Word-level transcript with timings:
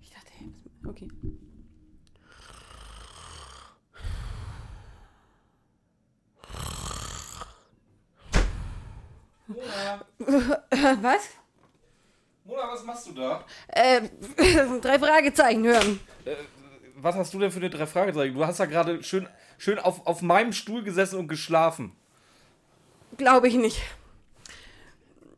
Ich 0.00 0.10
dachte, 0.10 0.32
okay. 0.88 1.08
Mona, 9.46 10.04
Was? 11.02 11.28
Mona, 12.44 12.72
was 12.72 12.84
machst 12.84 13.06
du 13.08 13.12
da? 13.12 13.44
Äh, 13.68 14.02
drei 14.80 14.98
Fragezeichen 14.98 15.64
hören. 15.64 16.00
Äh, 16.24 16.34
was 16.96 17.14
hast 17.14 17.32
du 17.34 17.38
denn 17.38 17.50
für 17.50 17.58
eine 17.58 17.70
drei 17.70 17.86
Fragezeichen? 17.86 18.34
Du 18.34 18.44
hast 18.44 18.58
ja 18.58 18.66
gerade 18.66 19.02
schön, 19.02 19.28
schön 19.58 19.78
auf, 19.78 20.06
auf 20.06 20.22
meinem 20.22 20.52
Stuhl 20.52 20.82
gesessen 20.82 21.18
und 21.18 21.28
geschlafen. 21.28 21.92
Glaube 23.16 23.48
ich 23.48 23.54
nicht. 23.54 23.80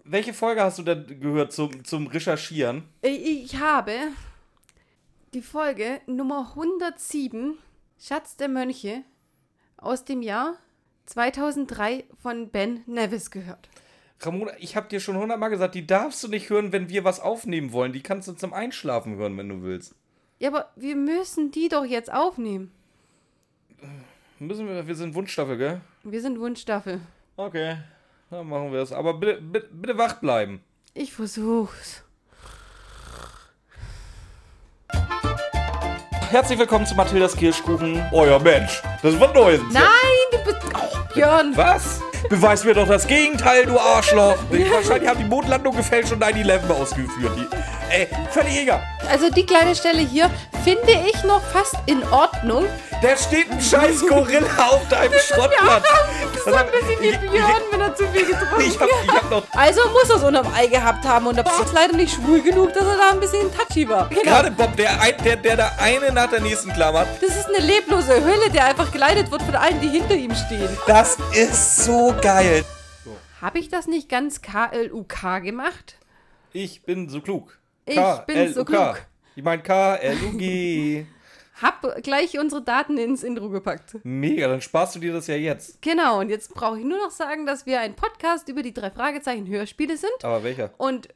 Welche 0.04 0.34
Folge 0.34 0.62
hast 0.62 0.78
du 0.78 0.82
denn 0.82 1.20
gehört 1.20 1.52
zum, 1.52 1.84
zum 1.84 2.08
Recherchieren? 2.08 2.82
Ich 3.02 3.56
habe 3.60 3.92
die 5.32 5.42
Folge 5.42 6.00
Nummer 6.06 6.48
107, 6.50 7.56
Schatz 8.00 8.36
der 8.36 8.48
Mönche, 8.48 9.04
aus 9.76 10.04
dem 10.04 10.22
Jahr 10.22 10.56
2003 11.06 12.04
von 12.20 12.48
Ben 12.48 12.82
Nevis 12.86 13.30
gehört. 13.30 13.68
Ramona, 14.20 14.52
ich 14.58 14.74
habe 14.74 14.88
dir 14.88 14.98
schon 14.98 15.16
hundertmal 15.16 15.50
gesagt, 15.50 15.76
die 15.76 15.86
darfst 15.86 16.22
du 16.24 16.28
nicht 16.28 16.50
hören, 16.50 16.72
wenn 16.72 16.88
wir 16.88 17.04
was 17.04 17.20
aufnehmen 17.20 17.72
wollen. 17.72 17.92
Die 17.92 18.02
kannst 18.02 18.26
du 18.26 18.32
zum 18.32 18.52
Einschlafen 18.52 19.16
hören, 19.16 19.36
wenn 19.38 19.48
du 19.48 19.62
willst. 19.62 19.94
Ja, 20.40 20.48
aber 20.48 20.70
wir 20.74 20.96
müssen 20.96 21.52
die 21.52 21.68
doch 21.68 21.84
jetzt 21.84 22.12
aufnehmen. 22.12 22.72
Müssen 24.40 24.66
wir, 24.66 24.86
wir 24.86 24.94
sind 24.96 25.14
Wunschstaffel, 25.14 25.56
gell? 25.56 25.80
Wir 26.02 26.20
sind 26.20 26.40
Wunschstaffel. 26.40 27.00
Okay, 27.36 27.78
dann 28.32 28.48
machen 28.48 28.72
wir 28.72 28.80
es. 28.80 28.92
Aber 28.92 29.14
bitte, 29.14 29.40
bitte, 29.40 29.68
bitte 29.70 29.98
wach 29.98 30.14
bleiben. 30.14 30.62
Ich 30.94 31.12
versuch's. 31.12 32.02
Herzlich 36.30 36.58
willkommen 36.58 36.86
zu 36.86 36.94
Mathildas 36.94 37.36
Kirschkuchen. 37.36 37.96
Ja, 38.10 38.38
Mensch, 38.38 38.82
das 39.02 39.20
war 39.20 39.34
neu. 39.34 39.58
Nein, 39.70 39.84
du 40.30 40.44
bist. 40.44 40.58
Oh, 40.74 41.14
Björn! 41.14 41.52
Was? 41.56 42.00
Beweis 42.30 42.64
mir 42.64 42.72
doch 42.72 42.88
das 42.88 43.06
Gegenteil, 43.06 43.66
du 43.66 43.78
Arschloch. 43.78 44.38
Wahrscheinlich 44.48 45.10
haben 45.10 45.18
die 45.18 45.28
Mondlandung 45.28 45.76
gefälscht 45.76 46.12
und 46.12 46.24
9-11 46.24 46.70
ausgeführt. 46.70 47.36
Die, 47.36 47.46
ey, 47.92 48.08
völlig 48.30 48.58
egal. 48.58 48.82
Also 49.08 49.30
die 49.30 49.44
kleine 49.44 49.74
Stelle 49.74 50.00
hier 50.00 50.30
finde 50.64 50.92
ich 50.92 51.24
noch 51.24 51.42
fast 51.42 51.74
in 51.86 52.02
Ordnung. 52.08 52.66
Da 53.02 53.16
steht 53.16 53.50
ein 53.50 53.60
scheiß 53.60 54.06
Gorilla 54.06 54.46
auf 54.68 54.88
deinem 54.88 55.18
Schrottplatz. 55.18 55.84
Das 56.32 56.46
ist 56.46 56.54
ein 56.54 56.66
bisschen 56.66 57.02
wie 57.02 57.28
Björn, 57.28 57.62
wenn 57.70 57.80
er 57.80 57.94
zu 57.94 58.06
viel 58.08 58.26
getrunken 58.26 58.60
Ich 58.60 58.78
hab, 58.78 58.88
ich 59.04 59.10
hab 59.10 59.30
noch 59.30 59.42
Also 59.52 59.80
muss 59.90 60.08
er 60.08 60.16
es 60.16 60.22
unterm 60.22 60.52
Ei 60.54 60.66
gehabt 60.66 61.04
haben 61.04 61.26
und 61.26 61.36
der 61.36 61.42
Bob 61.42 61.64
ist 61.64 61.72
leider 61.72 61.94
nicht 61.94 62.14
schwul 62.14 62.40
genug, 62.42 62.72
dass 62.72 62.84
er 62.84 62.96
da 62.96 63.10
ein 63.10 63.20
bisschen 63.20 63.50
touchy 63.52 63.88
war. 63.88 64.08
Genau. 64.08 64.22
gerade 64.22 64.50
Bob, 64.50 64.76
der, 64.76 64.90
der, 65.24 65.36
der 65.36 65.56
da 65.56 65.72
eine 65.78 66.12
nach 66.12 66.30
der 66.30 66.40
nächsten 66.40 66.72
klammert. 66.72 67.08
Das 67.20 67.36
ist 67.36 67.46
eine 67.46 67.58
leblose 67.58 68.24
Hölle, 68.24 68.50
der 68.50 68.66
einfach 68.66 68.90
geleitet 68.92 69.30
wird 69.30 69.42
von 69.42 69.54
allen, 69.56 69.80
die 69.80 69.88
hinter 69.88 70.14
ihm 70.14 70.34
stehen. 70.34 70.68
Das 70.86 71.18
ist 71.32 71.84
so 71.84 72.14
geil. 72.20 72.64
Habe 73.40 73.58
ich 73.58 73.68
das 73.68 73.88
nicht 73.88 74.08
ganz 74.08 74.40
K-L-U-K 74.40 75.40
gemacht? 75.40 75.96
Ich 76.52 76.82
bin 76.82 77.08
so 77.08 77.20
klug. 77.20 77.58
Ich 77.86 77.96
bin 78.26 78.52
so 78.52 78.64
klug. 78.64 78.96
Ich 79.34 79.42
mein 79.42 79.62
K-L-U-G. 79.62 81.06
Hab 81.62 82.02
gleich 82.02 82.38
unsere 82.38 82.62
Daten 82.62 82.98
ins 82.98 83.22
Intro 83.22 83.48
gepackt. 83.48 83.96
Mega, 84.02 84.48
dann 84.48 84.60
sparst 84.60 84.96
du 84.96 84.98
dir 84.98 85.12
das 85.12 85.26
ja 85.28 85.36
jetzt. 85.36 85.80
Genau, 85.80 86.18
und 86.20 86.28
jetzt 86.28 86.52
brauche 86.54 86.78
ich 86.78 86.84
nur 86.84 86.98
noch 86.98 87.10
sagen, 87.10 87.46
dass 87.46 87.66
wir 87.66 87.80
ein 87.80 87.94
Podcast 87.94 88.48
über 88.48 88.62
die 88.62 88.74
drei 88.74 88.90
Fragezeichen 88.90 89.46
Hörspiele 89.46 89.96
sind. 89.96 90.12
Aber 90.24 90.42
welcher? 90.42 90.70
Und 90.78 91.08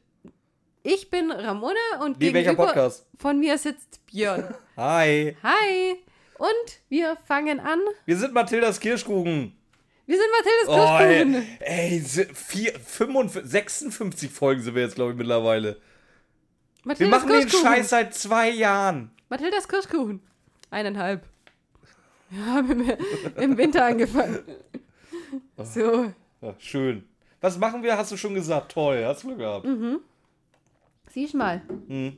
ich 0.83 1.09
bin 1.09 1.31
Ramona 1.31 1.75
und 2.01 2.19
Wie, 2.21 2.33
welcher 2.33 2.53
Podcast? 2.55 3.05
von 3.17 3.39
mir 3.39 3.57
sitzt 3.57 4.05
Björn. 4.05 4.53
Hi. 4.77 5.35
Hi! 5.43 5.95
Und 6.37 6.79
wir 6.87 7.17
fangen 7.25 7.59
an. 7.59 7.79
Wir 8.05 8.15
sind 8.17 8.33
Mathildas 8.33 8.79
Kirschkuchen. 8.79 9.53
Wir 10.05 10.15
sind 10.17 10.27
Mathildes 10.31 10.67
Oh, 10.69 10.97
Kirschkuchen. 10.97 11.57
ey, 11.59 11.97
ey 11.97 12.27
vier, 12.33 12.73
55, 12.79 13.51
56 13.51 14.31
Folgen 14.31 14.61
sind 14.61 14.75
wir 14.75 14.83
jetzt, 14.83 14.95
glaube 14.95 15.11
ich, 15.11 15.17
mittlerweile. 15.17 15.81
Wir 16.87 17.07
Mathildas 17.07 17.23
machen 17.25 17.39
den. 17.41 17.49
Scheiß 17.49 17.89
seit 17.89 18.13
zwei 18.13 18.49
Jahren. 18.49 19.11
Mathildas 19.29 19.67
Kirschkuchen. 19.67 20.21
Eineinhalb. 20.69 21.25
Wir 22.29 22.45
haben 22.45 22.89
im, 23.37 23.57
Winter 23.57 23.85
angefangen. 23.85 24.39
So. 25.63 26.11
Ja, 26.41 26.55
schön. 26.59 27.03
Was 27.41 27.57
machen 27.57 27.83
wir, 27.83 27.97
hast 27.97 28.11
du 28.11 28.17
schon 28.17 28.33
gesagt. 28.33 28.71
Toll, 28.71 29.03
hast 29.05 29.23
du 29.23 29.27
Glück 29.27 29.39
gehabt. 29.39 29.65
Mhm. 29.65 29.99
Siehst 31.09 31.33
mal. 31.33 31.61
Hm. 31.87 32.17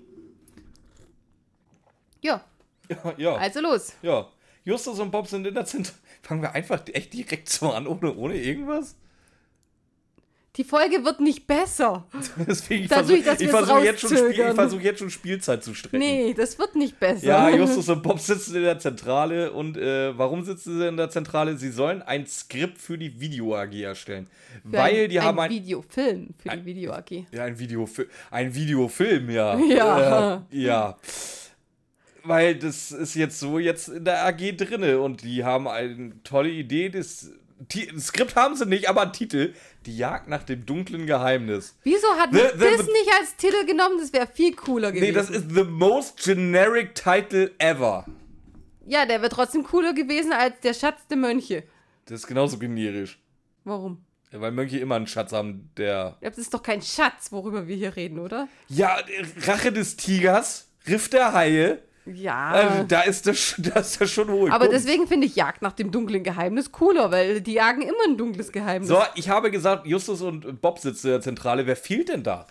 Ja, 2.22 2.44
Ja, 2.90 3.14
ja, 3.18 3.36
also 3.36 3.62
los. 3.62 3.94
ja. 4.02 4.28
Justus 4.66 5.00
und 5.00 5.10
Bob 5.10 5.26
sind 5.28 5.48
in 5.48 5.54
der 5.54 5.66
Zentrale. 5.66 5.98
Fangen 6.22 6.42
wir 6.42 6.52
einfach 6.52 6.82
echt 6.94 7.14
direkt 7.14 7.50
so 7.50 7.72
an, 7.72 7.88
ohne, 7.88 8.14
ohne 8.16 8.36
irgendwas? 8.36 8.96
Die 10.60 10.66
Folge 10.66 11.06
wird 11.06 11.22
nicht 11.22 11.48
besser. 11.48 12.06
Deswegen, 12.48 12.84
ich 12.84 12.90
versuche 12.90 13.24
versuch 13.24 13.82
jetzt, 13.82 14.06
versuch 14.56 14.82
jetzt 14.82 15.00
schon 15.00 15.10
Spielzeit 15.10 15.64
zu 15.64 15.74
strecken. 15.74 16.00
Nee, 16.00 16.34
das 16.34 16.60
wird 16.60 16.76
nicht 16.76 17.00
besser. 17.00 17.26
Ja, 17.26 17.50
Justus 17.56 17.88
und 17.88 18.04
Bob 18.04 18.20
sitzen 18.20 18.58
in 18.58 18.64
der 18.64 18.78
Zentrale 18.78 19.54
und 19.54 19.78
äh, 19.78 20.18
warum 20.18 20.44
sitzen 20.44 20.78
sie 20.78 20.86
in 20.86 20.98
der 20.98 21.10
Zentrale? 21.10 21.56
Sie 21.56 21.72
sollen 21.72 22.02
ein 22.02 22.28
Skript 22.28 22.78
für 22.78 22.98
die 22.98 23.22
Video 23.22 23.56
AG 23.56 23.74
erstellen. 23.74 24.28
Für 24.70 24.78
weil 24.78 25.04
ein, 25.06 25.10
die 25.10 25.22
haben 25.22 25.40
ein 25.40 25.50
ein, 25.50 25.56
Videofilm 25.56 26.28
für 26.38 26.50
die 26.50 26.66
Video 26.66 26.92
AG. 26.92 27.10
ja, 27.32 27.44
ein, 27.46 27.58
Videofi 27.58 28.08
ein 28.30 28.54
Videofilm, 28.54 29.30
ja. 29.30 29.58
Ja. 29.70 30.44
Äh, 30.52 30.58
ja. 30.58 30.98
Weil 32.26 32.56
das 32.56 32.92
ist 32.92 33.16
jetzt 33.16 33.40
so 33.40 33.60
jetzt 33.60 33.88
in 33.88 34.04
der 34.04 34.26
AG 34.26 34.58
drinne 34.58 35.00
und 35.00 35.24
die 35.24 35.46
haben 35.46 35.70
eine 35.70 36.22
tolle 36.26 36.50
Idee. 36.50 36.90
Das, 36.90 37.32
Das 37.60 38.08
Skript 38.08 38.36
haben 38.36 38.56
sie 38.56 38.66
nicht, 38.66 38.88
aber 38.90 39.12
Titel. 39.12 39.54
Die 39.86 39.98
Jagd 39.98 40.28
nach 40.30 40.44
dem 40.44 40.66
dunklen 40.66 41.06
Geheimnis. 41.06 41.78
Wieso 41.84 42.08
hat 42.18 42.30
The- 42.32 42.40
man 42.40 42.52
the- 42.60 42.78
das 42.78 42.86
nicht 42.88 43.10
als 43.20 43.36
Titel 43.36 43.66
genommen? 43.66 43.98
Das 44.00 44.14
wäre 44.14 44.28
viel 44.28 44.56
cooler 44.56 44.92
gewesen. 44.92 45.06
Nee, 45.08 45.12
das 45.14 45.30
ist 45.30 45.50
the 45.54 45.64
most 45.66 46.24
generic 46.24 46.96
title 46.96 47.52
ever. 47.60 48.06
ja, 48.88 49.06
der 49.06 49.22
wäre 49.22 49.30
trotzdem 49.30 49.64
cooler 49.64 49.94
gewesen 49.94 50.32
als 50.32 50.60
der 50.62 50.74
Schatz 50.74 51.06
der 51.08 51.18
Mönche. 51.18 51.64
Das 52.06 52.22
ist 52.22 52.28
genauso 52.28 52.58
generisch. 52.58 53.20
Warum? 53.66 54.04
Ja, 54.32 54.42
weil 54.42 54.52
Mönche 54.52 54.78
immer 54.80 54.96
einen 54.96 55.08
Schatz 55.08 55.32
haben, 55.34 55.70
der. 55.78 56.18
Das 56.22 56.38
ist 56.38 56.54
doch 56.54 56.64
kein 56.64 56.82
Schatz, 56.82 57.32
worüber 57.32 57.68
wir 57.68 57.76
hier 57.76 57.96
reden, 57.96 58.20
oder? 58.20 58.48
Ja, 58.68 58.98
Rache 59.42 59.72
des 59.72 59.96
Tigers, 59.98 60.70
Riff 60.88 61.10
der 61.10 61.34
Haie. 61.34 61.82
Ja. 62.06 62.50
Also, 62.50 62.84
da 62.84 63.02
ist 63.02 63.28
das, 63.28 63.56
da 63.60 63.80
ist 63.80 64.00
das 64.02 64.10
schon 64.12 64.30
hohe 64.30 64.52
Aber 64.52 64.68
Kunst. 64.68 64.86
deswegen 64.86 65.08
finde 65.08 65.28
ich 65.28 65.36
Jagd 65.36 65.62
nach 65.62 65.74
dem 65.74 65.92
dunklen 65.92 66.24
Geheimnis 66.24 66.72
cooler, 66.72 67.12
weil 67.12 67.42
die 67.42 67.54
jagen 67.54 67.82
immer 67.82 68.04
ein 68.08 68.18
dunkles 68.18 68.52
Geheimnis. 68.52 68.90
So, 68.90 69.02
ich 69.16 69.30
habe 69.30 69.52
gesagt, 69.52 69.86
Justus 69.86 70.22
und 70.22 70.62
Bob 70.62 70.80
sitzen 70.80 71.08
in 71.08 71.14
der 71.14 71.22
Zentrale. 71.22 71.66
Wer 71.68 71.76
fehlt 71.76 72.10
denn 72.10 72.24
da? 72.24 72.48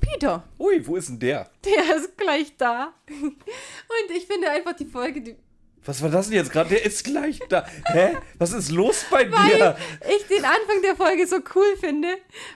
Peter, 0.00 0.44
Ui, 0.58 0.86
wo 0.86 0.96
ist 0.96 1.08
denn 1.08 1.18
der? 1.18 1.48
der 1.64 1.96
ist 1.96 2.16
gleich 2.16 2.56
da. 2.56 2.92
Und 3.08 4.16
ich 4.16 4.26
finde 4.26 4.50
einfach 4.50 4.74
die 4.74 4.86
Folge, 4.86 5.20
die, 5.22 5.36
Was 5.84 6.02
war 6.02 6.10
das 6.10 6.26
denn 6.26 6.36
jetzt 6.36 6.52
gerade? 6.52 6.70
Der 6.70 6.84
ist 6.84 7.04
gleich 7.04 7.40
da. 7.48 7.66
Hä? 7.86 8.16
Was 8.38 8.52
ist 8.52 8.70
los 8.70 9.04
bei 9.10 9.30
weil 9.30 9.56
dir? 9.56 9.76
ich 10.16 10.26
den 10.26 10.44
Anfang 10.44 10.82
der 10.82 10.96
Folge 10.96 11.26
so 11.26 11.36
cool 11.54 11.76
finde, 11.78 12.08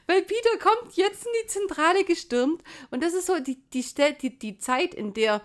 weil 0.07 0.23
Peter 0.23 0.59
kommt 0.61 0.95
jetzt 0.97 1.25
in 1.25 1.33
die 1.43 1.47
Zentrale 1.47 2.05
gestürmt 2.05 2.63
und 2.91 3.03
das 3.03 3.15
ist 3.15 3.27
so 3.27 3.39
die, 3.39 3.59
die, 3.73 3.85
die, 4.21 4.39
die 4.39 4.59
Zeit, 4.59 4.95
in 4.95 5.15
der 5.15 5.41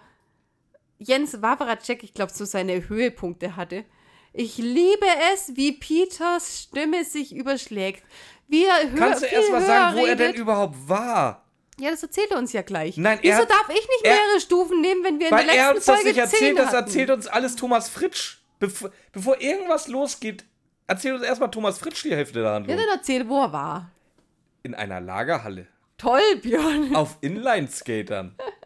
Jens 1.00 1.42
Wawracek, 1.42 2.04
ich 2.04 2.14
glaube, 2.14 2.34
so 2.34 2.46
seine 2.46 2.90
Höhepunkte 2.90 3.56
hatte. 3.56 3.86
Ich 4.34 4.58
liebe 4.58 5.06
es, 5.34 5.56
wie 5.56 5.72
Peters 5.74 6.64
Stimme 6.64 7.04
sich 7.04 7.36
überschlägt. 7.36 8.04
Wie 8.48 8.66
er 8.66 8.92
hör, 8.92 8.98
Kannst 9.00 9.24
du 9.24 9.26
erst 9.28 9.52
mal 9.52 9.62
sagen, 9.62 9.98
wo 9.98 10.06
er 10.06 10.16
denn 10.16 10.36
überhaupt 10.36 10.76
war? 10.88 11.44
Ja, 11.80 11.92
das 11.92 12.02
erzählt 12.02 12.32
er 12.32 12.38
uns 12.38 12.54
ja 12.54 12.62
gleich. 12.64 12.98
Nein, 12.98 13.20
Wieso 13.22 13.34
er 13.34 13.42
hat- 13.42 13.50
darf 13.50 13.70
ich 13.70 13.76
nicht 13.76 14.02
er- 14.04 14.14
mehrere 14.16 14.40
Stufen 14.40 14.82
nehmen, 14.82 15.04
wenn 15.04 15.20
wir 15.20 15.28
in 15.28 15.32
Weil 15.34 15.46
der 15.46 15.56
er 15.56 15.74
letzten 15.74 15.78
uns 15.78 15.86
das 15.86 15.96
Folge 15.96 16.10
nicht 16.10 16.18
erzählt, 16.20 16.58
das 16.58 16.74
erzählt 16.74 17.10
uns 17.12 17.28
alles 17.28 17.56
Thomas 17.56 17.90
Fritsch. 17.90 18.38
Bevor, 18.60 18.90
bevor 19.12 19.40
irgendwas 19.40 19.88
losgeht, 19.88 20.46
erzählt 20.88 21.16
uns 21.16 21.24
erstmal 21.24 21.52
Thomas 21.52 21.78
Fritsch 21.78 22.04
die 22.04 22.16
Hälfte 22.16 22.40
der 22.40 22.44
Ja, 22.50 22.54
Handlung. 22.56 22.76
dann 22.78 22.88
erzähl, 22.92 23.28
wo 23.30 23.42
er 23.44 23.54
war. 23.54 23.92
In 24.64 24.74
einer 24.74 25.00
Lagerhalle. 25.00 25.68
Toll, 26.00 26.22
Björn. 26.42 26.96
auf 26.96 27.18
Inline-Skatern. 27.22 28.36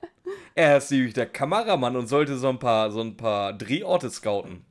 Er 0.56 0.78
ist 0.78 0.92
nämlich 0.92 1.13
der 1.13 1.25
Kameramann 1.28 1.95
und 1.95 2.07
sollte 2.07 2.38
so 2.38 2.50
ein 2.50 2.60
paar, 2.60 2.92
so 2.92 3.01
ein 3.01 3.16
paar 3.18 3.54
Drehorte 3.54 4.10
scouten. 4.10 4.66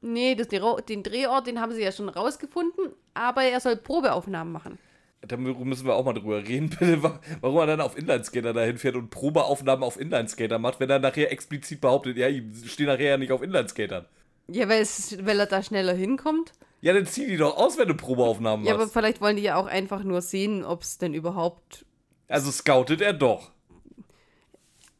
Nee, 0.00 0.34
das, 0.36 0.48
den 0.48 1.02
Drehort, 1.02 1.46
den 1.46 1.60
haben 1.60 1.72
sie 1.72 1.82
ja 1.82 1.90
schon 1.90 2.08
rausgefunden, 2.08 2.92
aber 3.14 3.42
er 3.42 3.58
soll 3.60 3.76
Probeaufnahmen 3.76 4.52
machen. 4.52 4.78
Da 5.22 5.36
müssen 5.36 5.86
wir 5.86 5.94
auch 5.96 6.04
mal 6.04 6.12
drüber 6.12 6.46
reden, 6.46 6.70
bitte, 6.78 7.02
wa- 7.02 7.18
warum 7.40 7.58
er 7.58 7.66
dann 7.66 7.80
auf 7.80 7.98
Inline-Skater 7.98 8.52
dahin 8.52 8.78
fährt 8.78 8.94
und 8.94 9.10
Probeaufnahmen 9.10 9.82
auf 9.82 9.98
Inline-Skater 9.98 10.60
macht, 10.60 10.78
wenn 10.78 10.88
er 10.90 11.00
nachher 11.00 11.32
explizit 11.32 11.80
behauptet, 11.80 12.16
ja, 12.16 12.28
ich 12.28 12.44
stehe 12.70 12.88
nachher 12.88 13.10
ja 13.10 13.16
nicht 13.16 13.32
auf 13.32 13.42
Inline-Skatern. 13.42 14.04
Ja, 14.46 14.68
weil, 14.68 14.80
es, 14.82 15.18
weil 15.26 15.40
er 15.40 15.46
da 15.46 15.62
schneller 15.62 15.94
hinkommt. 15.94 16.52
Ja, 16.80 16.92
dann 16.92 17.04
zieh 17.06 17.26
die 17.26 17.36
doch 17.36 17.56
aus, 17.56 17.76
wenn 17.76 17.88
du 17.88 17.94
Probeaufnahmen 17.94 18.64
Ja, 18.64 18.74
aber 18.74 18.82
machst. 18.84 18.92
vielleicht 18.94 19.20
wollen 19.20 19.36
die 19.36 19.42
ja 19.42 19.56
auch 19.56 19.66
einfach 19.66 20.04
nur 20.04 20.22
sehen, 20.22 20.64
ob 20.64 20.82
es 20.82 20.98
denn 20.98 21.12
überhaupt. 21.12 21.84
Also 22.28 22.52
scoutet 22.52 23.00
er 23.00 23.12
doch. 23.14 23.50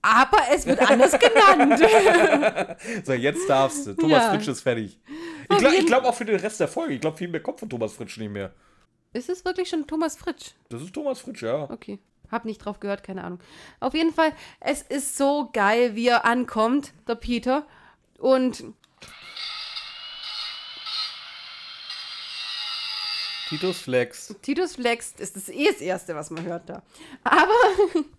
Aber 0.02 0.38
es 0.52 0.64
wird 0.66 0.80
anders 0.80 1.16
genannt. 1.18 1.80
So, 3.04 3.12
jetzt 3.12 3.48
darfst 3.48 3.86
du. 3.86 3.94
Thomas 3.94 4.22
Ja. 4.24 4.30
Fritsch 4.32 4.48
ist 4.48 4.60
fertig. 4.60 4.98
Ich 5.50 5.58
glaube 5.58 5.84
glaub 5.84 6.04
auch 6.04 6.14
für 6.14 6.24
den 6.24 6.38
Rest 6.38 6.60
der 6.60 6.68
Folge. 6.68 6.94
Ich 6.94 7.00
glaube, 7.00 7.16
viel 7.16 7.28
mehr 7.28 7.42
kommt 7.42 7.58
von 7.60 7.68
Thomas 7.68 7.92
Fritsch 7.94 8.16
nicht 8.18 8.30
mehr. 8.30 8.52
Ist 9.12 9.28
es 9.28 9.44
wirklich 9.44 9.68
schon 9.68 9.86
Thomas 9.86 10.16
Fritsch? 10.16 10.52
Das 10.68 10.82
ist 10.82 10.92
Thomas 10.92 11.20
Fritsch, 11.20 11.42
ja. 11.42 11.68
Okay. 11.70 11.98
Hab 12.30 12.44
nicht 12.44 12.58
drauf 12.58 12.78
gehört, 12.78 13.02
keine 13.02 13.24
Ahnung. 13.24 13.40
Auf 13.80 13.94
jeden 13.94 14.12
Fall, 14.12 14.32
es 14.60 14.82
ist 14.82 15.16
so 15.16 15.48
geil, 15.52 15.94
wie 15.96 16.08
er 16.08 16.24
ankommt, 16.26 16.92
der 17.08 17.14
Peter. 17.14 17.66
Und 18.18 18.64
Titus 23.48 23.78
Flex. 23.78 24.34
Titus 24.42 24.74
Flex 24.74 25.12
ist 25.18 25.36
das 25.36 25.48
eh 25.48 25.66
das 25.66 25.80
Erste, 25.80 26.14
was 26.14 26.28
man 26.30 26.44
hört 26.44 26.68
da. 26.68 26.82
Aber 27.24 27.48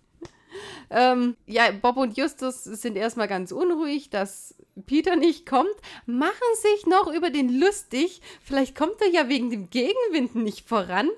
ähm, 0.90 1.36
ja, 1.46 1.70
Bob 1.70 1.96
und 1.96 2.16
Justus 2.16 2.64
sind 2.64 2.96
erstmal 2.96 3.28
ganz 3.28 3.52
unruhig, 3.52 4.10
dass 4.10 4.54
Peter 4.86 5.16
nicht 5.16 5.46
kommt, 5.46 5.74
machen 6.06 6.34
sich 6.62 6.86
noch 6.86 7.12
über 7.12 7.30
den 7.30 7.60
lustig. 7.60 8.20
Vielleicht 8.42 8.76
kommt 8.76 9.00
er 9.00 9.08
ja 9.10 9.28
wegen 9.28 9.50
dem 9.50 9.70
Gegenwind 9.70 10.34
nicht 10.34 10.68
voran. 10.68 11.08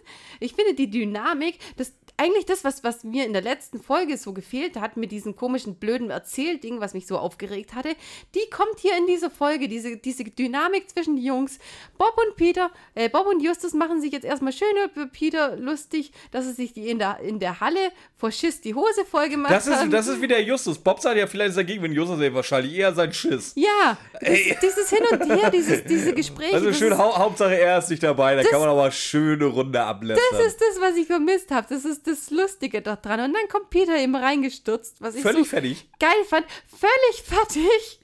Ich 0.41 0.55
finde 0.55 0.75
die 0.75 0.91
Dynamik, 0.91 1.59
das 1.77 1.93
eigentlich 2.17 2.47
das, 2.47 2.65
was, 2.65 2.85
was 2.85 3.05
mir 3.05 3.25
in 3.25 3.33
der 3.33 3.43
letzten 3.43 3.81
Folge 3.81 4.17
so 4.17 4.33
gefehlt 4.33 4.77
hat, 4.77 4.97
mit 4.97 5.13
diesem 5.13 5.35
komischen, 5.37 5.77
blöden 5.77 6.11
Erzählding, 6.11 6.81
was 6.81 6.95
mich 6.95 7.07
so 7.07 7.19
aufgeregt 7.19 7.75
hatte, 7.75 7.97
die 8.35 8.49
kommt 8.51 8.79
hier 8.79 8.97
in 8.97 9.07
dieser 9.07 9.31
Folge, 9.31 9.69
diese, 9.69 9.97
diese 9.97 10.25
Dynamik 10.25 10.91
zwischen 10.91 11.17
die 11.17 11.25
Jungs. 11.25 11.59
Bob 11.99 12.17
und 12.27 12.37
Peter, 12.37 12.71
äh, 12.95 13.09
Bob 13.09 13.27
und 13.27 13.43
Justus 13.43 13.73
machen 13.73 14.01
sich 14.01 14.13
jetzt 14.13 14.25
erstmal 14.25 14.53
schön 14.53 14.69
über 14.95 15.07
Peter 15.07 15.57
lustig, 15.57 16.13
dass 16.31 16.47
er 16.47 16.53
sich 16.53 16.73
die 16.73 16.89
in 16.89 16.99
der, 16.99 17.21
in 17.21 17.39
der 17.39 17.61
Halle 17.61 17.91
vor 18.17 18.31
Schiss 18.31 18.61
die 18.61 18.75
Hose 18.75 19.05
voll 19.05 19.29
gemacht 19.29 19.53
Das 19.53 19.67
ist, 19.67 19.93
das 19.93 20.07
ist 20.07 20.21
wie 20.21 20.29
der 20.29 20.43
Justus. 20.43 20.79
Bob 20.79 21.01
sagt 21.01 21.17
ja 21.17 21.27
vielleicht 21.27 21.57
dagegen, 21.57 21.83
wenn 21.83 21.93
Justus 21.93 22.21
ey, 22.21 22.33
wahrscheinlich 22.33 22.75
eher 22.75 22.95
sein 22.95 23.13
Schiss. 23.13 23.53
ja, 23.57 23.99
das, 24.21 24.39
dieses 24.63 24.91
Hin 24.91 25.05
und 25.11 25.25
Her, 25.29 25.51
dieses, 25.51 25.85
diese 25.85 26.13
Gespräche. 26.15 26.55
Also 26.55 26.73
schön, 26.73 26.97
hau 26.97 27.17
Hauptsache 27.19 27.59
er 27.59 27.79
ist 27.79 27.91
nicht 27.91 28.03
dabei. 28.03 28.37
Da 28.37 28.43
kann 28.45 28.61
man 28.61 28.69
aber 28.69 28.91
schöne 28.91 29.47
Runde 29.47 29.83
ablästern. 29.83 30.25
Das 30.31 30.47
ist 30.47 30.61
das, 30.61 30.81
was 30.81 30.97
ich 30.97 31.07
vermisst 31.07 31.51
habe. 31.51 31.67
Das 31.69 31.85
ist 31.85 32.02
das 32.07 32.31
Lustige 32.31 32.83
da 32.83 32.97
dran. 32.97 33.21
Und 33.21 33.33
dann 33.35 33.49
kommt 33.49 33.71
Peter 33.71 33.97
eben 33.97 34.15
reingestürzt, 34.17 35.01
was 35.01 35.15
ich 35.15 35.23
Völlig 35.23 35.45
so 35.45 35.45
fertig. 35.51 35.89
geil 35.99 36.25
fand. 36.29 36.47
Völlig 36.69 37.23
fertig. 37.25 38.01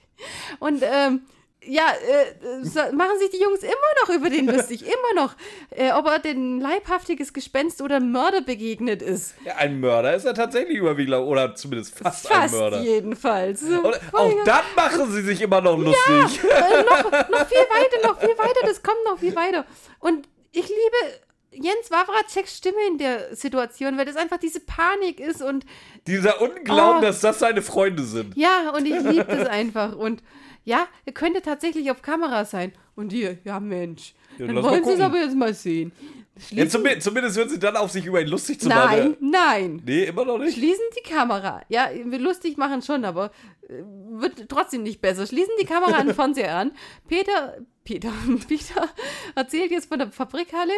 Und 0.59 0.83
ähm, 0.83 1.23
ja, 1.65 1.83
äh, 1.91 2.65
so 2.65 2.81
machen 2.93 3.19
sich 3.19 3.31
die 3.31 3.41
Jungs 3.41 3.63
immer 3.63 3.73
noch 4.03 4.15
über 4.15 4.31
den 4.31 4.47
lustig. 4.47 4.83
immer 4.87 5.23
noch. 5.23 5.35
Äh, 5.71 5.93
ob 5.93 6.07
er 6.07 6.19
den 6.21 6.61
leibhaftiges 6.61 7.33
Gespenst 7.33 7.83
oder 7.83 8.01
Mörder 8.01 8.41
begegnet 8.41 9.03
ist. 9.03 9.35
Ja, 9.45 9.57
ein 9.57 9.79
Mörder 9.81 10.15
ist 10.15 10.25
er 10.25 10.35
tatsächlich 10.35 10.79
überwiegend, 10.79 11.17
oder 11.17 11.55
zumindest 11.57 11.99
fast, 11.99 12.29
Fast 12.29 12.55
ein 12.55 12.59
Mörder. 12.61 12.81
jedenfalls. 12.83 13.63
Und 13.63 13.85
auch 14.15 14.45
dann 14.45 14.65
machen 14.77 15.11
sie 15.13 15.23
sich 15.23 15.41
immer 15.43 15.61
noch 15.61 15.77
lustig. 15.77 16.41
äh, 16.45 16.83
noch, 16.85 17.11
noch 17.29 17.47
viel 17.47 17.59
weiter, 17.59 18.07
noch 18.09 18.19
viel 18.21 18.39
weiter, 18.39 18.61
das 18.65 18.83
kommt 18.83 19.05
noch 19.05 19.19
viel 19.19 19.35
weiter. 19.37 19.67
Und 19.99 20.29
ich 20.53 20.67
liebe 20.69 21.21
Jens 21.63 21.91
Wawraceks 21.91 22.57
Stimme 22.57 22.77
in 22.91 22.99
der 22.99 23.35
Situation, 23.35 23.97
weil 23.99 24.05
das 24.07 24.17
einfach 24.17 24.39
diese 24.39 24.61
Panik 24.61 25.21
ist 25.21 25.43
und 25.43 25.65
Dieser 26.07 26.41
Unglauben, 26.41 26.99
Oh. 26.99 27.01
dass 27.03 27.21
das 27.21 27.39
seine 27.39 27.63
Freunde 27.63 28.03
sind. 28.05 28.37
ja, 28.37 28.71
und 28.77 28.87
ich 28.87 29.01
liebe 29.01 29.25
das 29.25 29.49
einfach. 29.49 29.97
Und 29.97 30.23
ja, 30.65 30.87
er 31.05 31.13
könnte 31.13 31.43
tatsächlich 31.43 31.91
auf 31.91 32.03
Kamera 32.03 32.45
sein. 32.45 32.73
Und 32.95 33.13
die, 33.13 33.39
ja 33.45 33.59
Mensch, 33.61 34.15
Ja, 34.39 34.47
dann 34.47 34.63
wollen 34.63 34.85
sie 34.85 34.93
es 34.93 35.01
aber 35.01 35.19
jetzt 35.19 35.37
mal 35.37 35.55
sehen. 35.55 35.93
Ja, 36.37 36.45
Schließen, 36.47 36.71
zumindest, 36.71 37.03
zumindest 37.05 37.37
hören 37.37 37.49
sie 37.49 37.59
dann 37.59 37.77
auf, 37.77 37.91
sich 37.91 38.07
über 38.07 38.21
ihn 38.21 38.29
lustig 38.29 38.61
zu 38.61 38.69
nein, 38.69 39.11
machen. 39.11 39.17
nein. 39.21 39.83
Nee, 39.85 40.05
immer 40.05 40.25
noch 40.25 40.39
nicht. 40.39 40.55
Schließen 40.57 40.85
die 40.97 41.09
Kamera. 41.09 41.63
Ja, 41.69 41.89
wir 41.93 42.19
lustig 42.21 42.57
machen 42.57 42.81
schon, 42.81 43.05
aber 43.05 43.33
äh, 43.69 43.73
wird 44.21 44.49
trotzdem 44.49 44.85
nicht 44.85 45.01
besser. 45.01 45.27
Schließen 45.27 45.53
die 45.61 45.67
Kamera 45.67 45.97
an 45.97 46.15
Fernseher 46.15 46.55
an. 46.57 46.71
Peter, 47.09 47.57
Peter, 47.83 48.13
Peter 48.49 48.89
erzählt 49.35 49.73
jetzt 49.73 49.89
von 49.89 49.99
der 49.99 50.13
Fabrikhalle. 50.13 50.75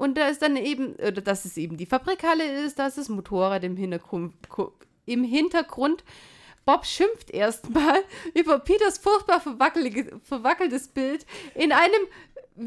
Und 0.00 0.16
da 0.16 0.28
ist 0.28 0.40
dann 0.40 0.56
eben, 0.56 0.94
oder 0.94 1.20
dass 1.20 1.44
es 1.44 1.58
eben 1.58 1.76
die 1.76 1.84
Fabrikhalle 1.84 2.64
ist, 2.64 2.78
da 2.78 2.86
ist 2.86 2.96
das 2.96 3.10
Motorrad 3.10 3.62
im 3.64 3.76
Hintergrund. 3.76 4.32
Im 5.04 5.24
Hintergrund. 5.24 6.04
Bob 6.64 6.86
schimpft 6.86 7.30
erstmal 7.30 8.02
über 8.34 8.60
Peters 8.60 8.96
furchtbar 8.96 9.42
verwackeltes 9.42 10.88
Bild 10.88 11.26
in 11.54 11.72
einem 11.72 12.06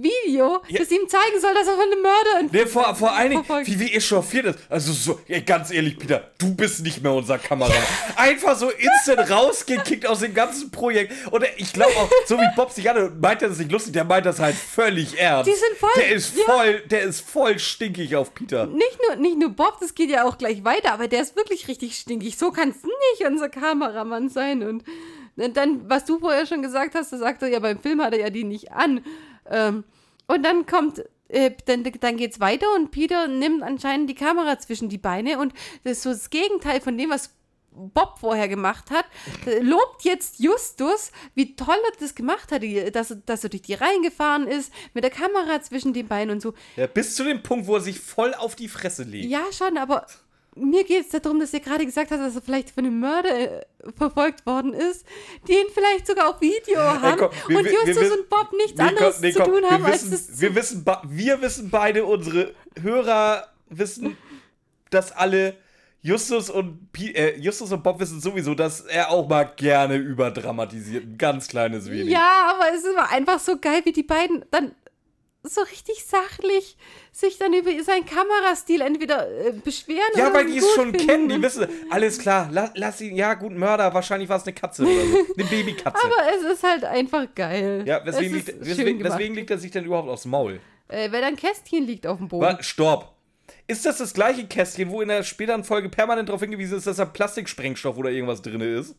Video, 0.01 0.61
Ja. 0.67 0.79
das 0.79 0.89
ihm 0.91 1.07
zeigen 1.07 1.39
soll, 1.39 1.53
dass 1.53 1.67
er 1.67 1.75
von 1.75 1.83
einem 1.91 2.01
Mörder 2.01 2.39
ent- 2.39 2.53
Nee, 2.53 2.65
vor, 2.65 2.95
vor 2.95 3.11
allen 3.13 3.29
Dingen, 3.31 3.45
wie, 3.65 3.79
wie 3.79 3.93
echauffiert 3.93 4.45
ist. 4.47 4.59
Also 4.69 4.91
so, 4.93 5.19
ja, 5.27 5.39
ganz 5.39 5.71
ehrlich, 5.71 5.97
Peter, 5.99 6.31
du 6.39 6.55
bist 6.55 6.81
nicht 6.83 7.03
mehr 7.03 7.13
unser 7.13 7.37
Kameramann. 7.37 7.77
Einfach 8.15 8.55
so 8.57 8.69
instant 8.69 9.29
rausgekickt 9.29 10.07
aus 10.07 10.19
dem 10.21 10.33
ganzen 10.33 10.71
Projekt. 10.71 11.13
Und 11.31 11.45
ich 11.57 11.71
glaube 11.73 11.91
auch, 11.97 12.09
so 12.25 12.37
wie 12.37 12.55
Bob 12.55 12.71
sich 12.71 12.89
an, 12.89 13.19
meint 13.19 13.41
er 13.41 13.49
das 13.49 13.57
nicht 13.59 13.71
lustig, 13.71 13.93
der 13.93 14.03
meint 14.03 14.25
das 14.25 14.39
halt 14.39 14.55
völlig 14.55 15.17
ernst. 15.19 15.49
Die 15.49 15.55
sind 15.55 15.77
voll- 15.77 15.89
Der 15.97 16.09
ist 16.11 16.35
ja. 16.37 16.43
voll, 16.45 16.79
der 16.85 17.01
ist 17.03 17.21
voll 17.21 17.59
stinkig 17.59 18.15
auf 18.15 18.33
Peter. 18.33 18.65
nicht 18.65 18.97
nur, 19.07 19.17
nicht 19.17 19.37
nur 19.37 19.49
Bob, 19.49 19.77
das 19.79 19.93
geht 19.95 20.09
ja 20.09 20.25
auch 20.25 20.37
gleich 20.37 20.63
weiter, 20.63 20.93
aber 20.93 21.07
der 21.07 21.21
ist 21.21 21.35
wirklich 21.35 21.67
richtig 21.67 21.95
stinkig. 21.97 22.37
So 22.37 22.51
kann 22.51 22.69
es 22.69 22.77
nicht 22.83 23.27
unser 23.27 23.49
Kameramann 23.49 24.29
sein. 24.29 24.63
Und 24.63 24.83
dann, 25.35 25.89
was 25.89 26.05
du 26.05 26.19
vorher 26.19 26.45
schon 26.45 26.61
gesagt 26.61 26.93
hast, 26.95 27.11
da 27.11 27.17
sagt 27.17 27.41
er 27.41 27.47
ja, 27.49 27.59
beim 27.59 27.79
Film 27.79 28.01
hat 28.03 28.13
er 28.13 28.19
ja 28.19 28.29
die 28.29 28.43
nicht 28.43 28.71
an. 28.71 29.03
Ähm, 29.49 29.83
und 30.27 30.43
dann 30.43 30.65
kommt, 30.65 31.03
äh, 31.29 31.51
dann, 31.65 31.83
dann 31.83 32.17
geht's 32.17 32.39
weiter 32.39 32.67
und 32.75 32.91
Peter 32.91 33.27
nimmt 33.27 33.63
anscheinend 33.63 34.09
die 34.09 34.15
Kamera 34.15 34.57
zwischen 34.59 34.89
die 34.89 34.97
Beine 34.97 35.39
und 35.39 35.53
das 35.83 35.93
ist 35.97 36.03
so 36.03 36.09
das 36.11 36.29
Gegenteil 36.29 36.81
von 36.81 36.97
dem, 36.97 37.09
was 37.09 37.31
Bob 37.75 38.19
vorher 38.19 38.47
gemacht 38.47 38.91
hat, 38.91 39.05
äh, 39.47 39.57
lobt 39.59 40.03
jetzt 40.03 40.39
Justus, 40.39 41.11
wie 41.33 41.55
toll 41.55 41.73
er 41.75 41.99
das 41.99 42.13
gemacht 42.13 42.51
hat, 42.51 42.61
dass, 42.93 43.09
er- 43.09 43.17
dass 43.25 43.43
er 43.43 43.49
durch 43.49 43.63
die 43.63 43.73
Reihen 43.73 44.03
gefahren 44.03 44.45
ist, 44.47 44.71
mit 44.93 45.03
der 45.03 45.09
Kamera 45.09 45.59
zwischen 45.63 45.91
den 45.91 46.07
Beinen 46.07 46.29
und 46.29 46.39
so. 46.41 46.53
Ja, 46.75 46.85
bis 46.85 47.15
zu 47.15 47.23
dem 47.23 47.41
Punkt, 47.41 47.65
wo 47.65 47.73
er 47.75 47.81
sich 47.81 47.99
voll 47.99 48.35
auf 48.35 48.55
die 48.55 48.67
Fresse 48.67 49.01
legt. 49.03 49.25
Ja, 49.25 49.41
schon, 49.51 49.79
aber 49.79 50.05
mir 50.55 50.83
geht 50.83 51.05
es 51.11 51.21
darum, 51.21 51.39
dass 51.39 51.53
ihr 51.53 51.59
gerade 51.59 51.85
gesagt 51.85 52.11
habt, 52.11 52.21
dass 52.21 52.35
er 52.35 52.41
vielleicht 52.41 52.69
von 52.71 52.85
einem 52.85 52.99
Mörder 52.99 53.29
äh, 53.59 53.65
verfolgt 53.97 54.45
worden 54.45 54.73
ist, 54.73 55.05
die 55.47 55.53
ihn 55.53 55.67
vielleicht 55.73 56.05
sogar 56.07 56.29
auf 56.29 56.41
Video 56.41 56.79
haben 56.79 57.17
komm, 57.17 57.29
wir- 57.47 57.57
und 57.59 57.65
wir- 57.65 57.71
wir 57.71 57.79
Justus 57.87 58.03
wissen- 58.03 58.19
und 58.19 58.29
Bob 58.29 58.53
nichts 58.53 58.75
Nee, 58.77 58.83
anderes 58.83 59.19
nee, 59.21 59.31
zu 59.31 59.39
komm, 59.39 59.51
tun 59.53 59.65
haben, 59.69 59.83
wir 59.85 59.91
als 59.93 60.11
wissen, 60.11 60.11
das 60.29 60.41
wir 60.41 60.55
wissen, 60.55 60.85
wir 61.07 61.41
wissen 61.41 61.69
beide, 61.69 62.05
unsere 62.05 62.53
Hörer 62.81 63.47
wissen, 63.69 64.17
dass 64.89 65.11
alle 65.11 65.55
Justus 66.05 66.49
und 66.49 66.89
äh, 66.99 67.37
Justus 67.39 67.71
und 67.71 67.81
Bob 67.81 67.99
wissen 67.99 68.19
sowieso, 68.19 68.53
dass 68.55 68.81
er 68.81 69.09
auch 69.09 69.27
mal 69.27 69.45
gerne 69.55 69.95
überdramatisiert, 69.95 71.05
ein 71.05 71.17
ganz 71.17 71.47
kleines 71.47 71.89
wenig. 71.89 72.09
Ja, 72.09 72.53
aber 72.55 72.75
es 72.75 72.83
war 72.95 73.09
einfach 73.09 73.39
so 73.39 73.57
geil, 73.57 73.81
wie 73.85 73.93
die 73.93 74.03
beiden 74.03 74.43
dann 74.51 74.75
so 75.43 75.61
richtig 75.61 76.05
sachlich 76.05 76.77
sich 77.11 77.37
dann 77.37 77.53
über 77.53 77.71
seinen 77.83 78.05
Kamerastil 78.05 78.81
entweder 78.81 79.29
äh, 79.29 79.51
beschweren 79.51 79.99
Ja, 80.15 80.27
oder 80.27 80.35
weil 80.35 80.45
die 80.45 80.57
es 80.57 80.73
schon 80.73 80.91
finden. 80.91 81.07
kennen, 81.07 81.29
die 81.29 81.41
wissen, 81.41 81.67
alles 81.89 82.17
klar, 82.17 82.49
la, 82.51 82.71
lass 82.75 83.01
ihn, 83.01 83.15
ja 83.15 83.33
gut, 83.33 83.51
Mörder, 83.51 83.93
wahrscheinlich 83.93 84.29
war 84.29 84.37
es 84.37 84.43
eine 84.43 84.53
Katze 84.53 84.83
oder 84.83 85.05
so, 85.05 85.17
eine 85.37 85.49
Babykatze. 85.49 86.01
Aber 86.03 86.15
es 86.35 86.53
ist 86.53 86.63
halt 86.63 86.85
einfach 86.85 87.27
geil. 87.35 87.83
ja, 87.85 88.05
weswegen 88.05 88.37
es 88.37 88.45
liegt, 88.47 88.97
gemacht. 88.99 89.03
weswegen 89.13 89.35
liegt 89.35 89.51
er 89.51 89.57
sich 89.57 89.71
denn 89.71 89.83
überhaupt 89.85 90.07
aufs 90.09 90.25
Maul? 90.25 90.59
Äh, 90.87 91.11
weil 91.11 91.23
ein 91.23 91.35
Kästchen 91.35 91.85
liegt 91.85 92.07
auf 92.07 92.17
dem 92.19 92.29
Boden. 92.29 92.45
Warte, 92.45 92.63
stopp. 92.63 93.13
Ist 93.67 93.85
das 93.85 93.97
das 93.97 94.13
gleiche 94.13 94.45
Kästchen, 94.47 94.89
wo 94.89 95.01
in 95.01 95.09
der 95.09 95.23
späteren 95.23 95.63
Folge 95.63 95.89
permanent 95.89 96.29
darauf 96.29 96.41
hingewiesen 96.41 96.77
ist, 96.77 96.87
dass 96.87 96.97
da 96.97 97.05
Plastiksprengstoff 97.05 97.97
oder 97.97 98.09
irgendwas 98.11 98.41
drin 98.41 98.61
ist? 98.61 98.95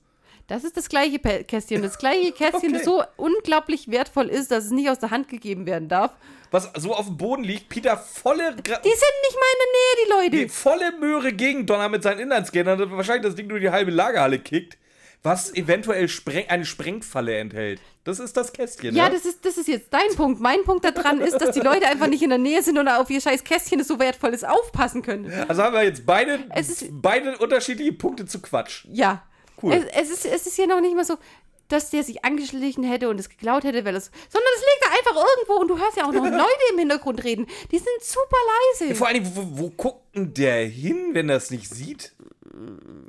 Das 0.46 0.62
ist 0.64 0.76
das 0.76 0.88
gleiche 0.88 1.18
Pe- 1.18 1.44
Kästchen. 1.44 1.82
Das 1.82 1.98
gleiche 1.98 2.32
Kästchen, 2.32 2.70
Okay. 2.70 2.72
das 2.72 2.84
so 2.84 3.02
unglaublich 3.16 3.90
wertvoll 3.90 4.28
ist, 4.28 4.50
dass 4.50 4.66
es 4.66 4.70
nicht 4.70 4.90
aus 4.90 4.98
der 4.98 5.10
Hand 5.10 5.28
gegeben 5.28 5.66
werden 5.66 5.88
darf. 5.88 6.12
Was 6.50 6.70
so 6.76 6.94
auf 6.94 7.06
dem 7.06 7.16
Boden 7.16 7.42
liegt, 7.42 7.68
Peter 7.68 7.96
volle, 7.96 8.54
Gra 8.62 8.76
Die 8.78 8.88
sind 8.88 9.14
nicht 9.26 9.36
mal 9.36 9.50
in 9.52 9.60
der 9.60 9.72
Nähe, 9.72 10.26
die 10.26 10.30
die 10.30 10.42
Leute. 10.42 10.52
volle 10.52 10.92
Möhre 10.98 11.32
gegen 11.32 11.66
Donner 11.66 11.88
mit 11.88 12.02
seinen 12.02 12.20
Inlinescannern, 12.20 12.78
dass 12.78 12.90
wahrscheinlich 12.90 13.24
das 13.26 13.34
Ding 13.34 13.48
durch 13.48 13.60
die 13.62 13.70
halbe 13.70 13.90
Lagerhalle 13.90 14.38
kickt, 14.38 14.78
was 15.24 15.52
eventuell 15.54 16.08
Spreng 16.08 16.44
eine 16.48 16.64
Sprengfalle 16.66 17.36
enthält. 17.38 17.80
Das 18.04 18.20
ist 18.20 18.36
das 18.36 18.52
Kästchen, 18.52 18.94
Ja, 18.94 19.08
ne? 19.08 19.14
das 19.16 19.24
ist, 19.24 19.44
das 19.46 19.56
ist 19.56 19.66
jetzt 19.66 19.88
dein 19.92 20.14
Punkt. 20.14 20.38
Mein 20.40 20.62
Punkt 20.64 20.84
daran 20.84 21.20
ist, 21.22 21.38
dass 21.38 21.52
die 21.52 21.60
Leute 21.60 21.86
einfach 21.88 22.06
nicht 22.06 22.22
in 22.22 22.28
der 22.28 22.38
Nähe 22.38 22.62
sind 22.62 22.78
und 22.78 22.86
auf 22.86 23.08
ihr 23.08 23.22
scheiß 23.22 23.42
Kästchen, 23.42 23.78
das 23.78 23.88
so 23.88 23.98
wertvoll 23.98 24.34
ist, 24.34 24.46
aufpassen 24.46 25.00
können. 25.00 25.32
Also 25.48 25.62
haben 25.62 25.74
wir 25.74 25.82
jetzt 25.84 26.04
beide, 26.04 26.38
beide 26.92 27.38
unterschiedliche 27.38 27.94
Punkte 27.94 28.26
zu 28.26 28.40
Quatsch. 28.42 28.84
Ja. 28.92 29.22
Cool. 29.64 29.72
Es, 29.94 30.10
es, 30.10 30.24
ist, 30.24 30.26
es 30.26 30.46
ist 30.46 30.56
hier 30.56 30.66
noch 30.66 30.80
nicht 30.80 30.94
mal 30.94 31.04
so, 31.04 31.16
dass 31.68 31.90
der 31.90 32.02
sich 32.04 32.24
angeschlichen 32.24 32.84
hätte 32.84 33.08
und 33.08 33.18
es 33.18 33.28
geklaut 33.28 33.64
hätte, 33.64 33.84
weil 33.84 33.96
es. 33.96 34.10
Sondern 34.28 34.50
es 34.56 34.60
liegt 34.60 34.84
da 34.84 34.90
einfach 34.98 35.24
irgendwo 35.36 35.60
und 35.60 35.68
du 35.68 35.78
hörst 35.82 35.96
ja 35.96 36.04
auch 36.06 36.12
noch 36.12 36.24
Leute 36.30 36.60
im 36.72 36.78
Hintergrund 36.78 37.24
reden. 37.24 37.46
Die 37.72 37.78
sind 37.78 37.88
super 38.02 38.36
leise. 38.80 38.94
Vor 38.94 39.08
Dingen, 39.08 39.30
wo, 39.34 39.42
wo 39.64 39.70
guckt 39.70 40.14
denn 40.14 40.34
der 40.34 40.66
hin, 40.66 41.10
wenn 41.12 41.28
er 41.30 41.36
es 41.36 41.50
nicht 41.50 41.68
sieht? 41.70 42.12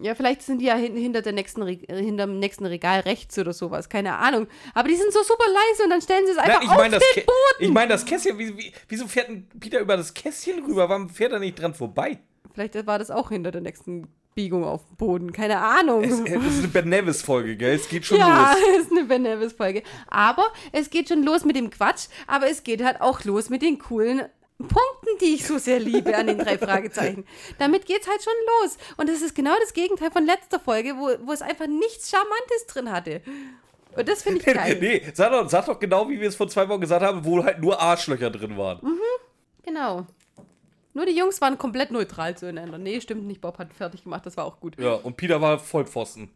Ja, 0.01 0.15
vielleicht 0.15 0.41
sind 0.41 0.59
die 0.59 0.65
ja 0.65 0.75
hin, 0.75 0.95
hinter, 0.95 1.21
der 1.21 1.33
nächsten, 1.33 1.61
Re- 1.61 1.77
hinter 1.87 2.25
dem 2.25 2.39
nächsten 2.39 2.65
Regal 2.65 3.01
rechts 3.01 3.37
oder 3.37 3.53
sowas. 3.53 3.89
Keine 3.89 4.17
Ahnung. 4.17 4.47
Aber 4.73 4.87
die 4.87 4.95
sind 4.95 5.13
so 5.13 5.21
super 5.21 5.45
leise 5.47 5.83
und 5.83 5.89
dann 5.91 6.01
stellen 6.01 6.25
sie 6.25 6.31
es 6.31 6.37
einfach 6.39 6.59
Na, 6.61 6.63
ich 6.63 6.69
auf 6.71 6.77
meine 6.77 6.95
das, 6.97 7.03
den 7.13 7.23
Kä- 7.23 7.25
Boden. 7.27 7.59
ich 7.59 7.69
mein 7.69 7.89
das 7.89 8.05
Kästchen. 8.05 8.39
Wie, 8.39 8.57
wie, 8.57 8.73
wieso 8.87 9.07
fährt 9.07 9.27
denn 9.27 9.47
Peter 9.59 9.79
über 9.81 9.97
das 9.97 10.13
Kästchen 10.15 10.63
rüber? 10.65 10.89
Warum 10.89 11.09
fährt 11.09 11.31
er 11.33 11.39
nicht 11.39 11.61
dran 11.61 11.75
vorbei? 11.75 12.17
Vielleicht 12.53 12.87
war 12.87 12.97
das 12.97 13.11
auch 13.11 13.29
hinter 13.29 13.51
der 13.51 13.61
nächsten 13.61 14.07
Biegung 14.35 14.65
auf 14.65 14.85
dem 14.85 14.97
Boden. 14.97 15.31
Keine 15.31 15.59
Ahnung. 15.59 16.03
Es, 16.03 16.19
es 16.19 16.19
ist 16.19 16.59
eine 16.59 16.67
Ben 16.67 16.89
Nevis-Folge, 16.89 17.55
gell? 17.55 17.73
Es 17.73 17.87
geht 17.87 18.05
schon 18.05 18.17
ja, 18.17 18.51
los. 18.51 18.81
ist 18.81 18.91
eine 18.91 19.05
Ben 19.05 19.21
Nevis-Folge. 19.21 19.81
Aber 20.07 20.51
es 20.73 20.89
geht 20.89 21.07
schon 21.07 21.23
los 21.23 21.45
mit 21.45 21.55
dem 21.55 21.69
Quatsch, 21.69 22.07
aber 22.27 22.49
es 22.49 22.63
geht 22.63 22.83
halt 22.83 22.99
auch 22.99 23.23
los 23.23 23.49
mit 23.49 23.61
den 23.61 23.79
coolen 23.79 24.23
Punkten, 24.57 25.17
die 25.21 25.35
ich 25.35 25.47
so 25.47 25.57
sehr 25.57 25.79
liebe 25.79 26.15
an 26.15 26.27
den 26.27 26.37
drei 26.37 26.57
Fragezeichen. 26.57 27.25
Damit 27.59 27.85
geht's 27.85 28.09
halt 28.09 28.21
schon 28.21 28.33
los. 28.61 28.77
Und 28.97 29.09
das 29.09 29.21
ist 29.21 29.35
genau 29.35 29.53
das 29.61 29.73
Gegenteil 29.73 30.11
von 30.11 30.25
letzter 30.25 30.59
Folge, 30.59 30.95
wo, 30.97 31.09
wo 31.25 31.31
es 31.31 31.41
einfach 31.41 31.67
nichts 31.67 32.09
Charmantes 32.09 32.67
drin 32.67 32.91
hatte. 32.91 33.21
Und 33.95 34.07
das 34.09 34.21
finde 34.21 34.39
ich 34.39 34.45
geil. 34.53 34.77
nee, 34.81 35.01
sag 35.13 35.31
doch, 35.31 35.49
sag 35.49 35.65
doch 35.65 35.79
genau, 35.79 36.09
wie 36.09 36.19
wir 36.19 36.27
es 36.27 36.35
vor 36.35 36.49
zwei 36.49 36.67
Wochen 36.67 36.81
gesagt 36.81 37.03
haben, 37.03 37.23
wo 37.23 37.41
halt 37.41 37.61
nur 37.61 37.81
Arschlöcher 37.81 38.31
drin 38.31 38.57
waren. 38.57 38.81
Genau. 39.63 40.05
Nur 40.95 41.05
die 41.05 41.11
Jungs 41.15 41.41
waren 41.41 41.57
komplett 41.57 41.91
neutral 41.91 42.37
zueinander. 42.37 42.77
Nee, 42.77 43.01
stimmt 43.01 43.27
nicht. 43.27 43.41
Bob 43.41 43.59
hat 43.59 43.73
fertig 43.73 44.03
gemacht, 44.03 44.25
das 44.25 44.37
war 44.37 44.45
auch 44.45 44.61
gut. 44.61 44.79
Ja, 44.79 44.93
und 44.93 45.17
Peter 45.17 45.41
war 45.41 45.59
Vollpfosten. 45.59 46.29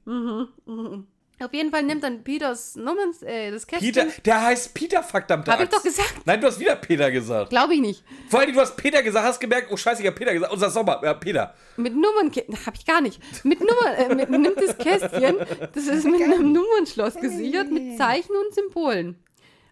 Auf 1.39 1.53
jeden 1.53 1.71
Fall 1.71 1.83
nimmt 1.83 2.03
dann 2.03 2.25
Peters 2.25 2.75
Nummern, 2.75 3.13
äh, 3.21 3.51
das 3.51 3.65
Kästchen. 3.65 3.93
Peter, 3.93 4.21
der 4.25 4.41
heißt 4.41 4.73
Peter, 4.73 5.01
verdammte 5.01 5.49
Hab 5.49 5.59
ich 5.61 5.67
Axt. 5.67 5.77
doch 5.77 5.83
gesagt. 5.83 6.15
Nein, 6.25 6.41
du 6.41 6.47
hast 6.47 6.59
wieder 6.59 6.75
Peter 6.75 7.09
gesagt. 7.09 7.51
Glaube 7.51 7.75
ich 7.75 7.79
nicht. 7.79 8.03
Vor 8.27 8.41
allem, 8.41 8.51
du 8.51 8.59
hast 8.59 8.75
Peter 8.75 9.01
gesagt, 9.01 9.25
hast 9.25 9.39
gemerkt, 9.39 9.69
oh 9.71 9.77
scheiße, 9.77 10.01
ich 10.01 10.07
hab 10.09 10.15
Peter 10.15 10.33
gesagt. 10.33 10.51
Unser 10.51 10.69
Sommer, 10.69 10.99
ja, 11.01 11.13
Peter. 11.13 11.55
Mit 11.77 11.93
Nummern, 11.93 12.29
habe 12.65 12.75
ich 12.75 12.85
gar 12.85 12.99
nicht. 12.99 13.21
Mit 13.45 13.61
Nummern, 13.61 13.93
äh, 13.95 14.13
mit, 14.13 14.29
nimmt 14.29 14.57
das 14.57 14.77
Kästchen, 14.77 15.37
das 15.73 15.87
ist 15.87 16.03
mit 16.03 16.21
einem 16.21 16.51
Nummernschloss 16.51 17.15
gesichert, 17.15 17.71
mit 17.71 17.97
Zeichen 17.97 18.35
und 18.35 18.53
Symbolen. 18.53 19.17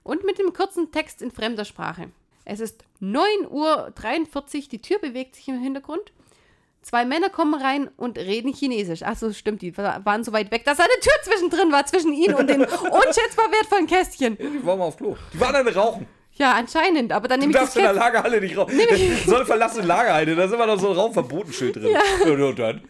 Und 0.03 0.23
mit 0.23 0.39
dem 0.39 0.53
kurzen 0.53 0.93
Text 0.93 1.21
in 1.21 1.31
fremder 1.31 1.65
Sprache. 1.65 2.11
Es 2.49 2.61
ist 2.61 2.85
9.43 3.01 3.49
Uhr, 3.49 4.63
die 4.71 4.81
Tür 4.81 4.99
bewegt 4.99 5.35
sich 5.35 5.49
im 5.49 5.59
Hintergrund. 5.59 6.13
Zwei 6.81 7.03
Männer 7.03 7.29
kommen 7.29 7.53
rein 7.53 7.89
und 7.97 8.17
reden 8.17 8.53
Chinesisch. 8.53 9.03
Achso, 9.03 9.33
stimmt, 9.33 9.61
die 9.61 9.77
waren 9.77 10.23
so 10.23 10.31
weit 10.31 10.49
weg, 10.51 10.63
dass 10.63 10.79
eine 10.79 10.87
Tür 11.01 11.11
zwischendrin 11.23 11.73
war, 11.73 11.85
zwischen 11.85 12.13
ihnen 12.13 12.35
und 12.35 12.49
dem 12.49 12.61
unschätzbar 12.61 13.51
wertvollen 13.51 13.87
Kästchen. 13.87 14.37
Die 14.37 14.65
waren 14.65 14.79
mal 14.79 14.85
auf 14.85 14.95
Klo. 14.95 15.17
Die 15.33 15.39
waren 15.41 15.55
alle 15.55 15.75
rauchen. 15.75 16.07
Ja, 16.35 16.53
anscheinend, 16.53 17.11
aber 17.11 17.27
dann 17.27 17.41
Du 17.41 17.47
nehme 17.47 17.51
ich 17.51 17.59
das 17.59 17.73
darfst 17.73 17.77
in 17.77 17.83
der 17.83 17.91
Kästchen. 17.91 18.13
Lagerhalle 18.13 18.39
nicht 18.41 18.57
rauchen. 18.57 18.79
Das 18.89 19.25
soll 19.25 19.45
verlassene 19.45 19.85
Lagerhalle. 19.85 20.35
Da 20.35 20.45
ist 20.45 20.53
immer 20.53 20.67
noch 20.67 20.79
so 20.79 20.91
ein 20.91 20.95
Raumverbotenschild 20.95 21.75
drin. 21.75 21.89
Ja. 21.91 22.31
Und, 22.31 22.41
und 22.41 22.59
dann. 22.59 22.81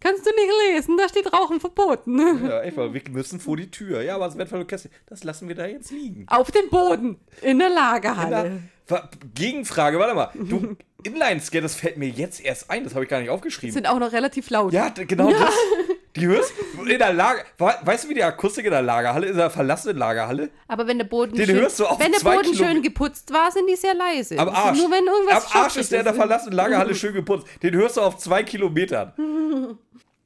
Kannst 0.00 0.24
du 0.24 0.30
nicht 0.30 0.50
lesen, 0.74 0.96
da 0.96 1.08
steht 1.08 1.32
Rauchen 1.32 1.60
verboten. 1.60 2.18
Ja, 2.48 2.62
mal, 2.76 2.94
wir 2.94 3.02
müssen 3.10 3.40
vor 3.40 3.56
die 3.56 3.70
Tür. 3.70 4.02
Ja, 4.02 4.14
aber 4.14 4.26
das 4.26 4.38
wertvolle 4.38 4.64
Kästchen, 4.64 4.92
das 5.06 5.24
lassen 5.24 5.48
wir 5.48 5.54
da 5.56 5.66
jetzt 5.66 5.90
liegen. 5.90 6.24
Auf 6.28 6.50
dem 6.52 6.68
Boden, 6.70 7.18
in 7.42 7.58
der 7.58 7.70
Lagerhalle. 7.70 8.62
wa- 8.86 9.08
Gegenfrage, 9.34 9.98
warte 9.98 10.14
mal. 10.14 10.30
Du, 10.34 10.76
Inline-Skate, 11.04 11.62
das 11.62 11.74
fällt 11.76 11.96
mir 11.96 12.08
jetzt 12.08 12.40
erst 12.44 12.70
ein, 12.70 12.82
das 12.84 12.94
habe 12.94 13.04
ich 13.04 13.10
gar 13.10 13.20
nicht 13.20 13.30
aufgeschrieben. 13.30 13.72
Sind 13.72 13.86
auch 13.86 13.98
noch 14.00 14.12
relativ 14.12 14.50
laut. 14.50 14.72
Ja, 14.72 14.88
genau 14.88 15.30
das. 15.30 15.54
Die 16.16 16.26
hörst 16.26 16.52
in 16.84 16.98
der 16.98 17.12
Lager. 17.12 17.42
we- 17.58 17.74
Weißt 17.82 18.04
du, 18.04 18.08
wie 18.08 18.14
die 18.14 18.24
Akustik 18.24 18.64
in 18.64 18.72
der 18.72 18.82
Lagerhalle 18.82 19.26
ist? 19.26 19.32
In 19.32 19.36
der 19.38 19.50
verlassenen 19.50 19.96
Lagerhalle? 19.98 20.50
Aber 20.66 20.88
wenn 20.88 20.98
der 20.98 21.04
Boden, 21.04 21.36
Den 21.36 21.46
schön, 21.46 21.56
hörst 21.60 21.78
du 21.78 21.86
auf 21.86 22.00
wenn 22.00 22.10
der 22.10 22.18
Boden 22.20 22.42
Kilo- 22.50 22.56
schön 22.64 22.82
geputzt 22.82 23.32
war, 23.32 23.52
sind 23.52 23.68
die 23.68 23.76
sehr 23.76 23.94
leise. 23.94 24.36
Am 24.36 24.48
Arsch. 24.48 24.78
Nur 24.78 24.90
wenn 24.90 25.06
irgendwas 25.06 25.54
Am 25.54 25.62
Arsch 25.62 25.76
ist 25.76 25.92
der 25.92 26.00
in 26.00 26.06
der 26.06 26.14
verlassenen 26.14 26.54
Lagerhalle 26.56 26.94
schön 26.96 27.14
geputzt. 27.14 27.46
Den 27.62 27.74
hörst 27.74 27.98
du 27.98 28.00
auf 28.00 28.16
zwei 28.18 28.42
Kilometern. 28.42 29.12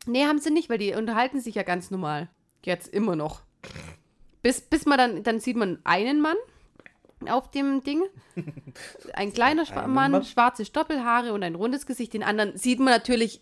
Nee, 0.04 0.24
haben 0.24 0.40
sie 0.40 0.50
nicht, 0.50 0.68
weil 0.68 0.78
die 0.78 0.94
unterhalten 0.94 1.40
sich 1.40 1.54
ja 1.54 1.62
ganz 1.62 1.92
normal. 1.92 2.28
Jetzt 2.64 2.88
immer 2.88 3.14
noch. 3.14 3.42
Bis, 4.42 4.60
bis 4.60 4.84
man 4.84 4.98
dann, 4.98 5.22
dann 5.22 5.38
sieht 5.38 5.56
man 5.56 5.78
einen 5.84 6.20
Mann 6.20 6.34
auf 7.28 7.50
dem 7.50 7.82
Ding. 7.82 8.02
Ein 9.14 9.32
kleiner 9.32 9.66
Schwa 9.66 9.86
Mann, 9.86 10.24
schwarze 10.24 10.64
Stoppelhaare 10.64 11.32
und 11.32 11.42
ein 11.42 11.54
rundes 11.54 11.86
Gesicht. 11.86 12.12
Den 12.14 12.22
anderen 12.22 12.56
sieht 12.56 12.78
man 12.78 12.92
natürlich 12.92 13.40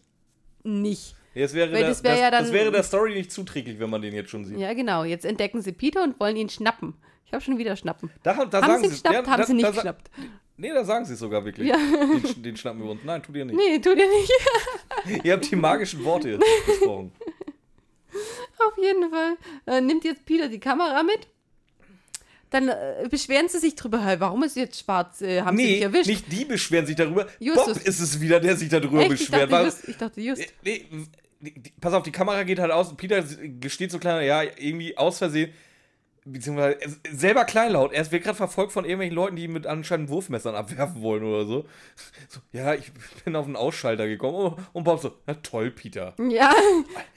nicht. 0.62 1.14
Das 1.34 1.54
wäre, 1.54 1.70
der, 1.70 1.86
das 1.88 2.02
wär 2.02 2.10
das, 2.12 2.20
ja 2.20 2.30
dann- 2.30 2.44
das 2.44 2.52
wäre 2.52 2.72
der 2.72 2.82
Story 2.82 3.14
nicht 3.14 3.30
zuträglich, 3.30 3.78
wenn 3.78 3.88
man 3.90 4.02
den 4.02 4.14
jetzt 4.14 4.30
schon 4.30 4.44
sieht. 4.44 4.58
Ja, 4.58 4.74
genau. 4.74 5.04
Jetzt 5.04 5.24
entdecken 5.24 5.62
sie 5.62 5.72
Peter 5.72 6.02
und 6.02 6.18
wollen 6.18 6.36
ihn 6.36 6.48
schnappen. 6.48 6.94
Ich 7.24 7.32
habe 7.32 7.42
schon 7.44 7.56
wieder 7.58 7.76
schnappen. 7.76 8.10
Da, 8.24 8.44
da 8.44 8.62
haben 8.62 8.82
sie 8.82 8.88
geschnappt, 8.88 9.14
ja, 9.14 9.26
haben 9.26 9.40
da- 9.40 9.46
sie 9.46 9.54
nicht 9.54 9.64
da, 9.66 9.70
geschnappt. 9.70 10.10
Nee, 10.56 10.72
da 10.74 10.84
sagen 10.84 11.04
sie 11.04 11.14
es 11.14 11.20
sogar 11.20 11.44
wirklich. 11.44 11.68
Ja. 11.68 11.76
Den, 11.76 12.42
den 12.42 12.56
schnappen 12.56 12.82
wir 12.82 12.90
uns. 12.90 13.00
Nein, 13.04 13.22
tut 13.22 13.34
ihr 13.36 13.44
nicht. 13.44 13.56
Nee, 13.56 13.78
tut 13.78 13.96
ihr 13.96 14.08
nicht. 14.08 15.24
Ihr 15.24 15.32
habt 15.34 15.50
die 15.50 15.56
magischen 15.56 16.04
Worte 16.04 16.38
gesprochen. 16.66 17.12
Auf 18.58 18.76
jeden 18.76 19.08
Fall. 19.10 19.36
Äh, 19.66 19.80
nimmt 19.80 20.04
jetzt 20.04 20.26
Peter 20.26 20.48
die 20.48 20.58
Kamera 20.60 21.02
mit. 21.02 21.28
Dann 22.50 22.68
äh, 22.68 23.06
beschweren 23.08 23.48
sie 23.48 23.58
sich 23.58 23.74
drüber, 23.76 24.04
hey, 24.04 24.18
warum 24.18 24.42
ist 24.42 24.56
jetzt 24.56 24.80
schwarz? 24.80 25.22
Äh, 25.22 25.42
haben 25.42 25.56
sie 25.56 25.62
Nee, 25.64 25.72
dich 25.74 25.82
erwischt? 25.82 26.06
nicht 26.08 26.32
die 26.32 26.44
beschweren 26.44 26.84
sich 26.86 26.96
darüber. 26.96 27.26
Justus. 27.38 27.78
Bob 27.78 27.86
ist 27.86 28.00
es 28.00 28.20
wieder, 28.20 28.40
der 28.40 28.56
sich 28.56 28.68
darüber 28.68 29.00
Echt? 29.02 29.12
Ich 29.12 29.18
beschwert. 29.20 29.42
dachte, 29.42 29.52
Weil- 29.52 29.64
just, 29.66 29.88
ich 29.88 29.96
dachte 29.96 30.20
just. 30.20 30.42
Nee, 30.64 30.86
die, 31.40 31.72
pass 31.80 31.94
auf, 31.94 32.02
die 32.02 32.10
Kamera 32.12 32.42
geht 32.42 32.58
halt 32.58 32.70
aus 32.72 32.88
und 32.90 32.96
Peter 32.96 33.22
gesteht 33.60 33.90
so 33.92 33.98
kleiner, 33.98 34.20
ja, 34.22 34.42
irgendwie 34.42 34.96
aus 34.98 35.18
Versehen, 35.18 35.52
beziehungsweise 36.24 36.78
er 36.80 36.90
selber 37.16 37.44
kleinlaut. 37.44 37.92
Er 37.92 38.10
wird 38.10 38.22
gerade 38.24 38.36
verfolgt 38.36 38.72
von 38.72 38.84
irgendwelchen 38.84 39.14
Leuten, 39.16 39.36
die 39.36 39.48
mit 39.48 39.66
anscheinend 39.66 40.08
Wurfmessern 40.10 40.54
abwerfen 40.54 41.02
wollen 41.02 41.24
oder 41.24 41.46
so. 41.46 41.64
so 42.28 42.40
ja, 42.52 42.74
ich 42.74 42.92
bin 43.24 43.34
auf 43.36 43.46
einen 43.46 43.56
Ausschalter 43.56 44.06
gekommen 44.06 44.36
Oh, 44.36 44.56
und 44.72 44.84
Bob 44.84 45.00
so, 45.00 45.12
na 45.26 45.34
toll, 45.34 45.70
Peter. 45.70 46.14
Ja, 46.28 46.52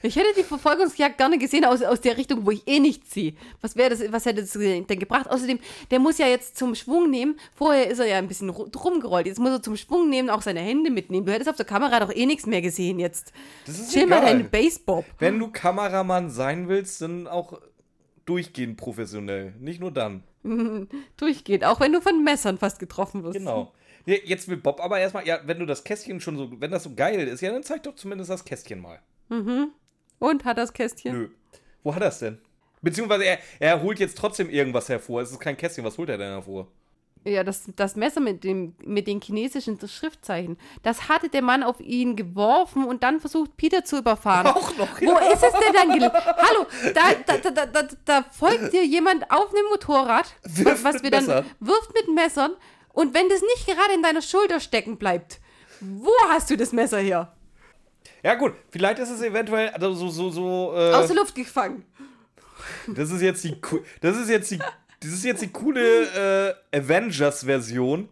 ich 0.02 0.16
hätte 0.16 0.28
die 0.36 0.42
Verfolgungsjagd 0.42 1.18
gerne 1.18 1.38
gesehen 1.38 1.64
aus, 1.64 1.82
aus 1.82 2.00
der 2.00 2.16
Richtung, 2.16 2.44
wo 2.46 2.50
ich 2.50 2.66
eh 2.66 2.80
nichts 2.80 3.12
sehe. 3.12 3.34
Was 3.60 3.76
wäre 3.76 3.90
das, 3.90 4.00
was 4.12 4.24
hätte 4.26 4.40
das 4.42 4.52
denn 4.52 4.86
gebracht? 4.86 5.28
Außerdem, 5.30 5.58
der 5.90 5.98
muss 5.98 6.18
ja 6.18 6.26
jetzt 6.26 6.56
zum 6.56 6.74
Schwung 6.74 7.10
nehmen. 7.10 7.38
Vorher 7.54 7.88
ist 7.88 7.98
er 7.98 8.06
ja 8.06 8.16
ein 8.18 8.28
bisschen 8.28 8.50
ru- 8.50 8.74
rumgerollt. 8.76 9.26
Jetzt 9.26 9.38
muss 9.38 9.50
er 9.50 9.62
zum 9.62 9.76
Schwung 9.76 10.08
nehmen, 10.08 10.30
auch 10.30 10.42
seine 10.42 10.60
Hände 10.60 10.90
mitnehmen. 10.90 11.26
Du 11.26 11.32
hättest 11.32 11.50
auf 11.50 11.56
der 11.56 11.66
Kamera 11.66 12.00
doch 12.00 12.12
eh 12.14 12.26
nichts 12.26 12.46
mehr 12.46 12.62
gesehen 12.62 12.98
jetzt. 12.98 13.32
Das 13.66 13.78
ist 13.78 13.92
Chill 13.92 14.06
mal 14.06 14.18
egal. 14.18 14.32
deine 14.32 14.44
Basebob. 14.44 15.04
Wenn 15.18 15.38
du 15.38 15.48
Kameramann 15.50 16.30
sein 16.30 16.68
willst, 16.68 17.00
dann 17.02 17.26
auch 17.26 17.60
durchgehend 18.26 18.76
professionell. 18.76 19.54
Nicht 19.58 19.80
nur 19.80 19.90
dann. 19.90 20.22
Durchgeht, 21.16 21.64
auch 21.64 21.80
wenn 21.80 21.92
du 21.92 22.00
von 22.00 22.22
Messern 22.22 22.58
fast 22.58 22.78
getroffen 22.78 23.22
wirst. 23.22 23.38
Genau. 23.38 23.72
Jetzt 24.06 24.48
will 24.48 24.58
Bob 24.58 24.80
aber 24.80 24.98
erstmal, 24.98 25.26
ja, 25.26 25.40
wenn 25.46 25.58
du 25.58 25.66
das 25.66 25.82
Kästchen 25.82 26.20
schon 26.20 26.36
so, 26.36 26.60
wenn 26.60 26.70
das 26.70 26.82
so 26.82 26.94
geil 26.94 27.26
ist, 27.26 27.40
ja, 27.40 27.50
dann 27.50 27.62
zeig 27.62 27.84
doch 27.84 27.94
zumindest 27.94 28.28
das 28.30 28.44
Kästchen 28.44 28.80
mal. 28.80 29.00
Und 30.18 30.44
hat 30.44 30.58
das 30.58 30.72
Kästchen? 30.74 31.12
Nö. 31.12 31.28
Wo 31.82 31.94
hat 31.94 32.02
er 32.02 32.08
es 32.08 32.18
denn? 32.18 32.38
Beziehungsweise 32.82 33.24
er, 33.24 33.38
er 33.60 33.82
holt 33.82 33.98
jetzt 33.98 34.18
trotzdem 34.18 34.50
irgendwas 34.50 34.90
hervor. 34.90 35.22
Es 35.22 35.30
ist 35.30 35.40
kein 35.40 35.56
Kästchen. 35.56 35.84
Was 35.84 35.96
holt 35.96 36.10
er 36.10 36.18
denn 36.18 36.32
hervor? 36.32 36.68
Ja, 37.26 37.42
das, 37.42 37.62
das 37.74 37.96
Messer 37.96 38.20
mit, 38.20 38.44
dem, 38.44 38.74
mit 38.84 39.06
den 39.06 39.20
chinesischen 39.20 39.78
Schriftzeichen, 39.88 40.58
das 40.82 41.08
hatte 41.08 41.30
der 41.30 41.40
Mann 41.40 41.62
auf 41.62 41.80
ihn 41.80 42.16
geworfen 42.16 42.84
und 42.84 43.02
dann 43.02 43.18
versucht, 43.18 43.56
Peter 43.56 43.82
zu 43.82 43.98
überfahren. 43.98 44.46
Auch 44.48 44.76
noch, 44.76 45.00
Wo 45.00 45.16
ist 45.32 45.42
es 45.42 45.52
denn 45.52 45.72
dann? 45.72 46.12
Hallo, 46.12 46.66
da, 46.94 47.14
da, 47.26 47.50
da, 47.50 47.66
da, 47.66 47.88
da, 48.04 48.24
folgt 48.30 48.74
dir 48.74 48.84
jemand 48.84 49.30
auf 49.30 49.48
einem 49.54 49.66
Motorrad, 49.70 50.34
Wirft 50.42 50.84
was 50.84 51.02
wir 51.02 51.10
dann 51.10 51.24
Messern. 51.24 51.46
wirft 51.60 51.94
mit 51.94 52.14
Messern 52.14 52.52
und 52.92 53.14
wenn 53.14 53.28
das 53.30 53.40
nicht 53.40 53.66
gerade 53.66 53.94
in 53.94 54.02
deiner 54.02 54.20
Schulter 54.22 54.60
stecken 54.60 54.98
bleibt, 54.98 55.40
wo 55.80 56.12
hast 56.28 56.50
du 56.50 56.56
das 56.58 56.72
Messer 56.72 56.98
her? 56.98 57.32
Ja, 58.22 58.34
gut. 58.34 58.52
Vielleicht 58.70 58.98
ist 58.98 59.10
es 59.10 59.22
eventuell, 59.22 59.70
also 59.70 59.94
so, 59.94 60.08
so, 60.08 60.30
so, 60.30 60.72
äh, 60.76 60.92
Aus 60.92 61.06
der 61.06 61.16
Luft 61.16 61.34
gefangen. 61.34 61.84
das 62.86 63.10
ist 63.10 63.20
jetzt 63.22 63.44
die, 63.44 63.56
das 64.00 64.16
ist 64.16 64.28
jetzt 64.28 64.50
die, 64.50 64.58
das 65.00 65.10
ist 65.12 65.24
jetzt 65.24 65.42
die 65.42 65.50
coole 65.52 66.56
äh, 66.72 66.76
Avengers-Version. 66.78 68.08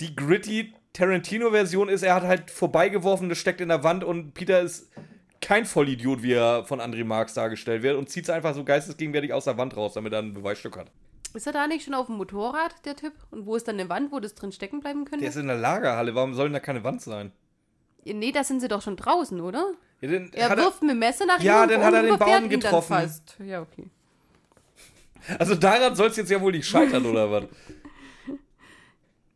Die 0.00 0.14
gritty 0.14 0.74
Tarantino-Version 0.92 1.88
ist, 1.88 2.02
er 2.02 2.14
hat 2.14 2.24
halt 2.24 2.50
vorbeigeworfen, 2.50 3.28
das 3.28 3.38
steckt 3.38 3.60
in 3.60 3.68
der 3.68 3.84
Wand 3.84 4.04
und 4.04 4.34
Peter 4.34 4.60
ist 4.60 4.90
kein 5.40 5.66
Vollidiot, 5.66 6.22
wie 6.22 6.32
er 6.32 6.64
von 6.64 6.80
André 6.80 7.04
Marx 7.04 7.34
dargestellt 7.34 7.82
wird 7.82 7.96
und 7.96 8.08
zieht 8.08 8.24
es 8.24 8.30
einfach 8.30 8.54
so 8.54 8.64
geistesgegenwärtig 8.64 9.32
aus 9.32 9.44
der 9.44 9.58
Wand 9.58 9.76
raus, 9.76 9.94
damit 9.94 10.12
er 10.12 10.20
ein 10.20 10.32
Beweisstück 10.32 10.76
hat. 10.76 10.90
Ist 11.34 11.46
er 11.46 11.52
da 11.52 11.66
nicht 11.66 11.84
schon 11.84 11.94
auf 11.94 12.06
dem 12.06 12.16
Motorrad, 12.16 12.74
der 12.86 12.96
Typ? 12.96 13.12
Und 13.30 13.44
wo 13.44 13.56
ist 13.56 13.68
dann 13.68 13.78
eine 13.78 13.88
Wand, 13.90 14.10
wo 14.10 14.20
das 14.20 14.34
drin 14.34 14.52
stecken 14.52 14.80
bleiben 14.80 15.04
könnte? 15.04 15.20
Der 15.20 15.28
ist 15.28 15.36
in 15.36 15.46
der 15.46 15.56
Lagerhalle, 15.56 16.14
warum 16.14 16.34
soll 16.34 16.46
denn 16.46 16.54
da 16.54 16.60
keine 16.60 16.82
Wand 16.82 17.02
sein? 17.02 17.32
nee, 18.04 18.32
da 18.32 18.44
sind 18.44 18.60
sie 18.60 18.68
doch 18.68 18.82
schon 18.82 18.96
draußen, 18.96 19.40
oder? 19.40 19.72
Ja, 20.00 20.08
dann 20.08 20.30
Er 20.32 20.56
wirft 20.56 20.82
mit 20.82 20.92
dem 20.92 20.98
Messer 20.98 21.26
nach 21.26 21.40
Ja, 21.40 21.64
ihm 21.64 21.70
dann 21.70 21.80
und 21.80 21.84
hat 21.86 21.94
er 21.94 22.02
den 22.02 22.18
Baum 22.18 22.30
dann 22.30 22.48
getroffen. 22.48 23.12
Ja, 23.44 23.62
okay. 23.62 23.90
Also 25.38 25.54
daran 25.54 25.94
soll 25.94 26.08
es 26.08 26.16
jetzt 26.16 26.30
ja 26.30 26.40
wohl 26.40 26.52
nicht 26.52 26.66
scheitern, 26.66 27.04
oder 27.06 27.30
was? 27.30 27.44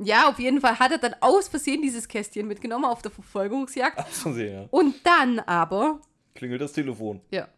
Ja, 0.03 0.29
auf 0.29 0.39
jeden 0.39 0.61
Fall 0.61 0.79
hat 0.79 0.93
er 0.93 0.99
dann 0.99 1.15
aus 1.21 1.49
Versehen 1.49 1.83
dieses 1.83 2.09
Kästchen 2.09 2.49
mitgenommen 2.49 2.87
auf 2.87 3.03
der 3.03 3.11
Verfolgungsjagd. 3.11 3.99
Aus 3.99 4.19
Versehen, 4.19 4.55
ja. 4.55 4.69
Und 4.71 4.95
dann 5.05 5.41
aber, 5.41 6.01
Klingelt 6.35 6.61
das 6.61 6.73
Telefon. 6.73 7.21
ja, 7.31 7.49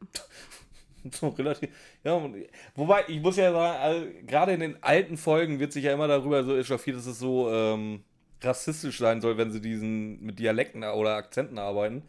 So 1.10 1.28
relativ. 1.28 1.70
Ja, 2.04 2.20
wobei, 2.76 3.04
ich 3.08 3.20
muss 3.20 3.36
ja 3.36 3.52
sagen, 3.52 3.78
also, 3.80 4.06
gerade 4.26 4.52
in 4.52 4.60
den 4.60 4.82
alten 4.82 5.16
Folgen 5.16 5.58
wird 5.58 5.72
sich 5.72 5.84
ja 5.84 5.92
immer 5.92 6.06
darüber 6.06 6.44
so 6.44 6.56
echauffiert, 6.56 6.96
dass 6.96 7.06
es 7.06 7.18
so 7.18 7.50
ähm, 7.50 8.04
rassistisch 8.40 8.98
sein 8.98 9.20
soll, 9.20 9.36
wenn 9.36 9.50
sie 9.50 9.60
diesen 9.60 10.20
mit 10.22 10.38
Dialekten 10.38 10.84
oder 10.84 11.16
Akzenten 11.16 11.58
arbeiten. 11.58 12.02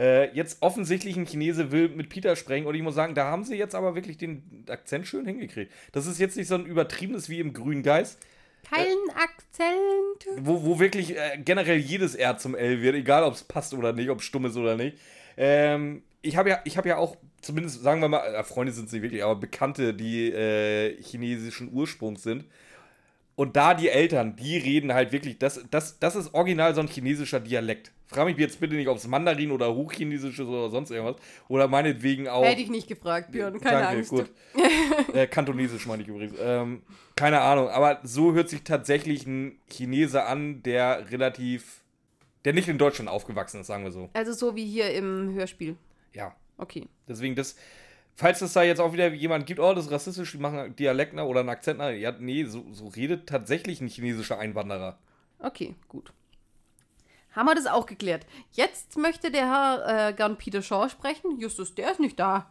Äh, 0.00 0.34
jetzt 0.34 0.62
offensichtlich 0.62 1.14
ein 1.18 1.26
Chinese 1.26 1.72
will 1.72 1.90
mit 1.90 2.08
Peter 2.08 2.34
sprechen 2.34 2.66
und 2.66 2.74
ich 2.74 2.80
muss 2.80 2.94
sagen, 2.94 3.14
da 3.14 3.26
haben 3.26 3.44
sie 3.44 3.56
jetzt 3.56 3.74
aber 3.74 3.94
wirklich 3.94 4.16
den 4.16 4.64
Akzent 4.66 5.06
schön 5.06 5.26
hingekriegt. 5.26 5.70
Das 5.92 6.06
ist 6.06 6.18
jetzt 6.18 6.38
nicht 6.38 6.48
so 6.48 6.54
ein 6.54 6.64
übertriebenes 6.64 7.28
wie 7.28 7.38
im 7.38 7.52
Grünen 7.52 7.82
Geist. 7.82 8.18
Kein 8.66 8.96
Akzent. 9.14 10.38
wo, 10.38 10.64
wo 10.64 10.78
wirklich 10.80 11.18
äh, 11.18 11.38
generell 11.44 11.76
jedes 11.76 12.14
R 12.14 12.38
zum 12.38 12.54
L 12.54 12.80
wird, 12.80 12.94
egal 12.94 13.24
ob 13.24 13.34
es 13.34 13.44
passt 13.44 13.74
oder 13.74 13.92
nicht, 13.92 14.08
ob 14.08 14.20
es 14.20 14.24
stumm 14.24 14.46
ist 14.46 14.56
oder 14.56 14.74
nicht. 14.74 14.96
Ähm, 15.36 16.02
ich 16.22 16.38
habe 16.38 16.48
ja, 16.48 16.60
ich 16.64 16.78
habe 16.78 16.88
ja 16.88 16.96
auch, 16.96 17.16
zumindest 17.42 17.82
sagen 17.82 18.00
wir 18.00 18.08
mal, 18.08 18.24
äh, 18.24 18.42
Freunde 18.42 18.72
sind 18.72 18.86
es 18.86 18.92
nicht 18.92 19.02
wirklich, 19.02 19.22
aber 19.22 19.36
Bekannte, 19.36 19.92
die 19.92 20.32
äh, 20.32 20.96
chinesischen 21.02 21.70
Ursprungs 21.74 22.22
sind. 22.22 22.46
Und 23.40 23.56
da 23.56 23.72
die 23.72 23.88
Eltern, 23.88 24.36
die 24.36 24.58
reden 24.58 24.92
halt 24.92 25.12
wirklich, 25.12 25.38
das, 25.38 25.64
das, 25.70 25.98
das 25.98 26.14
ist 26.14 26.34
original 26.34 26.74
so 26.74 26.82
ein 26.82 26.88
chinesischer 26.88 27.40
Dialekt. 27.40 27.90
Frag 28.06 28.26
mich 28.26 28.36
jetzt 28.36 28.60
bitte 28.60 28.74
nicht, 28.74 28.86
ob 28.86 28.98
es 28.98 29.06
Mandarin 29.06 29.50
oder 29.50 29.74
Hochchinesisch 29.74 30.40
ist 30.40 30.46
oder 30.46 30.68
sonst 30.68 30.90
irgendwas. 30.90 31.16
Oder 31.48 31.66
meinetwegen 31.66 32.28
auch. 32.28 32.44
Hätte 32.44 32.60
ich 32.60 32.68
nicht 32.68 32.86
gefragt, 32.86 33.32
Björn. 33.32 33.58
Keine 33.58 33.80
Danke, 33.80 33.96
Angst. 33.96 34.10
gut. 34.10 34.30
äh, 35.14 35.26
Kantonesisch 35.26 35.86
meine 35.86 36.02
ich 36.02 36.08
übrigens. 36.10 36.34
Ähm, 36.38 36.82
keine 37.16 37.40
Ahnung, 37.40 37.70
aber 37.70 38.00
so 38.02 38.34
hört 38.34 38.50
sich 38.50 38.62
tatsächlich 38.62 39.26
ein 39.26 39.58
Chinese 39.70 40.26
an, 40.26 40.62
der 40.62 41.10
relativ. 41.10 41.80
der 42.44 42.52
nicht 42.52 42.68
in 42.68 42.76
Deutschland 42.76 43.08
aufgewachsen 43.08 43.62
ist, 43.62 43.68
sagen 43.68 43.84
wir 43.84 43.90
so. 43.90 44.10
Also 44.12 44.34
so 44.34 44.54
wie 44.54 44.66
hier 44.66 44.92
im 44.92 45.32
Hörspiel. 45.32 45.78
Ja. 46.12 46.36
Okay. 46.58 46.88
Deswegen, 47.08 47.36
das. 47.36 47.56
Falls 48.16 48.42
es 48.42 48.52
da 48.52 48.62
jetzt 48.62 48.80
auch 48.80 48.92
wieder 48.92 49.12
jemand 49.12 49.46
gibt, 49.46 49.60
oh, 49.60 49.72
das 49.72 49.86
ist 49.86 49.92
rassistisch, 49.92 50.32
die 50.32 50.38
machen 50.38 50.76
Dialekt 50.76 51.14
nach 51.14 51.24
oder 51.24 51.40
einen 51.40 51.48
Akzent 51.48 51.78
nach. 51.78 51.90
Ja, 51.90 52.12
nee, 52.18 52.44
so, 52.44 52.64
so 52.72 52.88
redet 52.88 53.28
tatsächlich 53.28 53.80
ein 53.80 53.88
chinesischer 53.88 54.38
Einwanderer. 54.38 54.98
Okay, 55.38 55.74
gut. 55.88 56.12
Haben 57.32 57.46
wir 57.46 57.54
das 57.54 57.66
auch 57.66 57.86
geklärt. 57.86 58.26
Jetzt 58.52 58.98
möchte 58.98 59.30
der 59.30 59.46
Herr 59.46 60.08
äh, 60.08 60.12
gern 60.12 60.36
Peter 60.36 60.62
Shaw 60.62 60.88
sprechen. 60.88 61.38
Justus, 61.38 61.74
der 61.74 61.92
ist 61.92 62.00
nicht 62.00 62.18
da. 62.18 62.50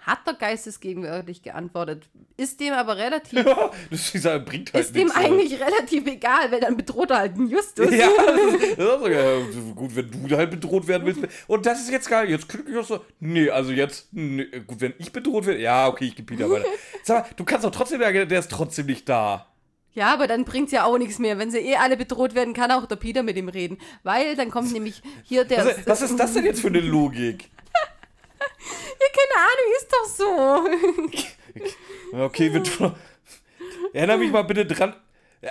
Hat 0.00 0.26
der 0.26 0.34
geistesgegenwärtig 0.34 1.42
geantwortet. 1.42 2.08
Ist 2.36 2.60
dem 2.60 2.72
aber 2.72 2.96
relativ, 2.96 3.44
das 3.90 4.14
ist, 4.14 4.24
ja- 4.24 4.38
bringt 4.38 4.72
halt 4.72 4.84
ist 4.84 4.94
dem 4.94 5.08
äh. 5.08 5.14
eigentlich 5.14 5.60
relativ 5.60 6.06
egal, 6.06 6.50
weil 6.50 6.60
dann 6.60 6.76
bedroht 6.76 7.10
er 7.10 7.18
halt 7.18 7.36
den 7.36 7.48
Justus. 7.48 7.90
Ja, 7.90 8.08
das 8.26 8.54
ist, 8.54 8.62
das 8.62 8.70
ist 8.78 8.80
auch 8.80 9.00
so, 9.00 9.08
ja, 9.08 9.38
gut, 9.74 9.96
wenn 9.96 10.28
du 10.28 10.36
halt 10.36 10.50
bedroht 10.50 10.86
werden 10.86 11.04
willst. 11.06 11.20
Und 11.46 11.66
das 11.66 11.80
ist 11.80 11.90
jetzt 11.90 12.08
geil. 12.08 12.30
Jetzt 12.30 12.48
krieg 12.48 12.64
ich 12.68 12.76
auch 12.76 12.84
so. 12.84 13.04
Nee, 13.20 13.50
also 13.50 13.72
jetzt. 13.72 14.08
Nee, 14.12 14.46
gut, 14.66 14.80
wenn 14.80 14.94
ich 14.98 15.12
bedroht 15.12 15.46
werde. 15.46 15.60
Ja, 15.60 15.88
okay, 15.88 16.06
ich 16.06 16.16
gebe 16.16 16.34
Peter 16.34 16.48
weiter. 16.48 16.66
Sag 17.02 17.24
mal, 17.24 17.34
du 17.36 17.44
kannst 17.44 17.64
doch 17.64 17.70
trotzdem 17.70 18.00
sagen, 18.00 18.28
der 18.28 18.38
ist 18.38 18.50
trotzdem 18.50 18.86
nicht 18.86 19.08
da. 19.08 19.46
Ja, 19.94 20.14
aber 20.14 20.28
dann 20.28 20.44
bringt's 20.44 20.70
ja 20.70 20.84
auch 20.84 20.96
nichts 20.96 21.18
mehr. 21.18 21.38
Wenn 21.38 21.50
sie 21.50 21.58
eh 21.58 21.76
alle 21.76 21.96
bedroht 21.96 22.36
werden, 22.36 22.54
kann 22.54 22.70
auch 22.70 22.86
der 22.86 22.96
Peter 22.96 23.24
mit 23.24 23.36
ihm 23.36 23.48
reden. 23.48 23.78
Weil 24.04 24.36
dann 24.36 24.50
kommt 24.50 24.72
nämlich 24.72 25.02
hier 25.24 25.44
der. 25.44 25.66
Was, 25.66 25.86
was 25.86 26.02
ist 26.02 26.20
das 26.20 26.34
denn 26.34 26.44
jetzt 26.44 26.60
für 26.60 26.68
eine 26.68 26.80
Logik? 26.80 27.50
Ja, 28.40 29.06
keine 29.16 29.36
Ahnung, 29.46 29.68
ist 29.76 29.92
doch 29.92 30.06
so. 30.06 31.28
Okay, 32.18 32.52
wir 32.52 32.62
tun. 32.62 32.94
Erinnere 33.92 34.18
mich 34.18 34.30
mal 34.30 34.42
bitte 34.42 34.64
dran. 34.64 34.94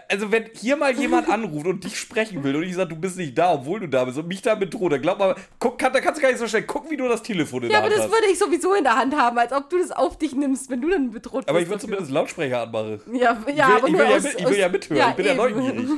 Also, 0.09 0.31
wenn 0.31 0.45
hier 0.53 0.75
mal 0.75 0.93
jemand 0.97 1.29
anruft 1.29 1.65
und 1.65 1.83
dich 1.83 1.97
sprechen 1.99 2.43
will 2.43 2.55
und 2.57 2.63
ich 2.63 2.75
sage, 2.75 2.89
du 2.89 2.95
bist 2.97 3.17
nicht 3.17 3.37
da, 3.37 3.53
obwohl 3.53 3.79
du 3.81 3.87
da 3.87 4.03
bist 4.05 4.17
und 4.17 4.27
mich 4.27 4.41
da 4.41 4.55
bedroht, 4.55 4.91
dann 4.91 5.01
glaub 5.01 5.17
mal, 5.19 5.35
guck, 5.59 5.77
kann, 5.79 5.93
da 5.93 6.01
kannst 6.01 6.17
du 6.19 6.21
gar 6.21 6.29
nicht 6.29 6.39
so 6.39 6.47
schnell 6.47 6.63
gucken, 6.63 6.89
wie 6.91 6.97
du 6.97 7.07
das 7.07 7.23
Telefon 7.23 7.63
in 7.63 7.69
Ja, 7.71 7.77
der 7.77 7.79
aber 7.79 7.85
Hand 7.87 7.95
das 7.97 8.05
hast. 8.05 8.11
würde 8.11 8.27
ich 8.31 8.37
sowieso 8.39 8.73
in 8.73 8.83
der 8.83 8.97
Hand 8.97 9.15
haben, 9.15 9.37
als 9.37 9.51
ob 9.53 9.69
du 9.69 9.77
das 9.77 9.91
auf 9.91 10.17
dich 10.17 10.33
nimmst, 10.33 10.69
wenn 10.69 10.81
du 10.81 10.89
dann 10.89 11.11
bedroht 11.11 11.39
wirst. 11.41 11.49
Aber 11.49 11.61
ich 11.61 11.67
würde 11.69 11.79
zumindest 11.81 12.11
Lautsprecher 12.11 12.63
anmachen. 12.63 12.99
Ja, 13.13 13.21
ja, 13.21 13.37
ich 13.37 13.47
will, 13.47 13.61
aber 13.61 13.87
ich 13.87 13.93
will, 13.93 13.99
ja, 13.99 14.15
aus, 14.17 14.23
mit, 14.23 14.39
ich 14.39 14.49
will 14.49 14.57
ja 14.57 14.65
aus- 14.67 14.71
mithören, 14.73 15.09
ich 15.11 15.15
bin 15.15 15.25
ja 15.25 15.31
eben. 15.33 15.37
neugierig. 15.41 15.89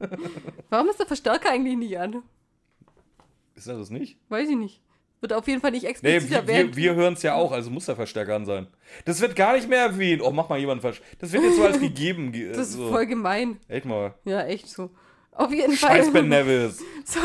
Warum 0.70 0.88
ist 0.88 0.98
der 0.98 1.06
Verstärker 1.06 1.50
eigentlich 1.50 1.76
nicht 1.76 1.98
an? 1.98 2.22
Ist 3.54 3.66
das 3.68 3.78
das 3.78 3.90
nicht? 3.90 4.18
Weiß 4.28 4.48
ich 4.48 4.56
nicht. 4.56 4.80
Wird 5.22 5.32
auf 5.32 5.46
jeden 5.46 5.60
Fall 5.60 5.70
nicht 5.70 5.84
Nee, 5.84 5.88
explizit 5.90 6.30
wir, 6.30 6.36
erwähnt. 6.38 6.76
wir, 6.76 6.82
wir 6.82 6.94
hören 6.96 7.14
es 7.14 7.22
ja 7.22 7.34
auch, 7.36 7.52
also 7.52 7.70
muss 7.70 7.86
der 7.86 7.94
Verstärker 7.96 8.34
an 8.34 8.44
sein. 8.44 8.66
Das 9.04 9.20
wird 9.20 9.36
gar 9.36 9.54
nicht 9.54 9.68
mehr 9.68 9.78
erwähnt. 9.82 10.20
Oh, 10.20 10.32
mach 10.32 10.48
mal 10.48 10.58
jemand 10.58 10.82
falsch. 10.82 11.00
Das 11.20 11.30
wird 11.32 11.44
jetzt 11.44 11.56
so 11.56 11.64
als 11.64 11.78
gegeben. 11.80 12.32
ge- 12.32 12.48
das 12.48 12.70
ist 12.70 12.72
so. 12.74 12.90
voll 12.90 13.06
gemein. 13.06 13.58
Echt 13.68 13.86
mal. 13.86 14.14
Ja, 14.24 14.42
echt 14.42 14.68
so. 14.68 14.90
Auf 15.30 15.52
jeden 15.52 15.76
Scheiß 15.76 16.12
Ben 16.12 16.28
Fall. 16.28 16.44
Nevis. 16.44 16.82
Soll, 17.04 17.22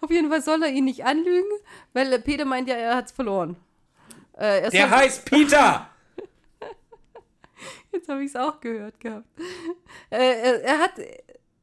auf 0.00 0.10
jeden 0.10 0.28
Fall 0.30 0.42
soll 0.42 0.62
er 0.64 0.68
ihn 0.70 0.84
nicht 0.84 1.04
anlügen, 1.04 1.48
weil 1.92 2.18
Peter 2.18 2.44
meint 2.44 2.68
ja, 2.68 2.74
er 2.74 2.96
hat's 2.96 3.12
verloren. 3.12 3.54
Äh, 4.36 4.62
er 4.62 4.70
Der 4.70 4.90
heißt 4.90 5.24
Peter! 5.24 5.88
Jetzt 7.92 8.08
habe 8.08 8.22
ich 8.24 8.30
es 8.30 8.36
auch 8.36 8.60
gehört 8.60 8.98
gehabt. 9.00 9.26
Äh, 10.10 10.16
er, 10.18 10.62
er 10.64 10.78
hat, 10.78 10.92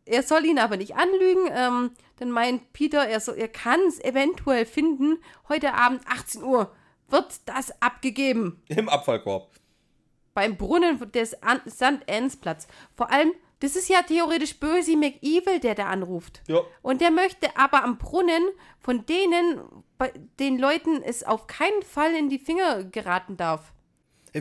er 0.05 0.23
soll 0.23 0.45
ihn 0.45 0.60
aber 0.60 0.77
nicht 0.77 0.95
anlügen. 0.95 1.49
Ähm, 1.53 1.91
dann 2.19 2.32
meint 2.32 2.73
Peter, 2.73 3.08
er, 3.08 3.19
soll- 3.19 3.38
er 3.38 3.47
kann 3.47 3.79
es 3.88 3.99
eventuell 4.03 4.65
finden. 4.65 5.17
Heute 5.47 5.73
Abend 5.73 6.01
18 6.08 6.43
Uhr 6.43 6.71
wird 7.08 7.41
das 7.47 7.82
abgegeben 7.82 8.62
Im 8.67 8.88
Abfallkorb. 8.89 9.49
beim 10.34 10.58
Brunnen 10.58 11.12
des 11.12 11.41
An 11.41 11.62
St. 11.67 12.08
Anne's 12.10 12.38
Platz. 12.38 12.67
Vor 12.95 13.12
allem, 13.12 13.32
das 13.62 13.75
ist 13.75 13.89
ja 13.89 14.01
theoretisch 14.03 14.60
Böse 14.60 14.95
McEvil, 14.95 15.60
der 15.60 15.75
da 15.75 15.88
anruft. 15.88 16.41
Ja. 16.47 16.62
Und 16.82 17.01
der 17.01 17.12
möchte 17.12 17.58
aber 17.58 17.84
am 17.84 17.97
Brunnen 17.97 18.43
von 18.79 19.05
denen, 19.05 19.62
bei 19.97 20.13
den 20.39 20.58
Leuten 20.60 21.01
es 21.03 21.23
auf 21.23 21.47
keinen 21.47 21.82
Fall 21.84 22.13
in 22.15 22.29
die 22.29 22.39
Finger 22.39 22.84
geraten 22.86 23.36
darf. 23.38 23.73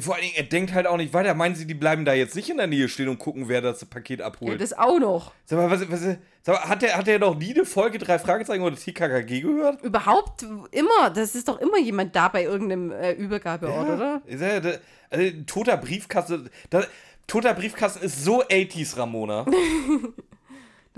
Vor 0.01 0.15
allen 0.15 0.23
Dingen, 0.25 0.35
er 0.37 0.43
denkt 0.45 0.75
halt 0.75 0.87
auch 0.87 0.97
nicht 0.97 1.15
weiter. 1.15 1.35
Meinen 1.35 1.55
Sie, 1.55 1.67
die 1.67 1.75
bleiben 1.75 2.05
da 2.05 2.13
jetzt 2.13 2.37
nicht 2.37 2.51
in 2.51 2.59
der 2.59 2.67
Nähe 2.67 2.89
stehen 2.89 3.09
und 3.09 3.19
gucken, 3.19 3.49
wer 3.49 3.61
das 3.63 3.85
Paket 3.85 4.21
Ja, 4.21 4.27
abholt? 4.27 4.61
das 4.61 4.73
auch 4.77 4.99
noch. 4.99 5.33
Sag 5.47 5.59
mal, 5.59 5.71
was, 5.71 5.91
was, 5.91 6.01
sag 6.43 6.55
mal 6.55 6.69
hat, 6.69 6.83
der, 6.83 6.97
hat 6.97 7.07
der 7.07 7.19
noch 7.19 7.37
nie 7.37 7.55
eine 7.55 7.65
Folge 7.65 7.99
drei 7.99 8.19
Fragezeichen 8.19 8.63
oder 8.63 8.77
TKKG 8.77 9.41
gehört? 9.41 9.83
Überhaupt 9.83 10.45
immer. 10.73 11.11
Das 11.15 11.35
ist 11.35 11.49
doch 11.49 11.59
immer 11.61 11.79
jemand 11.79 12.15
da 12.15 12.29
bei 12.29 12.45
irgendeinem 12.45 12.93
äh, 12.93 13.13
Übergabeort, 13.13 13.89
oder? 13.89 14.23
Ist 14.27 14.43
ja, 14.43 14.61
da, 14.61 14.73
also, 15.11 15.33
toter 15.47 15.77
Briefkasten. 15.79 16.51
Da, 16.71 16.85
toter 17.27 17.55
Briefkasten 17.55 18.05
ist 18.05 18.25
so 18.25 18.43
80s, 18.45 18.97
Ramona. 18.99 19.47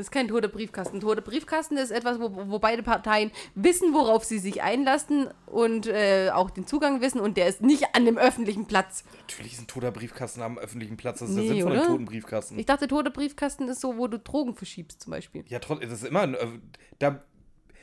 Das 0.01 0.07
ist 0.07 0.13
kein 0.13 0.29
toter 0.29 0.49
Briefkasten. 0.49 0.99
Toter 1.01 1.21
Briefkasten 1.21 1.77
ist 1.77 1.91
etwas, 1.91 2.19
wo, 2.19 2.31
wo 2.49 2.59
beide 2.59 2.83
Parteien 2.83 3.31
wissen, 3.55 3.93
worauf 3.93 4.25
sie 4.25 4.39
sich 4.39 4.63
einlassen 4.63 5.29
und 5.45 5.87
äh, 5.89 6.31
auch 6.33 6.49
den 6.49 6.67
Zugang 6.67 7.03
wissen 7.03 7.21
und 7.21 7.37
der 7.37 7.49
ist 7.49 7.61
nicht 7.61 7.95
an 7.95 8.07
dem 8.07 8.17
öffentlichen 8.17 8.65
Platz. 8.65 9.05
Natürlich 9.19 9.53
ist 9.53 9.61
ein 9.61 9.67
toter 9.67 9.91
Briefkasten 9.91 10.41
am 10.41 10.57
öffentlichen 10.57 10.97
Platz. 10.97 11.19
Das 11.19 11.29
ist 11.29 11.37
Nee, 11.37 11.49
der 11.49 11.53
Sinn 11.53 11.63
von 11.65 11.73
einem 11.73 11.81
oder? 11.83 11.91
toten 11.91 12.05
Briefkasten. 12.07 12.59
Ich 12.59 12.65
dachte, 12.65 12.89
toter 12.89 13.11
Briefkasten 13.11 13.69
ist 13.69 13.83
so, 13.83 13.99
wo 13.99 14.07
du 14.09 14.19
Drogen 14.19 14.55
verschiebst 14.55 15.03
zum 15.03 15.11
Beispiel. 15.11 15.45
ja, 15.49 15.59
trotzdem, 15.59 15.91
das 15.91 16.01
ist 16.01 16.09
immer. 16.09 16.23
ein, 16.23 16.33
äh, 16.33 16.47
Da, 16.99 17.21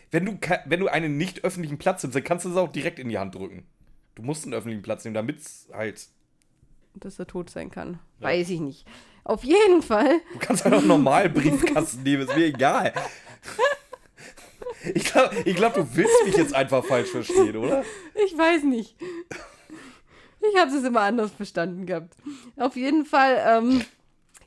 wenn, 0.10 0.26
du, 0.26 0.40
wenn 0.66 0.80
du 0.80 0.88
einen 0.88 1.18
nicht 1.18 1.44
öffentlichen 1.44 1.78
Platz 1.78 2.02
nimmst, 2.02 2.16
dann 2.16 2.24
kannst 2.24 2.46
du 2.46 2.50
es 2.50 2.58
auch 2.58 2.72
direkt 2.72 2.98
in 2.98 3.10
die 3.10 3.20
Hand 3.20 3.36
drücken. 3.36 3.68
Du 4.16 4.24
musst 4.24 4.44
einen 4.46 4.56
öffentlichen 4.56 4.82
Platz 4.82 5.04
nehmen, 5.04 5.14
damit 5.14 5.38
es 5.42 5.68
halt. 5.72 6.08
Dass 6.96 7.20
er 7.20 7.28
tot 7.28 7.52
sein 7.52 7.70
kann. 7.70 8.00
Weiß 8.22 8.50
ich 8.50 8.60
nicht. 8.60 8.88
Auf 9.28 9.44
jeden 9.44 9.82
Fall. 9.82 10.22
Du 10.34 10.40
kannst 10.40 10.64
halt 10.64 10.74
auch 10.74 10.82
normal 10.82 11.30
Briefkasten 11.30 12.04
nehmen, 12.04 12.24
ist 12.28 12.36
mir 12.36 12.46
egal. 12.46 12.94
Ich 14.94 15.04
glaube, 15.04 15.36
ich 15.44 15.56
glaub, 15.56 15.74
du 15.74 15.86
willst 15.96 16.26
mich 16.26 16.38
jetzt 16.38 16.56
einfach 16.56 16.86
falsch 16.86 17.10
verstehen, 17.10 17.58
oder? 17.58 17.84
Ich 18.26 18.38
weiß 18.38 18.64
nicht. 18.64 18.96
Ich 20.50 20.58
habe 20.58 20.72
es 20.72 20.82
immer 20.84 21.02
anders 21.02 21.32
verstanden 21.32 21.86
gehabt. 21.86 22.14
Auf 22.56 22.78
jeden 22.78 23.06
Fall, 23.06 23.44
ähm, 23.46 23.84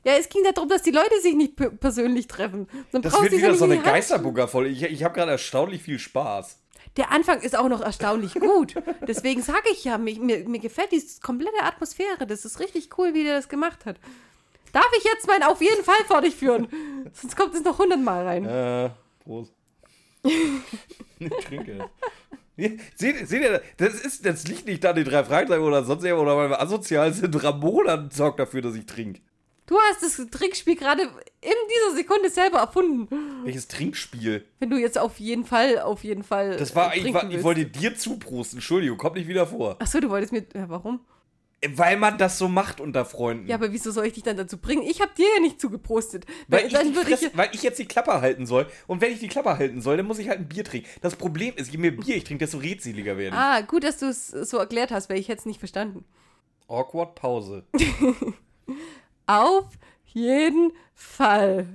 ja, 0.03 0.13
es 0.13 0.29
ging 0.29 0.41
darum, 0.51 0.67
dass 0.67 0.81
die 0.81 0.89
Leute 0.91 1.19
sich 1.21 1.35
nicht 1.35 1.57
pe- 1.57 1.69
persönlich 1.69 2.25
treffen. 2.25 2.67
Dann 2.91 3.03
Das 3.03 3.21
wird 3.21 3.33
wieder 3.33 3.53
so 3.53 3.65
in 3.65 3.71
eine 3.73 3.81
die 3.81 3.85
Hand 3.85 3.95
Geisterburger-Folge. 3.97 4.69
Ich, 4.71 4.81
ich 4.81 5.03
habe 5.03 5.13
gerade 5.13 5.31
erstaunlich 5.31 5.83
viel 5.83 5.99
Spaß. 5.99 6.57
Der 6.97 7.11
Anfang 7.11 7.41
ist 7.41 7.55
auch 7.55 7.69
noch 7.69 7.81
erstaunlich 7.81 8.33
gut. 8.33 8.73
Deswegen 9.07 9.43
sage 9.43 9.69
ich 9.71 9.83
ja, 9.83 9.99
mir, 9.99 10.19
mir, 10.19 10.49
mir 10.49 10.59
gefällt 10.59 10.91
die 10.91 11.03
komplette 11.21 11.61
Atmosphäre. 11.61 12.25
Das 12.25 12.45
ist 12.45 12.59
richtig 12.59 12.97
cool, 12.97 13.13
wie 13.13 13.23
der 13.23 13.35
das 13.35 13.47
gemacht 13.47 13.85
hat. 13.85 13.97
Darf 14.71 14.89
ich 14.97 15.03
jetzt 15.03 15.27
meinen 15.27 15.43
auf 15.43 15.61
jeden 15.61 15.83
Fall 15.83 16.03
fortführen? 16.07 16.67
Sonst 17.13 17.35
kommt 17.35 17.53
es 17.55 17.63
noch 17.63 17.77
hundertmal 17.77 18.25
rein. 18.25 18.45
Äh, 18.45 18.89
Prost. 19.23 19.53
ich 20.23 21.29
trinke. 21.45 21.89
Seht, 22.95 23.27
seht 23.27 23.41
ihr, 23.41 23.61
das, 23.77 23.95
ist, 23.95 24.25
das 24.25 24.47
liegt 24.47 24.67
nicht 24.67 24.85
an 24.85 24.95
den 24.95 25.05
drei 25.05 25.23
Fragezeichen 25.23 25.63
oder 25.63 25.83
sonst 25.83 26.03
irgendwas, 26.03 26.23
oder 26.23 26.37
weil 26.37 26.49
wir 26.49 26.61
asozial 26.61 27.11
sind. 27.13 27.43
Ramona 27.43 28.09
sorgt 28.11 28.39
dafür, 28.39 28.61
dass 28.61 28.75
ich 28.75 28.85
trinke. 28.85 29.21
Du 29.65 29.77
hast 29.79 30.03
das 30.03 30.29
Trickspiel 30.29 30.75
gerade 30.75 31.03
in 31.03 31.09
dieser 31.41 31.95
Sekunde 31.95 32.29
selber 32.29 32.57
erfunden. 32.57 33.07
Welches 33.45 33.69
Trinkspiel? 33.69 34.45
Wenn 34.59 34.69
du 34.69 34.77
jetzt 34.77 34.97
auf 34.97 35.17
jeden 35.17 35.45
Fall, 35.45 35.79
auf 35.79 36.03
jeden 36.03 36.23
Fall. 36.23 36.57
Das 36.57 36.75
war, 36.75 36.93
äh, 36.93 36.99
ich, 36.99 37.13
war, 37.13 37.29
ich 37.31 37.41
wollte 37.41 37.65
dir 37.65 37.95
zuprosten. 37.95 38.57
Entschuldigung, 38.57 38.97
kommt 38.97 39.15
nicht 39.15 39.29
wieder 39.29 39.47
vor. 39.47 39.77
Achso, 39.79 40.01
du 40.01 40.09
wolltest 40.09 40.33
mir. 40.33 40.45
Ja, 40.53 40.67
warum? 40.69 40.99
Weil 41.67 41.97
man 41.97 42.17
das 42.17 42.39
so 42.39 42.47
macht 42.47 42.81
unter 42.81 43.05
Freunden. 43.05 43.47
Ja, 43.47 43.55
aber 43.55 43.71
wieso 43.71 43.91
soll 43.91 44.07
ich 44.07 44.13
dich 44.13 44.23
dann 44.23 44.35
dazu 44.35 44.57
bringen? 44.57 44.81
Ich 44.81 44.99
habe 44.99 45.11
dir 45.15 45.27
ja 45.35 45.41
nicht 45.41 45.61
zugepostet. 45.61 46.25
Weil 46.47 46.65
ich, 46.65 46.73
dann 46.73 46.87
ich. 46.87 47.37
Weil 47.37 47.49
ich 47.53 47.61
jetzt 47.61 47.77
die 47.77 47.85
Klappe 47.85 48.19
halten 48.19 48.47
soll. 48.47 48.65
Und 48.87 49.01
wenn 49.01 49.11
ich 49.11 49.19
die 49.19 49.27
Klappe 49.27 49.57
halten 49.59 49.79
soll, 49.79 49.97
dann 49.97 50.07
muss 50.07 50.17
ich 50.17 50.27
halt 50.27 50.39
ein 50.39 50.47
Bier 50.47 50.63
trinken. 50.63 50.89
Das 51.01 51.15
Problem 51.15 51.53
ist, 51.55 51.71
je 51.71 51.77
mehr 51.77 51.91
Bier 51.91 52.15
ich 52.15 52.23
trinke, 52.23 52.45
desto 52.45 52.57
redseliger 52.57 53.15
werde 53.15 53.35
ich. 53.35 53.41
Ah, 53.41 53.61
gut, 53.61 53.83
dass 53.83 53.97
du 53.97 54.07
es 54.07 54.27
so 54.29 54.57
erklärt 54.57 54.89
hast, 54.89 55.09
weil 55.09 55.19
ich 55.19 55.27
hätte 55.27 55.39
es 55.39 55.45
nicht 55.45 55.59
verstanden. 55.59 56.03
Awkward 56.67 57.13
Pause. 57.13 57.63
Auf 59.27 59.67
jeden 60.05 60.71
Fall. 60.95 61.67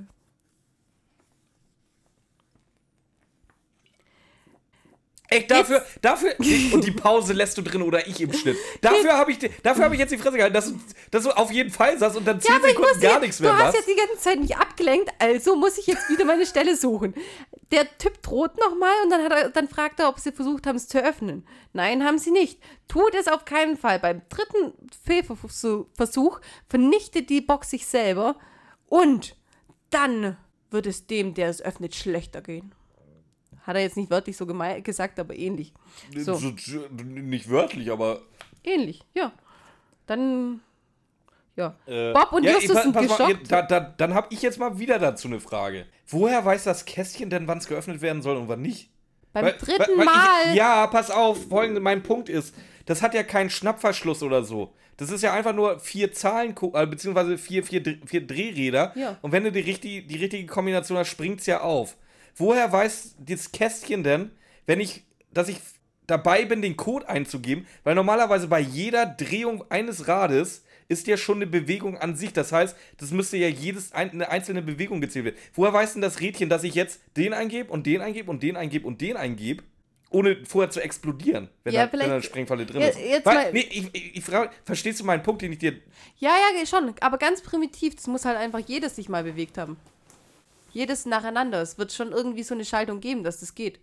Echt, 5.29 5.51
dafür, 5.51 5.85
dafür, 6.03 6.35
und 6.73 6.85
die 6.85 6.93
Pause 6.93 7.33
lässt 7.33 7.59
du 7.59 7.63
drin 7.63 7.83
oder 7.83 8.07
ich 8.07 8.21
im 8.21 8.33
Schnitt. 8.33 8.57
Dafür 8.81 9.15
habe 9.15 9.33
ich, 9.33 9.39
dafür 9.63 9.85
hab 9.85 9.93
ich 9.93 9.99
jetzt 9.99 10.13
die 10.13 10.19
Fresse 10.19 10.37
gehalten, 10.37 10.55
dass 10.55 10.67
du, 10.73 10.79
dass 11.11 11.25
du 11.25 11.31
auf 11.31 11.51
jeden 11.51 11.71
Fall 11.71 11.99
sagst 11.99 12.17
und 12.17 12.25
dann 12.27 12.41
10 12.41 12.55
Ja, 12.55 12.69
Sekunden 12.69 13.01
gar 13.01 13.13
jetzt, 13.15 13.21
nichts 13.23 13.37
du 13.39 13.43
mehr 13.45 13.53
hast 13.55 13.75
machst. 13.75 13.77
jetzt 13.77 13.89
die 13.89 13.97
ganze 14.07 14.19
Zeit 14.23 14.39
mich 14.41 14.57
abgelenkt, 14.57 15.11
also 15.19 15.57
muss 15.57 15.79
ich 15.79 15.87
jetzt 15.87 16.09
wieder 16.09 16.25
meine 16.25 16.47
Stelle 16.47 16.77
suchen. 16.77 17.15
Der 17.73 17.99
Typ 17.99 18.23
droht 18.23 18.57
nochmal 18.61 18.93
und 19.03 19.11
dann, 19.11 19.25
hat 19.25 19.33
er, 19.33 19.51
dann 19.51 19.69
fragt 19.69 19.99
er, 19.99 20.09
ob 20.09 20.21
sie 20.21 20.31
versucht 20.31 20.67
haben, 20.67 20.77
es 20.77 20.87
zu 20.87 21.03
öffnen. 21.03 21.45
Nein, 21.73 22.05
haben 22.05 22.19
sie 22.19 22.31
nicht. 22.31 22.61
Tut 22.87 23.15
es 23.15 23.27
auf 23.27 23.45
keinen 23.45 23.77
Fall. 23.77 23.99
Beim 23.99 24.23
dritten 24.29 24.73
Fehlversuch 25.05 26.41
vernichtet 26.69 27.29
die 27.31 27.41
Box 27.41 27.71
sich 27.71 27.87
selber 27.87 28.37
und 28.87 29.37
dann 29.91 30.37
wird 30.71 30.87
es 30.87 31.07
dem, 31.07 31.35
der 31.35 31.49
es 31.49 31.61
öffnet, 31.63 31.95
schlechter 31.95 32.43
gehen. 32.43 32.73
Hat 33.67 33.75
er 33.75 33.83
jetzt 33.83 33.97
nicht 33.97 34.11
wörtlich 34.11 34.37
so 34.37 34.47
gesagt, 34.47 35.19
aber 35.19 35.35
ähnlich. 35.37 35.73
So, 36.17 36.39
nicht 37.05 37.51
wörtlich, 37.51 37.91
aber. 37.91 38.21
ähnlich, 38.63 39.03
ja. 39.15 39.33
Dann, 40.07 40.61
ja. 41.57 41.75
Äh, 41.87 42.13
Bob 42.13 42.33
und 42.33 42.45
ja, 42.45 42.53
Justus 42.53 42.83
sind 42.83 42.93
pass 42.93 43.09
mal, 43.09 43.27
geschockt. 43.27 43.51
Da, 43.51 43.63
da, 43.63 43.81
dann 43.81 44.15
habe 44.15 44.29
ich 44.31 44.41
jetzt 44.43 44.59
mal 44.61 44.79
wieder 44.79 44.99
dazu 45.01 45.27
eine 45.27 45.41
Frage. 45.41 45.87
Woher 46.07 46.45
weiß 46.45 46.63
das 46.65 46.85
Kästchen 46.85 47.29
denn, 47.29 47.49
wann 47.49 47.59
es 47.59 47.67
geöffnet 47.67 48.01
werden 48.01 48.23
soll 48.23 48.37
und 48.37 48.49
wann 48.49 48.63
nicht? 48.63 48.89
Beim 49.33 49.47
Weil- 49.47 49.57
dritten 49.59 49.81
weil- 49.81 49.99
weil 49.99 50.05
Mal. 50.05 50.51
Ich, 50.51 50.55
ja, 50.55 50.87
pass 50.87 51.11
auf, 51.11 51.49
folgende, 51.49 51.81
mein 51.81 52.03
Punkt 52.05 52.29
ist, 52.29 52.55
das 52.87 53.03
hat 53.03 53.15
ja 53.15 53.25
keinen 53.25 53.51
Schnappverschluss 53.51 54.23
oder 54.23 54.45
so. 54.45 54.73
Das 54.97 55.11
ist 55.11 55.23
ja 55.23 55.35
einfach 55.35 55.55
nur 55.55 55.81
vier 55.81 56.13
Zahlen, 56.13 56.55
äh, 56.73 56.87
beziehungsweise 56.87 57.37
vier, 57.37 57.65
vier, 57.65 57.83
vier 58.07 58.27
Drehräder. 58.27 58.93
Ja. 58.97 59.19
Und 59.23 59.33
wenn 59.33 59.43
du 59.45 59.51
die, 59.53 59.61
richtig, 59.61 60.07
die 60.07 60.17
richtige 60.17 60.47
Kombination 60.47 60.97
hast, 60.97 61.09
springt 61.09 61.41
es 61.41 61.47
ja 61.47 61.61
auf. 61.61 61.97
Woher 62.37 62.71
weiß 62.71 63.17
das 63.19 63.51
Kästchen 63.53 64.05
denn, 64.05 64.31
wenn 64.67 64.81
ich, 64.81 65.05
dass 65.33 65.49
ich 65.49 65.59
dabei 66.07 66.45
bin, 66.45 66.63
den 66.63 66.77
Code 66.77 67.09
einzugeben? 67.09 67.67
Weil 67.83 67.95
normalerweise 67.95 68.47
bei 68.47 68.61
jeder 68.61 69.07
Drehung 69.07 69.65
eines 69.71 70.07
Rades 70.07 70.63
ist 70.89 71.07
ja 71.07 71.17
schon 71.17 71.39
eine 71.39 71.47
Bewegung 71.47 71.99
an 71.99 72.15
sich. 72.15 72.33
Das 72.33 72.53
heißt, 72.53 72.77
das 72.99 73.11
müsste 73.11 73.37
ja 73.37 73.49
jedes 73.49 73.93
ein, 73.93 74.11
eine 74.11 74.29
einzelne 74.29 74.63
Bewegung 74.63 75.01
gezählt 75.01 75.25
werden. 75.25 75.37
Woher 75.55 75.73
weiß 75.73 75.95
denn 75.95 76.03
das 76.03 76.21
Rädchen, 76.21 76.49
dass 76.49 76.63
ich 76.63 76.75
jetzt 76.75 77.01
den 77.17 77.33
eingebe 77.33 77.73
und 77.73 77.87
den 77.87 78.01
eingebe 78.03 78.31
und 78.31 78.43
den 78.43 78.57
eingebe 78.57 78.87
und 78.87 79.01
den 79.01 79.17
eingebe? 79.17 79.65
Ohne 80.11 80.45
vorher 80.47 80.71
zu 80.71 80.81
explodieren, 80.81 81.49
wenn, 81.65 81.75
Ja, 81.75 81.87
da, 81.87 81.93
wenn 81.93 82.01
da 82.01 82.07
eine 82.15 82.23
Sprengfalle 82.23 82.65
drin 82.65 82.81
Ja, 82.81 82.89
ist. 82.89 82.99
jetzt 83.01 83.27
Weil, 83.27 83.53
nee, 83.53 83.67
ich, 83.69 83.91
ich, 83.93 84.17
ich 84.19 84.25
frage, 84.25 84.51
verstehst 84.65 85.01
du 85.01 85.05
meinen 85.05 85.25
Punkt, 85.25 85.43
den 85.43 85.51
ich 85.53 85.59
dir. 85.59 85.73
Ja, 86.19 86.31
ja, 86.57 86.65
schon. 86.65 86.95
Aber 87.01 87.19
ganz 87.19 87.43
primitiv. 87.43 87.97
Das 87.97 88.07
muss 88.07 88.25
halt 88.25 88.37
einfach 88.39 88.61
jedes 88.61 88.95
sich 88.95 89.09
mal 89.09 89.25
bewegt 89.25 89.59
haben. 89.59 89.77
Jedes 90.77 91.07
nacheinander. 91.07 91.63
Es 91.63 91.79
wird 91.79 91.93
schon 91.93 92.13
irgendwie 92.13 92.43
so 92.43 92.55
eine 92.55 92.65
Schaltung 92.65 93.01
geben, 93.01 93.25
dass 93.25 93.41
das 93.41 93.55
geht. 93.55 93.81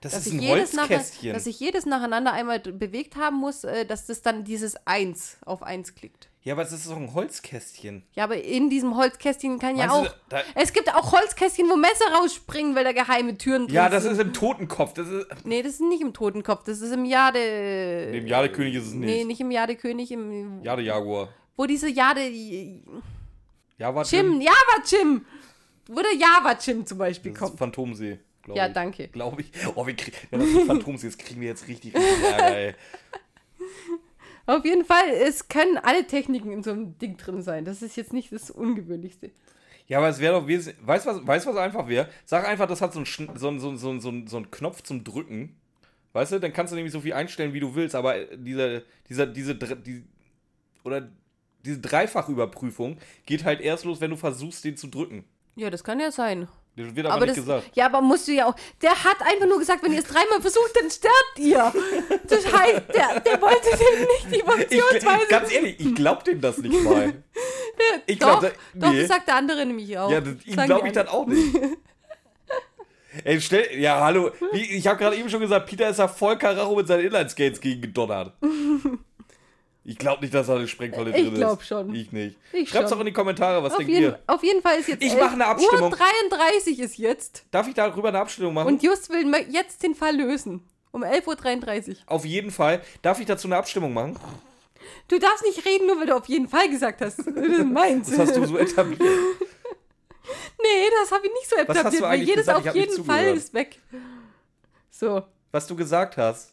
Das 0.00 0.12
dass 0.12 0.20
ist 0.20 0.26
ich 0.28 0.32
ein 0.34 0.40
jedes 0.42 0.76
Holzkästchen. 0.78 1.32
dass 1.32 1.46
ich 1.46 1.58
jedes 1.58 1.86
nacheinander 1.86 2.32
einmal 2.32 2.60
bewegt 2.60 3.16
haben 3.16 3.36
muss, 3.38 3.64
äh, 3.64 3.84
dass 3.86 4.06
das 4.06 4.20
dann 4.22 4.44
dieses 4.44 4.76
Eins 4.86 5.38
auf 5.46 5.62
Eins 5.62 5.94
klickt. 5.94 6.28
ja, 6.42 6.52
aber 6.52 6.62
es 6.62 6.70
ist 6.70 6.86
doch 6.88 6.96
ein 6.98 7.14
Holzkästchen. 7.14 8.02
Ja, 8.12 8.24
aber 8.24 8.36
in 8.42 8.68
diesem 8.68 8.94
holzkästchen 8.96 9.58
kann 9.58 9.76
ja 9.76 9.86
Meinst 9.86 10.10
du, 10.10 10.10
auch. 10.10 10.16
da- 10.28 10.42
es 10.54 10.72
gibt 10.74 10.94
auch 10.94 11.12
Holzkästchen, 11.12 11.68
wo 11.70 11.76
Messer 11.76 12.04
rausspringen, 12.20 12.76
weil 12.76 12.84
da 12.84 12.92
geheime 12.92 13.38
Türen 13.38 13.66
drin 13.66 13.74
Ja, 13.74 13.88
das 13.88 14.02
sind. 14.02 14.12
ist 14.12 14.20
im 14.20 14.32
Totenkopf. 14.34 14.92
Das 14.92 15.08
ist, 15.08 15.26
Nee, 15.44 15.62
das 15.62 15.72
ist 15.72 15.80
nicht 15.80 16.02
im 16.02 16.12
Totenkopf, 16.12 16.62
das 16.64 16.82
ist 16.82 16.92
im 16.92 17.06
Jade. 17.06 18.12
Dem 18.12 18.26
Jadekönig 18.26 18.74
ist 18.74 18.88
es 18.88 18.92
nicht. 18.92 19.06
Nee, 19.08 19.24
nicht 19.24 19.40
im 19.40 19.50
Jadekönig, 19.50 20.12
im. 20.12 20.62
Jadejaguar. 20.62 21.30
Wo 21.56 21.64
diese 21.64 21.88
Jade. 21.88 22.20
Java 23.78 24.02
Jim, 24.02 24.40
Java 24.40 24.82
Jim! 24.86 25.24
Wo 25.88 26.00
der 26.00 26.14
Java 26.14 26.56
Jim 26.60 26.84
zum 26.86 26.98
Beispiel 26.98 27.32
Das 27.32 27.42
ist 27.42 27.46
kommt. 27.48 27.58
Phantomsee. 27.58 28.18
glaub 28.42 28.56
Ja, 28.56 28.66
ich. 28.68 28.72
danke. 28.72 29.08
Glaube 29.08 29.42
ich. 29.42 29.52
Oh, 29.74 29.86
wir 29.86 29.94
kriegen, 29.94 30.16
wenn 30.30 30.40
das 30.40 30.48
ein 30.48 30.66
Phantomsee 30.66 31.08
ist, 31.08 31.18
kriegen 31.18 31.40
wir 31.40 31.48
jetzt 31.48 31.68
richtig, 31.68 31.94
richtig 31.94 32.24
Ärger, 32.24 32.56
ey. 32.56 32.74
Auf 34.46 34.64
jeden 34.64 34.84
Fall, 34.84 35.08
es 35.10 35.48
können 35.48 35.76
alle 35.78 36.06
Techniken 36.06 36.52
in 36.52 36.62
so 36.62 36.70
einem 36.70 36.96
Ding 36.98 37.16
drin 37.16 37.42
sein. 37.42 37.64
Das 37.64 37.82
ist 37.82 37.96
jetzt 37.96 38.12
nicht 38.12 38.30
das 38.32 38.50
Ungewöhnlichste. 38.50 39.30
Ja, 39.88 39.98
aber 39.98 40.08
es 40.08 40.20
wäre 40.20 40.38
doch 40.40 40.46
wesentlich. 40.46 40.86
Weißt 40.86 41.06
du, 41.06 41.10
was, 41.10 41.26
weißt, 41.26 41.46
was 41.46 41.56
einfach 41.56 41.88
wäre? 41.88 42.08
Sag 42.24 42.46
einfach, 42.46 42.66
das 42.68 42.80
hat 42.80 42.92
so 42.92 43.00
einen, 43.00 43.06
Schn- 43.06 43.36
so, 43.36 43.56
so, 43.58 43.74
so, 43.76 43.98
so, 43.98 44.12
so 44.26 44.36
einen 44.36 44.50
Knopf 44.50 44.82
zum 44.82 45.02
Drücken. 45.04 45.56
Weißt 46.12 46.32
du, 46.32 46.38
dann 46.40 46.52
kannst 46.52 46.72
du 46.72 46.76
nämlich 46.76 46.92
so 46.92 47.00
viel 47.00 47.12
einstellen, 47.12 47.52
wie 47.54 47.60
du 47.60 47.74
willst, 47.74 47.94
aber 47.94 48.24
dieser, 48.36 48.82
dieser, 49.08 49.26
diese, 49.26 49.54
die, 49.54 50.04
oder 50.84 51.08
diese 51.64 51.78
Dreifachüberprüfung 51.80 52.98
geht 53.26 53.44
halt 53.44 53.60
erst 53.60 53.84
los, 53.84 54.00
wenn 54.00 54.10
du 54.12 54.16
versuchst, 54.16 54.64
den 54.64 54.76
zu 54.76 54.86
drücken. 54.86 55.24
Ja, 55.56 55.70
das 55.70 55.82
kann 55.82 55.98
ja 56.00 56.10
sein. 56.12 56.48
Das 56.76 56.94
wird 56.94 57.06
aber, 57.06 57.14
Aber 57.14 57.24
nicht 57.26 57.38
das, 57.38 57.44
gesagt. 57.46 57.70
ja, 57.74 57.86
aber 57.86 58.02
musst 58.02 58.28
du 58.28 58.32
ja 58.32 58.46
auch. 58.46 58.54
Der 58.82 58.90
hat 58.90 59.16
einfach 59.22 59.46
nur 59.46 59.58
gesagt, 59.58 59.82
wenn 59.82 59.92
ihr 59.94 60.00
es 60.00 60.04
dreimal 60.04 60.42
versucht, 60.42 60.72
dann 60.78 60.90
sterbt 60.90 61.38
ihr. 61.38 61.72
Das 62.28 62.44
heißt, 62.52 62.82
der, 62.94 63.20
der 63.20 63.40
wollte 63.40 63.70
dem 63.70 64.00
nicht 64.02 64.26
die 64.30 64.36
Ich, 64.36 64.42
Funktionsweise. 64.44 65.26
ganz 65.30 65.50
ehrlich, 65.52 65.80
ich 65.80 65.94
glaub 65.94 66.22
dem 66.24 66.40
das 66.40 66.58
nicht 66.58 66.82
mal. 66.84 67.14
Ich 68.06 68.18
doch, 68.18 68.40
glaub, 68.40 68.52
da- 68.52 68.58
doch, 68.86 68.90
nee. 68.92 69.00
das 69.00 69.08
sagt 69.08 69.28
der 69.28 69.36
andere 69.36 69.64
nämlich 69.66 69.98
auch. 69.98 70.10
Ja, 70.10 70.20
das, 70.20 70.34
Sagen 70.46 70.66
glaube 70.66 70.86
ich 70.88 70.92
dann 70.94 71.08
auch 71.08 71.26
nicht. 71.26 71.54
Ey, 73.24 73.40
stell, 73.40 73.78
ja, 73.78 74.00
hallo. 74.00 74.30
Ich 74.52 74.86
habe 74.86 74.98
gerade 74.98 75.16
eben 75.16 75.28
schon 75.30 75.40
gesagt, 75.40 75.66
Peter 75.66 75.88
ist 75.88 75.98
ja 75.98 76.08
voll 76.08 76.36
Karacho 76.38 76.74
mit 76.76 76.86
seinen 76.86 77.04
Inline-Skates 77.06 77.60
gegen 77.60 77.80
gedonnert. 77.82 78.32
Ich 79.88 79.98
glaube 79.98 80.20
nicht, 80.22 80.34
dass 80.34 80.48
da 80.48 80.56
eine 80.56 80.66
Sprengfalle 80.66 81.10
Ich 81.10 81.16
drin 81.16 81.32
ist. 81.34 81.38
glaub 81.38 81.62
schon. 81.62 81.94
Ich 81.94 82.10
nicht. 82.10 82.36
Ich 82.52 82.68
Schreibt's 82.70 82.90
schon. 82.90 82.98
doch 82.98 83.00
in 83.00 83.06
die 83.06 83.12
Kommentare, 83.12 83.62
was 83.62 83.72
Auf 83.72 83.78
denkt 83.78 83.92
jeden, 83.92 84.06
ihr? 84.06 84.18
auf 84.26 84.42
jeden 84.42 84.60
Fall 84.60 84.78
ist 84.80 84.88
jetzt 84.88 85.00
Ich 85.02 85.14
mache 85.16 85.34
eine 85.34 85.46
Abstimmung. 85.46 85.92
Uhr 85.92 85.96
33 86.30 86.80
ist 86.80 86.98
jetzt. 86.98 87.44
Darf 87.52 87.68
ich 87.68 87.74
darüber 87.74 88.08
eine 88.08 88.18
Abstimmung 88.18 88.54
machen? 88.54 88.66
Und 88.66 88.82
Just 88.82 89.10
will 89.10 89.32
jetzt 89.48 89.84
den 89.84 89.94
Fall 89.94 90.16
lösen. 90.16 90.64
Um 90.90 91.04
11.33 91.04 91.88
Uhr. 91.90 91.94
Auf 92.06 92.24
jeden 92.24 92.50
Fall. 92.50 92.80
Darf 93.02 93.20
ich 93.20 93.26
dazu 93.26 93.46
eine 93.46 93.56
Abstimmung 93.58 93.92
machen? 93.94 94.18
Du 95.08 95.18
darfst 95.20 95.44
nicht 95.44 95.64
reden, 95.64 95.86
nur 95.86 96.00
weil 96.00 96.06
du 96.06 96.16
auf 96.16 96.26
jeden 96.26 96.48
Fall 96.48 96.68
gesagt 96.68 97.00
hast. 97.00 97.18
Das 97.18 97.26
ist 97.26 97.64
meins. 97.64 98.10
Das 98.10 98.18
hast 98.18 98.36
du 98.36 98.44
so 98.46 98.56
etabliert. 98.58 99.00
nee, 100.62 100.88
das 101.00 101.12
habe 101.12 101.26
ich 101.26 101.32
nicht 101.32 101.48
so 101.48 101.56
hast 101.56 101.68
du 101.68 101.72
etabliert, 101.72 102.02
weil 102.02 102.18
jedes 102.20 102.36
gesagt? 102.46 102.58
auf 102.60 102.66
Ich 102.66 102.74
jeden 102.74 103.04
Fall 103.04 103.18
zugehört. 103.18 103.36
ist 103.36 103.54
weg. 103.54 103.78
So. 104.90 105.22
Was 105.52 105.66
du 105.66 105.76
gesagt 105.76 106.16
hast. 106.16 106.52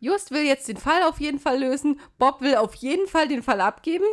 Just 0.00 0.30
will 0.30 0.42
jetzt 0.42 0.68
den 0.68 0.78
Fall 0.78 1.02
auf 1.02 1.20
jeden 1.20 1.38
Fall 1.38 1.60
lösen. 1.60 2.00
Bob 2.18 2.40
will 2.40 2.56
auf 2.56 2.74
jeden 2.74 3.06
Fall 3.06 3.28
den 3.28 3.42
Fall 3.42 3.60
abgeben. 3.60 4.06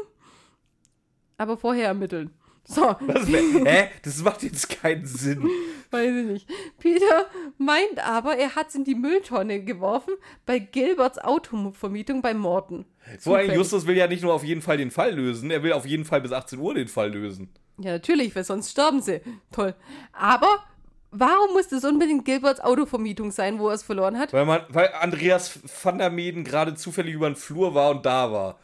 Aber 1.37 1.57
vorher 1.57 1.87
ermitteln. 1.87 2.31
So, 2.65 2.81
Was, 2.99 3.27
hä? 3.27 3.89
Das 4.03 4.21
macht 4.21 4.43
jetzt 4.43 4.67
keinen 4.69 5.05
Sinn. 5.05 5.49
weiß 5.89 6.13
ich 6.13 6.25
nicht. 6.25 6.49
Peter 6.79 7.27
meint 7.57 8.05
aber, 8.05 8.35
er 8.37 8.55
hat 8.55 8.67
es 8.69 8.75
in 8.75 8.83
die 8.83 8.95
Mülltonne 8.95 9.63
geworfen 9.63 10.13
bei 10.45 10.59
Gilberts 10.59 11.17
Autovermietung 11.17 12.21
bei 12.21 12.33
Morton. 12.33 12.85
So. 13.19 13.37
Justus 13.37 13.87
will 13.87 13.95
ja 13.95 14.07
nicht 14.07 14.23
nur 14.23 14.33
auf 14.33 14.43
jeden 14.43 14.61
Fall 14.61 14.75
den 14.75 14.91
Fall 14.91 15.13
lösen, 15.15 15.49
er 15.49 15.63
will 15.63 15.71
auf 15.71 15.85
jeden 15.85 16.03
Fall 16.03 16.19
bis 16.19 16.33
18 16.33 16.59
Uhr 16.59 16.73
den 16.73 16.89
Fall 16.89 17.13
lösen. 17.13 17.49
Ja, 17.79 17.91
natürlich, 17.91 18.35
weil 18.35 18.43
sonst 18.43 18.71
sterben 18.71 19.01
sie. 19.01 19.21
Toll. 19.51 19.73
Aber 20.11 20.63
warum 21.11 21.53
musste 21.53 21.75
es 21.75 21.85
unbedingt 21.85 22.25
Gilberts 22.25 22.59
Autovermietung 22.59 23.31
sein, 23.31 23.59
wo 23.59 23.69
er 23.69 23.75
es 23.75 23.83
verloren 23.83 24.17
hat? 24.17 24.33
Weil, 24.33 24.45
man, 24.45 24.61
weil 24.69 24.89
Andreas 24.99 25.59
van 25.83 25.97
der 25.97 26.09
Meden 26.09 26.43
gerade 26.43 26.75
zufällig 26.75 27.13
über 27.13 27.29
den 27.29 27.35
Flur 27.35 27.73
war 27.73 27.91
und 27.91 28.05
da 28.05 28.31
war. 28.31 28.59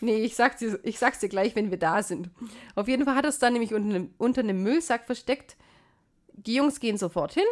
Nee, 0.00 0.22
ich 0.22 0.36
sag's, 0.36 0.58
dir, 0.58 0.78
ich 0.82 0.98
sag's 0.98 1.20
dir 1.20 1.28
gleich, 1.28 1.56
wenn 1.56 1.70
wir 1.70 1.78
da 1.78 2.02
sind. 2.02 2.30
Auf 2.74 2.88
jeden 2.88 3.04
Fall 3.04 3.14
hat 3.14 3.24
er 3.24 3.30
es 3.30 3.38
dann 3.38 3.54
nämlich 3.54 3.72
unter 3.72 3.94
einem, 3.94 4.14
unter 4.18 4.42
einem 4.42 4.62
Müllsack 4.62 5.06
versteckt. 5.06 5.56
Die 6.32 6.54
Jungs 6.54 6.80
gehen 6.80 6.98
sofort 6.98 7.32
hin. 7.32 7.44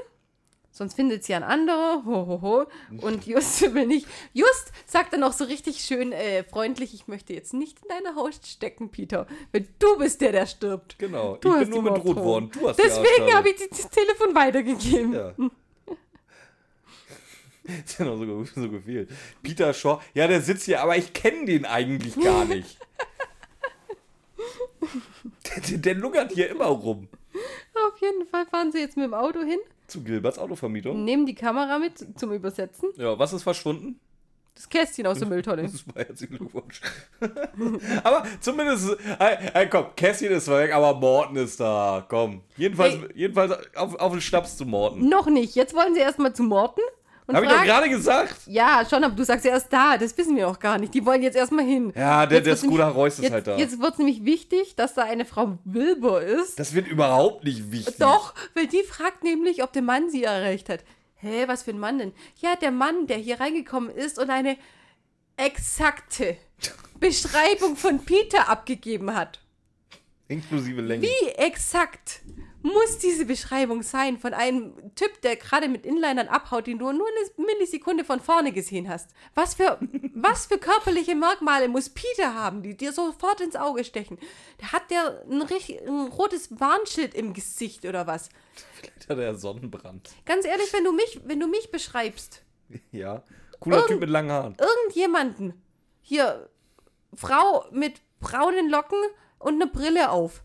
Sonst 0.74 0.94
findet 0.94 1.22
sie 1.22 1.34
ein 1.34 1.42
anderer. 1.42 2.02
Ho, 2.06 2.26
ho, 2.26 2.40
ho. 2.40 2.66
Und 3.02 3.26
Just 3.26 3.60
will 3.74 3.86
nicht. 3.86 4.06
Just 4.32 4.72
sagt 4.86 5.12
dann 5.12 5.20
noch 5.20 5.34
so 5.34 5.44
richtig 5.44 5.84
schön 5.84 6.12
äh, 6.12 6.44
freundlich: 6.44 6.94
Ich 6.94 7.06
möchte 7.08 7.34
jetzt 7.34 7.52
nicht 7.52 7.78
in 7.82 7.88
deine 7.88 8.16
Haut 8.16 8.34
stecken, 8.46 8.90
Peter. 8.90 9.26
Weil 9.52 9.66
du 9.78 9.98
bist 9.98 10.22
der, 10.22 10.32
der 10.32 10.46
stirbt. 10.46 10.98
Genau. 10.98 11.36
Du 11.36 11.50
ich 11.50 11.54
hast 11.56 11.70
bin 11.70 11.82
nur 11.82 11.92
bedroht 11.92 12.16
worden. 12.16 12.50
Du 12.50 12.68
hast 12.68 12.78
Deswegen 12.78 13.34
habe 13.34 13.50
ich 13.50 13.56
das 13.68 13.90
Telefon 13.90 14.34
weitergegeben. 14.34 15.12
Ja. 15.12 15.34
Ist 17.64 17.98
ja 17.98 18.06
noch 18.06 18.16
so, 18.16 18.44
so 18.44 18.68
gefehlt. 18.68 19.08
Peter 19.42 19.72
Shaw, 19.72 20.00
ja, 20.14 20.26
der 20.26 20.40
sitzt 20.40 20.64
hier, 20.64 20.80
aber 20.80 20.96
ich 20.96 21.12
kenne 21.12 21.44
den 21.44 21.64
eigentlich 21.64 22.18
gar 22.18 22.44
nicht. 22.44 22.76
der, 25.46 25.62
der, 25.62 25.78
der 25.78 25.94
lungert 25.94 26.32
hier 26.32 26.50
immer 26.50 26.66
rum. 26.66 27.08
Auf 27.74 28.00
jeden 28.00 28.26
Fall 28.26 28.46
fahren 28.46 28.72
sie 28.72 28.78
jetzt 28.78 28.96
mit 28.96 29.04
dem 29.06 29.14
Auto 29.14 29.42
hin, 29.42 29.60
Zu 29.92 30.02
Gilberts 30.02 30.38
Autovermietung. 30.38 31.04
nehmen 31.04 31.26
die 31.26 31.34
Kamera 31.34 31.78
mit 31.78 32.18
zum 32.18 32.32
Übersetzen. 32.32 32.88
Ja, 32.96 33.18
was 33.18 33.32
ist 33.32 33.42
verschwunden? 33.42 34.00
Das 34.54 34.68
Kästchen 34.68 35.06
aus 35.06 35.18
der 35.18 35.28
Mülltonne. 35.28 35.62
Das 35.62 35.86
war 35.94 36.04
herzlichen 36.04 36.36
Glückwunsch. 36.36 36.80
aber 38.04 38.24
zumindest, 38.40 38.96
hey, 39.18 39.36
hey, 39.52 39.68
komm, 39.68 39.86
Cassian 39.96 40.32
ist 40.32 40.48
weg, 40.48 40.74
aber 40.74 40.94
Morten 40.98 41.36
ist 41.36 41.58
da. 41.60 42.04
Komm. 42.08 42.42
Jedenfalls, 42.56 42.94
Ey. 42.94 43.08
jedenfalls 43.14 43.52
auf, 43.76 43.94
auf 43.96 44.12
den 44.12 44.20
Schnaps 44.20 44.56
zu 44.56 44.64
Morten. 44.66 45.08
Noch 45.08 45.26
nicht. 45.26 45.54
Jetzt 45.54 45.74
wollen 45.74 45.94
sie 45.94 46.00
erstmal 46.00 46.34
zu 46.34 46.42
Morten. 46.42 46.80
Und 47.26 47.36
Hab 47.36 47.44
ich 47.44 47.50
doch 47.50 47.62
gerade 47.62 47.88
gesagt. 47.88 48.34
Ja, 48.46 48.84
schon, 48.88 49.04
aber 49.04 49.14
du 49.14 49.24
sagst 49.24 49.44
ja 49.44 49.52
erst 49.52 49.72
da. 49.72 49.96
Das 49.96 50.16
wissen 50.18 50.36
wir 50.36 50.48
auch 50.48 50.58
gar 50.58 50.78
nicht. 50.78 50.92
Die 50.92 51.06
wollen 51.06 51.22
jetzt 51.22 51.36
erstmal 51.36 51.64
hin. 51.64 51.92
Ja, 51.94 52.26
der, 52.26 52.40
der 52.40 52.56
Scooter 52.56 52.88
Reus 52.88 53.14
ist 53.14 53.22
jetzt, 53.22 53.32
halt 53.32 53.46
da. 53.46 53.56
Jetzt 53.56 53.80
wird 53.80 53.92
es 53.92 53.98
nämlich 53.98 54.24
wichtig, 54.24 54.74
dass 54.74 54.94
da 54.94 55.02
eine 55.02 55.24
Frau 55.24 55.58
Wilbur 55.64 56.20
ist. 56.20 56.58
Das 56.58 56.74
wird 56.74 56.88
überhaupt 56.88 57.44
nicht 57.44 57.70
wichtig. 57.70 57.96
Doch, 57.98 58.34
weil 58.54 58.66
die 58.66 58.82
fragt 58.82 59.22
nämlich, 59.22 59.62
ob 59.62 59.72
der 59.72 59.82
Mann 59.82 60.10
sie 60.10 60.24
erreicht 60.24 60.68
hat. 60.68 60.80
Hä, 61.14 61.44
was 61.46 61.62
für 61.62 61.70
ein 61.70 61.78
Mann 61.78 61.98
denn? 61.98 62.12
Ja, 62.40 62.56
der 62.56 62.72
Mann, 62.72 63.06
der 63.06 63.18
hier 63.18 63.38
reingekommen 63.38 63.90
ist 63.90 64.18
und 64.18 64.28
eine 64.28 64.56
exakte 65.36 66.36
Beschreibung 66.98 67.76
von 67.76 68.04
Peter 68.04 68.48
abgegeben 68.48 69.14
hat. 69.14 69.40
Inklusive 70.26 70.80
Länge. 70.80 71.02
Wie 71.02 71.28
exakt 71.36 72.22
muss 72.62 72.98
diese 72.98 73.24
Beschreibung 73.26 73.82
sein 73.82 74.18
von 74.18 74.34
einem 74.34 74.94
Typ, 74.94 75.20
der 75.22 75.36
gerade 75.36 75.68
mit 75.68 75.84
Inlinern 75.84 76.28
abhaut, 76.28 76.66
den 76.66 76.78
du 76.78 76.92
nur 76.92 77.06
eine 77.06 77.46
Millisekunde 77.46 78.04
von 78.04 78.20
vorne 78.20 78.52
gesehen 78.52 78.88
hast? 78.88 79.10
Was 79.34 79.54
für, 79.54 79.78
was 80.14 80.46
für 80.46 80.58
körperliche 80.58 81.14
Merkmale 81.14 81.68
muss 81.68 81.88
Peter 81.90 82.34
haben, 82.34 82.62
die 82.62 82.76
dir 82.76 82.92
sofort 82.92 83.40
ins 83.40 83.56
Auge 83.56 83.84
stechen? 83.84 84.18
Der 84.60 84.72
hat 84.72 84.90
der 84.90 85.24
ein, 85.28 85.42
ein 85.42 86.08
rotes 86.08 86.48
Warnschild 86.60 87.14
im 87.14 87.32
Gesicht 87.34 87.84
oder 87.84 88.06
was? 88.06 88.28
Vielleicht 88.74 89.08
hat 89.08 89.18
er 89.18 89.34
Sonnenbrand. 89.34 90.10
Ganz 90.24 90.44
ehrlich, 90.46 90.72
wenn 90.72 90.84
du 90.84 90.92
mich, 90.92 91.20
wenn 91.24 91.40
du 91.40 91.48
mich 91.48 91.70
beschreibst, 91.70 92.42
Ja. 92.92 93.22
Cooler 93.60 93.76
Irgend- 93.76 93.88
Typ 93.90 94.00
mit 94.00 94.10
langen 94.10 94.30
Haaren. 94.32 94.56
irgendjemanden, 94.58 95.62
hier, 96.00 96.48
Frau 97.14 97.64
mit 97.70 98.00
braunen 98.20 98.68
Locken 98.70 98.98
und 99.38 99.54
eine 99.60 99.70
Brille 99.70 100.10
auf. 100.10 100.42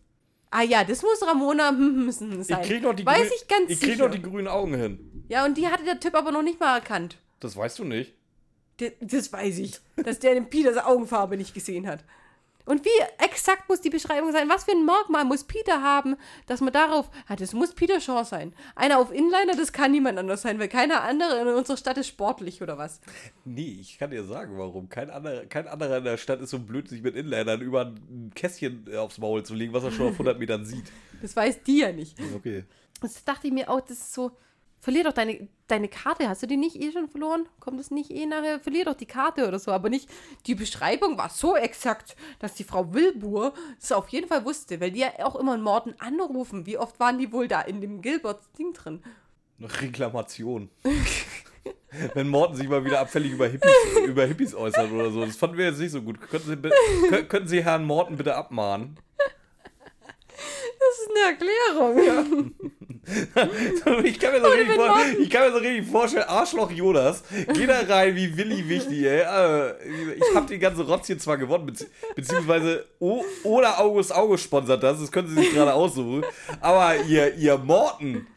Ah 0.50 0.62
ja, 0.64 0.84
das 0.84 1.02
muss 1.02 1.22
Ramona 1.26 1.72
sein. 2.12 2.40
Ich 2.62 2.68
krieg 2.68 2.82
noch 2.84 2.94
die, 2.94 3.06
Weiß 3.06 3.30
ich 3.36 3.48
ganz 3.48 3.70
ich 3.70 3.80
krieg 3.82 3.98
noch 4.00 4.10
die 4.12 4.22
grünen 4.22 4.48
Augen 4.48 4.74
hin. 4.76 5.26
Ja, 5.30 5.46
und 5.46 5.58
die 5.58 5.68
hatte 5.68 5.84
der 5.84 6.00
Typ 6.00 6.16
aber 6.16 6.32
noch 6.32 6.42
nicht 6.44 6.60
mal 6.60 6.76
erkannt. 6.76 7.18
Das 7.40 7.56
weißt 7.58 7.80
du 7.80 7.84
nicht. 7.84 8.14
D- 8.80 8.94
Das 9.02 9.32
weiß 9.34 9.58
ich, 9.60 9.80
dass 9.98 10.20
der 10.20 10.36
den 10.36 10.50
Peters 10.50 10.78
Augenfarbe 10.78 11.36
nicht 11.38 11.54
gesehen 11.54 11.86
hat. 11.88 12.04
Und 12.68 12.84
wie 12.84 13.24
exakt 13.24 13.70
muss 13.70 13.80
die 13.80 13.90
Beschreibung 13.90 14.34
sein? 14.34 14.50
Was 14.50 14.66
für 14.66 14.72
ein 14.72 14.86
Merkmal 14.86 15.24
muss 15.24 15.46
Peter 15.46 15.82
haben, 15.82 16.18
dass 16.48 16.60
man 16.60 16.74
darauf. 16.74 17.10
Ah, 17.28 17.38
das 17.38 17.54
muss 17.54 17.74
Peter 17.74 18.02
Shaw 18.02 18.26
sein. 18.26 18.54
Einer 18.76 19.00
auf 19.00 19.12
Inliner, 19.12 19.56
das 19.56 19.72
kann 19.72 19.92
niemand 19.92 20.20
anders 20.20 20.42
sein, 20.42 20.60
weil 20.60 20.68
keiner 20.68 21.02
andere 21.02 21.40
in 21.42 21.48
unserer 21.48 21.78
Stadt 21.78 21.98
ist 21.98 22.08
sportlich 22.08 22.62
oder 22.62 22.78
was. 22.78 23.00
Nee, 23.46 23.78
ich 23.80 23.98
kann 23.98 24.12
dir 24.12 24.26
sagen, 24.26 24.58
warum. 24.58 24.90
Kein 24.90 25.10
anderer, 25.10 25.46
kein 25.46 25.68
anderer 25.68 26.00
in 26.00 26.04
der 26.04 26.18
Stadt 26.18 26.42
ist 26.42 26.50
so 26.50 26.60
blöd, 26.60 26.90
sich 26.90 27.02
mit 27.02 27.16
Inlinern 27.16 27.62
über 27.62 27.86
ein 27.86 28.32
Kästchen 28.36 28.86
äh, 28.92 28.98
aufs 28.98 29.18
Maul 29.18 29.44
zu 29.44 29.56
legen, 29.56 29.72
was 29.72 29.86
er 29.86 29.92
schon 29.92 30.08
auf 30.08 30.14
100 30.14 30.38
Metern 30.38 30.66
sieht. 30.66 30.86
Das 31.22 31.36
weiß 31.36 31.64
die 31.64 31.80
ja 31.80 31.92
nicht. 31.94 32.18
Okay. 32.36 32.66
Das 33.02 33.24
dachte 33.24 33.48
ich 33.48 33.54
mir 33.54 33.70
auch, 33.70 33.82
das 33.82 33.98
ist 33.98 34.14
so. 34.14 34.32
Verlier 34.80 35.04
doch 35.04 35.14
deine, 35.14 35.48
deine 35.68 35.88
Karte. 35.88 36.30
Hast 36.30 36.44
du 36.44 36.48
die 36.48 36.58
nicht 36.58 36.76
eh 36.82 36.92
schon 36.92 37.10
verloren? 37.10 37.48
Kommt 37.60 37.80
es 37.80 37.92
nicht 37.92 38.12
eh 38.12 38.26
nachher? 38.26 38.60
Verlier 38.60 38.86
doch 38.86 38.94
die 38.94 39.06
Karte 39.06 39.48
oder 39.48 39.60
so. 39.60 39.72
Aber 39.72 39.90
nicht. 39.90 40.10
Die 40.46 40.56
Beschreibung 40.56 41.18
war 41.18 41.30
so 41.30 41.56
exakt, 41.56 42.16
dass 42.40 42.54
die 42.54 42.64
Frau 42.64 42.94
Wilbur 42.94 43.54
es 43.82 43.92
auf 43.92 44.10
jeden 44.10 44.28
Fall 44.28 44.46
wusste, 44.46 44.80
weil 44.80 44.92
die 44.92 45.00
ja 45.00 45.12
auch 45.20 45.36
immer 45.36 45.54
einen 45.54 45.64
Morden 45.64 45.96
anrufen. 46.00 46.66
Wie 46.66 46.78
oft 46.78 47.00
waren 47.00 47.18
die 47.18 47.32
wohl 47.32 47.48
da 47.48 47.62
in 47.62 47.82
dem 47.82 48.02
Gilbert-Ding 48.02 48.74
drin? 48.74 49.04
Eine 49.60 49.82
Reklamation. 49.82 50.70
Wenn 52.14 52.30
Morten 52.30 52.56
sich 52.56 52.68
mal 52.68 52.86
wieder 52.86 53.00
abfällig 53.00 53.32
über 53.32 53.48
Hippies, 53.48 53.72
über 54.06 54.26
Hippies 54.26 54.54
äußert 54.54 54.92
oder 54.92 55.10
so. 55.10 55.26
Das 55.26 55.36
fanden 55.36 55.58
wir 55.58 55.66
jetzt 55.66 55.80
nicht 55.80 55.92
so 55.92 56.02
gut. 56.02 56.20
Könnten 56.30 56.50
Sie, 56.50 57.24
könnten 57.24 57.48
Sie 57.48 57.64
Herrn 57.64 57.86
Morten 57.86 58.18
bitte 58.18 58.36
abmahnen? 58.36 59.00
Das 60.28 61.00
ist 61.00 61.10
eine 61.10 62.00
Erklärung. 62.00 62.54
Ich 64.04 64.20
kann, 64.20 64.34
mir 64.34 64.42
so 64.42 64.48
richtig 64.48 64.76
vor, 64.76 64.98
ich 65.20 65.30
kann 65.30 65.44
mir 65.44 65.52
so 65.52 65.58
richtig 65.60 65.88
vorstellen, 65.90 66.26
Arschloch 66.28 66.72
Jonas, 66.72 67.24
geh 67.54 67.66
da 67.66 67.80
rein 67.88 68.16
wie 68.16 68.36
Willi 68.36 68.68
Wichtig, 68.68 69.04
ey. 69.04 69.22
Äh, 69.22 69.74
Ich 70.16 70.36
hab 70.36 70.48
den 70.48 70.60
ganzen 70.60 70.82
Rotz 70.86 71.08
hier 71.08 71.18
zwar 71.18 71.38
gewonnen, 71.38 71.66
bezieh 71.68 71.88
beziehungsweise 72.16 72.86
o 73.00 73.24
oder 73.44 73.80
August 73.80 74.14
August 74.14 74.44
sponsert 74.44 74.84
das, 74.84 75.00
das 75.00 75.12
können 75.12 75.30
Sie 75.30 75.36
sich 75.36 75.54
gerade 75.54 75.74
aussuchen, 75.74 76.24
aber 76.60 76.98
ihr, 77.08 77.34
ihr 77.36 77.58
Morten, 77.58 78.28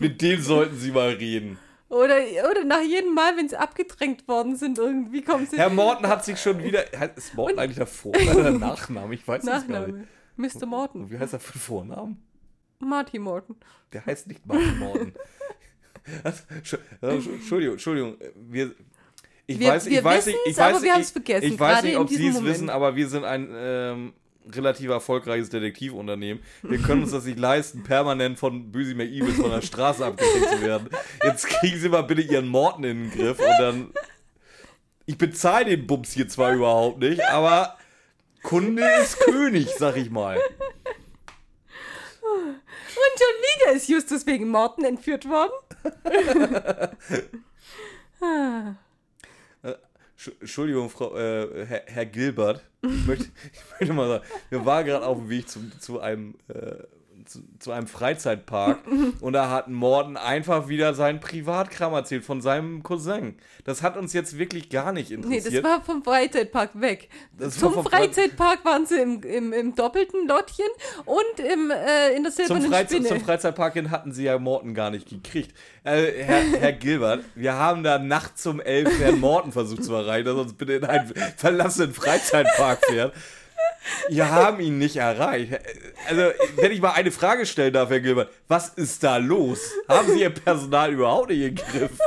mit 0.00 0.20
dem 0.22 0.40
sollten 0.40 0.76
Sie 0.76 0.90
mal 0.90 1.10
reden. 1.10 1.58
Oder, 1.88 2.18
oder 2.48 2.64
nach 2.64 2.82
jedem 2.82 3.14
Mal, 3.14 3.36
wenn 3.36 3.48
sie 3.48 3.56
abgedrängt 3.56 4.28
worden 4.28 4.54
sind, 4.54 4.78
irgendwie 4.78 5.22
kommen 5.22 5.46
sie. 5.50 5.56
Herr 5.56 5.70
Morten 5.70 6.06
hat 6.06 6.24
sich 6.24 6.40
schon 6.40 6.62
wieder, 6.62 6.84
ist 7.16 7.34
Morten 7.34 7.58
eigentlich 7.58 7.78
der 7.78 7.86
Vor- 7.86 8.12
oder 8.12 8.42
der 8.44 8.52
Nachname? 8.52 9.12
Ich 9.14 9.26
weiß 9.26 9.42
es 9.42 9.66
gar 9.68 9.86
nicht. 9.88 10.06
Mr. 10.36 10.66
Morton. 10.66 11.10
Wie 11.10 11.18
heißt 11.18 11.32
er 11.32 11.40
für 11.40 11.58
Vornamen? 11.58 12.22
Marty 12.80 13.18
Morton. 13.18 13.56
Der 13.92 14.04
heißt 14.06 14.26
nicht 14.26 14.44
Martin 14.46 14.78
Morten. 14.78 15.14
Also, 16.24 16.76
also, 17.02 17.30
Entschuldigung, 17.30 17.74
Entschuldigung. 17.74 18.16
Wir, 18.34 18.74
ich 19.46 19.60
Wir- 19.60 19.68
weiß, 19.68 19.86
ich 19.86 19.92
wir 19.92 20.02
weiß 20.02 20.26
nicht, 20.26 20.38
ich 20.46 20.56
weiß 20.56 21.10
vergessen, 21.12 21.44
ich 21.52 21.60
weiß 21.60 21.82
nicht, 21.84 21.96
ob 21.98 22.08
Sie 22.08 22.26
es 22.26 22.42
wissen, 22.42 22.70
aber 22.70 22.96
wir 22.96 23.06
sind 23.06 23.24
ein 23.24 23.48
ähm, 23.54 24.12
relativ 24.50 24.88
erfolgreiches 24.90 25.50
Detektivunternehmen. 25.50 26.42
Wir 26.62 26.78
können 26.78 27.02
uns 27.02 27.12
das 27.12 27.26
nicht 27.26 27.38
leisten, 27.38 27.82
permanent 27.84 28.38
von 28.38 28.72
Büsi 28.72 28.94
McEvils 28.94 29.36
von 29.36 29.50
der 29.50 29.60
Straße 29.60 30.04
abgedeckt 30.04 30.48
zu 30.48 30.62
werden. 30.62 30.88
Jetzt 31.22 31.46
kriegen 31.46 31.78
Sie 31.78 31.88
mal 31.90 32.02
bitte 32.02 32.22
Ihren 32.22 32.48
Morten 32.48 32.82
in 32.82 33.02
den 33.04 33.10
Griff 33.10 33.38
und 33.38 33.58
dann. 33.60 33.92
Ich 35.06 35.18
bezahle 35.18 35.66
den 35.66 35.86
Bums 35.86 36.12
hier 36.12 36.28
zwar 36.28 36.54
überhaupt 36.54 37.00
nicht, 37.00 37.22
aber 37.26 37.76
Kunde 38.42 38.84
ist 39.02 39.20
König, 39.20 39.68
sag 39.78 39.96
ich 39.96 40.10
mal. 40.10 40.38
Und 43.00 43.18
schon 43.18 43.36
wieder 43.42 43.72
ist 43.76 43.88
Justus 43.88 44.26
wegen 44.26 44.48
Morten 44.48 44.84
entführt 44.84 45.26
worden. 45.28 45.52
Sch- 50.18 50.32
Entschuldigung, 50.40 50.90
Frau, 50.90 51.16
äh, 51.16 51.64
Herr, 51.66 51.82
Herr 51.86 52.06
Gilbert. 52.06 52.62
Ich 52.82 53.06
möchte, 53.06 53.24
ich 53.52 53.60
möchte 53.80 53.94
mal 53.94 54.08
sagen, 54.08 54.24
wir 54.50 54.66
waren 54.66 54.84
gerade 54.84 55.06
auf 55.06 55.18
dem 55.18 55.28
Weg 55.30 55.48
zum, 55.48 55.72
zu, 55.80 56.00
einem, 56.00 56.34
äh, 56.48 56.74
zu, 57.24 57.40
zu 57.58 57.72
einem 57.72 57.86
Freizeitpark 57.86 58.80
und 59.20 59.32
da 59.32 59.50
hat 59.50 59.68
Morten 59.68 60.16
einfach 60.16 60.68
wieder 60.68 60.94
seinen 60.94 61.20
Privatkram 61.20 61.92
erzählt 61.92 62.24
von 62.24 62.40
seinem 62.40 62.82
Cousin. 62.82 63.36
Das 63.64 63.82
hat 63.82 63.96
uns 63.96 64.12
jetzt 64.12 64.38
wirklich 64.38 64.70
gar 64.70 64.92
nicht 64.92 65.10
nee, 65.10 65.16
interessiert. 65.16 65.64
das 65.64 65.70
war 65.70 65.82
vom 65.82 66.02
Freizeitpark 66.02 66.80
weg. 66.80 67.08
Das 67.36 67.58
Zum 67.58 67.84
Freizeitpark 67.84 68.64
waren 68.64 68.86
sie 68.86 69.00
im, 69.00 69.22
im, 69.22 69.52
im 69.52 69.74
doppelten 69.74 70.26
Lottchen 70.26 70.66
und 71.04 71.40
im, 71.40 71.70
äh, 71.70 72.14
in 72.14 72.22
der 72.22 72.32
zum, 72.32 72.46
silbernen 72.46 72.70
Freize 72.70 72.94
Spinne. 72.94 73.08
zum 73.08 73.20
Freizeitpark 73.20 73.74
hin 73.74 73.90
hatten 73.90 74.12
sie 74.12 74.24
ja 74.24 74.38
Morten 74.38 74.74
gar 74.74 74.90
nicht 74.90 75.08
gekriegt. 75.08 75.54
Äh, 75.84 76.24
Herr, 76.24 76.42
Herr 76.60 76.72
Gilbert, 76.80 77.24
wir 77.34 77.54
haben 77.54 77.82
da 77.82 77.98
nachts 77.98 78.46
um 78.46 78.60
elf 78.60 78.98
Herrn 79.00 79.20
Morten 79.20 79.52
versucht 79.52 79.84
zu 79.84 79.94
erreichen, 79.94 80.26
dass 80.26 80.36
er 80.36 80.42
uns 80.42 80.52
bitte 80.54 80.74
in 80.74 80.84
einen 80.84 81.12
verlassenen 81.36 81.94
Freizeitpark 81.94 82.84
fährt. 82.86 83.14
Wir 84.08 84.30
haben 84.30 84.60
ihn 84.60 84.78
nicht 84.78 84.96
erreicht. 84.96 85.58
Also, 86.08 86.32
wenn 86.56 86.72
ich 86.72 86.80
mal 86.80 86.92
eine 86.92 87.10
Frage 87.10 87.46
stellen 87.46 87.72
darf, 87.72 87.90
Herr 87.90 88.00
Gilbert, 88.00 88.30
was 88.48 88.68
ist 88.70 89.02
da 89.02 89.16
los? 89.16 89.72
Haben 89.88 90.12
Sie 90.12 90.20
Ihr 90.20 90.30
Personal 90.30 90.92
überhaupt 90.92 91.30
nicht 91.30 91.42
im 91.42 91.54
Griff? 91.54 91.98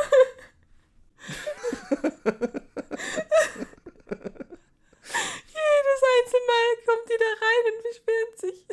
Jedes 5.48 6.02
einzelne 6.14 6.46
Mal 6.48 6.70
kommt 6.86 7.10
die 7.10 7.20
da 7.20 7.32
rein 7.42 7.64
und 7.72 7.84
beschwert 7.84 8.34
sich. 8.40 8.66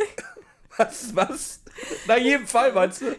Was, 0.81 1.15
was? 1.15 1.61
Na, 2.07 2.17
jedem 2.17 2.47
Fall, 2.47 2.73
meinst 2.73 3.03
du? 3.03 3.15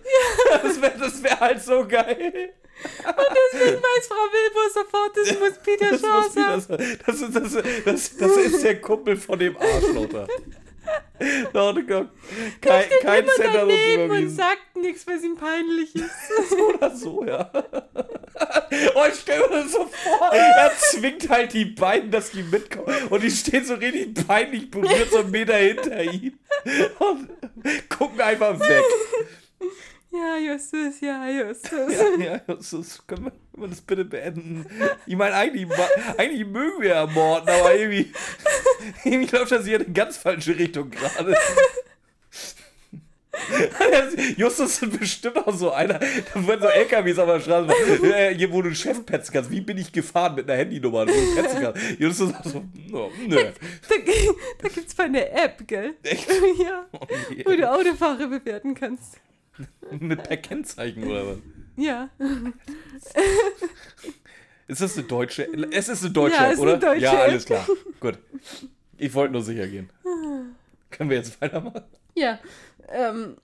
Das 0.49 0.81
wäre 0.81 0.97
das 0.97 1.21
wär 1.21 1.39
halt 1.39 1.61
so 1.61 1.87
geil. 1.87 2.53
Deswegen 2.83 3.83
weiß 3.83 4.07
Frau 4.07 4.25
Wilbur 4.33 4.69
sofort, 4.73 5.15
das 5.15 5.39
muss 5.39 5.59
Peter 5.63 5.97
Shaw 5.97 6.27
sein. 6.29 6.97
das, 7.05 7.19
das, 7.19 7.21
ist, 7.21 7.35
das, 7.35 7.63
das, 7.85 8.17
das 8.17 8.37
ist 8.37 8.63
der 8.63 8.81
Kumpel 8.81 9.15
von 9.15 9.37
dem 9.37 9.55
Arschloch 9.57 10.27
da. 11.53 11.71
No, 11.71 11.71
no, 11.71 12.09
kein 12.61 12.85
kein 13.01 13.23
Immer 13.23 13.33
Cent 13.33 13.47
hat 13.49 13.63
uns 13.63 13.73
daneben 13.73 14.11
und 14.11 14.29
sagt 14.29 14.75
nichts, 14.75 15.05
was 15.07 15.23
ihm 15.23 15.35
peinlich 15.35 15.95
ist. 15.95 16.53
Oder 16.75 16.95
so, 16.95 17.25
ja. 17.25 17.51
Oh, 18.95 19.03
ich 19.07 19.19
stell 19.19 19.39
mir 19.39 19.49
das 19.49 19.71
so 19.73 19.85
vor, 19.85 20.33
er 20.33 20.71
zwingt 20.75 21.29
halt 21.29 21.53
die 21.53 21.65
beiden, 21.65 22.09
dass 22.09 22.31
die 22.31 22.41
mitkommen. 22.41 22.95
Und 23.09 23.21
die 23.21 23.29
stehen 23.29 23.65
so 23.65 23.75
richtig 23.75 24.25
peinlich 24.25 24.71
berührt, 24.71 25.11
so 25.11 25.19
einen 25.19 25.31
Meter 25.31 25.57
hinter 25.57 26.01
ihm. 26.01 26.39
Und 26.97 27.29
gucken 27.89 28.21
einfach 28.21 28.57
weg. 28.59 28.83
Ja, 30.13 30.37
Justus, 30.37 30.99
ja, 30.99 31.29
Justus. 31.29 31.93
Ja, 32.19 32.41
ja, 32.47 32.53
ist, 32.53 33.07
können, 33.07 33.25
wir, 33.25 33.31
können 33.31 33.41
wir 33.53 33.67
das 33.69 33.81
bitte 33.81 34.03
beenden? 34.05 34.65
Ich 35.05 35.15
meine, 35.15 35.33
eigentlich, 35.35 35.67
eigentlich 36.17 36.45
mögen 36.45 36.81
wir 36.81 36.89
ja 36.89 37.05
Morden, 37.05 37.47
aber 37.49 37.73
irgendwie, 37.75 38.11
irgendwie 39.05 39.33
läuft 39.35 39.51
das 39.53 39.65
hier 39.65 39.77
in 39.79 39.85
eine 39.85 39.93
ganz 39.93 40.17
falsche 40.17 40.57
Richtung 40.57 40.89
gerade. 40.89 41.35
Justus 44.37 44.81
ist 44.81 44.99
bestimmt 44.99 45.37
auch 45.37 45.53
so 45.55 45.71
einer, 45.71 45.97
da 45.99 46.47
werden 46.47 46.61
so 46.61 46.67
LKWs 46.67 47.17
auf 47.17 47.27
der 47.27 47.39
Straße, 47.39 47.67
machen, 47.67 48.11
äh, 48.11 48.35
hier 48.35 48.51
wo 48.51 48.61
du 48.61 48.75
Chef 48.75 49.05
petzen 49.05 49.33
kannst. 49.33 49.49
Wie 49.49 49.61
bin 49.61 49.77
ich 49.77 49.91
gefahren 49.91 50.35
mit 50.35 50.49
einer 50.49 50.59
Handynummer, 50.59 51.07
wo 51.07 51.11
du 51.11 51.35
petzen 51.41 51.61
kannst? 51.61 51.81
Justus 51.99 52.31
sagt 52.31 52.45
so, 52.45 52.63
no, 52.89 53.09
nö. 53.25 53.35
Da, 53.35 53.95
da 54.61 54.67
gibt's 54.67 54.95
mal 54.97 55.05
eine 55.05 55.29
App, 55.31 55.65
gell? 55.65 55.95
Echt? 56.03 56.27
Ja, 56.59 56.85
Oh, 56.91 57.07
nee. 57.33 57.43
wo 57.45 57.51
du 57.51 57.71
Autofahrer 57.71 58.27
bewerten 58.27 58.75
kannst. 58.75 59.17
Mit 59.99 60.23
per 60.23 60.37
Kennzeichen 60.37 61.03
oder 61.05 61.27
was? 61.27 61.37
Ja. 61.77 62.09
Ist 64.67 64.81
das 64.81 64.97
eine 64.97 65.07
deutsche? 65.07 65.43
Es 65.71 65.89
ist 65.89 66.03
eine 66.03 66.13
deutsche, 66.13 66.35
Ja, 66.37 66.45
App, 66.47 66.53
ist 66.53 66.59
oder? 66.59 66.77
deutsche 66.77 67.01
ja, 67.01 67.11
alles 67.13 67.45
klar. 67.45 67.65
Gut. 67.99 68.17
Ich 68.97 69.13
wollte 69.13 69.33
nur 69.33 69.41
sicher 69.41 69.67
gehen. 69.67 69.89
Können 70.89 71.09
wir 71.09 71.17
jetzt 71.17 71.41
weitermachen? 71.41 71.81
Ja. 72.15 72.39
Ähm, 72.89 73.37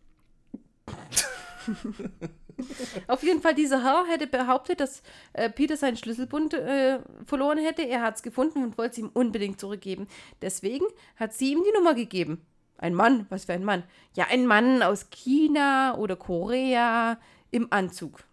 Auf 3.07 3.23
jeden 3.23 3.41
Fall, 3.41 3.53
dieser 3.55 3.83
Herr 3.83 4.05
hätte 4.07 4.25
behauptet, 4.27 4.79
dass 4.79 5.03
äh, 5.33 5.49
Peter 5.49 5.77
seinen 5.77 5.95
Schlüsselbund 5.97 6.53
äh, 6.55 6.99
verloren 7.25 7.59
hätte. 7.59 7.83
Er 7.83 8.01
hat 8.01 8.15
es 8.15 8.23
gefunden 8.23 8.63
und 8.63 8.77
wollte 8.77 8.93
es 8.93 8.97
ihm 8.97 9.09
unbedingt 9.13 9.59
zurückgeben. 9.59 10.07
Deswegen 10.41 10.85
hat 11.17 11.33
sie 11.33 11.51
ihm 11.51 11.63
die 11.63 11.77
Nummer 11.77 11.93
gegeben. 11.93 12.41
Ein 12.77 12.93
Mann, 12.93 13.25
was 13.29 13.45
für 13.45 13.53
ein 13.53 13.63
Mann? 13.63 13.83
Ja, 14.15 14.25
ein 14.29 14.45
Mann 14.45 14.83
aus 14.83 15.09
China 15.09 15.95
oder 15.97 16.15
Korea 16.15 17.17
im 17.51 17.67
Anzug. 17.71 18.23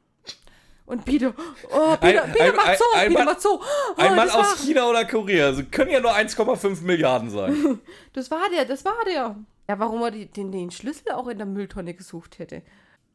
Und 0.86 1.06
Peter, 1.06 1.32
oh, 1.72 1.96
Peter, 1.98 2.24
Ein- 2.24 2.32
Peter 2.32 2.44
ein- 2.44 2.56
macht 2.56 2.78
so, 2.78 2.84
ein- 2.94 3.08
Peter 3.08 3.18
Mann- 3.20 3.24
macht 3.26 3.40
so. 3.40 3.60
Oh, 3.60 3.94
Ein 3.96 4.16
Mann 4.16 4.30
aus 4.30 4.56
China 4.58 4.86
oder 4.90 5.06
Korea. 5.06 5.46
Also 5.46 5.62
können 5.70 5.90
ja 5.90 6.00
nur 6.00 6.12
1,5 6.14 6.82
Milliarden 6.82 7.30
sein. 7.30 7.80
Das 8.12 8.30
war 8.30 8.48
der, 8.54 8.64
das 8.66 8.84
war 8.84 8.94
der. 9.06 9.36
Ja, 9.66 9.78
warum 9.78 10.02
er 10.02 10.10
den, 10.10 10.52
den 10.52 10.70
Schlüssel 10.70 11.12
auch 11.12 11.26
in 11.28 11.38
der 11.38 11.46
Mülltonne 11.46 11.94
gesucht 11.94 12.38
hätte. 12.38 12.60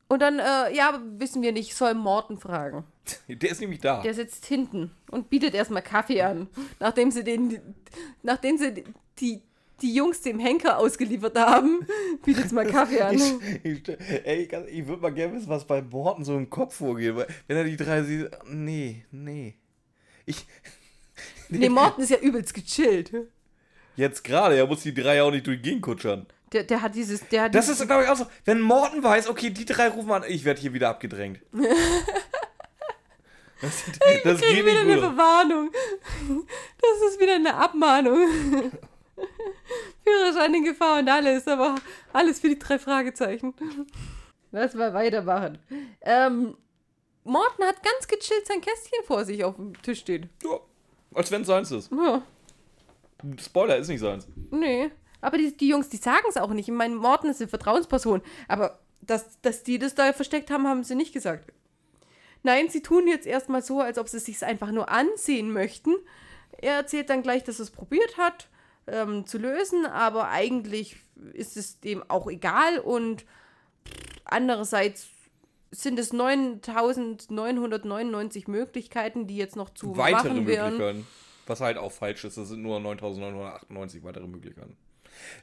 Und 0.07 0.23
dann, 0.23 0.39
äh, 0.39 0.75
ja, 0.75 0.99
wissen 1.19 1.43
wir 1.43 1.51
nicht, 1.51 1.75
soll 1.75 1.93
Morten 1.93 2.39
fragen. 2.39 2.85
Der 3.27 3.51
ist 3.51 3.61
nämlich 3.61 3.79
da. 3.81 4.01
Der 4.01 4.15
sitzt 4.15 4.47
hinten 4.47 4.89
und 5.11 5.29
bietet 5.29 5.53
erstmal 5.53 5.83
Kaffee 5.83 6.23
an, 6.23 6.47
nachdem 6.79 7.11
sie 7.11 7.23
den, 7.23 7.61
nachdem 8.23 8.57
sie 8.57 8.83
die, 9.19 9.43
die 9.81 9.93
Jungs 9.93 10.21
dem 10.21 10.39
Henker 10.39 10.77
ausgeliefert 10.77 11.37
haben, 11.37 11.85
bietet 12.23 12.45
es 12.45 12.51
mal 12.51 12.65
Kaffee 12.65 13.01
an. 13.01 13.15
Ich, 13.15 13.33
ich, 13.63 13.89
ey, 14.25 14.43
ich, 14.43 14.53
ich 14.71 14.87
würde 14.87 15.01
mal 15.01 15.13
gerne 15.13 15.33
wissen, 15.35 15.49
was 15.49 15.65
bei 15.65 15.81
Morten 15.81 16.23
so 16.23 16.35
im 16.37 16.49
Kopf 16.49 16.75
vorgeht. 16.75 17.15
Wenn 17.47 17.57
er 17.57 17.63
die 17.63 17.77
drei 17.77 18.03
sieht, 18.03 18.29
nee, 18.47 19.05
nee. 19.11 19.55
Ich, 20.25 20.45
Nee, 21.49 21.69
Morten 21.69 22.01
ist 22.01 22.11
ja 22.11 22.17
übelst 22.19 22.53
gechillt. 22.53 23.11
jetzt 23.95 24.23
gerade, 24.23 24.55
er 24.55 24.67
muss 24.67 24.83
die 24.83 24.93
drei 24.93 25.21
auch 25.23 25.31
nicht 25.31 25.47
durch 25.47 25.61
Gegend 25.61 25.81
kutschern. 25.81 26.27
Der, 26.53 26.63
der 26.63 26.81
hat 26.81 26.95
dieses, 26.95 27.27
der 27.29 27.43
hat 27.43 27.55
Das 27.55 27.65
dieses, 27.65 27.81
ist, 27.81 27.87
glaube 27.87 28.03
ich, 28.03 28.09
auch 28.09 28.15
so. 28.15 28.25
Wenn 28.45 28.59
Morten 28.61 29.03
weiß, 29.03 29.27
okay, 29.27 29.49
die 29.49 29.65
drei 29.65 29.87
rufen 29.89 30.11
an, 30.11 30.23
ich 30.27 30.45
werde 30.45 30.61
hier 30.61 30.73
wieder 30.73 30.89
abgedrängt. 30.89 31.39
Das, 33.61 33.83
das 34.23 34.39
krieg 34.39 34.55
geht 34.55 34.65
wieder 34.65 34.79
eine. 34.79 34.99
Verwarnung. 34.99 35.69
Das 36.79 37.11
ist 37.11 37.19
wieder 37.19 37.35
eine 37.35 37.53
Abmahnung. 37.55 38.71
Führerschein 40.03 40.53
in 40.53 40.63
Gefahr 40.65 40.99
und 40.99 41.09
alles, 41.09 41.47
aber 41.47 41.75
alles 42.13 42.39
für 42.39 42.49
die 42.49 42.59
drei 42.59 42.79
Fragezeichen. 42.79 43.53
Lass 44.51 44.73
mal 44.73 44.93
weitermachen. 44.93 45.59
Ähm, 46.01 46.57
Morten 47.23 47.63
hat 47.63 47.83
ganz 47.83 48.07
gechillt 48.07 48.47
sein 48.47 48.61
Kästchen 48.61 49.03
vor 49.05 49.25
sich 49.25 49.43
auf 49.43 49.55
dem 49.55 49.79
Tisch 49.81 49.99
stehen. 49.99 50.29
Ja, 50.43 50.59
als 51.13 51.31
wenn 51.31 51.41
es 51.41 51.47
seins 51.47 51.71
ist. 51.71 51.91
Ja, 51.91 52.23
Spoiler 53.39 53.77
ist 53.77 53.89
nicht 53.89 53.99
seins. 53.99 54.27
nee. 54.51 54.91
Aber 55.21 55.37
die, 55.37 55.55
die 55.55 55.67
Jungs, 55.67 55.89
die 55.89 55.97
sagen 55.97 56.25
es 56.29 56.37
auch 56.37 56.51
nicht. 56.51 56.69
Ich 56.69 56.73
meine, 56.73 56.95
Morten 56.95 57.27
ist 57.27 57.41
eine 57.41 57.49
Vertrauensperson. 57.49 58.21
Aber 58.47 58.79
dass, 59.01 59.39
dass 59.41 59.63
die 59.63 59.77
das 59.77 59.95
da 59.95 60.13
versteckt 60.13 60.49
haben, 60.49 60.65
haben 60.67 60.83
sie 60.83 60.95
nicht 60.95 61.13
gesagt. 61.13 61.51
Nein, 62.43 62.69
sie 62.69 62.81
tun 62.81 63.05
jetzt 63.07 63.27
erstmal 63.27 63.61
so, 63.61 63.81
als 63.81 63.97
ob 63.97 64.07
sie 64.07 64.17
es 64.17 64.25
sich 64.25 64.41
einfach 64.45 64.71
nur 64.71 64.89
ansehen 64.89 65.51
möchten. 65.51 65.95
Er 66.61 66.75
erzählt 66.75 67.09
dann 67.09 67.21
gleich, 67.21 67.43
dass 67.43 67.59
er 67.59 67.63
es 67.63 67.71
probiert 67.71 68.17
hat 68.17 68.47
ähm, 68.91 69.25
zu 69.25 69.37
lösen, 69.37 69.85
aber 69.85 70.29
eigentlich 70.29 70.97
ist 71.33 71.57
es 71.57 71.79
dem 71.79 72.03
auch 72.09 72.27
egal 72.29 72.79
und 72.79 73.25
andererseits 74.25 75.07
sind 75.71 75.99
es 75.99 76.13
9999 76.13 78.47
Möglichkeiten, 78.47 79.27
die 79.27 79.37
jetzt 79.37 79.55
noch 79.55 79.69
zu 79.71 79.97
Weitere 79.97 80.29
machen 80.33 80.47
wären. 80.47 80.77
Möglichkeiten. 80.77 81.07
Was 81.47 81.61
halt 81.61 81.77
auch 81.77 81.91
falsch 81.91 82.23
ist, 82.25 82.37
das 82.37 82.49
sind 82.49 82.61
nur 82.61 82.79
9998 82.79 84.03
weitere 84.03 84.27
Möglichkeiten. 84.27 84.75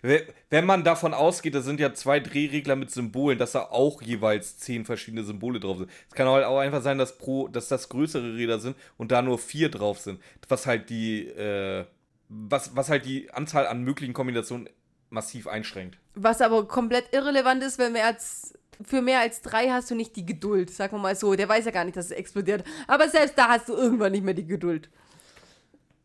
We- 0.02 0.24
Wenn 0.50 0.64
man 0.64 0.84
davon 0.84 1.12
ausgeht, 1.12 1.54
das 1.54 1.64
sind 1.64 1.80
ja 1.80 1.92
zwei 1.92 2.20
Drehregler 2.20 2.76
mit 2.76 2.90
Symbolen, 2.90 3.38
dass 3.38 3.52
da 3.52 3.62
auch 3.64 4.00
jeweils 4.00 4.58
zehn 4.58 4.84
verschiedene 4.84 5.24
Symbole 5.24 5.60
drauf 5.60 5.78
sind. 5.78 5.90
Es 6.08 6.14
kann 6.14 6.28
halt 6.28 6.44
auch 6.44 6.58
einfach 6.58 6.82
sein, 6.82 6.98
dass, 6.98 7.18
pro, 7.18 7.48
dass 7.48 7.68
das 7.68 7.88
größere 7.88 8.36
Räder 8.36 8.58
sind 8.60 8.76
und 8.96 9.10
da 9.12 9.22
nur 9.22 9.38
vier 9.38 9.68
drauf 9.68 9.98
sind. 9.98 10.20
Was 10.48 10.66
halt 10.66 10.88
die, 10.90 11.26
äh, 11.26 11.84
was, 12.28 12.74
was 12.76 12.88
halt 12.88 13.04
die 13.04 13.30
Anzahl 13.30 13.66
an 13.66 13.82
möglichen 13.82 14.14
Kombinationen 14.14 14.68
massiv 15.10 15.46
einschränkt. 15.46 15.98
Was 16.14 16.40
aber 16.40 16.66
komplett 16.66 17.12
irrelevant 17.12 17.62
ist, 17.62 17.78
weil 17.78 17.90
mehr 17.90 18.06
als, 18.06 18.54
für 18.82 19.02
mehr 19.02 19.20
als 19.20 19.40
drei 19.42 19.70
hast 19.70 19.90
du 19.90 19.94
nicht 19.94 20.16
die 20.16 20.26
Geduld, 20.26 20.70
sagen 20.70 20.96
wir 20.96 21.00
mal 21.00 21.16
so. 21.16 21.34
Der 21.34 21.48
weiß 21.48 21.64
ja 21.64 21.70
gar 21.70 21.84
nicht, 21.84 21.96
dass 21.96 22.06
es 22.06 22.10
explodiert. 22.12 22.64
Aber 22.86 23.08
selbst 23.08 23.38
da 23.38 23.48
hast 23.48 23.68
du 23.68 23.74
irgendwann 23.74 24.12
nicht 24.12 24.24
mehr 24.24 24.34
die 24.34 24.46
Geduld. 24.46 24.90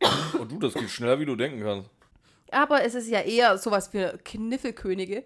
Und 0.01 0.39
Oh, 0.39 0.45
du, 0.45 0.59
das 0.59 0.73
geht 0.73 0.89
schneller, 0.89 1.19
wie 1.19 1.25
du 1.25 1.35
denken 1.35 1.61
kannst. 1.61 1.89
Aber 2.51 2.83
es 2.83 2.95
ist 2.95 3.07
ja 3.07 3.21
eher 3.21 3.57
sowas 3.57 3.87
für 3.87 4.19
Kniffelkönige. 4.23 5.23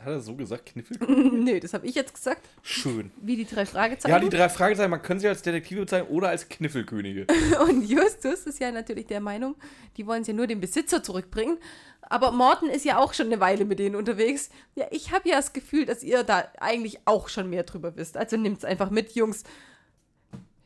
Hat 0.00 0.06
er 0.06 0.20
so 0.20 0.34
gesagt, 0.34 0.66
Kniffel? 0.66 0.98
nee, 1.32 1.60
das 1.60 1.74
habe 1.74 1.86
ich 1.86 1.94
jetzt 1.94 2.14
gesagt. 2.14 2.48
Schön. 2.62 3.10
Wie 3.20 3.36
die 3.36 3.44
drei 3.44 3.66
Fragezeichen. 3.66 4.10
Ja, 4.10 4.18
die 4.18 4.28
drei 4.28 4.48
Fragezeichen, 4.48 4.90
man 4.90 5.02
kann 5.02 5.18
sie 5.20 5.28
als 5.28 5.42
Detektive 5.42 5.80
bezeichnen 5.80 6.08
oder 6.08 6.28
als 6.28 6.48
Kniffelkönige. 6.48 7.26
Und 7.68 7.88
Justus 7.88 8.46
ist 8.46 8.60
ja 8.60 8.70
natürlich 8.70 9.06
der 9.06 9.20
Meinung, 9.20 9.56
die 9.96 10.06
wollen 10.06 10.22
es 10.22 10.28
ja 10.28 10.34
nur 10.34 10.46
dem 10.46 10.60
Besitzer 10.60 11.02
zurückbringen. 11.02 11.58
Aber 12.02 12.32
Morten 12.32 12.66
ist 12.66 12.84
ja 12.84 12.98
auch 12.98 13.14
schon 13.14 13.26
eine 13.26 13.40
Weile 13.40 13.64
mit 13.64 13.78
denen 13.78 13.96
unterwegs. 13.96 14.50
Ja, 14.74 14.86
ich 14.90 15.12
habe 15.12 15.28
ja 15.28 15.36
das 15.36 15.52
Gefühl, 15.52 15.86
dass 15.86 16.02
ihr 16.02 16.22
da 16.22 16.48
eigentlich 16.60 17.00
auch 17.06 17.28
schon 17.28 17.48
mehr 17.48 17.62
drüber 17.62 17.96
wisst. 17.96 18.16
Also 18.16 18.36
nimmt's 18.36 18.64
einfach 18.64 18.90
mit, 18.90 19.14
Jungs. 19.14 19.44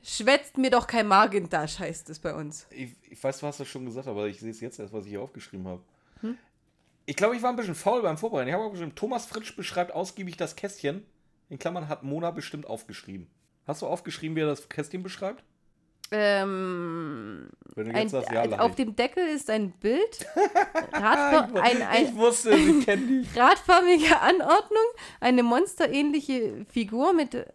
Schwätzt 0.03 0.59
mir 0.59 0.71
doch 0.71 0.87
kein 0.87 1.07
Magendash, 1.07 1.79
heißt 1.79 2.09
es 2.11 2.19
bei 2.19 2.35
uns. 2.35 2.67
Ich, 2.71 2.91
ich 3.11 3.23
weiß, 3.23 3.41
du 3.41 3.47
hast 3.47 3.61
das 3.61 3.69
schon 3.69 3.85
gesagt, 3.85 4.07
aber 4.07 4.27
ich 4.27 4.41
sehe 4.41 4.51
es 4.51 4.61
jetzt 4.61 4.79
erst, 4.79 4.93
was 4.93 5.05
ich 5.05 5.11
hier 5.11 5.21
aufgeschrieben 5.21 5.67
habe. 5.67 5.83
Hm? 6.21 6.39
Ich 7.09 7.17
glaube, 7.17 7.35
ich 7.35 7.43
war 7.43 7.49
ein 7.49 7.57
bisschen 7.57 7.75
faul 7.75 8.03
beim 8.03 8.19
Vorbereiten. 8.19 8.49
Ich 8.49 8.55
habe 8.55 8.65
aufgeschrieben, 8.65 8.95
Thomas 8.95 9.25
Fritsch 9.25 9.57
beschreibt 9.57 9.95
ausgiebig 9.95 10.37
das 10.37 10.57
Kästchen. 10.57 11.07
In 11.49 11.59
Klammern 11.59 11.89
hat 11.89 12.03
Mona 12.03 12.33
bestimmt 12.33 12.67
aufgeschrieben. 12.67 13.31
Hast 13.67 13.81
du 13.81 13.87
aufgeschrieben, 13.87 14.37
wie 14.37 14.43
er 14.43 14.49
das 14.49 14.69
Kästchen 14.69 15.03
beschreibt? 15.03 15.43
Ähm, 16.11 17.49
Wenn 17.75 17.89
du 17.89 17.95
ein, 17.95 18.11
sagst, 18.11 18.31
ja, 18.31 18.45
auf 18.59 18.73
ich. 18.73 18.77
dem 18.77 18.95
Deckel 18.95 19.27
ist 19.27 19.49
ein 19.49 19.71
Bild. 19.71 20.27
Radver 20.93 21.49
ich, 21.55 21.63
ein, 21.63 21.77
ich 21.79 22.09
ein, 22.09 22.17
wusste, 22.19 22.55
sie 22.55 22.81
kennen 22.81 23.23
dich. 23.23 23.29
radförmige 23.37 24.21
Anordnung. 24.21 24.87
Eine 25.19 25.43
monsterähnliche 25.43 26.67
Figur 26.71 27.15
mit 27.15 27.47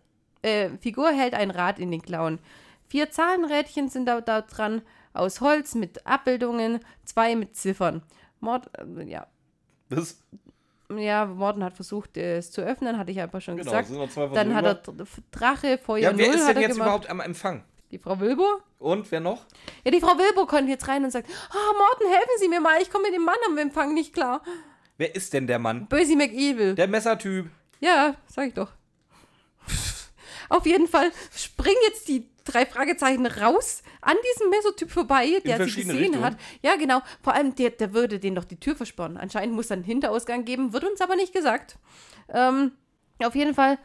äh, 0.42 0.72
Figur 0.80 1.12
hält 1.12 1.36
ein 1.36 1.52
Rad 1.52 1.78
in 1.78 1.92
den 1.92 2.02
Klauen. 2.02 2.40
Vier 2.88 3.12
Zahlenrädchen 3.12 3.88
sind 3.90 4.08
da, 4.08 4.20
da 4.20 4.42
dran, 4.42 4.82
aus 5.14 5.42
Holz 5.42 5.76
mit 5.76 6.08
Abbildungen, 6.08 6.80
zwei 7.06 7.36
mit 7.36 7.56
Ziffern. 7.56 8.02
Mord, 8.40 8.72
äh, 8.80 9.04
ja, 9.04 9.28
Das, 9.96 10.20
ja, 10.96 11.26
Morten 11.26 11.64
hat 11.64 11.74
versucht, 11.74 12.18
es 12.18 12.52
zu 12.52 12.62
öffnen, 12.62 12.98
hatte 12.98 13.12
ich 13.12 13.20
einfach 13.20 13.42
schon 13.42 13.58
genau, 13.58 13.72
gesagt. 13.72 13.88
sind 13.88 13.98
noch 13.98 14.10
zwei 14.10 14.28
Dann 14.28 14.54
hat 14.54 14.66
er 14.66 14.82
Drache, 15.32 15.78
Feuer 15.78 16.12
Ja, 16.12 16.18
wer 16.18 16.28
Null 16.28 16.36
ist 16.36 16.48
denn 16.48 16.58
jetzt 16.60 16.72
gemacht. 16.74 16.88
überhaupt 16.88 17.10
am 17.10 17.20
Empfang? 17.20 17.64
Die 17.92 18.00
Frau 18.00 18.20
Wilbur? 18.20 18.62
Und 18.80 19.10
wer 19.12 19.20
noch? 19.20 19.46
Ja, 19.86 19.92
die 19.92 20.00
Frau 20.02 20.18
Wilbur 20.18 20.48
kommt 20.48 20.68
jetzt 20.68 20.88
rein 20.88 21.04
und 21.04 21.12
sagt, 21.12 21.30
oh, 21.30 21.78
Morten, 21.78 22.12
helfen 22.12 22.32
Sie 22.40 22.48
mir 22.50 22.60
mal, 22.60 22.82
ich 22.82 22.90
komme 22.90 23.06
mit 23.06 23.14
dem 23.14 23.24
Mann 23.24 23.36
am 23.48 23.58
Empfang 23.58 23.94
nicht 23.94 24.14
klar. 24.14 24.42
Wer 24.98 25.16
ist 25.16 25.34
denn 25.34 25.48
der 25.48 25.60
Mann? 25.60 25.88
Bösi 25.88 26.16
McEvil. 26.16 26.76
Der 26.76 26.88
Messertyp. 26.88 27.50
Ja, 27.80 28.16
sag 28.28 28.48
ich 28.48 28.54
doch. 28.54 28.72
Auf 30.50 30.66
jeden 30.66 30.88
Fall 30.88 31.12
springen 31.36 31.78
jetzt 31.88 32.08
die 32.08 32.30
drei 32.46 32.66
Fragezeichen 32.66 33.26
raus 33.26 33.84
an 34.02 34.16
diesem 34.34 34.50
Mesotyp 34.50 34.92
vorbei, 34.92 35.42
der 35.46 35.66
sie 35.66 35.82
gesehen 35.82 35.98
Richtungen. 35.98 36.24
hat. 36.24 36.38
Ja, 36.62 36.76
genau. 36.76 37.02
Vor 37.22 37.34
allem, 37.34 37.56
der, 37.56 37.72
der 37.72 37.94
würde 37.94 38.20
den 38.20 38.36
doch 38.36 38.44
die 38.44 38.60
Tür 38.60 38.76
versperren. 38.76 39.18
Anscheinend 39.18 39.56
muss 39.56 39.68
dann 39.68 39.80
einen 39.80 39.86
Hinterausgang 39.86 40.46
geben, 40.46 40.74
wird 40.74 40.84
uns 40.84 41.02
aber 41.02 41.16
nicht 41.16 41.34
gesagt. 41.34 41.78
Ähm, 42.30 42.72
auf 43.20 43.36
jeden 43.36 43.54
Fall 43.54 43.78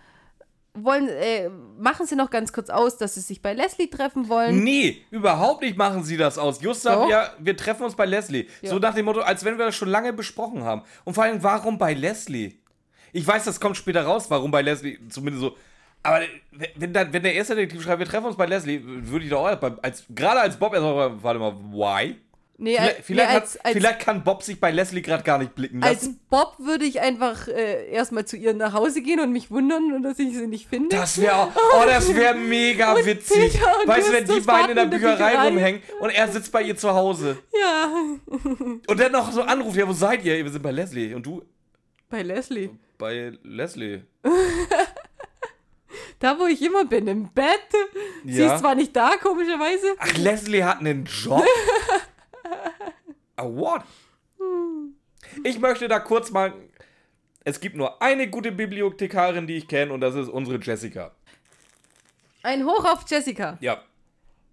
wollen, 0.75 1.09
äh, 1.09 1.49
machen 1.79 2.07
sie 2.07 2.17
noch 2.17 2.31
ganz 2.31 2.53
kurz 2.53 2.71
aus, 2.71 2.97
dass 2.99 3.15
sie 3.15 3.21
sich 3.21 3.43
bei 3.43 3.53
Leslie 3.53 3.89
treffen 3.89 4.29
wollen. 4.29 4.63
Nee, 4.63 5.03
überhaupt 5.11 5.63
nicht 5.63 5.77
machen 5.77 6.05
sie 6.05 6.17
das 6.17 6.39
aus. 6.39 6.61
Just 6.63 6.83
sagt 6.83 7.03
Doch. 7.03 7.11
ja, 7.11 7.31
wir 7.39 7.57
treffen 7.57 7.85
uns 7.85 7.97
bei 7.97 8.07
Leslie. 8.07 8.47
Ja. 8.63 8.71
So 8.71 8.79
nach 8.79 8.95
dem 8.95 9.07
Motto, 9.07 9.21
als 9.21 9.45
wenn 9.45 9.59
wir 9.59 9.67
das 9.67 9.77
schon 9.77 9.89
lange 9.89 10.13
besprochen 10.13 10.65
haben. 10.65 10.83
Und 11.05 11.15
vor 11.15 11.25
allem, 11.25 11.43
warum 11.43 11.79
bei 11.79 11.95
Leslie? 11.95 12.55
Ich 13.13 13.27
weiß, 13.27 13.45
das 13.45 13.61
kommt 13.61 13.77
später 13.77 14.03
raus, 14.05 14.27
warum 14.29 14.51
bei 14.51 14.63
Leslie, 14.63 14.99
zumindest 15.09 15.43
so. 15.43 15.57
Aber 16.03 16.21
wenn, 16.77 16.93
dann, 16.93 17.13
wenn 17.13 17.23
der 17.23 17.35
erste 17.35 17.55
Detektiv 17.55 17.83
schreibt, 17.83 17.99
wir 17.99 18.07
treffen 18.07 18.27
uns 18.27 18.37
bei 18.37 18.47
Leslie, 18.47 18.81
würde 18.85 19.25
ich 19.25 19.31
doch 19.31 19.47
auch, 19.47 19.79
als, 19.83 20.05
gerade 20.09 20.41
als 20.41 20.57
Bob 20.57 20.73
erstmal, 20.73 21.23
warte 21.23 21.39
mal, 21.41 21.55
why? 21.73 22.17
Nee, 22.61 22.75
Vielleicht, 22.75 22.97
als, 22.97 23.07
vielleicht, 23.07 23.29
nee, 23.29 23.35
hat, 23.37 23.43
als, 23.43 23.57
als, 23.65 23.77
vielleicht 23.77 24.01
kann 24.01 24.25
Bob 24.25 24.43
sich 24.43 24.59
bei 24.59 24.73
Leslie 24.73 25.01
gerade 25.01 25.23
gar 25.23 25.39
nicht 25.39 25.55
blicken 25.55 25.81
als 25.81 26.03
lassen. 26.03 26.21
Bob 26.29 26.57
würde 26.59 26.87
ich 26.87 27.01
einfach 27.01 27.47
äh, 27.47 27.89
erstmal 27.89 28.25
zu 28.25 28.37
ihr 28.37 28.53
nach 28.53 28.73
Hause 28.73 29.01
gehen 29.01 29.21
und 29.21 29.31
mich 29.31 29.53
wundern, 29.53 30.03
dass 30.03 30.19
ich 30.19 30.37
sie 30.37 30.49
nicht 30.49 30.67
finde. 30.67 30.97
Das 30.97 31.21
wäre 31.21 31.53
oh, 31.55 31.85
das 31.87 32.13
wäre 32.13 32.35
mega 32.37 32.95
Und 32.95 33.07
witzig. 33.07 33.61
Weißt 33.87 34.09
du, 34.09 34.13
wenn 34.13 34.25
die 34.25 34.41
beiden 34.41 34.71
in 34.71 34.77
der 34.77 34.87
Bücherei. 34.87 35.47
rumhängen 35.47 35.83
und 36.01 36.11
er 36.11 36.27
sitzt 36.27 36.51
bei 36.51 36.63
ihr 36.63 36.77
zu 36.77 36.93
Hause. 36.93 37.39
ja, 37.61 37.93
Und 38.89 38.99
dann 38.99 39.13
noch 39.13 39.31
so 39.31 39.43
anruft, 39.43 39.77
ja, 39.77 39.87
wo 39.87 39.93
seid 39.93 40.25
ihr? 40.25 40.45
Wir 40.45 40.51
sind 40.51 40.63
bei 40.63 40.73
Leslie. 40.73 41.15
Und 41.15 41.25
du? 41.25 41.43
bei 42.11 42.23
Leslie. 42.23 42.71
Bei 42.97 43.33
Leslie. 43.45 44.03
Da, 46.21 46.39
wo 46.39 46.47
ich 46.47 46.61
immer 46.63 46.85
bin, 46.85 47.07
im 47.07 47.29
Bett. 47.33 47.47
Sie 48.25 48.41
Ja. 48.43 48.55
ist 48.55 48.61
zwar 48.61 48.75
nicht 48.75 48.95
da, 48.97 49.17
komischerweise. 49.17 49.95
Ach, 49.99 50.17
Leslie 50.17 50.65
hat 50.65 50.81
einen 50.81 51.05
Job? 51.05 51.45
A 53.37 53.45
what? 53.45 53.83
Ich 55.45 55.59
möchte 55.61 55.87
da 55.89 56.01
kurz 56.01 56.31
mal 56.31 56.53
Es 57.45 57.61
gibt 57.61 57.77
nur 57.77 58.03
eine 58.03 58.29
gute 58.29 58.51
Bibliothekarin, 58.53 59.47
die 59.47 59.57
ich 59.57 59.69
kenne, 59.69 59.93
und 59.93 60.01
das 60.01 60.15
ist 60.17 60.29
unsere 60.29 60.59
Jessica. 60.61 61.13
Ein 62.43 62.65
Hoch 62.67 62.85
auf 62.85 63.05
Jessica. 63.09 63.57
Ja. 63.61 63.83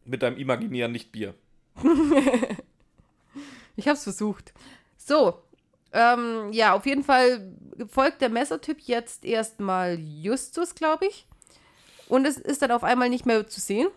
Mit 0.05 0.21
deinem 0.21 0.37
imaginären 0.37 0.91
Nicht-Bier. 0.91 1.33
Ich 3.77 3.87
hab's 3.89 4.03
versucht. 4.03 4.53
So. 4.95 5.41
Ähm, 5.91 6.49
ja, 6.53 6.73
auf 6.73 6.85
jeden 6.85 7.03
Fall 7.03 7.51
folgt 7.89 8.21
der 8.21 8.29
Messertyp 8.29 8.79
jetzt 8.81 9.25
erstmal 9.25 9.99
Justus, 9.99 10.75
glaube 10.75 11.07
ich. 11.07 11.27
Und 12.07 12.25
es 12.25 12.37
ist 12.37 12.61
dann 12.61 12.71
auf 12.71 12.83
einmal 12.83 13.09
nicht 13.09 13.25
mehr 13.25 13.47
zu 13.47 13.59
sehen. 13.59 13.87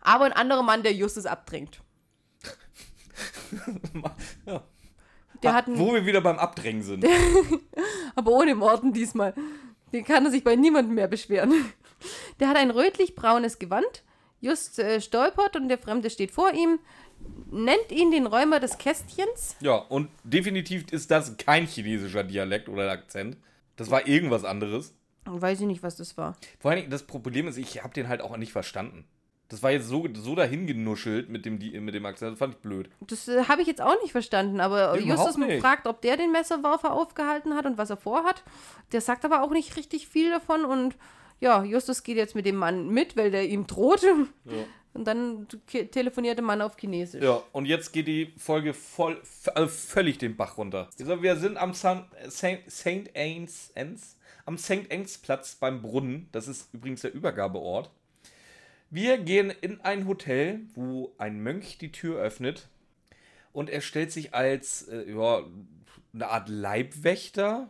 Aber 0.00 0.24
ein 0.24 0.32
anderer 0.32 0.62
Mann, 0.62 0.82
der 0.82 0.92
Justus 0.92 1.26
abdrängt. 1.26 1.80
ja. 4.46 4.62
Der 5.42 5.52
Ah, 5.52 5.54
hat 5.54 5.64
Wo 5.68 5.94
wir 5.94 6.04
wieder 6.04 6.20
beim 6.20 6.38
Abdrängen 6.38 6.82
sind. 6.82 7.02
aber 8.14 8.30
ohne 8.30 8.54
Morden 8.54 8.92
diesmal. 8.92 9.32
Den 9.90 10.04
kann 10.04 10.26
er 10.26 10.30
sich 10.30 10.44
bei 10.44 10.54
niemandem 10.54 10.94
mehr 10.94 11.08
beschweren. 11.08 11.72
Der 12.40 12.48
hat 12.48 12.56
ein 12.58 12.70
rötlich-braunes 12.70 13.58
Gewand. 13.58 14.04
Just 14.42 14.78
äh, 14.78 15.00
stolpert 15.00 15.56
und 15.56 15.68
der 15.68 15.78
Fremde 15.78 16.08
steht 16.10 16.30
vor 16.30 16.52
ihm, 16.52 16.78
nennt 17.50 17.90
ihn 17.90 18.10
den 18.10 18.26
Räumer 18.26 18.58
des 18.60 18.76
Kästchens. 18.78 19.56
Ja, 19.60 19.76
und 19.76 20.10
definitiv 20.24 20.90
ist 20.92 21.10
das 21.10 21.36
kein 21.38 21.66
chinesischer 21.66 22.24
Dialekt 22.24 22.68
oder 22.68 22.90
Akzent. 22.90 23.36
Das 23.76 23.90
war 23.90 24.06
irgendwas 24.06 24.44
anderes. 24.44 24.94
Weiß 25.24 25.60
ich 25.60 25.66
nicht, 25.66 25.82
was 25.82 25.96
das 25.96 26.16
war. 26.16 26.36
Vor 26.58 26.70
allen 26.70 26.80
Dingen, 26.80 26.90
das 26.90 27.02
Problem 27.02 27.46
ist, 27.46 27.56
ich 27.56 27.82
habe 27.82 27.94
den 27.94 28.08
halt 28.08 28.20
auch 28.20 28.36
nicht 28.36 28.52
verstanden. 28.52 29.04
Das 29.48 29.64
war 29.64 29.72
jetzt 29.72 29.88
so, 29.88 30.06
so 30.14 30.36
dahingenuschelt 30.36 31.28
mit 31.28 31.44
dem, 31.44 31.58
mit 31.84 31.92
dem 31.92 32.06
Akzent, 32.06 32.32
das 32.32 32.38
fand 32.38 32.54
ich 32.54 32.60
blöd. 32.60 32.88
Das 33.00 33.26
äh, 33.26 33.44
habe 33.46 33.62
ich 33.62 33.66
jetzt 33.66 33.82
auch 33.82 34.00
nicht 34.00 34.12
verstanden, 34.12 34.60
aber 34.60 34.96
Überhaupt 34.96 35.36
Justus 35.36 35.60
fragt, 35.60 35.88
ob 35.88 36.00
der 36.02 36.16
den 36.16 36.30
Messerwerfer 36.30 36.92
aufgehalten 36.92 37.54
hat 37.54 37.66
und 37.66 37.76
was 37.76 37.90
er 37.90 37.96
vorhat. 37.96 38.44
Der 38.92 39.00
sagt 39.00 39.24
aber 39.24 39.42
auch 39.42 39.50
nicht 39.50 39.76
richtig 39.76 40.06
viel 40.06 40.30
davon 40.30 40.64
und 40.64 40.96
ja, 41.40 41.64
Justus 41.64 42.04
geht 42.04 42.16
jetzt 42.16 42.36
mit 42.36 42.46
dem 42.46 42.56
Mann 42.56 42.90
mit, 42.90 43.16
weil 43.16 43.30
der 43.32 43.48
ihm 43.48 43.66
droht. 43.66 44.02
Ja. 44.02 44.18
Und 44.92 45.04
dann 45.04 45.46
telefoniert 45.66 46.38
der 46.38 46.44
Mann 46.44 46.60
auf 46.60 46.76
Chinesisch. 46.76 47.22
Ja, 47.22 47.42
und 47.52 47.66
jetzt 47.66 47.92
geht 47.92 48.08
die 48.08 48.32
Folge 48.36 48.74
voll, 48.74 49.20
also 49.54 49.68
völlig 49.68 50.18
den 50.18 50.36
Bach 50.36 50.58
runter. 50.58 50.90
Also 50.98 51.22
wir 51.22 51.36
sind 51.36 51.56
am 51.56 51.74
Saint 51.74 52.06
Ains, 53.16 53.72
Ains, 53.76 54.16
am 54.50 54.58
St. 54.58 54.90
Ains 54.90 55.18
Platz 55.18 55.54
beim 55.54 55.80
Brunnen. 55.80 56.28
Das 56.32 56.48
ist 56.48 56.74
übrigens 56.74 57.02
der 57.02 57.14
Übergabeort. 57.14 57.88
Wir 58.90 59.18
gehen 59.18 59.50
in 59.50 59.80
ein 59.82 60.08
Hotel, 60.08 60.62
wo 60.74 61.14
ein 61.18 61.40
Mönch 61.40 61.78
die 61.78 61.92
Tür 61.92 62.20
öffnet 62.20 62.68
und 63.52 63.70
er 63.70 63.80
stellt 63.80 64.10
sich 64.10 64.34
als 64.34 64.88
äh, 64.88 65.08
ja, 65.08 65.44
eine 66.12 66.26
Art 66.26 66.48
Leibwächter, 66.48 67.68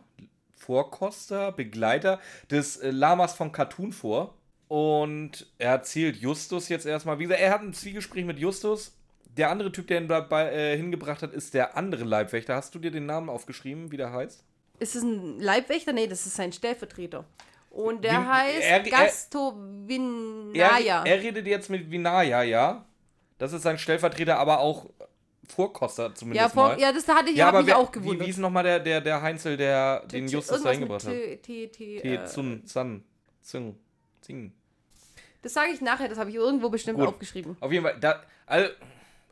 Vorkoster, 0.55 1.51
Begleiter 1.51 2.19
des 2.49 2.77
äh, 2.77 2.89
Lamas 2.89 3.33
von 3.33 3.51
Cartoon 3.51 3.93
vor. 3.93 4.33
Und 4.67 5.51
er 5.59 5.71
erzählt 5.73 6.17
Justus 6.17 6.67
jetzt 6.69 6.87
erstmal, 6.87 7.19
wie 7.19 7.23
gesagt, 7.23 7.41
er 7.41 7.51
hat 7.51 7.61
ein 7.61 7.73
Zwiegespräch 7.73 8.25
mit 8.25 8.39
Justus. 8.39 8.97
Der 9.37 9.51
andere 9.51 9.71
Typ, 9.71 9.85
der 9.85 10.01
ihn 10.01 10.07
dabei 10.07 10.51
äh, 10.51 10.77
hingebracht 10.77 11.21
hat, 11.21 11.31
ist 11.31 11.53
der 11.53 11.77
andere 11.77 12.05
Leibwächter. 12.05 12.55
Hast 12.55 12.73
du 12.73 12.79
dir 12.79 12.89
den 12.89 13.05
Namen 13.05 13.29
aufgeschrieben, 13.29 13.91
wie 13.91 13.97
der 13.97 14.11
heißt? 14.11 14.43
Ist 14.81 14.95
es 14.95 15.03
ein 15.03 15.39
Leibwächter? 15.39 15.93
Nee, 15.93 16.07
das 16.07 16.25
ist 16.25 16.35
sein 16.35 16.51
Stellvertreter. 16.51 17.23
Und 17.69 18.03
der 18.03 18.13
Win- 18.13 18.27
heißt 18.27 18.61
er- 18.63 18.83
er- 18.83 18.89
Gasto 18.89 19.49
Er, 19.49 19.87
Vinaya. 19.87 21.03
er 21.05 21.21
redet 21.21 21.45
jetzt 21.47 21.69
mit 21.69 21.89
Vinaya, 21.89 22.41
ja. 22.43 22.83
Das 23.37 23.53
ist 23.53 23.61
sein 23.61 23.77
Stellvertreter, 23.77 24.37
aber 24.37 24.59
auch 24.59 24.89
Vorkoster 25.47 26.07
ja, 26.07 26.13
zumindest 26.15 26.53
vor, 26.53 26.69
mal. 26.69 26.79
ja, 26.79 26.91
das 26.93 27.07
hatte 27.07 27.29
ich, 27.29 27.37
ja, 27.37 27.49
aber 27.49 27.59
mich 27.59 27.67
wer, 27.67 27.77
auch 27.77 27.89
wie, 27.89 27.99
gewundert. 27.99 28.25
wie 28.25 28.31
ist 28.31 28.37
nochmal 28.39 28.63
der, 28.63 28.79
der, 28.79 29.01
der 29.01 29.21
Heinzel, 29.21 29.55
der 29.57 29.99
den 30.07 30.25
T- 30.27 30.33
Justus 30.33 30.63
mit 30.63 30.89
hat? 30.89 31.01
T, 31.01 31.37
T, 31.37 31.67
T, 31.67 31.99
T, 31.99 32.13
äh, 32.15 32.25
Zun, 32.25 32.65
Zan, 32.65 33.03
Zing, 33.41 33.75
Zing. 34.21 34.53
Das 35.41 35.53
sage 35.53 35.71
ich 35.73 35.81
nachher, 35.81 36.07
das 36.07 36.17
habe 36.17 36.29
ich 36.29 36.35
irgendwo 36.37 36.69
bestimmt 36.69 36.99
Gut. 36.99 37.07
aufgeschrieben. 37.07 37.57
Auf 37.59 37.71
jeden 37.71 37.83
Fall, 37.83 37.97
da, 37.99 38.21
also, 38.45 38.69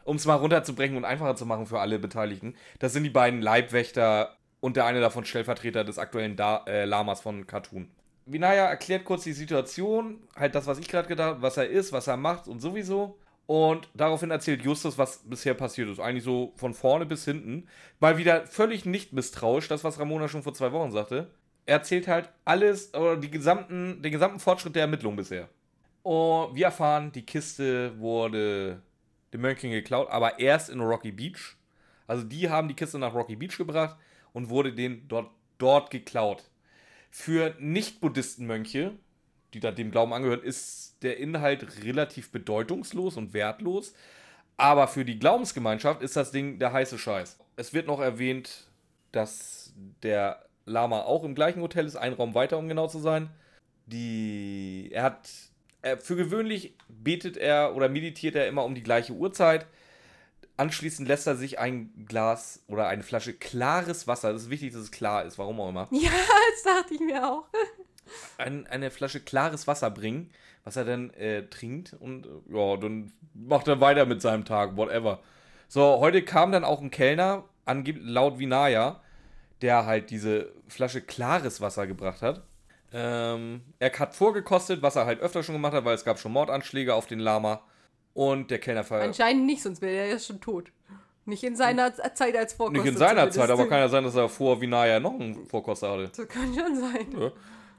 um 0.04 0.16
es 0.18 0.26
mal 0.26 0.36
runterzubrechen 0.36 0.98
und 0.98 1.06
einfacher 1.06 1.36
zu 1.36 1.46
machen 1.46 1.66
für 1.68 1.80
alle 1.80 2.00
Beteiligten, 2.00 2.56
das 2.80 2.94
sind 2.94 3.04
die 3.04 3.10
beiden 3.10 3.42
Leibwächter 3.42 4.36
und 4.62 4.76
der 4.76 4.86
eine 4.86 5.00
davon 5.00 5.26
Stellvertreter 5.26 5.84
des 5.84 5.98
aktuellen 5.98 6.36
da 6.36 6.64
äh, 6.68 6.86
Lamas 6.86 7.22
von 7.22 7.48
Cartoon. 7.48 7.90
Vinaya 8.26 8.66
erklärt 8.66 9.06
kurz 9.06 9.24
die 9.24 9.34
Situation, 9.34 10.20
halt 10.36 10.54
das, 10.54 10.68
was 10.68 10.80
ich 10.80 10.88
gerade 10.88 11.08
gedacht 11.08 11.30
habe, 11.30 11.42
was 11.42 11.58
er 11.58 11.68
ist, 11.68 11.92
was 11.92 12.08
er 12.08 12.18
macht 12.18 12.48
und 12.48 12.60
sowieso. 12.60 13.18
Und 13.48 13.90
daraufhin 13.96 14.30
erzählt 14.30 14.62
Justus, 14.62 15.00
was 15.00 15.24
bisher 15.26 15.56
passiert 15.56 15.90
ist. 15.90 16.00
Eigentlich 16.00 16.24
so 16.24 16.54
von 16.56 16.76
vorne 16.76 17.08
bis 17.08 17.26
hinten. 17.26 17.68
Mal 18.00 18.20
wieder 18.20 18.46
völlig 18.46 18.86
nicht 18.86 19.12
misstrauisch, 19.12 19.68
das, 19.68 19.84
was 19.84 20.00
Ramona 20.00 20.28
schon 20.28 20.44
vor 20.44 20.54
zwei 20.54 20.72
Wochen 20.72 20.92
sagte. 20.92 21.32
Er 21.66 21.78
erzählt 21.78 22.08
halt 22.08 22.30
alles, 22.46 22.94
oder 22.94 23.18
die 23.18 23.32
gesamten, 23.32 24.04
den 24.04 24.12
gesamten 24.12 24.40
Fortschritt 24.40 24.76
der 24.76 24.84
Ermittlungen 24.84 25.18
bisher. 25.18 25.50
Und 26.04 26.54
wir 26.54 26.66
erfahren, 26.66 27.12
die 27.12 27.26
Kiste 27.26 28.00
wurde 28.00 28.84
dem 29.34 29.42
Mönchen 29.42 29.72
geklaut, 29.72 30.10
aber 30.12 30.40
erst 30.40 30.70
in 30.70 30.80
Rocky 30.80 31.12
Beach. 31.12 31.56
Also 32.06 32.24
die 32.24 32.50
haben 32.50 32.68
die 32.68 32.76
Kiste 32.76 33.00
nach 33.00 33.16
Rocky 33.16 33.36
Beach 33.36 33.58
gebracht 33.58 33.98
und 34.34 34.50
wurde 34.50 34.74
denen 34.74 35.08
dort, 35.08 35.32
dort 35.58 35.92
geklaut. 35.92 36.44
Für 37.12 37.56
Nicht-Buddhisten-Mönche, 37.60 38.94
die 39.54 39.60
da 39.60 39.72
dem 39.72 39.92
Glauben 39.92 40.14
angehören, 40.14 40.44
ist 40.44 40.98
der 41.02 41.18
Inhalt 41.18 41.84
relativ 41.84 42.32
bedeutungslos 42.32 43.18
und 43.18 43.34
wertlos. 43.34 43.94
Aber 44.58 44.88
für 44.88 45.06
die 45.06 45.18
Glaubensgemeinschaft 45.18 46.02
ist 46.02 46.16
das 46.16 46.32
Ding 46.32 46.60
der 46.60 46.74
heiße 46.74 46.98
Scheiß. 46.98 47.40
Es 47.56 47.74
wird 47.74 47.88
noch 47.88 48.00
erwähnt, 48.00 48.68
dass 49.12 49.74
der 50.04 50.46
Lama 50.66 51.02
auch 51.02 51.24
im 51.24 51.36
gleichen 51.36 51.62
Hotel 51.62 51.86
ist, 51.86 51.96
einen 51.96 52.16
Raum 52.16 52.36
weiter, 52.36 52.58
um 52.58 52.68
genau 52.68 52.88
zu 52.88 53.00
sein. 53.00 53.30
Die, 53.88 54.90
er 54.92 55.04
hat, 55.04 55.30
er, 55.82 55.98
für 55.98 56.16
gewöhnlich 56.16 56.74
betet 56.88 57.38
er 57.38 57.76
oder 57.76 57.90
meditiert 57.90 58.36
er 58.36 58.48
immer 58.48 58.66
um 58.66 58.76
die 58.76 58.84
gleiche 58.84 59.14
Uhrzeit. 59.14 59.66
Anschließend 60.60 61.08
lässt 61.08 61.26
er 61.26 61.38
sich 61.38 61.58
ein 61.58 61.94
Glas 62.06 62.64
oder 62.68 62.88
eine 62.88 63.04
Flasche 63.04 63.34
klares 63.34 64.08
Wasser, 64.08 64.34
das 64.34 64.44
ist 64.44 64.50
wichtig, 64.50 64.74
dass 64.74 64.82
es 64.82 64.92
klar 64.92 65.24
ist, 65.24 65.38
warum 65.38 65.60
auch 65.62 65.70
immer, 65.70 65.88
Ja, 65.92 66.10
das 66.12 66.64
dachte 66.64 66.94
ich 66.96 67.00
mir 67.00 67.26
auch. 67.26 67.46
ein, 68.38 68.68
eine 68.68 68.92
Flasche 68.92 69.22
klares 69.22 69.68
Wasser 69.68 69.90
bringen, 69.90 70.30
was 70.66 70.76
er 70.76 70.84
dann 70.84 71.12
äh, 71.12 71.48
trinkt 71.48 71.94
und 72.00 72.26
äh, 72.26 72.30
ja, 72.54 72.76
dann 72.78 73.14
macht 73.34 73.70
er 73.70 73.80
weiter 73.80 74.06
mit 74.06 74.22
seinem 74.22 74.44
Tag, 74.44 74.76
whatever. 74.76 75.20
So, 75.70 76.00
heute 76.00 76.24
kam 76.24 76.52
dann 76.52 76.66
auch 76.66 76.82
ein 76.82 76.92
Kellner, 76.92 77.46
angeb- 77.66 78.02
laut 78.02 78.38
Vinaya, 78.40 79.00
der 79.62 79.86
halt 79.86 80.10
diese 80.10 80.52
Flasche 80.68 81.02
klares 81.02 81.62
Wasser 81.62 81.88
gebracht 81.88 82.22
hat. 82.22 82.44
Ähm, 82.92 83.62
er 83.78 83.92
hat 83.98 84.16
vorgekostet, 84.16 84.82
was 84.82 84.96
er 84.98 85.06
halt 85.06 85.20
öfter 85.22 85.44
schon 85.44 85.56
gemacht 85.56 85.74
hat, 85.74 85.86
weil 85.86 85.96
es 85.96 86.04
gab 86.04 86.20
schon 86.20 86.32
Mordanschläge 86.34 86.96
auf 86.96 87.06
den 87.08 87.20
Lama. 87.20 87.62
Und 88.14 88.52
der 88.52 88.60
Kellner 88.60 88.84
ver 88.84 89.02
Anscheinend 89.02 89.46
nicht, 89.46 89.62
sonst 89.62 89.82
wäre 89.82 89.96
er 89.96 90.08
ja 90.08 90.20
schon 90.20 90.42
tot. 90.42 90.72
Nicht 91.26 91.44
in 91.44 91.56
seiner 91.56 91.94
Zeit 92.16 92.36
als 92.36 92.54
Vorkoster. 92.54 92.84
nicht 92.84 92.92
in 92.92 92.98
seiner. 92.98 93.30
Zeit, 93.30 93.50
aber 93.50 93.68
kann 93.68 93.80
ja 93.80 93.90
sein, 93.90 94.04
dass 94.04 94.16
er 94.16 94.30
vor 94.30 94.60
Vinaya 94.60 95.00
noch 95.00 95.14
einen 95.14 95.46
Vorkoster 95.46 95.92
hatte. 95.92 96.12
Das 96.16 96.28
kann 96.28 96.54
schon 96.54 96.76
sein. 96.76 97.08
Ja, 97.18 97.32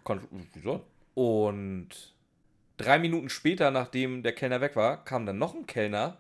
kann, 0.05 0.21
wieso? 0.53 0.83
Und 1.15 1.89
drei 2.77 2.99
Minuten 2.99 3.29
später, 3.29 3.71
nachdem 3.71 4.23
der 4.23 4.33
Kellner 4.33 4.61
weg 4.61 4.77
war, 4.77 5.05
kam 5.05 5.27
dann 5.27 5.39
noch 5.39 5.55
ein 5.55 5.67
Kellner. 5.67 6.19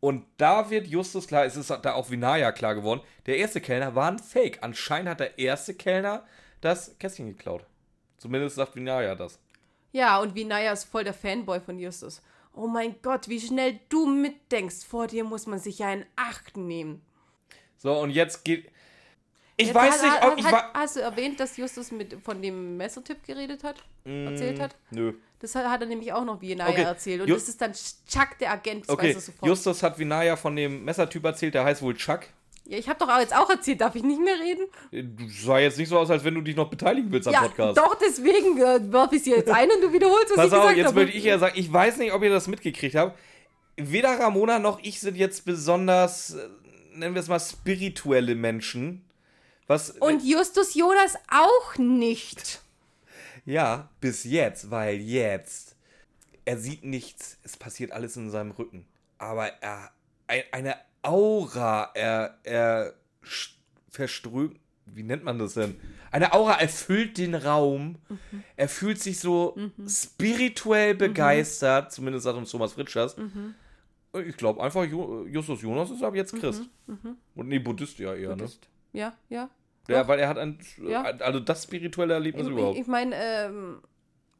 Und 0.00 0.24
da 0.36 0.68
wird 0.70 0.88
Justus 0.88 1.28
klar, 1.28 1.44
es 1.44 1.56
ist 1.56 1.70
da 1.70 1.94
auch 1.94 2.10
Vinaya 2.10 2.50
klar 2.50 2.74
geworden, 2.74 3.00
der 3.26 3.36
erste 3.36 3.60
Kellner 3.60 3.94
war 3.94 4.10
ein 4.10 4.18
Fake. 4.18 4.58
Anscheinend 4.60 5.08
hat 5.10 5.20
der 5.20 5.38
erste 5.38 5.74
Kellner 5.74 6.24
das 6.60 6.98
Kästchen 6.98 7.28
geklaut. 7.28 7.64
Zumindest 8.18 8.56
sagt 8.56 8.74
Vinaya 8.74 9.14
das. 9.14 9.38
Ja, 9.92 10.20
und 10.20 10.34
Vinaya 10.34 10.72
ist 10.72 10.84
voll 10.84 11.04
der 11.04 11.14
Fanboy 11.14 11.60
von 11.60 11.78
Justus. 11.78 12.20
Oh 12.54 12.66
mein 12.66 12.96
Gott, 13.02 13.28
wie 13.28 13.40
schnell 13.40 13.80
du 13.88 14.06
mitdenkst. 14.06 14.84
Vor 14.84 15.06
dir 15.06 15.24
muss 15.24 15.46
man 15.46 15.58
sich 15.58 15.78
ja 15.78 15.92
in 15.92 16.04
Acht 16.16 16.56
nehmen. 16.56 17.00
So, 17.78 17.92
und 17.98 18.10
jetzt 18.10 18.44
geht. 18.44 18.70
Ich 19.56 19.66
Jetzt 19.68 19.74
weiß 19.74 19.94
hat- 19.94 20.02
nicht, 20.02 20.20
hat- 20.20 20.32
ob 20.32 20.38
ich 20.38 20.44
hat, 20.46 20.52
war. 20.52 20.70
Hast 20.74 20.96
du 20.96 21.00
erwähnt, 21.00 21.38
dass 21.40 21.56
Justus 21.56 21.90
mit, 21.92 22.16
von 22.22 22.40
dem 22.42 22.76
Messertipp 22.76 23.24
geredet 23.24 23.64
hat? 23.64 23.82
Erzählt 24.04 24.60
hat? 24.60 24.74
Nö. 24.90 25.14
Das 25.40 25.54
hat, 25.54 25.80
er 25.80 25.86
nämlich 25.86 26.12
auch 26.12 26.24
noch 26.24 26.40
Vinaya 26.40 26.70
Okay, 26.70 26.82
erzählt. 26.82 27.20
Und 27.22 27.28
Ju- 27.28 27.34
das 27.34 27.48
ist 27.48 27.60
dann 27.60 27.72
Chuck, 27.72 28.38
der 28.40 28.52
Agent. 28.52 28.84
Das 28.84 28.90
Okay, 28.90 29.08
weiß 29.08 29.14
er 29.16 29.20
sofort. 29.20 29.48
Justus 29.48 29.82
hat 29.82 29.98
Vinaya 29.98 30.36
von 30.36 30.54
dem 30.56 30.84
Messertyp 30.84 31.24
erzählt, 31.24 31.54
der 31.54 31.64
heißt 31.64 31.82
wohl 31.82 31.94
Chuck. 31.94 32.20
Ja, 32.64 32.78
ich 32.78 32.88
habe 32.88 32.98
doch 33.04 33.18
jetzt 33.18 33.34
auch 33.36 33.50
erzählt. 33.50 33.80
Darf 33.80 33.94
ich 33.94 34.02
nicht 34.02 34.20
mehr 34.20 34.36
reden? 34.38 34.66
Du 35.16 35.28
sah 35.28 35.58
jetzt 35.58 35.78
nicht 35.78 35.88
so 35.88 35.98
aus, 35.98 36.10
als 36.10 36.22
wenn 36.24 36.34
du 36.34 36.40
dich 36.42 36.54
noch 36.56 36.70
beteiligen 36.70 37.10
willst 37.10 37.26
am 37.28 37.34
ja, 37.34 37.42
Podcast. 37.42 37.76
doch, 37.78 37.94
deswegen 37.96 38.56
äh, 38.58 38.92
werf 38.92 39.12
ich 39.12 39.24
sie 39.24 39.30
jetzt 39.30 39.50
ein 39.50 39.70
und 39.70 39.80
du 39.80 39.92
wiederholst, 39.92 40.30
was 40.30 40.36
Pass 40.36 40.46
ich 40.46 40.52
auf, 40.52 40.58
gesagt 40.60 40.76
jetzt 40.76 40.86
habe. 40.88 41.00
möchte 41.02 41.16
ich 41.18 41.24
ja 41.24 41.38
sagen, 41.38 41.54
ich 41.58 41.72
weiß 41.72 41.96
nicht, 41.98 42.12
ob 42.12 42.22
ihr 42.22 42.30
das 42.30 42.46
mitgekriegt 42.48 42.94
habt. 42.94 43.18
Weder 43.76 44.18
Ramona 44.20 44.58
noch 44.58 44.78
ich 44.82 45.00
sind 45.00 45.16
jetzt 45.16 45.44
besonders, 45.44 46.34
äh, 46.34 46.48
nennen 46.94 47.14
wir 47.14 47.20
es 47.22 47.28
mal, 47.28 47.40
spirituelle 47.40 48.34
Menschen. 48.34 49.04
Was. 49.66 49.90
Und 49.90 50.22
Justus 50.24 50.74
Jonas 50.74 51.16
auch 51.30 51.78
nicht. 51.78 52.60
ja, 53.44 53.88
bis 54.00 54.24
jetzt, 54.24 54.70
weil 54.70 54.96
jetzt. 54.96 55.76
Er 56.44 56.58
sieht 56.58 56.84
nichts, 56.84 57.38
es 57.44 57.56
passiert 57.56 57.92
alles 57.92 58.16
in 58.16 58.30
seinem 58.30 58.50
Rücken. 58.50 58.84
Aber 59.18 59.46
er. 59.62 59.90
ein- 60.26 60.42
Eine 60.52 60.76
Aura, 61.02 61.90
er. 61.94 62.38
Er 62.42 62.94
verströmt. 63.90 64.58
wie 64.86 65.02
nennt 65.02 65.24
man 65.24 65.38
das 65.38 65.54
denn? 65.54 65.76
Eine 66.10 66.32
Aura 66.32 66.60
erfüllt 66.60 67.18
den 67.18 67.34
Raum. 67.34 67.96
Mhm. 68.08 68.44
Er 68.56 68.68
fühlt 68.68 69.00
sich 69.00 69.18
so 69.20 69.54
mhm. 69.56 69.88
spirituell 69.88 70.94
begeistert, 70.94 71.86
mhm. 71.86 71.90
zumindest 71.90 72.24
sagt 72.24 72.36
uns 72.36 72.50
Thomas 72.50 72.72
Fritschers. 72.72 73.16
Mhm. 73.16 73.54
Ich 74.26 74.36
glaube 74.36 74.62
einfach, 74.62 74.84
Justus 74.84 75.62
Jonas 75.62 75.90
ist 75.90 76.02
ab 76.02 76.14
jetzt 76.14 76.34
Christ. 76.34 76.68
Mhm. 76.86 76.98
Mhm. 77.02 77.16
Und 77.34 77.48
nee, 77.48 77.58
Buddhist 77.58 77.98
ja 77.98 78.14
eher, 78.14 78.30
ne? 78.30 78.36
Buddhist. 78.36 78.68
ne? 78.92 79.00
Ja, 79.00 79.14
ja. 79.28 79.50
Ja, 79.88 80.06
weil 80.06 80.20
er 80.20 80.28
hat 80.28 80.38
ein, 80.38 80.58
ja. 80.86 81.02
also 81.02 81.40
das 81.40 81.64
spirituelle 81.64 82.14
Erlebnis 82.14 82.46
ich, 82.46 82.52
überhaupt. 82.52 82.76
Ich, 82.76 82.82
ich 82.82 82.86
meine, 82.88 83.16
ähm, 83.16 83.82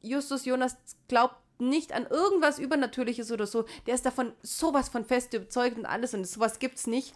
Justus 0.01 0.45
Jonas 0.45 0.77
glaubt 1.07 1.35
nicht 1.59 1.93
an 1.93 2.05
irgendwas 2.07 2.59
Übernatürliches 2.59 3.31
oder 3.31 3.47
so. 3.47 3.65
Der 3.87 3.95
ist 3.95 4.05
davon 4.05 4.33
sowas 4.41 4.89
von 4.89 5.05
fest 5.05 5.33
überzeugt 5.33 5.77
und 5.77 5.85
alles 5.85 6.13
und 6.13 6.25
sowas 6.25 6.59
gibt's 6.59 6.87
nicht. 6.87 7.13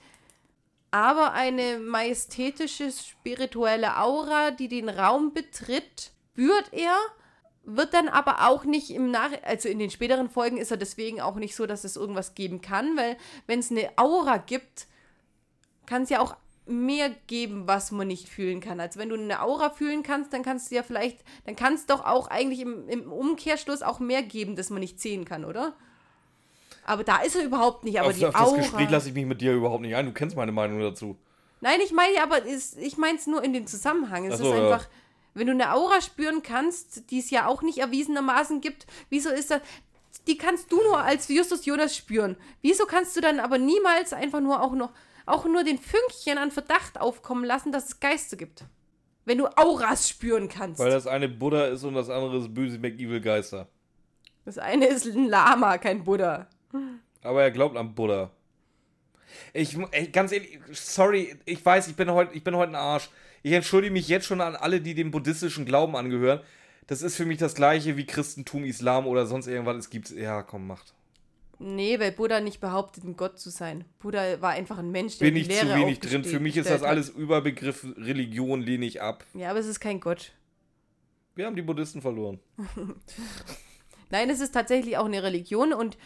Aber 0.92 1.34
eine 1.34 1.80
majestätische 1.80 2.92
spirituelle 2.92 3.98
Aura, 3.98 4.52
die 4.52 4.70
den 4.70 4.90
Raum 4.90 5.34
betritt, 5.34 6.12
spürt 6.38 6.72
er, 6.72 6.96
wird 7.64 7.94
dann 7.94 8.08
aber 8.08 8.48
auch 8.48 8.64
nicht 8.64 8.92
im 8.92 9.12
Nach... 9.12 9.32
Also 9.44 9.70
in 9.70 9.80
den 9.80 9.90
späteren 9.90 10.30
Folgen 10.30 10.58
ist 10.58 10.72
er 10.72 10.78
deswegen 10.78 11.20
auch 11.20 11.36
nicht 11.36 11.56
so, 11.56 11.66
dass 11.66 11.84
es 11.84 11.96
irgendwas 11.96 12.36
geben 12.36 12.62
kann, 12.62 12.96
weil 12.96 13.18
wenn 13.48 13.60
es 13.60 13.72
eine 13.72 13.90
Aura 13.98 14.38
gibt, 14.38 14.88
kann 15.88 16.04
es 16.04 16.10
ja 16.10 16.20
auch 16.20 16.36
mehr 16.68 17.10
geben, 17.28 17.64
was 17.66 17.92
man 17.92 18.08
nicht 18.08 18.30
fühlen 18.30 18.60
kann. 18.62 18.80
Also 18.80 19.00
wenn 19.00 19.10
du 19.10 19.16
eine 19.16 19.42
Aura 19.42 19.70
fühlen 19.70 20.04
kannst, 20.04 20.34
dann 20.34 20.44
kannst 20.44 20.72
du 20.72 20.76
ja 20.76 20.84
vielleicht, 20.84 21.20
dann 21.46 21.56
kann 21.56 21.74
es 21.74 21.86
doch 21.86 22.06
auch 22.06 22.28
eigentlich 22.28 22.62
im, 22.62 22.88
im 22.90 23.12
Umkehrschluss 23.12 23.82
auch 23.82 24.00
mehr 24.00 24.24
geben, 24.24 24.56
das 24.56 24.70
man 24.70 24.80
nicht 24.80 25.00
sehen 25.00 25.26
kann, 25.26 25.46
oder? 25.46 25.76
Aber 26.86 27.04
da 27.04 27.18
ist 27.18 27.36
er 27.36 27.44
überhaupt 27.44 27.84
nicht. 27.84 28.00
Aber 28.00 28.10
auf, 28.10 28.18
die 28.18 28.26
auf 28.26 28.36
Aura, 28.36 28.58
das 28.58 28.66
Gespräch 28.66 28.90
lasse 28.90 29.10
ich 29.10 29.14
mich 29.14 29.26
mit 29.26 29.42
dir 29.42 29.54
überhaupt 29.54 29.82
nicht 29.82 29.96
ein. 29.96 30.06
Du 30.06 30.14
kennst 30.14 30.36
meine 30.36 30.54
Meinung 30.54 30.80
dazu. 30.80 31.18
Nein, 31.60 31.80
ich 31.84 31.92
meine, 31.92 32.22
aber 32.22 32.44
ist, 32.44 32.78
ich 32.78 32.98
meine 32.98 33.18
es 33.18 33.28
nur 33.28 33.44
in 33.44 33.54
dem 33.54 33.68
Zusammenhang. 33.68 34.26
Es 34.26 34.38
so, 34.38 34.46
ist 34.46 34.60
einfach, 34.60 34.84
ja. 34.84 34.90
wenn 35.34 35.48
du 35.48 35.54
eine 35.54 35.74
Aura 35.74 36.02
spüren 36.02 36.44
kannst, 36.44 37.12
die 37.12 37.20
es 37.20 37.30
ja 37.30 37.48
auch 37.48 37.62
nicht 37.62 37.80
erwiesenermaßen 37.80 38.62
gibt, 38.62 38.88
wieso 39.10 39.30
ist 39.30 39.52
das, 39.52 39.62
die 40.28 40.38
kannst 40.38 40.72
du 40.72 40.78
nur 40.78 41.00
als 41.00 41.28
Justus 41.28 41.66
Jonas 41.66 41.96
spüren. 41.96 42.38
Wieso 42.62 42.86
kannst 42.86 43.16
du 43.16 43.22
dann 43.22 43.40
aber 43.40 43.58
niemals 43.58 44.14
einfach 44.14 44.40
nur 44.40 44.62
auch 44.62 44.74
noch 44.74 44.92
auch 45.28 45.46
nur 45.46 45.64
den 45.64 45.78
Fünkchen 45.78 46.38
an 46.38 46.52
Verdacht 46.52 47.00
aufkommen 47.00 47.46
lassen, 47.46 47.72
dass 47.72 47.90
es 47.90 48.00
Geister 48.00 48.38
gibt. 48.38 48.66
Wenn 49.26 49.38
du 49.38 49.48
Auras 49.58 50.08
spüren 50.10 50.48
kannst. 50.48 50.80
Weil 50.80 50.92
das 50.92 51.06
eine 51.06 51.28
Buddha 51.28 51.66
ist 51.66 51.84
und 51.84 51.96
das 51.96 52.10
andere 52.10 52.38
ist 52.38 52.54
böse 52.54 52.80
McEvil 52.80 53.20
Geister. 53.20 53.68
Das 54.46 54.58
eine 54.58 54.88
ist 54.88 55.06
ein 55.06 55.28
Lama, 55.28 55.78
kein 55.78 56.06
Buddha. 56.06 56.48
Aber 57.22 57.44
er 57.44 57.52
glaubt 57.52 57.76
an 57.76 57.94
Buddha. 57.94 58.32
Ich, 59.54 59.78
ey, 59.92 60.08
ganz 60.08 60.32
ehrlich, 60.32 60.60
sorry, 60.72 61.36
ich 61.46 61.64
weiß, 61.64 61.90
ich 61.90 61.98
bin 61.98 62.10
heute, 62.12 62.34
ich 62.34 62.44
bin 62.44 62.56
heute 62.56 62.72
ein 62.72 62.76
Arsch. 62.76 63.10
Ich 63.44 63.52
entschuldige 63.52 63.92
mich 63.92 64.08
jetzt 64.08 64.26
schon 64.26 64.40
an 64.40 64.56
alle, 64.56 64.80
die 64.80 64.96
dem 64.96 65.12
buddhistischen 65.12 65.66
Glauben 65.66 65.98
angehören. 65.98 66.40
Das 66.88 67.02
ist 67.02 67.18
für 67.18 67.26
mich 67.26 67.38
das 67.38 67.54
gleiche 67.54 67.98
wie 67.98 68.06
Christentum, 68.06 68.64
Islam 68.64 69.06
oder 69.06 69.26
sonst 69.26 69.48
irgendwas. 69.48 69.76
Es 69.76 69.90
gibt, 69.90 70.10
ja, 70.12 70.42
komm, 70.42 70.68
macht. 70.68 70.94
Nee, 71.60 72.00
weil 72.00 72.12
Buddha 72.12 72.40
nicht 72.40 72.60
behauptet, 72.60 73.04
ein 73.04 73.18
Gott 73.18 73.40
zu 73.40 73.50
sein. 73.50 73.86
Buddha 74.00 74.42
war 74.42 74.52
einfach 74.52 74.78
ein 74.78 74.92
Mensch, 74.92 75.18
der 75.18 75.26
Bin 75.26 75.36
ich 75.38 75.50
zu 75.50 75.68
wenig 75.68 76.00
drin. 76.00 76.24
Für 76.24 76.40
mich 76.40 76.56
ist 76.58 76.70
das 76.70 76.84
alles 76.84 77.10
Überbegriff 77.10 77.86
Religion, 77.98 78.62
lehne 78.62 78.86
ich 78.86 79.02
ab. 79.02 79.26
Ja, 79.34 79.50
aber 79.50 79.60
es 79.60 79.66
ist 79.66 79.80
kein 79.80 80.00
Gott. 80.00 80.34
Wir 81.36 81.46
haben 81.46 81.56
die 81.56 81.62
Buddhisten 81.62 82.02
verloren. 82.02 82.40
Nein, 84.10 84.30
es 84.30 84.40
ist 84.40 84.52
tatsächlich 84.52 84.98
auch 84.98 85.06
eine 85.06 85.24
Religion 85.24 85.74
und 85.74 85.98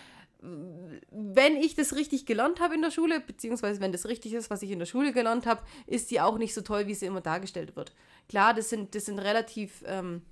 wenn 1.11 1.55
ich 1.55 1.75
das 1.75 1.95
richtig 1.95 2.25
gelernt 2.25 2.59
habe 2.59 2.73
in 2.73 2.81
der 2.81 2.89
Schule, 2.89 3.19
beziehungsweise 3.19 3.79
wenn 3.79 3.91
das 3.91 4.07
richtig 4.07 4.33
ist, 4.33 4.49
was 4.49 4.63
ich 4.63 4.71
in 4.71 4.79
der 4.79 4.87
Schule 4.87 5.13
gelernt 5.13 5.45
habe, 5.45 5.61
ist 5.85 6.09
die 6.09 6.19
auch 6.19 6.39
nicht 6.39 6.55
so 6.55 6.61
toll, 6.61 6.87
wie 6.87 6.95
sie 6.95 7.05
immer 7.05 7.21
dargestellt 7.21 7.75
wird. 7.75 7.93
Klar, 8.27 8.55
das 8.55 8.69
sind, 8.69 8.95
das 8.95 9.05
sind 9.05 9.19
relativ 9.19 9.83
ähm, 9.85 10.23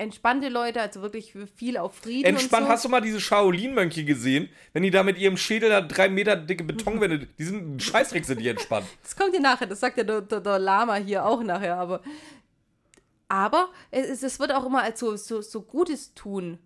entspannte 0.00 0.48
Leute, 0.48 0.80
also 0.80 1.02
wirklich 1.02 1.34
viel 1.54 1.76
auf 1.76 1.94
Frieden. 1.94 2.26
Entspannt, 2.26 2.66
so. 2.66 2.72
hast 2.72 2.84
du 2.86 2.88
mal 2.88 3.02
diese 3.02 3.20
Shaolin-Mönche 3.20 4.04
gesehen? 4.04 4.48
Wenn 4.72 4.82
die 4.82 4.90
da 4.90 5.02
mit 5.02 5.18
ihrem 5.18 5.36
Schädel 5.36 5.68
da 5.68 5.82
drei 5.82 6.08
Meter 6.08 6.36
dicke 6.36 6.64
Betonwände, 6.64 7.26
die 7.38 7.44
sind 7.44 7.82
Scheißdreck 7.82 8.24
sind 8.24 8.40
die 8.40 8.48
entspannt. 8.48 8.86
Das 9.02 9.16
kommt 9.16 9.34
ja 9.34 9.40
nachher, 9.40 9.66
das 9.66 9.80
sagt 9.80 9.98
ja 9.98 10.04
der, 10.04 10.22
der, 10.22 10.40
der 10.40 10.58
Lama 10.58 10.96
hier 10.96 11.26
auch 11.26 11.42
nachher, 11.42 11.76
aber. 11.76 12.00
Aber 13.28 13.68
es, 13.90 14.22
es 14.22 14.40
wird 14.40 14.52
auch 14.52 14.66
immer 14.66 14.82
als 14.82 14.98
so, 14.98 15.14
so, 15.16 15.40
so 15.40 15.62
Gutes 15.62 16.14
tun, 16.14 16.58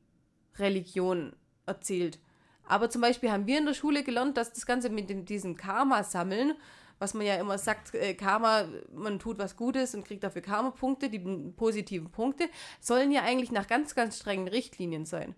Religion 0.58 1.34
erzählt. 1.66 2.18
Aber 2.66 2.88
zum 2.88 3.02
Beispiel 3.02 3.30
haben 3.30 3.46
wir 3.46 3.58
in 3.58 3.66
der 3.66 3.74
Schule 3.74 4.02
gelernt, 4.02 4.36
dass 4.36 4.52
das 4.52 4.64
Ganze 4.64 4.88
mit 4.88 5.10
dem, 5.10 5.26
diesem 5.26 5.56
Karma 5.56 6.04
sammeln 6.04 6.54
was 6.98 7.14
man 7.14 7.26
ja 7.26 7.36
immer 7.36 7.58
sagt, 7.58 7.94
äh, 7.94 8.14
Karma, 8.14 8.64
man 8.94 9.18
tut 9.18 9.38
was 9.38 9.56
Gutes 9.56 9.94
und 9.94 10.06
kriegt 10.06 10.24
dafür 10.24 10.42
Karma-Punkte, 10.42 11.08
die 11.08 11.18
positiven 11.18 12.10
Punkte, 12.10 12.48
sollen 12.80 13.10
ja 13.10 13.22
eigentlich 13.22 13.52
nach 13.52 13.66
ganz, 13.66 13.94
ganz 13.94 14.18
strengen 14.18 14.48
Richtlinien 14.48 15.04
sein. 15.04 15.34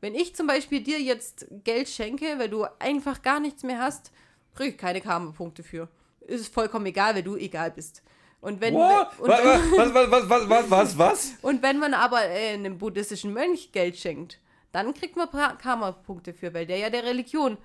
Wenn 0.00 0.14
ich 0.14 0.34
zum 0.34 0.46
Beispiel 0.46 0.82
dir 0.82 1.00
jetzt 1.00 1.46
Geld 1.64 1.88
schenke, 1.88 2.38
weil 2.38 2.50
du 2.50 2.66
einfach 2.78 3.22
gar 3.22 3.40
nichts 3.40 3.62
mehr 3.62 3.80
hast, 3.80 4.12
kriege 4.54 4.70
ich 4.70 4.78
keine 4.78 5.00
Karma-Punkte 5.00 5.62
für. 5.62 5.88
Ist 6.20 6.52
vollkommen 6.52 6.86
egal, 6.86 7.14
weil 7.14 7.22
du 7.22 7.36
egal 7.36 7.70
bist. 7.70 8.02
Und 8.40 8.60
wenn, 8.60 8.74
What? 8.74 9.18
und 9.18 9.28
was, 9.28 9.44
was, 9.44 9.94
was, 9.94 10.10
was, 10.10 10.28
was, 10.28 10.48
was, 10.48 10.70
was, 10.70 10.98
was? 10.98 11.32
Und 11.42 11.62
wenn 11.62 11.78
man 11.78 11.94
aber 11.94 12.24
äh, 12.24 12.52
einem 12.54 12.78
buddhistischen 12.78 13.32
Mönch 13.32 13.72
Geld 13.72 13.96
schenkt, 13.96 14.40
dann 14.72 14.92
kriegt 14.92 15.16
man 15.16 15.28
Karma-Punkte 15.30 16.34
für, 16.34 16.52
weil 16.52 16.66
der 16.66 16.78
ja 16.78 16.90
der 16.90 17.04
Religion 17.04 17.56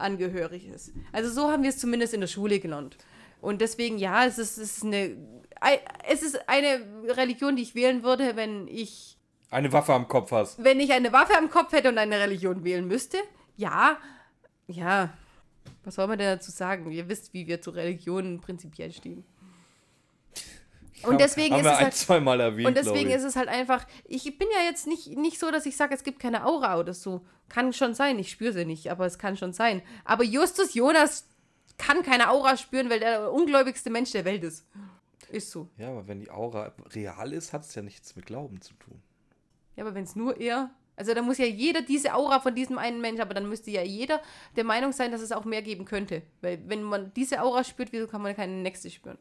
angehörig 0.00 0.66
ist. 0.66 0.92
Also 1.12 1.30
so 1.30 1.50
haben 1.50 1.62
wir 1.62 1.70
es 1.70 1.78
zumindest 1.78 2.14
in 2.14 2.20
der 2.20 2.28
Schule 2.28 2.60
gelernt. 2.60 2.96
Und 3.40 3.60
deswegen, 3.60 3.98
ja, 3.98 4.24
es 4.24 4.38
ist, 4.38 4.58
es 4.58 4.78
ist 4.78 4.84
eine, 4.84 5.16
es 6.08 6.22
ist 6.22 6.48
eine 6.48 6.80
Religion, 7.16 7.56
die 7.56 7.62
ich 7.62 7.74
wählen 7.74 8.02
würde, 8.02 8.36
wenn 8.36 8.66
ich 8.68 9.16
eine 9.50 9.72
Waffe 9.72 9.94
am 9.94 10.08
Kopf 10.08 10.32
hast. 10.32 10.62
Wenn 10.62 10.80
ich 10.80 10.92
eine 10.92 11.12
Waffe 11.12 11.36
am 11.36 11.50
Kopf 11.50 11.72
hätte 11.72 11.88
und 11.88 11.98
eine 11.98 12.18
Religion 12.20 12.64
wählen 12.64 12.86
müsste, 12.86 13.18
ja, 13.56 13.98
ja. 14.66 15.14
Was 15.84 15.94
soll 15.94 16.06
man 16.06 16.18
denn 16.18 16.36
dazu 16.36 16.50
sagen? 16.50 16.90
Ihr 16.90 17.08
wisst, 17.08 17.32
wie 17.32 17.46
wir 17.46 17.62
zu 17.62 17.70
Religionen 17.70 18.40
prinzipiell 18.40 18.92
stehen. 18.92 19.24
Und 21.04 21.20
deswegen 21.20 21.54
haben 21.54 21.60
ist 21.60 21.66
es 21.66 21.78
ein, 21.78 21.84
halt, 21.84 21.94
zweimal 21.94 22.40
erwähnt, 22.40 22.68
und 22.68 22.76
deswegen 22.76 23.10
ist 23.10 23.24
es 23.24 23.36
halt 23.36 23.48
einfach, 23.48 23.86
ich 24.04 24.38
bin 24.38 24.48
ja 24.54 24.64
jetzt 24.68 24.86
nicht, 24.86 25.16
nicht 25.16 25.38
so, 25.38 25.50
dass 25.50 25.66
ich 25.66 25.76
sage, 25.76 25.94
es 25.94 26.02
gibt 26.02 26.18
keine 26.18 26.44
Aura 26.44 26.78
oder 26.78 26.94
so. 26.94 27.24
Kann 27.48 27.72
schon 27.72 27.94
sein, 27.94 28.18
ich 28.18 28.30
spüre 28.30 28.52
sie 28.52 28.64
nicht, 28.64 28.90
aber 28.90 29.06
es 29.06 29.18
kann 29.18 29.36
schon 29.36 29.52
sein. 29.52 29.82
Aber 30.04 30.24
Justus 30.24 30.74
Jonas 30.74 31.26
kann 31.78 32.02
keine 32.02 32.30
Aura 32.30 32.56
spüren, 32.56 32.90
weil 32.90 33.00
der 33.00 33.32
ungläubigste 33.32 33.90
Mensch 33.90 34.10
der 34.12 34.24
Welt 34.24 34.44
ist. 34.44 34.66
Ist 35.30 35.50
so. 35.50 35.68
Ja, 35.76 35.88
aber 35.88 36.08
wenn 36.08 36.20
die 36.20 36.30
Aura 36.30 36.72
real 36.94 37.32
ist, 37.32 37.52
hat 37.52 37.62
es 37.62 37.74
ja 37.74 37.82
nichts 37.82 38.16
mit 38.16 38.26
Glauben 38.26 38.60
zu 38.60 38.74
tun. 38.74 39.00
Ja, 39.76 39.84
aber 39.84 39.94
wenn 39.94 40.04
es 40.04 40.16
nur 40.16 40.38
er. 40.38 40.70
Also 40.96 41.14
da 41.14 41.22
muss 41.22 41.38
ja 41.38 41.44
jeder 41.44 41.82
diese 41.82 42.12
Aura 42.14 42.40
von 42.40 42.54
diesem 42.56 42.76
einen 42.76 43.00
Mensch, 43.00 43.20
aber 43.20 43.32
dann 43.32 43.48
müsste 43.48 43.70
ja 43.70 43.82
jeder 43.82 44.20
der 44.56 44.64
Meinung 44.64 44.90
sein, 44.90 45.12
dass 45.12 45.20
es 45.20 45.30
auch 45.30 45.44
mehr 45.44 45.62
geben 45.62 45.84
könnte. 45.84 46.22
Weil 46.40 46.60
wenn 46.66 46.82
man 46.82 47.12
diese 47.14 47.40
Aura 47.40 47.62
spürt, 47.62 47.92
wieso 47.92 48.08
kann 48.08 48.22
man 48.22 48.34
keine 48.34 48.54
nächste 48.54 48.90
spüren? 48.90 49.18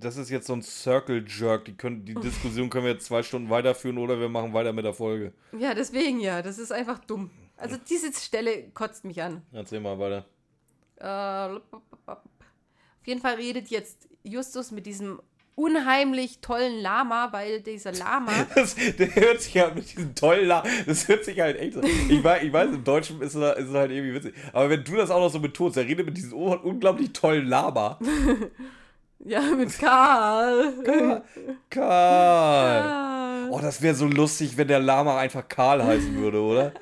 Das 0.00 0.16
ist 0.16 0.30
jetzt 0.30 0.46
so 0.46 0.52
ein 0.52 0.62
Circle 0.62 1.24
Jerk. 1.26 1.64
Die, 1.64 1.74
können, 1.74 2.04
die 2.04 2.14
Diskussion 2.14 2.70
können 2.70 2.84
wir 2.84 2.92
jetzt 2.92 3.06
zwei 3.06 3.22
Stunden 3.22 3.50
weiterführen 3.50 3.98
oder 3.98 4.18
wir 4.20 4.28
machen 4.28 4.52
weiter 4.52 4.72
mit 4.72 4.84
der 4.84 4.94
Folge. 4.94 5.32
Ja, 5.58 5.74
deswegen 5.74 6.20
ja. 6.20 6.42
Das 6.42 6.58
ist 6.58 6.72
einfach 6.72 6.98
dumm. 6.98 7.30
Also 7.56 7.76
diese 7.76 8.12
Stelle 8.12 8.70
kotzt 8.70 9.04
mich 9.04 9.20
an. 9.22 9.42
Erzähl 9.52 9.80
mal 9.80 9.98
weiter. 9.98 10.24
Äh, 10.96 11.60
auf 12.06 13.06
jeden 13.06 13.20
Fall 13.20 13.34
redet 13.34 13.68
jetzt 13.68 14.08
Justus 14.22 14.70
mit 14.70 14.86
diesem 14.86 15.20
unheimlich 15.58 16.38
tollen 16.40 16.80
Lama, 16.80 17.28
weil 17.32 17.60
dieser 17.60 17.92
Lama. 17.92 18.32
Das, 18.54 18.76
der 18.76 19.14
hört 19.14 19.40
sich 19.40 19.58
halt 19.58 19.74
mit 19.74 19.90
diesem 19.90 20.14
tollen 20.14 20.46
Lama. 20.46 20.68
Das 20.86 21.08
hört 21.08 21.24
sich 21.24 21.40
halt 21.40 21.58
echt 21.58 21.74
so. 21.74 21.82
Ich 21.82 22.22
weiß, 22.22 22.42
ich 22.44 22.52
weiß 22.52 22.70
im 22.70 22.84
Deutschen 22.84 23.20
ist 23.20 23.34
es, 23.34 23.58
ist 23.58 23.68
es 23.68 23.74
halt 23.74 23.90
irgendwie 23.90 24.14
witzig. 24.14 24.34
Aber 24.52 24.70
wenn 24.70 24.84
du 24.84 24.96
das 24.96 25.10
auch 25.10 25.20
noch 25.20 25.30
so 25.30 25.40
betonst, 25.40 25.76
er 25.76 25.84
redet 25.84 26.06
mit 26.06 26.16
diesem 26.16 26.32
unglaublich 26.32 27.12
tollen 27.12 27.46
Lama. 27.46 27.98
Ja, 29.24 29.40
mit 29.40 29.76
Karl. 29.78 30.74
Karl. 30.84 31.24
Karl. 31.70 33.50
Oh, 33.50 33.58
das 33.60 33.82
wäre 33.82 33.94
so 33.94 34.06
lustig, 34.06 34.56
wenn 34.56 34.68
der 34.68 34.80
Lama 34.80 35.18
einfach 35.18 35.46
Karl 35.48 35.84
heißen 35.84 36.14
würde, 36.16 36.40
oder? 36.40 36.72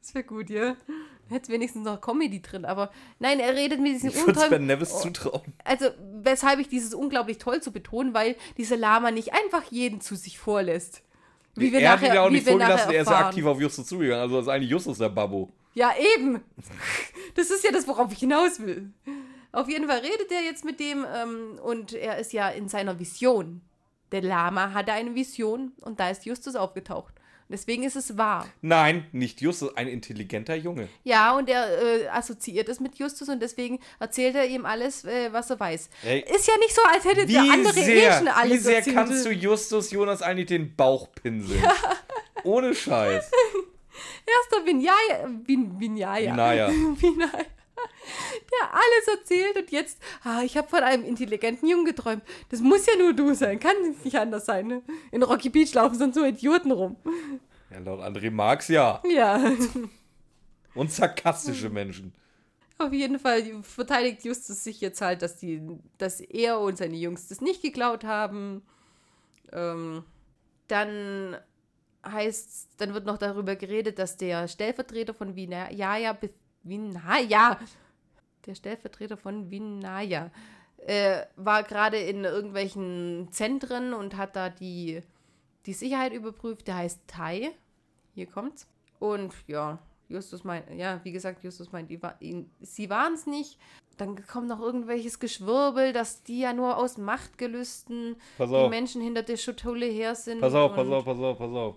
Das 0.00 0.14
wäre 0.14 0.24
gut, 0.24 0.50
ja. 0.50 0.76
Hätte 1.28 1.50
wenigstens 1.50 1.84
noch 1.84 2.00
Comedy 2.00 2.40
drin, 2.40 2.64
aber 2.64 2.90
nein, 3.18 3.40
er 3.40 3.54
redet 3.56 3.80
mit 3.80 3.94
diesem 3.94 4.10
unglaublich. 4.10 4.48
Ben 4.48 4.66
Nevis 4.66 4.92
oh, 4.92 5.00
zutrauen. 5.00 5.52
Also, 5.64 5.86
weshalb 6.22 6.60
ich 6.60 6.68
dieses 6.68 6.94
unglaublich 6.94 7.38
toll 7.38 7.60
zu 7.60 7.72
betonen, 7.72 8.14
weil 8.14 8.36
dieser 8.56 8.76
Lama 8.76 9.10
nicht 9.10 9.32
einfach 9.32 9.64
jeden 9.70 10.00
zu 10.00 10.14
sich 10.14 10.38
vorlässt. 10.38 11.02
Wie 11.56 11.72
wir 11.72 11.80
er 11.80 11.94
nachher, 11.94 12.08
hat 12.08 12.12
ihn 12.12 12.14
ja 12.14 12.22
auch 12.22 12.30
nicht 12.30 12.46
vorgelassen, 12.46 12.92
er 12.92 13.02
ist 13.02 13.10
ja 13.10 13.26
aktiv 13.26 13.44
auf 13.44 13.60
Justus 13.60 13.86
zugegangen. 13.86 14.22
Also, 14.22 14.36
das 14.36 14.46
ist 14.46 14.52
eigentlich 14.52 14.70
Justus 14.70 14.98
der 14.98 15.08
Babbo. 15.08 15.50
Ja, 15.74 15.92
eben. 16.14 16.40
Das 17.34 17.50
ist 17.50 17.64
ja 17.64 17.72
das, 17.72 17.88
worauf 17.88 18.12
ich 18.12 18.20
hinaus 18.20 18.60
will. 18.60 18.92
Auf 19.56 19.70
jeden 19.70 19.88
Fall 19.88 20.00
redet 20.00 20.30
er 20.30 20.42
jetzt 20.42 20.66
mit 20.66 20.80
dem 20.80 21.06
ähm, 21.14 21.58
und 21.62 21.94
er 21.94 22.18
ist 22.18 22.34
ja 22.34 22.50
in 22.50 22.68
seiner 22.68 22.98
Vision. 22.98 23.62
Der 24.12 24.20
Lama 24.20 24.74
hatte 24.74 24.92
eine 24.92 25.14
Vision 25.14 25.72
und 25.80 25.98
da 25.98 26.10
ist 26.10 26.26
Justus 26.26 26.56
aufgetaucht. 26.56 27.14
Deswegen 27.48 27.82
ist 27.84 27.96
es 27.96 28.18
wahr. 28.18 28.46
Nein, 28.60 29.06
nicht 29.12 29.40
Justus, 29.40 29.74
ein 29.74 29.88
intelligenter 29.88 30.56
Junge. 30.56 30.90
Ja, 31.04 31.34
und 31.38 31.48
er 31.48 31.80
äh, 31.80 32.08
assoziiert 32.08 32.68
es 32.68 32.80
mit 32.80 32.98
Justus 32.98 33.30
und 33.30 33.40
deswegen 33.40 33.78
erzählt 33.98 34.34
er 34.34 34.46
ihm 34.46 34.66
alles, 34.66 35.06
äh, 35.06 35.32
was 35.32 35.48
er 35.48 35.58
weiß. 35.58 35.88
Ey. 36.04 36.20
Ist 36.20 36.46
ja 36.46 36.58
nicht 36.58 36.74
so, 36.74 36.82
als 36.82 37.06
hätte 37.06 37.24
der 37.24 37.40
andere 37.40 37.80
eh 37.80 37.84
sehr, 37.84 38.18
schon 38.18 38.28
alles 38.28 38.52
wie 38.52 38.58
sehr 38.58 38.76
erzählt. 38.76 38.96
kannst 38.96 39.24
du 39.24 39.30
Justus 39.30 39.90
Jonas 39.90 40.20
eigentlich 40.20 40.48
den 40.48 40.76
Bauch 40.76 41.08
pinseln? 41.14 41.64
Ohne 42.44 42.74
Scheiß. 42.74 43.30
Erster 44.26 44.66
Vinaya, 44.66 45.30
Vin, 45.46 45.80
Vinaya. 45.80 46.32
Vinaya. 46.32 46.68
Vinaya. 46.68 47.46
Der 48.60 48.72
alles 48.72 49.18
erzählt 49.18 49.56
und 49.56 49.70
jetzt, 49.70 49.98
ah, 50.24 50.42
ich 50.42 50.56
habe 50.56 50.68
von 50.68 50.80
einem 50.80 51.04
intelligenten 51.04 51.68
Jungen 51.68 51.84
geträumt. 51.84 52.22
Das 52.50 52.60
muss 52.60 52.86
ja 52.86 52.92
nur 52.96 53.12
du 53.12 53.34
sein, 53.34 53.58
kann 53.58 53.74
nicht 54.04 54.16
anders 54.16 54.46
sein. 54.46 54.66
Ne? 54.66 54.82
In 55.10 55.22
Rocky 55.22 55.48
Beach 55.50 55.72
laufen 55.74 55.98
sonst 55.98 56.16
nur 56.16 56.26
Idioten 56.26 56.70
rum. 56.72 56.96
Ja, 57.70 57.78
laut 57.80 58.00
André 58.00 58.30
Marx 58.30 58.68
ja. 58.68 59.02
Ja, 59.08 59.52
Und 60.74 60.92
sarkastische 60.92 61.70
Menschen. 61.70 62.12
auf 62.78 62.92
jeden 62.92 63.18
Fall 63.18 63.42
verteidigt 63.62 64.24
Justus 64.24 64.62
sich 64.62 64.80
jetzt 64.82 65.00
halt, 65.00 65.22
dass, 65.22 65.38
die, 65.38 65.62
dass 65.98 66.20
er 66.20 66.60
und 66.60 66.76
seine 66.76 66.96
Jungs 66.96 67.28
das 67.28 67.40
nicht 67.40 67.62
geklaut 67.62 68.04
haben. 68.04 68.62
Ähm, 69.52 70.04
dann 70.68 71.36
heißt, 72.04 72.68
dann 72.76 72.92
wird 72.94 73.06
noch 73.06 73.18
darüber 73.18 73.56
geredet, 73.56 73.98
dass 73.98 74.16
der 74.16 74.48
Stellvertreter 74.48 75.14
von 75.14 75.34
Vinaya, 75.34 76.12
Be- 76.12 76.30
Vinaya, 76.68 77.58
der 78.46 78.54
Stellvertreter 78.54 79.16
von 79.16 79.50
Vinaya, 79.50 80.30
äh, 80.78 81.22
war 81.36 81.62
gerade 81.62 81.98
in 81.98 82.24
irgendwelchen 82.24 83.28
Zentren 83.30 83.94
und 83.94 84.16
hat 84.16 84.36
da 84.36 84.50
die, 84.50 85.02
die 85.66 85.72
Sicherheit 85.72 86.12
überprüft. 86.12 86.68
Der 86.68 86.76
heißt 86.76 87.00
Tai. 87.06 87.50
Hier 88.14 88.26
kommt's. 88.26 88.68
Und 88.98 89.34
ja, 89.46 89.78
Justus 90.08 90.44
meint, 90.44 90.70
ja, 90.74 91.00
wie 91.02 91.12
gesagt, 91.12 91.42
Justus 91.42 91.72
meint, 91.72 91.90
sie 92.60 92.90
waren 92.90 93.14
es 93.14 93.26
nicht. 93.26 93.58
Dann 93.96 94.26
kommt 94.26 94.48
noch 94.48 94.60
irgendwelches 94.60 95.18
Geschwurbel, 95.18 95.92
dass 95.92 96.22
die 96.22 96.40
ja 96.40 96.52
nur 96.52 96.76
aus 96.76 96.98
Machtgelüsten 96.98 98.16
Pass 98.36 98.50
die 98.50 98.54
auf. 98.56 98.70
Menschen 98.70 99.00
hinter 99.00 99.22
der 99.22 99.38
Schutthulle 99.38 99.86
her 99.86 100.14
sind. 100.14 100.40
Pass 100.40 100.54
auf, 100.54 100.74
pass 100.74 100.88
auf, 100.88 101.04
pass 101.04 101.18
auf, 101.18 101.38
pass 101.38 101.50
auf. 101.50 101.76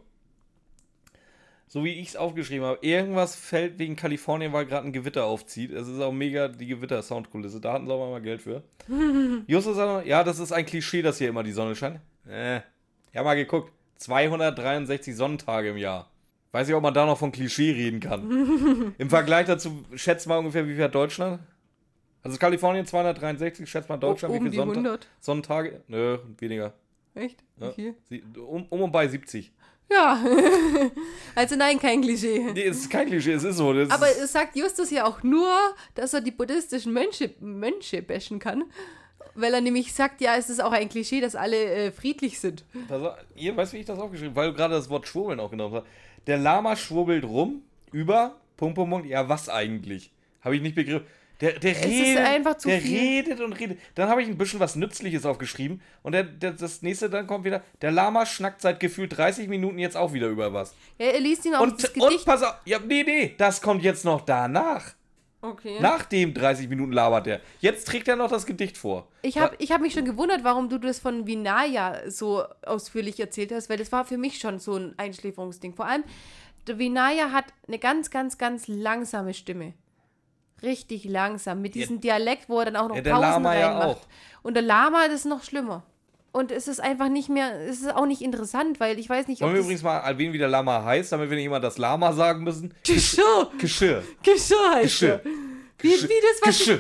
So 1.72 1.84
wie 1.84 1.94
ich 1.94 2.10
es 2.10 2.16
aufgeschrieben 2.16 2.66
habe, 2.66 2.80
irgendwas 2.82 3.36
fällt 3.36 3.78
wegen 3.78 3.96
Kalifornien, 3.96 4.52
weil 4.54 4.66
gerade 4.66 4.88
ein 4.88 4.92
Gewitter 4.92 5.26
aufzieht. 5.26 5.72
Es 5.72 5.88
ist 5.88 6.00
auch 6.02 6.12
mega 6.12 6.48
die 6.48 6.66
Gewitter-Soundkulisse. 6.66 7.62
Da 7.62 7.74
hatten 7.74 7.86
sie 7.86 7.94
auch 7.94 8.10
mal 8.10 8.22
Geld 8.22 8.42
für. 8.42 8.64
Justus 9.48 9.76
sagt 9.76 9.88
noch, 10.02 10.06
ja, 10.06 10.24
das 10.24 10.40
ist 10.40 10.52
ein 10.52 10.66
Klischee, 10.66 11.04
dass 11.04 11.20
hier 11.20 11.30
immer 11.30 11.44
die 11.44 11.52
Sonne 11.52 11.76
scheint. 11.76 12.00
Äh, 12.28 12.58
ich 13.12 13.16
habe 13.18 13.26
mal 13.26 13.36
geguckt. 13.36 13.72
263 13.98 15.16
Sonnentage 15.16 15.70
im 15.70 15.78
Jahr. 15.78 16.10
Weiß 16.52 16.66
nicht, 16.68 16.76
ob 16.76 16.82
man 16.82 16.94
da 16.94 17.06
noch 17.06 17.18
von 17.20 17.32
Klischee 17.32 17.72
reden 17.74 18.00
kann. 18.00 18.96
Im 18.98 19.10
Vergleich 19.10 19.46
dazu, 19.46 19.84
schätzt 19.94 20.26
mal 20.28 20.40
ungefähr, 20.40 20.68
wie 20.68 20.74
viel 20.74 20.84
hat 20.86 20.96
Deutschland? 20.96 21.40
Also 22.24 22.38
Kalifornien 22.40 22.86
263, 22.88 23.70
schätzt 23.70 23.88
mal 23.90 23.98
Deutschland, 23.98 24.34
oben 24.34 24.46
wie 24.46 24.50
viele 24.50 24.64
Sonnta 24.64 24.80
100. 24.80 25.08
Sonnentage? 25.20 25.82
Nö, 25.88 26.18
weniger. 26.40 26.74
Echt? 27.14 27.44
Ja. 27.60 27.70
Wie 27.70 27.74
viel? 27.74 27.96
Sie- 28.10 28.24
Um, 28.40 28.66
um 28.70 28.82
und 28.82 28.92
bei 28.92 29.08
70. 29.08 29.52
Ja. 29.92 30.24
also 31.36 31.56
nein, 31.56 31.80
kein 31.80 32.02
Klischee. 32.02 32.52
Nee, 32.54 32.66
es 32.66 32.78
ist 32.78 32.90
kein 32.90 33.08
Klischee, 33.08 33.34
es 33.34 33.44
ist 33.44 33.58
so. 33.58 33.74
Das 33.74 33.90
Aber 33.90 34.08
es 34.08 34.32
sagt 34.32 34.56
Justus 34.56 34.92
ja 34.92 35.06
auch 35.06 35.24
nur, 35.24 35.50
dass 35.96 36.14
er 36.14 36.22
die 36.22 36.32
buddhistischen 36.32 36.94
Mönche, 36.94 37.32
Mönche 37.40 38.02
bashen 38.02 38.40
kann. 38.40 38.66
Weil 39.36 39.54
er 39.54 39.62
nämlich 39.62 39.94
sagt, 39.94 40.22
ja, 40.22 40.36
es 40.36 40.50
ist 40.50 40.62
auch 40.62 40.72
ein 40.72 40.90
Klischee, 40.90 41.22
dass 41.22 41.36
alle 41.36 41.64
äh, 41.64 41.92
friedlich 41.92 42.40
sind. 42.40 42.66
auf, 42.90 43.16
ihr 43.36 43.56
weißt, 43.56 43.74
wie 43.74 43.78
ich 43.78 43.86
das 43.86 44.00
aufgeschrieben 44.00 44.32
habe, 44.32 44.42
weil 44.42 44.52
du 44.52 44.58
gerade 44.58 44.74
das 44.74 44.90
Wort 44.90 45.08
Schwurbeln 45.08 45.40
auch 45.40 45.52
genommen 45.52 45.76
hast. 45.76 45.86
Der 46.28 46.38
Lama 46.38 46.76
schwurbelt 46.76 47.24
rum 47.24 47.64
über, 47.92 48.36
Punkt, 48.58 48.76
Punkt, 48.76 48.92
Punkt, 48.92 49.08
ja, 49.08 49.30
was 49.30 49.48
eigentlich? 49.50 50.12
Habe 50.42 50.56
ich 50.56 50.62
nicht 50.62 50.76
begriffen. 50.76 51.06
Der, 51.42 51.54
der 51.58 51.76
redet, 51.86 52.18
einfach 52.18 52.58
zu 52.58 52.68
der 52.68 52.84
redet 52.84 53.40
und 53.40 53.54
redet. 53.54 53.80
Dann 53.96 54.10
habe 54.10 54.22
ich 54.22 54.28
ein 54.28 54.38
bisschen 54.38 54.60
was 54.60 54.76
Nützliches 54.76 55.26
aufgeschrieben 55.26 55.82
und 56.04 56.12
der, 56.12 56.24
der, 56.24 56.52
das 56.52 56.82
nächste 56.82 57.10
dann 57.10 57.28
kommt 57.28 57.46
wieder, 57.46 57.64
der 57.82 57.92
Lama 57.92 58.26
schnackt 58.26 58.62
seit 58.62 58.80
gefühlt 58.82 59.18
30 59.18 59.48
Minuten 59.48 59.80
jetzt 59.80 59.96
auch 59.96 60.12
wieder 60.12 60.28
über 60.28 60.52
was. 60.54 60.76
Ja, 60.98 61.08
er 61.08 61.20
liest 61.22 61.46
ihn 61.46 61.56
auch 61.56 61.62
Und, 61.62 61.82
das 61.82 61.92
und 61.92 62.02
Gedicht. 62.10 62.26
pass 62.26 62.44
auf, 62.44 62.56
ja, 62.66 62.80
nee, 62.80 63.04
nee, 63.04 63.36
das 63.38 63.62
kommt 63.62 63.84
jetzt 63.84 64.04
noch 64.04 64.22
danach. 64.22 64.96
okay. 65.42 65.78
Nach 65.80 66.04
dem 66.04 66.34
30 66.34 66.68
Minuten 66.68 66.92
labert 66.92 67.28
er. 67.28 67.40
Jetzt 67.62 67.88
trägt 67.88 68.10
er 68.10 68.18
noch 68.18 68.30
das 68.30 68.46
Gedicht 68.46 68.78
vor. 68.78 69.08
Ich 69.22 69.38
habe 69.38 69.56
ich 69.60 69.72
hab 69.72 69.80
mich 69.80 69.94
schon 69.94 70.04
gewundert, 70.04 70.44
warum 70.44 70.68
du 70.68 70.78
das 70.78 71.00
von 71.00 71.26
Vinaya 71.26 72.10
so 72.10 72.44
ausführlich 72.66 73.18
erzählt 73.18 73.54
hast, 73.54 73.70
weil 73.70 73.78
das 73.78 73.94
war 73.94 74.04
für 74.04 74.18
mich 74.18 74.40
schon 74.40 74.60
so 74.60 74.76
ein 74.76 74.94
Einschläferungsding. 74.98 75.74
Vor 75.74 75.86
allem, 75.86 76.04
der 76.68 76.78
Vinaya 76.78 77.32
hat 77.32 77.46
eine 77.68 77.80
ganz, 77.80 78.10
ganz, 78.12 78.38
ganz 78.38 78.68
langsame 78.68 79.34
Stimme. 79.34 79.74
Richtig 80.64 81.06
langsam. 81.06 81.62
Mit 81.62 81.76
diesem 81.76 82.02
Dialekt, 82.02 82.50
wo 82.50 82.60
er 82.60 82.66
dann 82.66 82.76
auch 82.76 82.90
noch 82.90 82.96
Ja, 82.96 83.02
der 83.02 83.12
Pausen 83.12 83.24
Lama 83.44 83.56
ja 83.56 83.68
reinmacht. 83.70 83.88
auch. 83.88 84.08
Und 84.44 84.54
der 84.56 84.64
Lama, 84.64 85.06
das 85.08 85.16
ist 85.22 85.26
noch 85.26 85.44
schlimmer. 85.44 85.84
Und 86.32 86.52
es 86.52 86.68
ist 86.68 86.80
einfach 86.80 87.10
nicht 87.10 87.30
mehr, 87.30 87.60
es 87.62 87.82
ist 87.82 87.94
auch 87.96 88.06
nicht 88.06 88.22
interessant, 88.22 88.80
weil 88.80 89.00
ich 89.00 89.10
weiß 89.10 89.28
nicht, 89.28 89.42
Wollen 89.42 89.50
ob 89.52 89.56
wir 89.56 89.60
das 89.60 89.66
übrigens 89.66 89.84
mal 89.84 89.98
erwähnen, 89.98 90.34
wie 90.34 90.38
der 90.38 90.48
Lama 90.48 90.84
heißt, 90.84 91.12
damit 91.12 91.30
wir 91.30 91.38
nicht 91.38 91.48
immer 91.48 91.60
das 91.60 91.78
Lama 91.80 92.14
sagen 92.14 92.44
müssen? 92.44 92.74
Geschirr, 92.86 93.50
Geschirr. 93.58 94.04
Geschirr 94.22 94.72
heißt 94.76 94.84
Geschirr. 94.84 95.22
Wie, 95.80 95.88
wie, 95.88 95.92
das, 95.98 96.42
was 96.42 96.58
Geschirr. 96.58 96.80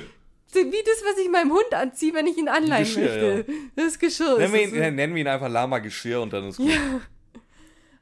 Ich, 0.51 0.55
wie 0.55 0.83
das, 0.83 1.03
was 1.03 1.17
ich 1.17 1.29
meinem 1.29 1.51
Hund 1.51 1.73
anziehe, 1.73 2.13
wenn 2.13 2.27
ich 2.27 2.37
ihn 2.37 2.47
anleihen 2.47 2.83
Geschirr, 2.83 3.35
möchte. 3.37 3.45
Das 3.75 3.85
ist 3.85 3.99
Geschirr. 3.99 4.37
Nennen 4.37 4.53
ist 4.53 4.71
wir, 4.73 4.87
ihn, 4.87 4.95
nennen 4.95 5.15
wir 5.15 5.21
ihn 5.21 5.27
einfach 5.27 5.49
Lama 5.49 5.79
Geschirr 5.79 6.21
und 6.21 6.31
dann 6.31 6.49
ist 6.49 6.57
gut. 6.57 6.69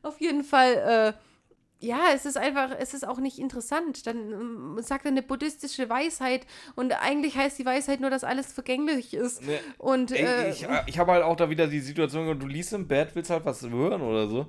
Auf 0.02 0.20
jeden 0.20 0.44
Fall, 0.44 1.14
äh, 1.16 1.27
ja, 1.80 2.00
es 2.16 2.26
ist 2.26 2.38
einfach, 2.38 2.72
es 2.80 2.94
ist 2.94 3.08
auch 3.08 3.20
nicht 3.20 3.38
interessant. 3.40 4.08
Dann 4.08 4.32
ähm, 4.32 4.78
sagt 4.82 5.06
er 5.06 5.12
eine 5.12 5.22
buddhistische 5.22 5.90
Weisheit 5.90 6.46
und 6.76 6.92
eigentlich 6.92 7.38
heißt 7.38 7.60
die 7.60 7.66
Weisheit 7.66 8.00
nur, 8.00 8.10
dass 8.10 8.24
alles 8.24 8.52
vergänglich 8.52 9.14
ist. 9.14 9.44
Ne, 9.44 9.60
Und 9.78 10.12
Ey, 10.12 10.26
äh, 10.26 10.50
ich 10.52 10.66
ich 10.88 11.00
habe 11.00 11.12
halt 11.12 11.24
auch 11.24 11.36
da 11.36 11.50
wieder 11.50 11.68
die 11.68 11.80
Situation, 11.80 12.40
du 12.40 12.48
liest 12.48 12.74
im 12.74 12.88
Bett, 12.88 13.10
willst 13.14 13.30
halt 13.30 13.46
was 13.46 13.62
hören 13.62 14.02
oder 14.02 14.28
so. 14.28 14.48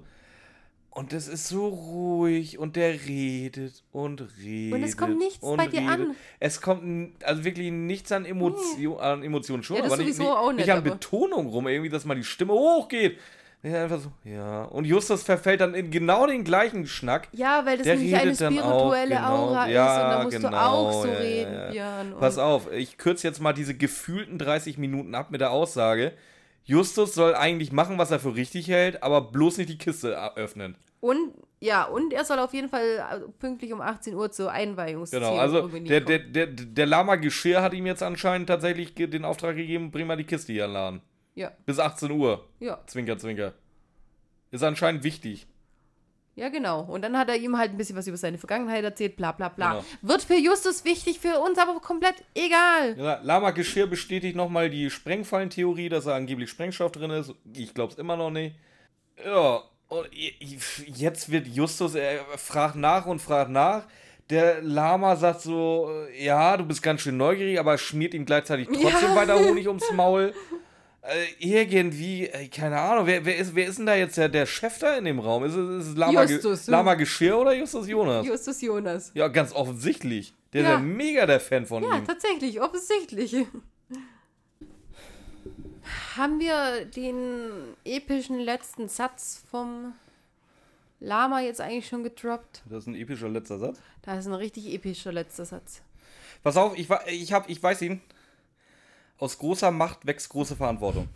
Und 0.90 1.12
das 1.12 1.28
ist 1.28 1.46
so 1.46 1.68
ruhig 1.68 2.58
und 2.58 2.74
der 2.74 2.92
redet 3.06 3.84
und 3.92 4.20
redet. 4.42 4.74
Und 4.74 4.82
es 4.82 4.96
kommt 4.96 5.18
nichts 5.18 5.38
bei 5.40 5.68
dir 5.68 5.88
an. 5.88 6.16
Es 6.40 6.60
kommt 6.60 7.22
also 7.24 7.44
wirklich 7.44 7.70
nichts 7.70 8.10
an, 8.10 8.24
Emotion, 8.24 8.98
an 8.98 9.22
Emotionen 9.22 9.62
schon, 9.62 9.76
Ja, 9.76 9.82
das 9.82 9.92
aber 9.92 10.02
nicht, 10.02 10.16
sowieso 10.16 10.30
nicht, 10.30 10.38
auch 10.38 10.52
nicht 10.52 10.66
nicht, 10.66 10.72
an 10.72 10.82
Betonung 10.82 11.46
rum, 11.50 11.68
irgendwie, 11.68 11.90
dass 11.90 12.04
mal 12.04 12.16
die 12.16 12.24
Stimme 12.24 12.54
hochgeht. 12.54 13.18
Ja, 13.62 13.82
einfach 13.82 14.00
so, 14.00 14.12
ja. 14.24 14.62
Und 14.64 14.84
Justus 14.84 15.24
verfällt 15.24 15.61
dann 15.61 15.74
in 15.74 15.90
genau 15.90 16.26
den 16.26 16.44
gleichen 16.44 16.86
Schnack. 16.86 17.28
ja, 17.32 17.66
weil 17.66 17.76
das 17.76 17.84
der 17.84 17.96
nämlich 17.96 18.14
eine 18.14 18.32
dann 18.32 18.59
auch, 18.61 18.92
spirituelle 18.92 19.16
genau. 19.16 19.36
Aura 19.36 19.68
Ja, 19.68 19.96
ist 19.96 20.04
und 20.04 20.11
da 20.11 20.22
musst 20.22 20.36
genau, 20.36 20.50
du 20.50 20.56
auch 20.56 21.02
so 21.02 21.09
ja, 21.09 21.14
ja, 21.14 21.18
reden, 21.18 21.52
ja. 21.52 21.70
Björn. 21.70 22.14
Pass 22.20 22.38
auf, 22.38 22.72
ich 22.72 22.98
kürze 22.98 23.26
jetzt 23.26 23.40
mal 23.40 23.52
diese 23.52 23.74
gefühlten 23.74 24.38
30 24.38 24.78
Minuten 24.78 25.14
ab 25.14 25.30
mit 25.30 25.40
der 25.40 25.50
Aussage. 25.50 26.12
Justus 26.64 27.14
soll 27.14 27.34
eigentlich 27.34 27.72
machen, 27.72 27.98
was 27.98 28.11
er 28.11 28.20
für 28.20 28.36
richtig 28.36 28.68
hält, 28.68 29.02
aber 29.02 29.22
bloß 29.22 29.59
nicht 29.59 29.70
die 29.70 29.78
Kiste 29.78 30.16
öffnen. 30.36 30.76
Und 31.00 31.32
ja, 31.61 31.84
und 31.84 32.12
er 32.12 32.24
soll 32.24 32.38
auf 32.38 32.54
jeden 32.54 32.68
Fall 32.68 32.82
äh, 32.82 33.20
pünktlich 33.40 33.72
um 33.72 33.80
18 33.80 34.14
Uhr 34.14 34.30
zur 34.30 34.52
Einweihungsszene 34.52 35.24
Genau, 35.24 35.38
also 35.38 35.66
der, 35.66 36.00
der, 36.00 36.18
der, 36.20 36.46
der 36.46 36.86
Lama 36.86 37.16
Geschirr 37.16 37.62
hat 37.62 37.74
ihm 37.74 37.86
jetzt 37.86 38.02
anscheinend 38.02 38.48
tatsächlich 38.48 38.94
den 38.94 39.24
Auftrag 39.24 39.56
gegeben, 39.56 39.90
bring 39.90 40.06
mal 40.06 40.16
die 40.16 40.24
Kiste 40.24 40.52
hier 40.52 40.66
in 40.66 40.70
den 40.70 40.74
Laden. 40.74 41.02
Ja, 41.39 41.53
Bis 41.66 41.78
18 41.78 42.11
Uhr. 42.11 42.45
ja, 42.59 42.80
Zwinker, 42.86 43.16
zwinker. 43.16 43.53
Ist 44.51 44.64
anscheinend 44.64 45.05
wichtig. 45.05 45.47
ja, 46.34 46.49
genau. 46.49 46.80
Und 46.82 47.03
dann 47.03 47.16
hat 47.18 47.28
er 47.28 47.36
ihm 47.36 47.57
halt 47.59 47.70
ein 47.72 47.76
bisschen 47.76 47.97
was 47.97 48.07
über 48.07 48.16
seine 48.16 48.39
Vergangenheit 48.39 48.82
erzählt, 48.82 49.16
bla 49.16 49.32
bla 49.32 49.49
bla. 49.49 49.70
Genau. 49.74 49.84
Wird 50.03 50.22
für 50.22 50.34
Justus 50.36 50.84
wichtig, 50.84 51.18
für 51.20 51.39
uns 51.41 51.59
aber 51.59 51.78
komplett 51.80 52.16
egal. 52.34 52.97
Ja, 52.99 53.20
Lama 53.22 53.51
Geschirr 53.53 53.86
bestätigt 53.86 54.36
nochmal 54.36 54.68
die 54.70 54.91
Sprengfallentheorie, 54.91 55.89
dass 55.89 56.05
da 56.07 56.16
angeblich 56.16 56.51
Sprengstoff 56.51 56.93
drin 56.93 57.11
ist. 57.11 57.32
Ich 57.55 57.72
glaube 57.74 57.93
es 57.93 57.99
immer 57.99 58.16
noch 58.16 58.30
nicht. 58.30 58.57
Ja, 59.24 59.62
und 59.89 60.09
jetzt 60.12 61.30
wird 61.30 61.47
Justus, 61.49 61.95
er 61.95 62.20
fragt 62.36 62.76
nach 62.76 63.07
und 63.07 63.20
fragt 63.20 63.51
nach. 63.51 63.84
Der 64.30 64.61
Lama 64.62 65.16
sagt 65.16 65.41
so, 65.41 65.91
ja, 66.18 66.57
du 66.57 66.64
bist 66.66 66.82
ganz 66.82 67.01
schön 67.01 67.16
neugierig, 67.16 67.59
aber 67.59 67.78
schmiert 67.78 68.12
ihm 68.12 68.26
gleichzeitig 68.26 68.66
trotzdem 68.68 69.11
Ja. 69.11 69.16
weiter 69.16 69.39
Honig 69.39 69.66
ums 69.74 69.91
Maul. 69.93 70.34
Äh, 71.09 71.26
irgendwie, 71.38 72.26
äh, 72.26 72.48
keine 72.48 72.78
Ahnung, 72.78 73.06
wer, 73.06 73.24
wer, 73.24 73.36
ist, 73.38 73.54
wer 73.54 73.66
ist 73.66 73.78
denn 73.78 73.86
da 73.86 73.94
jetzt 73.94 74.16
der, 74.18 74.28
der 74.28 74.44
Chef 74.46 74.78
da 74.78 74.96
in 74.96 75.04
dem 75.06 75.18
Raum? 75.18 75.44
Ist 75.44 75.54
es, 75.54 75.82
ist 75.84 75.90
es 75.92 75.96
Lama, 75.96 76.24
Ge- 76.24 76.34
Justus. 76.34 76.66
Lama 76.66 76.94
Geschirr 76.94 77.38
oder 77.38 77.54
Justus 77.54 77.88
Jonas? 77.88 78.26
Justus 78.26 78.61
Jonas. 78.61 79.11
ja, 79.14 79.28
ganz 79.28 79.52
offensichtlich. 79.52 80.34
Der 80.52 80.62
Ja. 80.62 80.68
ist 80.68 80.74
ja 80.74 80.80
mega 80.80 81.26
der 81.26 81.40
Fan 81.40 81.64
von 81.66 81.82
Ja, 81.82 81.96
ihm. 81.96 82.06
tatsächlich, 82.06 82.61
offensichtlich. 82.61 83.34
Haben 86.16 86.40
wir 86.40 86.84
den 86.84 87.74
epischen 87.84 88.40
letzten 88.40 88.88
Satz 88.88 89.42
vom 89.50 89.94
Lama 91.00 91.40
jetzt 91.40 91.61
eigentlich 91.61 91.88
schon 91.88 92.02
gedroppt? 92.02 92.62
Das 92.68 92.80
ist 92.84 92.86
ein 92.88 92.94
epischer 92.94 93.28
letzter 93.28 93.59
Satz. 93.59 93.78
Da 94.02 94.18
ist 94.18 94.26
ein 94.26 94.34
richtig 94.34 94.72
epischer 94.74 95.12
letzter 95.12 95.44
Satz. 95.44 95.80
Pass 96.42 96.56
auf, 96.56 96.76
ich, 96.78 96.88
ich, 97.06 97.32
hab, 97.32 97.48
ich 97.48 97.62
weiß 97.62 97.82
ihn. 97.82 98.00
Aus 99.18 99.38
großer 99.38 99.70
Macht 99.70 100.06
wächst 100.06 100.28
große 100.28 100.56
Verantwortung. 100.56 101.08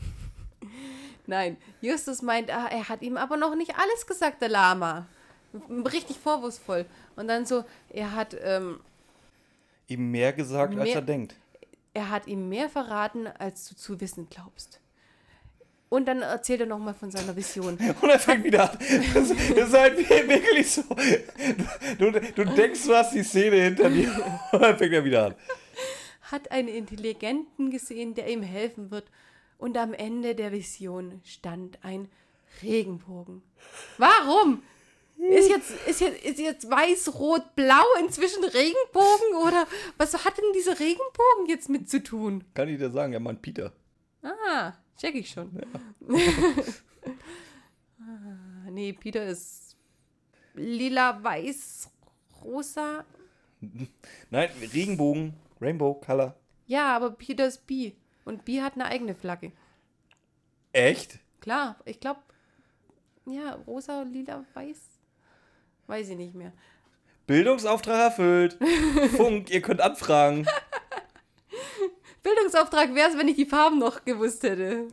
Nein, 1.26 1.56
Justus 1.80 2.20
meint, 2.22 2.50
ah, 2.50 2.66
er 2.66 2.88
hat 2.88 3.02
ihm 3.02 3.16
aber 3.16 3.36
noch 3.36 3.54
nicht 3.54 3.74
alles 3.78 4.06
gesagt, 4.06 4.42
der 4.42 4.48
Lama. 4.48 5.06
Richtig 5.70 6.18
vorwurfsvoll. 6.18 6.84
Und 7.16 7.28
dann 7.28 7.46
so, 7.46 7.64
er 7.90 8.12
hat, 8.14 8.36
ähm, 8.42 8.80
Ihm 9.86 10.10
mehr 10.10 10.32
gesagt, 10.32 10.74
als 10.74 10.84
Mehr- 10.84 10.94
er 10.96 11.02
denkt. 11.02 11.34
er 11.94 12.10
hat 12.10 12.26
ihm 12.26 12.48
mehr 12.48 12.68
verraten, 12.68 13.26
als 13.26 13.68
du 13.68 13.76
zu 13.76 14.00
wissen 14.00 14.26
glaubst. 14.30 14.80
Und 15.90 16.06
dann 16.08 16.22
erzählt 16.22 16.60
er 16.60 16.66
nochmal 16.66 16.94
von 16.94 17.10
seiner 17.10 17.36
Vision. 17.36 17.76
Und 18.00 18.08
er 18.10 18.18
fängt 18.18 18.44
wieder 18.44 18.72
an. 18.72 18.78
Das, 19.12 19.28
das 19.28 19.38
ist 19.38 19.74
halt 19.78 19.98
wirklich 19.98 20.72
so. 20.72 20.82
Du, 21.98 22.10
du 22.10 22.44
denkst, 22.46 22.84
du 22.86 22.94
hast 22.96 23.12
die 23.14 23.22
Szene 23.22 23.56
hinter 23.56 23.90
dir. 23.90 24.10
Und 24.52 24.62
dann 24.62 24.78
fängt 24.78 24.94
er 24.94 25.04
wieder 25.04 25.26
an. 25.26 25.34
Hat 26.32 26.50
einen 26.50 26.68
Intelligenten 26.68 27.70
gesehen, 27.70 28.14
der 28.14 28.28
ihm 28.28 28.42
helfen 28.42 28.90
wird. 28.90 29.04
Und 29.58 29.76
am 29.76 29.94
Ende 29.94 30.34
der 30.34 30.50
Vision 30.50 31.20
stand 31.24 31.78
ein 31.84 32.08
Regenbogen. 32.62 33.42
Warum? 33.98 34.62
Ist 35.18 35.48
jetzt, 35.48 35.70
ist 35.86 36.00
jetzt, 36.00 36.24
ist 36.24 36.40
jetzt 36.40 36.68
weiß, 36.68 37.14
rot, 37.14 37.54
blau 37.54 37.84
inzwischen 38.00 38.42
Regenbogen? 38.42 39.36
Oder 39.46 39.68
was 39.96 40.24
hat 40.24 40.36
denn 40.36 40.52
dieser 40.52 40.80
Regenbogen 40.80 41.46
jetzt 41.46 41.68
mit 41.68 41.88
zu 41.88 42.02
tun? 42.02 42.42
Kann 42.54 42.68
ich 42.68 42.78
dir 42.78 42.90
sagen, 42.90 43.12
er 43.12 43.20
meint 43.20 43.40
Peter. 43.40 43.72
Ah, 44.22 44.72
check 44.96 45.14
ich 45.14 45.30
schon. 45.30 45.50
ah, 48.00 48.70
nee, 48.70 48.92
Peter 48.94 49.24
ist 49.26 49.76
lila, 50.54 51.22
weiß, 51.22 51.88
rosa. 52.42 53.04
Nein, 54.30 54.50
Regenbogen, 54.72 55.34
Rainbow 55.62 55.94
Color. 55.94 56.34
Ja, 56.66 56.94
aber 56.96 57.10
Peter 57.10 57.46
ist 57.46 57.66
Bi. 57.66 57.94
Und 58.24 58.44
Bi 58.44 58.60
hat 58.60 58.74
eine 58.74 58.86
eigene 58.86 59.14
Flagge. 59.14 59.52
Echt? 60.72 61.18
Klar, 61.40 61.76
ich 61.84 62.00
glaube, 62.00 62.20
ja, 63.26 63.54
rosa, 63.66 64.02
lila, 64.02 64.44
weiß. 64.54 64.78
Weiß 65.86 66.08
ich 66.08 66.16
nicht 66.16 66.34
mehr. 66.34 66.52
Bildungsauftrag 67.26 68.00
erfüllt. 68.00 68.58
Funk, 69.16 69.50
ihr 69.50 69.62
könnt 69.62 69.80
anfragen. 69.80 70.46
Bildungsauftrag 72.22 72.94
wäre 72.94 73.10
es, 73.10 73.18
wenn 73.18 73.28
ich 73.28 73.36
die 73.36 73.46
Farben 73.46 73.78
noch 73.78 74.04
gewusst 74.04 74.42
hätte. 74.42 74.88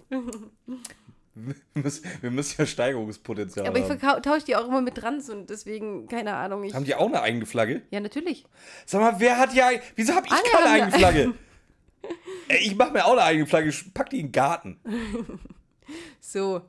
Wir 2.21 2.31
müssen, 2.31 2.55
ja 2.57 2.65
Steigerungspotenzial 2.65 3.67
Aber 3.67 3.79
ich 3.79 3.89
haben. 3.89 4.21
tausche 4.21 4.45
die 4.45 4.55
auch 4.55 4.67
immer 4.67 4.81
mit 4.81 4.95
Trans 4.95 5.29
und 5.29 5.49
deswegen, 5.49 6.07
keine 6.07 6.33
Ahnung. 6.35 6.63
Ich, 6.63 6.73
Haben 6.73 6.85
die 6.85 6.95
auch 6.95 7.07
eine 7.07 7.21
eigene 7.21 7.45
Flagge? 7.45 7.81
ja, 7.91 7.99
natürlich. 7.99 8.45
Sag 8.85 9.01
mal, 9.01 9.19
wer 9.19 9.37
hat 9.37 9.53
ja. 9.53 9.69
Wieso 9.95 10.13
habe 10.13 10.27
ich 10.27 10.31
Alle 10.31 10.41
keine 10.51 10.65
haben 10.65 10.73
eigene 10.73 10.91
Flagge? 10.99 11.33
Ich 12.61 12.75
mache 12.75 12.91
mir 12.91 13.05
auch 13.05 13.11
eine 13.13 13.23
eigene 13.23 13.45
Flagge. 13.45 13.69
Ich 13.69 13.93
pack 13.93 14.09
die 14.09 14.19
in 14.19 14.27
den 14.27 14.31
Garten. 14.31 14.79
So. 16.19 16.61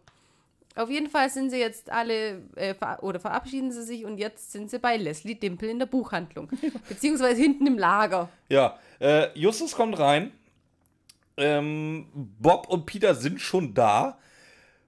Auf 0.76 0.88
jeden 0.88 1.10
Fall 1.10 1.28
sind 1.28 1.50
sie 1.50 1.58
jetzt 1.58 1.90
alle, 1.90 2.42
äh, 2.54 2.74
ver 2.74 3.02
oder 3.02 3.20
verabschieden 3.20 3.70
sie 3.72 3.82
sich 3.82 4.04
und 4.06 4.16
jetzt 4.18 4.52
sind 4.52 4.70
sie 4.70 4.78
bei 4.78 4.96
Leslie 4.96 5.34
Dimpel 5.34 5.68
in 5.68 5.78
der 5.78 5.86
Buchhandlung. 5.86 6.48
Beziehungsweise 6.88 7.40
hinten 7.40 7.66
im 7.66 7.76
Lager. 7.76 8.30
Ja, 8.48 8.78
äh, 9.00 9.28
Justus 9.38 9.72
kommt 9.74 9.98
rein. 9.98 10.32
Ähm, 11.36 12.06
Bob 12.14 12.68
und 12.68 12.86
Peter 12.86 13.14
sind 13.14 13.40
schon 13.40 13.74
da. 13.74 14.18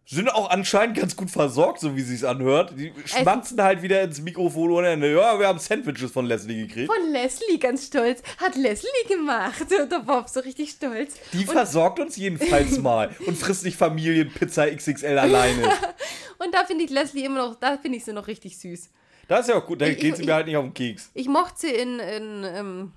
Sind 0.05 0.29
auch 0.35 0.51
anscheinend 0.51 0.97
ganz 0.99 1.15
gut 1.17 1.31
versorgt, 1.31 1.79
so 1.81 1.95
wie 1.97 2.03
sie 2.03 2.17
es 2.17 2.25
anhört. 2.25 2.75
Die 2.77 2.93
schmatzen 3.07 3.63
halt 3.63 3.83
wieder 3.83 4.03
ins 4.03 4.21
Mikrofon 4.21 4.71
ohne 4.73 4.89
Ende. 4.89 5.13
Ja, 5.15 5.39
wir 5.39 5.47
haben 5.47 5.61
Sandwiches 5.61 6.11
von 6.11 6.27
Leslie 6.27 6.67
gekriegt. 6.67 6.93
Von 6.93 7.13
Leslie 7.13 7.59
ganz 7.59 7.87
stolz. 7.87 8.21
Hat 8.39 8.57
Leslie 8.57 8.89
gemacht. 9.09 9.61
Und 9.81 9.91
der 9.93 10.01
Bob 10.01 10.29
so 10.29 10.41
richtig 10.41 10.71
stolz. 10.71 11.15
Die 11.33 11.45
versorgt 11.45 12.01
uns 12.01 12.17
jedenfalls 12.17 12.79
mal 12.83 13.15
und 13.27 13.39
frisst 13.39 13.65
nicht 13.65 13.77
Familienpizza 13.77 14.67
XXL 14.67 15.19
alleine. 15.19 15.63
Und 16.39 16.53
da 16.53 16.65
finde 16.65 16.83
ich 16.83 16.91
Leslie 16.91 17.25
immer 17.25 17.47
noch, 17.47 17.55
da 17.55 17.79
finde 17.79 17.99
ich 17.99 18.05
sie 18.05 18.13
noch 18.13 18.27
richtig 18.27 18.59
süß. 18.59 18.91
Das 19.29 19.43
ist 19.43 19.49
ja 19.51 19.55
auch 19.55 19.65
gut, 19.65 19.81
da 19.81 19.87
Ich- 19.87 19.99
geht 19.99 20.17
sie 20.17 20.25
mir 20.25 20.35
halt 20.35 20.47
nicht 20.47 20.57
auf 20.57 20.65
den 20.65 20.75
Keks. 20.75 21.13
Ich 21.15 21.29
mochte 21.29 21.61
sie 21.61 21.71
in, 21.71 22.01
in 22.01 22.45
ähm, 22.45 22.93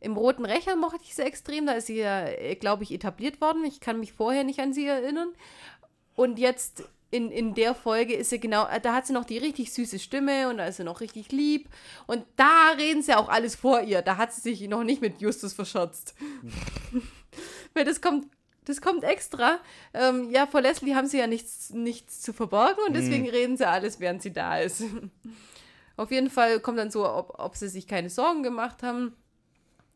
im 0.00 0.16
Roten 0.16 0.44
Rächer 0.44 0.74
mochte 0.74 0.98
ich 1.04 1.14
sie 1.14 1.22
extrem. 1.22 1.66
Da 1.66 1.74
ist 1.74 1.86
sie 1.86 1.98
ja, 1.98 2.26
glaube 2.58 2.82
ich, 2.82 2.90
etabliert 2.90 3.40
worden. 3.40 3.64
Ich 3.64 3.78
kann 3.80 4.00
mich 4.00 4.12
vorher 4.12 4.42
nicht 4.42 4.58
an 4.58 4.72
sie 4.72 4.86
erinnern. 4.86 5.28
Und 6.20 6.38
jetzt 6.38 6.84
in, 7.10 7.30
in 7.30 7.54
der 7.54 7.74
Folge 7.74 8.12
ist 8.12 8.28
sie 8.28 8.38
genau, 8.38 8.66
da 8.82 8.92
hat 8.92 9.06
sie 9.06 9.14
noch 9.14 9.24
die 9.24 9.38
richtig 9.38 9.72
süße 9.72 9.98
Stimme 9.98 10.50
und 10.50 10.58
da 10.58 10.66
ist 10.66 10.76
sie 10.76 10.84
noch 10.84 11.00
richtig 11.00 11.32
lieb. 11.32 11.70
Und 12.06 12.26
da 12.36 12.72
reden 12.76 13.00
sie 13.00 13.14
auch 13.14 13.30
alles 13.30 13.56
vor 13.56 13.80
ihr. 13.80 14.02
Da 14.02 14.18
hat 14.18 14.30
sie 14.34 14.42
sich 14.42 14.68
noch 14.68 14.84
nicht 14.84 15.00
mit 15.00 15.22
Justus 15.22 15.54
verschotzt. 15.54 16.14
Weil 17.72 17.86
das 17.86 18.02
kommt, 18.02 18.26
das 18.66 18.82
kommt 18.82 19.02
extra. 19.02 19.60
Ähm, 19.94 20.30
ja, 20.30 20.46
vor 20.46 20.60
Leslie 20.60 20.94
haben 20.94 21.06
sie 21.06 21.16
ja 21.16 21.26
nichts, 21.26 21.70
nichts 21.70 22.20
zu 22.20 22.34
verborgen 22.34 22.82
und 22.86 22.92
deswegen 22.92 23.26
reden 23.26 23.56
sie 23.56 23.66
alles, 23.66 23.98
während 23.98 24.20
sie 24.20 24.34
da 24.34 24.58
ist. 24.58 24.82
Auf 25.96 26.10
jeden 26.10 26.28
Fall 26.28 26.60
kommt 26.60 26.76
dann 26.76 26.90
so, 26.90 27.08
ob, 27.08 27.38
ob 27.38 27.56
sie 27.56 27.70
sich 27.70 27.86
keine 27.86 28.10
Sorgen 28.10 28.42
gemacht 28.42 28.82
haben. 28.82 29.16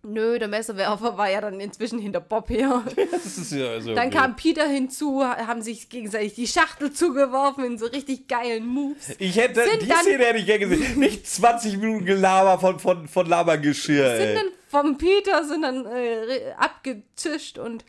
Nö, 0.04 0.38
der 0.38 0.48
Messerwerfer 0.48 1.16
war 1.16 1.30
ja 1.30 1.40
dann 1.40 1.58
inzwischen 1.60 1.98
hinter 1.98 2.20
Bob 2.20 2.48
her. 2.50 2.82
Das 3.10 3.38
ist 3.38 3.52
ja 3.52 3.68
also 3.70 3.94
Dann 3.94 4.08
okay. 4.08 4.16
kam 4.18 4.36
Peter 4.36 4.66
hinzu, 4.68 5.24
haben 5.24 5.62
sich 5.62 5.88
gegenseitig 5.88 6.34
die 6.34 6.46
Schachtel 6.46 6.92
zugeworfen 6.92 7.64
in 7.64 7.78
so 7.78 7.86
richtig 7.86 8.28
geilen 8.28 8.66
Moves. 8.66 9.14
Ich 9.18 9.36
hätte, 9.36 9.64
sind 9.64 9.82
die 9.82 9.88
dann- 9.88 10.02
Szene 10.02 10.24
hätte 10.24 10.38
ich 10.38 10.46
gerne 10.46 10.66
gesehen. 10.68 10.98
Nicht 10.98 11.26
20 11.26 11.78
Minuten 11.78 12.04
Gelaber 12.04 12.58
von, 12.58 12.78
von, 12.78 13.08
von 13.08 13.26
Labergeschirr, 13.26 14.16
Sind 14.16 14.26
ey. 14.28 14.34
dann 14.34 14.46
vom 14.68 14.98
Peter, 14.98 15.44
sind 15.44 15.62
dann 15.62 15.86
äh, 15.86 16.52
abgetischt 16.58 17.58
und 17.58 17.84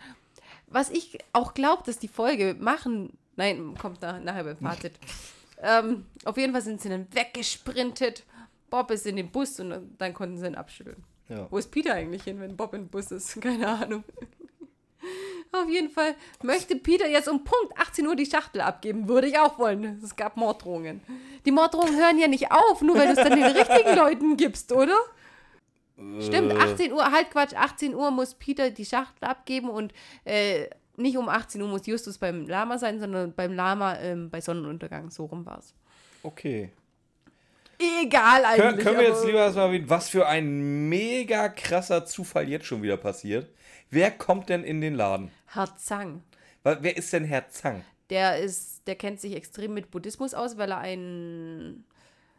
was 0.68 0.90
ich 0.90 1.18
auch 1.34 1.54
glaube, 1.54 1.84
dass 1.86 2.00
die 2.00 2.08
Folge 2.08 2.56
machen, 2.60 3.18
nein, 3.36 3.76
kommt 3.80 4.02
nach, 4.02 4.20
nachher 4.22 4.44
beim 4.44 4.58
Fazit. 4.58 4.94
ähm, 5.62 6.06
auf 6.26 6.38
jeden 6.38 6.54
Fall 6.54 6.62
sind 6.62 6.82
sie 6.82 6.90
dann 6.90 7.08
weggesprintet. 7.12 8.24
Bob 8.70 8.92
ist 8.92 9.06
in 9.06 9.16
den 9.16 9.30
Bus 9.32 9.60
und 9.60 9.74
dann 9.98 10.14
konnten 10.14 10.38
sie 10.38 10.48
ihn 10.48 10.56
abschütteln. 10.56 11.04
Ja. 11.30 11.48
Wo 11.50 11.58
ist 11.58 11.72
Peter 11.72 11.94
eigentlich 11.94 12.24
hin, 12.24 12.40
wenn 12.40 12.56
Bob 12.56 12.74
im 12.74 12.88
Bus 12.88 13.12
ist? 13.12 13.40
Keine 13.42 13.68
Ahnung. 13.68 14.04
Auf 15.52 15.70
jeden 15.70 15.90
Fall 15.90 16.16
möchte 16.44 16.76
Peter 16.76 17.08
jetzt 17.08 17.30
um 17.30 17.44
Punkt 17.44 17.78
18 17.78 18.06
Uhr 18.08 18.16
die 18.16 18.26
Schachtel 18.26 18.62
abgeben. 18.62 19.08
Würde 19.08 19.28
ich 19.28 19.38
auch 19.40 19.58
wollen. 19.58 20.02
Es 20.04 20.16
gab 20.16 20.36
Morddrohungen. 20.36 21.02
Die 21.46 21.52
Morddrohungen 21.52 21.96
hören 21.98 22.18
ja 22.20 22.28
nicht 22.28 22.52
auf, 22.52 22.82
nur 22.82 22.98
weil 22.98 23.14
du 23.14 23.14
es 23.22 23.28
dann 23.28 23.40
den 23.40 23.44
richtigen 23.56 23.96
Leuten 23.96 24.36
gibst, 24.38 24.72
oder? 24.72 24.98
Stimmt, 26.20 26.52
Äh. 26.52 26.58
18 26.58 26.92
Uhr, 26.92 27.10
halt 27.10 27.32
Quatsch, 27.32 27.54
18 27.54 27.96
Uhr 27.96 28.12
muss 28.12 28.34
Peter 28.34 28.70
die 28.70 28.84
Schachtel 28.84 29.26
abgeben 29.30 29.70
und 29.70 29.94
äh, 30.26 30.68
nicht 30.98 31.18
um 31.18 31.30
18 31.30 31.62
Uhr 31.62 31.70
muss 31.70 31.86
Justus 31.86 32.18
beim 32.18 32.48
Lama 32.48 32.78
sein, 32.78 33.00
sondern 33.00 33.34
beim 33.34 33.54
Lama 33.54 33.98
ähm, 34.00 34.30
bei 34.30 34.42
Sonnenuntergang. 34.42 35.10
So 35.10 35.26
rum 35.26 35.46
war 35.46 35.60
es. 35.60 35.74
Okay. 36.24 36.72
Egal 38.04 38.46
eigentlich. 38.46 38.62
Können, 38.62 38.78
können 38.80 38.98
wir 39.00 39.08
jetzt 39.10 39.26
lieber 39.26 39.40
erstmal 39.40 39.68
erwähnen, 39.68 39.90
was 39.90 40.10
für 40.10 40.28
ein 40.28 40.88
mega 40.90 41.50
krasser 41.50 42.06
Zufall 42.06 42.48
jetzt 42.50 42.66
schon 42.66 42.82
wieder 42.82 42.98
passiert. 42.98 43.50
Wer 43.90 44.12
kommt 44.12 44.50
denn 44.50 44.64
in 44.64 44.82
den 44.82 44.96
Laden? 44.96 45.32
Herr 45.48 45.76
Zang. 45.78 46.24
Wer 46.64 46.98
ist 46.98 47.14
denn 47.14 47.26
Herr 47.26 47.50
Zang? 47.50 47.84
Der 48.10 48.38
ist, 48.40 48.82
der 48.88 48.96
kennt 48.96 49.20
sich 49.22 49.36
extrem 49.36 49.74
mit 49.74 49.92
Buddhismus 49.92 50.34
aus, 50.34 50.58
weil 50.58 50.72
er 50.72 50.80
ein, 50.80 51.84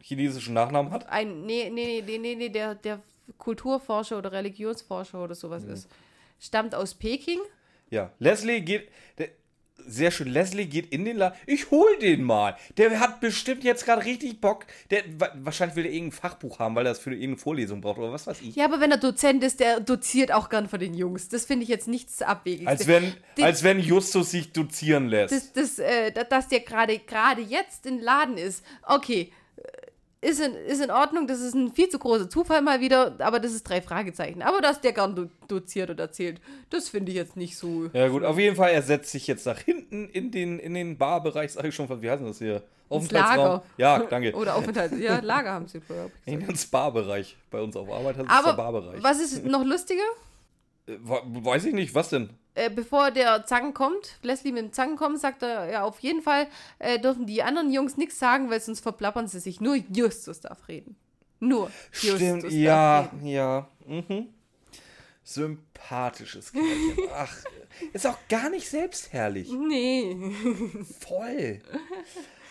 Chinesischen 0.01 0.53
Nachnamen 0.53 0.91
hat? 0.91 1.07
ein, 1.09 1.45
nee, 1.45 1.69
nee, 1.69 2.03
nee, 2.05 2.17
nee, 2.17 2.35
nee, 2.35 2.49
der, 2.49 2.75
der 2.75 3.01
Kulturforscher 3.37 4.17
oder 4.17 4.31
Religionsforscher 4.31 5.23
oder 5.23 5.35
sowas 5.35 5.63
Mhm. 5.63 5.73
ist. 5.73 5.89
Stammt 6.39 6.75
aus 6.75 6.93
Peking. 6.93 7.39
Ja. 7.89 8.11
Leslie 8.19 8.61
geht. 8.61 8.89
Der, 9.17 9.29
sehr 9.77 10.11
schön. 10.11 10.27
Leslie 10.27 10.65
geht 10.65 10.91
in 10.91 11.05
den 11.05 11.17
Laden. 11.17 11.37
Ich 11.45 11.71
hol 11.71 11.87
den 11.99 12.23
mal. 12.23 12.55
Der 12.77 12.99
hat 12.99 13.19
bestimmt 13.21 13.63
jetzt 13.63 13.85
gerade 13.85 14.03
richtig 14.05 14.41
Bock. 14.41 14.65
Der, 14.91 15.03
wa- 15.17 15.31
wahrscheinlich 15.35 15.75
will 15.75 15.85
er 15.85 15.91
irgendein 15.91 16.19
Fachbuch 16.19 16.59
haben, 16.59 16.75
weil 16.75 16.85
er 16.85 16.89
das 16.91 16.99
für 16.99 17.11
irgendeine 17.11 17.37
Vorlesung 17.37 17.79
braucht 17.81 17.97
oder 17.99 18.11
was 18.11 18.27
weiß 18.27 18.41
ich. 18.41 18.55
Ja, 18.55 18.65
aber 18.65 18.79
wenn 18.81 18.91
er 18.91 18.97
Dozent 18.97 19.43
ist, 19.43 19.59
der 19.59 19.79
doziert 19.79 20.31
auch 20.33 20.49
gern 20.49 20.67
für 20.67 20.77
den 20.77 20.93
Jungs. 20.93 21.29
Das 21.29 21.45
finde 21.45 21.63
ich 21.63 21.69
jetzt 21.69 21.87
nichts 21.87 22.21
Abwegiges. 22.21 22.67
Als 22.67 22.87
wenn, 22.87 23.13
Die- 23.37 23.43
als 23.43 23.63
wenn 23.63 23.79
Justus 23.79 24.31
sich 24.31 24.51
dozieren 24.51 25.07
lässt. 25.07 25.33
das, 25.33 25.53
das, 25.53 25.79
äh, 25.79 26.11
da- 26.11 26.23
dass 26.25 26.47
der 26.47 26.59
gerade 26.61 26.99
gerade 26.99 27.41
jetzt 27.41 27.85
im 27.85 27.99
Laden 27.99 28.37
ist. 28.37 28.63
Okay, 28.83 29.31
ist 30.21 30.39
in, 30.39 30.53
ist 30.53 30.83
in 30.83 30.91
Ordnung. 30.91 31.27
Das 31.27 31.39
ist 31.39 31.53
ein 31.53 31.71
viel 31.73 31.89
zu 31.89 31.99
großer 31.99 32.29
Zufall 32.29 32.61
mal 32.61 32.81
wieder, 32.81 33.15
aber 33.19 33.39
das 33.39 33.53
ist 33.53 33.63
drei 33.63 33.81
Fragezeichen. 33.81 34.41
Aber 34.41 34.61
dass 34.61 34.81
der 34.81 34.93
gern 34.93 35.15
do 35.15 35.29
doziert 35.47 35.89
und 35.89 35.99
erzählt, 35.99 36.41
das 36.69 36.89
finde 36.89 37.11
ich 37.11 37.17
jetzt 37.17 37.37
nicht 37.37 37.57
so. 37.57 37.89
Ja 37.93 38.07
gut, 38.07 38.23
auf 38.23 38.37
jeden 38.37 38.55
Fall, 38.55 38.71
er 38.71 38.81
setzt 38.81 39.11
sich 39.11 39.27
jetzt 39.27 39.45
nach 39.45 39.59
hinten 39.59 40.09
in 40.09 40.31
den, 40.31 40.59
in 40.59 40.73
den 40.73 40.97
Barbereich, 40.97 41.53
sag 41.53 41.65
ich 41.65 41.75
schon, 41.75 41.87
wie 42.01 42.09
heißt 42.09 42.23
das 42.23 42.39
hier? 42.39 42.63
Lager. 42.89 43.63
Ja, 43.77 43.99
danke. 43.99 44.33
Oder 44.33 44.55
Aufenthalt. 44.55 44.93
Ja, 44.99 45.19
Lager 45.19 45.51
haben 45.51 45.67
sie 45.67 45.81
vorher. 45.81 46.09
In 46.25 46.39
den 46.39 46.55
Spa-Bereich. 46.55 47.35
Bei 47.51 47.61
uns 47.61 47.75
auf 47.75 47.89
Arbeit 47.89 48.17
heißt 48.17 48.27
es 48.29 48.55
Barbereich. 48.55 49.03
was 49.03 49.19
ist 49.19 49.45
noch 49.45 49.63
lustiger? 49.65 50.01
Äh, 50.87 50.97
Weiß 51.01 51.65
ich 51.65 51.73
nicht, 51.73 51.93
was 51.93 52.09
denn? 52.09 52.29
Äh, 52.57 52.71
bevor 52.71 53.11
der 53.11 53.45
Zang 53.45 53.75
kommt, 53.75 54.17
Leslie 54.23 54.51
mit 54.51 54.63
dem 54.63 54.73
Zang 54.73 54.95
kommt, 54.95 55.19
sagt 55.19 55.43
er, 55.43 55.69
ja, 55.69 55.83
auf 55.83 55.99
jeden 55.99 56.23
Fall 56.23 56.47
äh, 56.79 56.97
dürfen 56.97 57.27
die 57.27 57.43
anderen 57.43 57.71
Jungs 57.71 57.97
nichts 57.97 58.17
sagen, 58.17 58.49
weil 58.49 58.59
sonst 58.59 58.79
verplappern 58.79 59.27
sie 59.27 59.39
sich. 59.39 59.61
Nur 59.61 59.75
Justus 59.93 60.41
darf 60.41 60.67
reden. 60.67 60.95
Nur 61.39 61.69
Justus 61.91 62.15
Stimmt, 62.15 62.43
darf 62.45 62.51
ja, 62.51 62.99
reden. 63.01 63.27
ja. 63.27 63.67
Mhm. 63.85 64.29
sympathisches 65.23 66.51
Kerlchen. 66.51 66.97
Ach, 67.13 67.37
ist 67.93 68.07
auch 68.07 68.17
gar 68.27 68.49
nicht 68.49 68.67
selbstherrlich. 68.67 69.51
Nee. 69.51 70.17
Voll. 70.99 71.61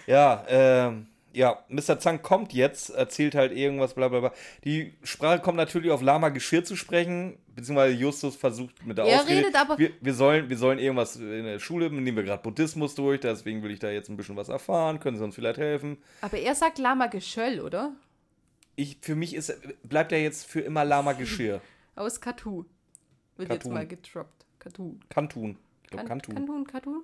Ja, 0.07 0.45
ähm, 0.49 1.09
ja, 1.37 1.63
Mr. 1.69 1.99
Zang 1.99 2.23
kommt 2.23 2.53
jetzt, 2.55 2.91
erzählt 2.91 3.35
halt 3.35 3.53
irgendwas, 3.53 3.95
bla 3.95 4.09
bla 4.09 4.21
bla. 4.21 4.33
Die 4.65 4.95
Sprache 5.03 5.41
kommt 5.41 5.57
natürlich 5.59 5.91
auf 5.91 6.01
Lama 6.01 6.31
Geschirr 6.31 6.65
zu 6.65 6.77
sprechen, 6.77 7.39
beziehungsweise 7.55 7.95
Justus 7.95 8.37
versucht 8.37 8.87
mit 8.87 8.97
der 8.97 9.05
Er 9.05 9.21
Ausrede. 9.21 9.39
redet 9.41 9.55
aber- 9.55 9.79
wir, 9.79 9.91
wir, 10.01 10.15
sollen, 10.15 10.49
wir 10.49 10.57
sollen 10.57 10.79
irgendwas 10.79 11.17
in 11.17 11.45
der 11.45 11.59
Schule, 11.59 11.91
nehmen 11.91 12.17
wir 12.17 12.23
gerade 12.25 12.43
Buddhismus 12.43 12.95
durch, 12.95 13.21
deswegen 13.21 13.63
will 13.63 13.71
ich 13.71 13.79
da 13.81 13.91
jetzt 13.91 14.09
ein 14.09 14.17
bisschen 14.17 14.37
was 14.37 14.49
erfahren, 14.49 14.99
können 14.99 15.19
Sie 15.19 15.25
uns 15.25 15.35
vielleicht 15.35 15.59
helfen? 15.59 15.99
Aber 16.23 16.39
er 16.39 16.55
sagt 16.55 16.79
Lama 16.79 17.07
Geschöll, 17.09 17.61
oder? 17.61 17.93
Ich, 18.75 18.99
für 19.03 19.15
mich 19.15 19.35
ist, 19.35 19.55
bleibt 19.83 20.13
er 20.13 20.23
jetzt 20.23 20.47
für 20.47 20.61
immer 20.61 20.85
Lama 20.85 21.13
Geschirr. 21.13 21.61
Aus 21.97 22.21
Katu. 22.21 22.65
Wird 23.37 23.51
jetzt 23.51 23.59
Katun. 23.63 23.75
mal 23.75 23.87
getroppt. 23.87 24.47
Katu. 24.59 24.97
Kantun. 25.11 25.59
Ich 25.85 25.91
glaube, 25.91 26.09
Kan 26.09 26.21
Kantun. 26.23 26.35
Kantun, 26.35 26.67
Katu? 26.67 26.91
Weiß 26.91 27.03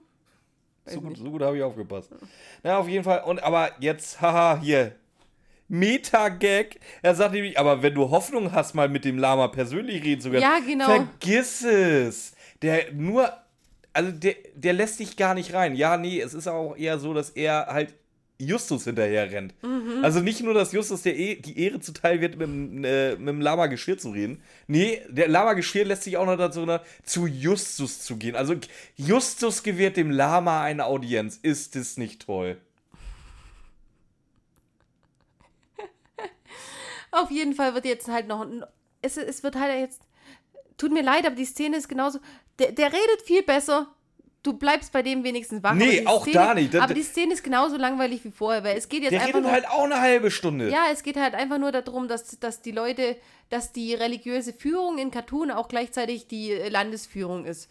So 0.84 1.00
gut, 1.00 1.16
so 1.16 1.30
gut 1.30 1.42
habe 1.42 1.56
ich 1.56 1.62
aufgepasst. 1.62 2.10
Na, 2.62 2.78
auf 2.78 2.88
jeden 2.88 3.04
Fall. 3.04 3.22
Und 3.24 3.42
aber 3.42 3.70
jetzt, 3.80 4.20
haha, 4.20 4.58
hier. 4.60 4.92
Meta-Gag. 5.68 6.80
Er 7.02 7.14
sagt 7.14 7.32
nämlich, 7.32 7.58
aber 7.58 7.82
wenn 7.82 7.94
du 7.94 8.10
Hoffnung 8.10 8.52
hast, 8.52 8.74
mal 8.74 8.88
mit 8.88 9.04
dem 9.04 9.16
Lama 9.18 9.48
persönlich 9.48 10.02
reden 10.04 10.20
zu 10.20 10.30
können, 10.30 10.42
Ja, 10.42 10.58
genau. 10.58 10.84
vergiss 10.86 11.62
es. 11.64 12.34
Der 12.60 12.92
nur, 12.92 13.32
also 13.92 14.12
der, 14.12 14.34
der 14.54 14.72
lässt 14.74 15.00
dich 15.00 15.16
gar 15.16 15.34
nicht 15.34 15.54
rein. 15.54 15.74
Ja, 15.74 15.96
nee, 15.96 16.20
es 16.20 16.34
ist 16.34 16.46
auch 16.46 16.76
eher 16.76 16.98
so, 16.98 17.14
dass 17.14 17.30
er 17.30 17.66
halt 17.68 17.94
Justus 18.46 18.84
hinterher 18.84 19.30
rennt. 19.30 19.54
Mhm. 19.62 20.04
Also 20.04 20.20
nicht 20.20 20.42
nur, 20.42 20.54
dass 20.54 20.72
Justus 20.72 21.02
der 21.02 21.16
e 21.18 21.36
die 21.36 21.58
Ehre 21.58 21.80
zuteil 21.80 22.20
wird, 22.20 22.36
mit, 22.36 22.48
dem, 22.48 22.84
äh, 22.84 23.16
mit 23.16 23.28
dem 23.28 23.40
Lama 23.40 23.66
Geschirr 23.66 23.98
zu 23.98 24.10
reden. 24.10 24.42
Nee, 24.66 25.02
der 25.08 25.28
Lama 25.28 25.52
Geschirr 25.54 25.84
lässt 25.84 26.02
sich 26.02 26.16
auch 26.16 26.26
noch 26.26 26.36
dazu, 26.36 26.66
ne, 26.66 26.80
zu 27.04 27.26
Justus 27.26 28.00
zu 28.00 28.16
gehen. 28.16 28.36
Also 28.36 28.56
Justus 28.96 29.62
gewährt 29.62 29.96
dem 29.96 30.10
Lama 30.10 30.62
eine 30.62 30.86
Audienz. 30.86 31.38
Ist 31.42 31.76
es 31.76 31.96
nicht 31.96 32.22
toll? 32.26 32.60
Auf 37.10 37.30
jeden 37.30 37.54
Fall 37.54 37.74
wird 37.74 37.84
jetzt 37.84 38.08
halt 38.08 38.26
noch. 38.28 38.46
Es, 39.02 39.16
es 39.16 39.42
wird 39.42 39.56
halt 39.56 39.78
jetzt. 39.78 40.02
Tut 40.76 40.92
mir 40.92 41.02
leid, 41.02 41.26
aber 41.26 41.36
die 41.36 41.44
Szene 41.44 41.76
ist 41.76 41.88
genauso. 41.88 42.18
Der, 42.58 42.72
der 42.72 42.88
redet 42.88 43.22
viel 43.24 43.42
besser. 43.42 43.94
Du 44.42 44.54
bleibst 44.54 44.92
bei 44.92 45.02
dem 45.02 45.22
wenigstens 45.22 45.62
wach. 45.62 45.74
Nee, 45.74 46.04
auch 46.04 46.22
Szene, 46.22 46.34
da 46.34 46.54
nicht. 46.54 46.74
Das- 46.74 46.82
aber 46.82 46.94
die 46.94 47.02
Szene 47.02 47.32
ist 47.34 47.44
genauso 47.44 47.76
langweilig 47.76 48.24
wie 48.24 48.32
vorher, 48.32 48.64
weil 48.64 48.76
es 48.76 48.88
geht 48.88 49.02
jetzt 49.02 49.12
Der 49.12 49.20
einfach 49.20 49.34
redet 49.34 49.42
nur. 49.44 49.52
halt 49.52 49.68
auch 49.68 49.84
eine 49.84 50.00
halbe 50.00 50.30
Stunde. 50.32 50.68
Ja, 50.68 50.86
es 50.92 51.02
geht 51.04 51.16
halt 51.16 51.34
einfach 51.34 51.58
nur 51.58 51.70
darum, 51.70 52.08
dass, 52.08 52.38
dass 52.40 52.60
die 52.60 52.72
Leute, 52.72 53.16
dass 53.50 53.70
die 53.72 53.94
religiöse 53.94 54.52
Führung 54.52 54.98
in 54.98 55.10
Katun 55.12 55.50
auch 55.52 55.68
gleichzeitig 55.68 56.26
die 56.26 56.50
äh, 56.50 56.68
Landesführung 56.70 57.44
ist. 57.44 57.70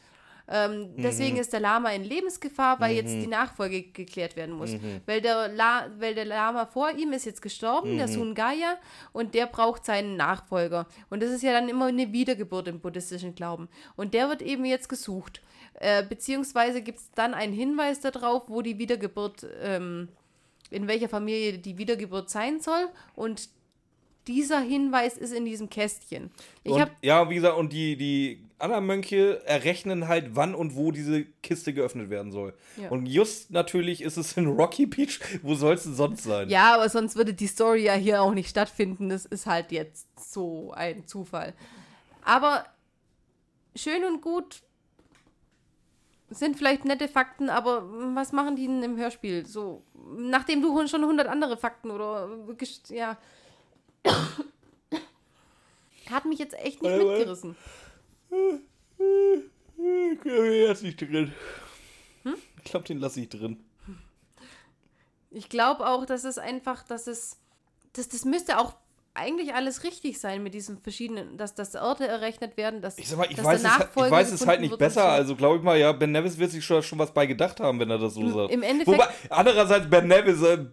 Ähm, 0.54 0.96
deswegen 0.98 1.38
ist 1.38 1.54
der 1.54 1.60
Lama 1.62 1.92
in 1.92 2.04
Lebensgefahr, 2.04 2.80
weil 2.82 2.96
jetzt 2.96 3.14
die 3.14 3.28
Nachfolge 3.28 3.84
geklärt 3.84 4.36
werden 4.36 4.56
muss. 4.56 4.72
Weil, 5.06 5.22
der 5.22 5.48
La 5.48 5.86
weil 6.00 6.14
der 6.14 6.26
Lama 6.26 6.66
vor 6.66 6.90
ihm 6.92 7.14
ist 7.14 7.26
jetzt 7.26 7.42
gestorben, 7.42 7.98
der 7.98 8.08
Sungaya, 8.10 8.78
und 9.14 9.34
der 9.34 9.46
braucht 9.46 9.86
seinen 9.86 10.18
Nachfolger. 10.18 10.88
Und 11.10 11.22
das 11.24 11.30
ist 11.30 11.42
ja 11.44 11.54
dann 11.54 11.70
immer 11.70 11.86
eine 11.86 12.12
Wiedergeburt 12.12 12.68
im 12.68 12.82
buddhistischen 12.82 13.34
Glauben. 13.34 13.70
Und 13.96 14.14
der 14.14 14.28
wird 14.28 14.42
eben 14.42 14.66
jetzt 14.66 14.90
gesucht. 14.90 15.42
Äh, 15.76 16.04
beziehungsweise 16.04 16.82
gibt 16.82 17.00
es 17.00 17.12
dann 17.12 17.34
einen 17.34 17.54
Hinweis 17.54 18.02
darauf, 18.02 18.44
wo 18.48 18.62
die 18.62 18.78
Wiedergeburt 18.78 19.48
ähm, 19.62 20.10
in 20.70 20.88
welcher 20.88 21.10
Familie 21.10 21.58
die 21.58 21.78
Wiedergeburt 21.78 22.30
sein 22.30 22.60
soll. 22.60 22.88
Und 23.16 23.50
dieser 24.28 24.60
Hinweis 24.60 25.18
ist 25.18 25.34
in 25.34 25.46
diesem 25.46 25.70
Kästchen. 25.70 26.32
Ich 26.64 26.72
und, 26.72 26.92
ja, 27.02 27.30
wie 27.30 27.36
gesagt, 27.36 27.58
und 27.58 27.74
die, 27.74 27.98
die 27.98 28.44
anderen 28.60 28.86
Mönche 28.86 29.42
errechnen 29.46 30.08
halt, 30.08 30.36
wann 30.36 30.56
und 30.56 30.76
wo 30.76 30.92
diese 30.92 31.26
Kiste 31.44 31.74
geöffnet 31.74 32.10
werden 32.10 32.32
soll. 32.32 32.54
Ja. 32.78 32.90
Und 32.90 33.08
just 33.08 33.52
natürlich 33.52 34.02
ist 34.02 34.18
es 34.18 34.38
in 34.38 34.48
Rocky 34.48 34.86
Beach. 34.86 35.20
Wo 35.42 35.56
soll 35.56 35.74
es 35.74 35.84
denn 35.84 35.96
sonst 35.96 36.24
sein? 36.24 36.50
ja, 36.50 36.76
aber 36.76 36.88
sonst 36.90 37.16
würde 37.16 37.34
die 37.34 37.48
Story 37.48 37.84
ja 37.86 37.94
hier 37.94 38.22
auch 38.22 38.34
nicht 38.34 38.50
stattfinden. 38.50 39.10
Das 39.10 39.26
ist 39.26 39.48
halt 39.48 39.72
jetzt 39.72 40.08
so 40.32 40.72
ein 40.72 41.08
Zufall. 41.08 41.54
Aber 42.24 42.66
schön 43.76 44.04
und 44.06 44.22
gut 44.22 44.62
sind 46.32 46.58
vielleicht 46.58 46.86
nette 46.86 47.08
Fakten, 47.08 47.50
aber 47.50 47.84
was 48.16 48.32
machen 48.32 48.56
die 48.56 48.66
denn 48.68 48.82
im 48.84 48.98
Hörspiel? 48.98 49.46
So, 49.46 49.84
nachdem 50.18 50.62
du 50.62 50.88
schon 50.88 51.02
100 51.04 51.28
andere 51.28 51.58
Fakten 51.58 51.92
oder 51.92 52.28
gest- 52.58 52.94
ja. 52.94 53.18
Hat 56.10 56.26
mich 56.26 56.40
jetzt 56.40 56.56
echt 56.56 56.82
nicht 56.82 56.92
Warte, 56.92 57.06
warte. 57.06 57.18
mitgerissen. 57.20 57.56
Den 60.24 60.68
lasse 60.68 60.88
ich 60.88 60.96
drin. 60.98 61.34
Hm? 62.24 62.36
Ich 62.58 62.64
glaube, 62.64 62.86
den 62.86 63.00
lasse 63.00 63.22
ich 63.22 63.30
drin. 63.30 63.64
Ich 65.32 65.50
glaube 65.50 65.88
auch, 65.88 66.06
dass 66.06 66.24
es 66.24 66.38
einfach, 66.38 66.84
dass 66.84 67.08
es, 67.08 67.38
dass 67.94 68.10
das 68.10 68.26
müsste 68.26 68.58
auch 68.60 68.74
eigentlich 69.14 69.54
alles 69.54 69.84
richtig 69.84 70.20
sein 70.20 70.42
mit 70.42 70.54
diesen 70.54 70.80
verschiedenen, 70.82 71.38
dass 71.38 71.54
das 71.54 71.76
Orte 71.76 72.08
errechnet 72.08 72.56
werden, 72.58 72.82
dass, 72.82 72.98
Ich 72.98 73.10
sag 73.10 73.18
mal, 73.18 73.28
ich 73.30 73.36
dass 73.36 73.46
weiß, 73.46 73.64
es, 73.64 73.78
halt- 73.78 73.90
ich 73.96 74.12
weiß 74.12 74.32
es 74.32 74.48
halt 74.48 74.62
nicht 74.62 74.78
besser. 74.78 75.02
so. 75.02 75.08
Also 75.08 75.36
glaube 75.36 75.58
ich 75.58 75.64
mal, 75.64 75.78
ja, 75.78 75.92
Ben 75.92 76.12
Nevis 76.12 76.38
wird 76.38 76.52
sich 76.52 76.64
schon, 76.64 76.82
schon 76.82 76.98
was 77.00 77.14
bei 77.14 77.26
gedacht 77.26 77.60
haben, 77.60 77.80
wenn 77.80 77.90
er 77.90 77.98
das 77.98 78.14
so 78.14 78.28
sagt. 78.30 78.54
Im 78.54 78.64
Endeffekt, 78.64 78.98
Wobei, 78.98 79.08
andererseits, 79.30 79.90
Ben 79.90 80.08
Nevis, 80.08 80.42
äh, 80.42 80.66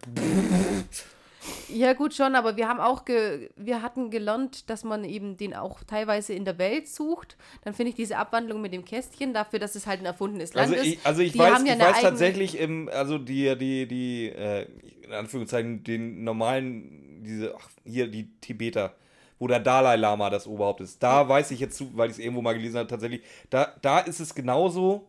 ja 1.69 1.93
gut 1.93 2.15
schon, 2.15 2.35
aber 2.35 2.57
wir 2.57 2.69
haben 2.69 2.81
auch, 2.81 3.03
wir 3.07 3.83
hatten 3.83 4.11
gelernt, 4.11 4.71
dass 4.71 4.85
man 4.85 5.05
eben 5.05 5.37
den 5.37 5.55
auch 5.55 5.83
teilweise 5.85 6.33
in 6.33 6.45
der 6.45 6.59
Welt 6.59 6.89
sucht. 6.89 7.37
Dann 7.63 7.75
finde 7.75 7.91
ich 7.91 7.97
diese 7.97 8.17
Abwandlung 8.17 8.61
mit 8.61 8.73
dem 8.73 8.85
Kästchen 8.85 9.35
dafür, 9.35 9.59
dass 9.59 9.75
es 9.75 9.87
halt 9.87 10.01
ein 10.01 10.07
erfundenes 10.07 10.55
Land 10.55 10.71
also 10.71 10.83
ist. 10.83 10.87
ich, 10.95 10.99
also 11.05 11.23
ich 11.23 11.33
die 11.33 11.39
weiß, 11.39 11.55
haben 11.55 11.67
ja 11.67 11.75
ich 11.75 11.81
weiß 11.81 12.01
tatsächlich, 12.01 12.59
im, 12.59 12.89
also 12.89 13.19
die, 13.19 13.57
die, 13.59 13.87
die, 13.87 14.29
äh, 14.29 14.67
in 15.03 15.13
Anführungszeichen, 15.13 15.85
den 15.85 16.25
normalen, 16.25 17.08
diese, 17.23 17.55
ach, 17.57 17.69
hier, 17.85 18.09
die 18.09 18.29
Tibeter, 18.41 18.95
wo 19.39 19.47
der 19.47 19.61
Dalai 19.61 19.97
Lama 19.97 20.31
das 20.31 20.47
Oberhaupt 20.47 20.81
ist. 20.81 21.03
Da 21.03 21.29
weiß 21.29 21.51
ich 21.53 21.61
jetzt 21.61 21.77
zu, 21.77 21.97
weil 21.97 22.11
ich 22.11 22.17
es 22.17 22.19
irgendwo 22.19 22.43
mal 22.43 22.55
gelesen 22.55 22.79
habe, 22.79 22.89
tatsächlich, 22.89 23.23
da, 23.51 23.75
da 23.83 24.01
ist 24.01 24.21
es 24.21 24.35
genauso, 24.35 25.09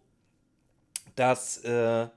dass 1.16 1.58
äh, 1.64 2.08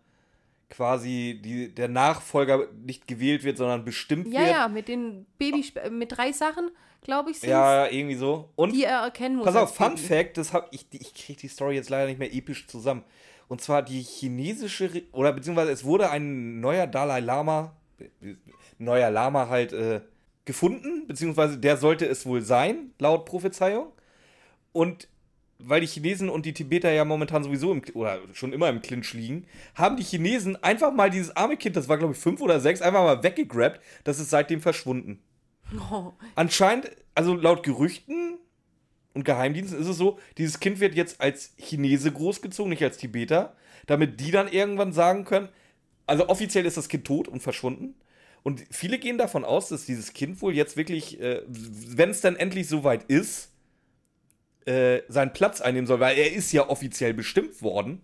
quasi 0.71 1.41
die, 1.43 1.75
der 1.75 1.89
Nachfolger 1.89 2.67
nicht 2.85 3.07
gewählt 3.07 3.45
wird, 3.45 3.59
sondern 3.59 3.85
bestimmt 3.85 4.33
Ja, 4.33 4.41
wird. 4.41 4.51
ja, 4.51 4.69
mit 4.69 4.89
den 4.89 5.27
Babys, 5.39 5.73
mit 5.91 6.17
drei 6.17 6.33
Sachen, 6.33 6.71
glaube 7.03 7.31
ich, 7.31 7.41
sind 7.41 7.51
Ja, 7.51 7.87
irgendwie 7.89 8.15
so. 8.15 8.49
Und 8.57 8.73
die 8.73 8.85
er 8.85 9.01
erkennen 9.01 9.37
muss. 9.37 9.45
Pass 9.47 9.57
auf, 9.57 9.75
Fun 9.75 9.95
Baby. 9.95 10.01
Fact, 10.01 10.37
das 10.39 10.53
hab 10.53 10.73
ich, 10.73 10.87
ich 10.93 11.15
kriege 11.15 11.41
die 11.41 11.49
Story 11.49 11.75
jetzt 11.75 11.91
leider 11.91 12.07
nicht 12.07 12.19
mehr 12.19 12.33
episch 12.33 12.67
zusammen. 12.67 13.05
Und 13.49 13.61
zwar 13.61 13.83
die 13.83 14.01
chinesische, 14.01 15.03
oder 15.13 15.33
beziehungsweise 15.33 15.73
es 15.73 15.85
wurde 15.85 16.11
ein 16.11 16.61
neuer 16.61 16.87
Dalai 16.87 17.21
Lama, 17.21 17.75
äh, 17.99 18.35
neuer 18.85 19.11
Lama 19.11 19.49
halt 19.49 19.73
äh, 19.73 20.01
gefunden, 20.45 21.07
beziehungsweise 21.07 21.59
der 21.59 21.77
sollte 21.77 22.07
es 22.07 22.27
wohl 22.27 22.43
sein, 22.43 22.93
laut 22.99 23.25
Prophezeiung. 23.25 23.93
Und 24.73 25.09
weil 25.59 25.81
die 25.81 25.87
Chinesen 25.87 26.29
und 26.29 26.45
die 26.45 26.55
Tibeter 26.55 26.91
ja 26.91 27.05
momentan 27.05 27.45
sowieso 27.45 27.73
im, 27.73 27.83
oder 27.95 28.19
schon 28.33 28.53
immer 28.53 28.69
im 28.69 28.83
Clinch 28.83 29.13
liegen, 29.13 29.47
haben 29.75 29.97
die 29.97 30.03
Chinesen 30.03 30.63
einfach 30.63 30.93
mal 30.93 31.11
dieses 31.11 31.37
arme 31.37 31.57
Kind, 31.57 31.77
das 31.77 31.89
war 31.89 31.99
glaube 31.99 32.15
ich 32.15 32.19
fünf 32.19 32.41
oder 32.41 32.61
sechs, 32.61 32.83
einfach 32.83 33.03
mal 33.03 33.23
weggegrabt. 33.23 33.81
Das 34.05 34.19
ist 34.19 34.31
seitdem 34.31 34.61
verschwunden. 34.61 35.21
Oh, 35.91 36.13
Anscheinend, 36.35 36.91
also 37.15 37.35
laut 37.35 37.63
Gerüchten 37.63 38.39
und 39.15 39.25
Geheimdiensten 39.25 39.81
ist 39.81 39.89
es 39.89 39.97
so, 39.97 40.19
dieses 40.39 40.61
Kind 40.61 40.81
wird 40.81 40.95
jetzt 40.95 41.21
als 41.21 41.55
Chinese 41.59 42.11
großgezogen, 42.13 42.71
nicht 42.71 42.83
als 42.83 42.97
Tibeter, 42.97 43.55
damit 43.87 44.21
die 44.21 44.31
dann 44.31 44.49
irgendwann 44.49 44.93
sagen 44.93 45.25
können, 45.25 45.49
also 46.07 46.29
offiziell 46.29 46.67
ist 46.67 46.77
das 46.77 46.89
Kind 46.89 47.07
tot 47.07 47.29
und 47.29 47.43
verschwunden. 47.43 47.95
Und 48.43 48.65
viele 48.71 48.99
gehen 48.99 49.19
davon 49.19 49.45
aus, 49.45 49.69
dass 49.69 49.87
dieses 49.87 50.13
Kind 50.13 50.43
wohl 50.43 50.55
jetzt 50.55 50.77
wirklich, 50.77 51.21
äh, 51.21 51.43
wenn 51.47 52.11
es 52.11 52.21
dann 52.21 52.35
endlich 52.37 52.69
soweit 52.69 53.05
ist, 53.05 53.51
äh, 54.65 55.03
seinen 55.09 55.33
Platz 55.33 55.61
einnehmen 55.61 55.87
soll, 55.87 56.01
weil 56.01 56.17
er 56.19 56.33
ist 56.33 56.53
ja 56.53 56.69
offiziell 56.69 57.15
bestimmt 57.15 57.63
worden. 57.63 58.01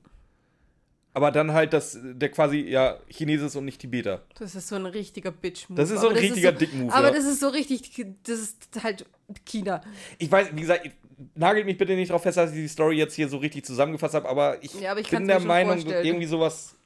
Aber 1.14 1.32
dann 1.32 1.52
halt, 1.52 1.72
dass 1.72 1.98
der 2.00 2.28
quasi 2.30 2.58
ja 2.58 2.98
Chinese 3.08 3.46
ist 3.46 3.56
und 3.56 3.64
nicht 3.64 3.80
Tibeter. 3.80 4.24
Das 4.38 4.54
ist 4.54 4.68
so 4.68 4.76
ein 4.76 4.86
richtiger 4.86 5.32
Bitch-Move. 5.32 5.80
Das 5.80 5.90
ist 5.90 6.00
so 6.00 6.08
ein 6.08 6.16
richtiger 6.16 6.52
so, 6.52 6.58
Dick-Move, 6.58 6.92
Aber 6.92 7.08
ja. 7.08 7.14
das 7.14 7.24
ist 7.24 7.40
so 7.40 7.48
richtig, 7.48 7.90
das 8.22 8.38
ist 8.38 8.68
halt 8.82 9.06
China. 9.44 9.80
Ich 10.18 10.30
weiß, 10.30 10.50
wie 10.54 10.60
gesagt, 10.60 10.86
ich- 10.86 10.92
nagelt 11.34 11.66
mich 11.66 11.76
bitte 11.78 11.96
nicht 11.96 12.10
darauf 12.10 12.22
fest, 12.22 12.36
dass 12.36 12.50
ich 12.50 12.56
die 12.56 12.68
Story 12.68 12.96
jetzt 12.96 13.14
hier 13.14 13.28
so 13.28 13.38
richtig 13.38 13.64
zusammengefasst 13.64 14.14
habe, 14.14 14.28
aber 14.28 14.62
ich, 14.62 14.74
Ja, 14.80 14.92
aber 14.92 15.00
ich 15.00 15.10
bin 15.10 15.26
der 15.26 15.40
Meinung, 15.40 15.74
vorstellen. 15.80 16.06
irgendwie 16.06 16.26
sowas 16.26 16.76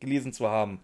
gelesen 0.00 0.32
zu 0.32 0.48
haben. 0.48 0.80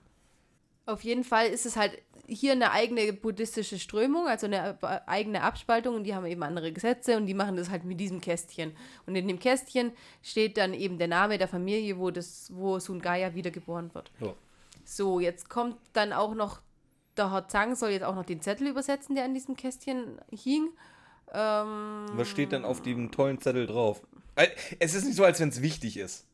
Auf 0.87 1.03
jeden 1.03 1.25
Fall 1.25 1.49
ist 1.49 1.67
es 1.67 1.77
halt 1.77 2.01
hier 2.29 2.53
eine 2.53 2.71
eigene 2.73 3.13
buddhistische 3.13 3.79
Strömung, 3.79 4.27
also 4.29 4.47
eine 4.47 4.79
äh, 4.83 5.01
eigene 5.07 5.43
Abspaltung 5.43 5.97
und 5.97 6.05
die 6.05 6.15
haben 6.15 6.27
eben 6.27 6.43
andere 6.43 6.73
Gesetze 6.73 7.17
und 7.17 7.27
die 7.27 7.35
machen 7.35 7.57
das 7.57 7.71
halt 7.71 7.85
mit 7.85 7.99
diesem 8.01 8.21
Kästchen. 8.21 8.73
Und 9.07 9.15
in 9.17 9.27
dem 9.29 9.39
Kästchen 9.39 9.93
steht 10.23 10.57
dann 10.57 10.75
eben 10.75 10.99
der 10.99 11.09
Name 11.09 11.39
der 11.39 11.49
Familie, 11.49 11.99
wo 11.99 12.11
das, 12.11 12.51
wo 12.55 12.79
Sungaya 12.79 13.35
wiedergeboren 13.35 13.93
wird. 13.95 14.11
Ja. 14.21 14.33
So, 14.85 15.19
jetzt 15.21 15.49
kommt 15.51 15.77
dann 15.93 16.13
auch 16.13 16.35
noch, 16.35 16.61
der 17.17 17.33
Herr 17.33 17.49
Zhang 17.49 17.75
soll 17.75 17.91
jetzt 17.91 18.05
auch 18.05 18.15
noch 18.15 18.25
den 18.27 18.41
Zettel 18.41 18.69
übersetzen, 18.69 19.15
der 19.17 19.25
an 19.25 19.35
diesem 19.35 19.57
Kästchen 19.57 20.21
hing. 20.31 20.69
Ähm, 21.33 22.07
Was 22.13 22.29
steht 22.29 22.53
denn 22.53 22.65
auf 22.65 22.83
dem 22.83 23.11
tollen 23.11 23.41
Zettel 23.41 23.67
drauf? 23.67 24.03
Äh, 24.37 24.49
Es 24.79 24.95
ist 24.95 25.05
nicht 25.05 25.17
so, 25.17 25.25
als 25.25 25.41
wenn 25.41 25.49
es 25.49 25.63
wichtig 25.63 25.97
ist. 25.97 26.25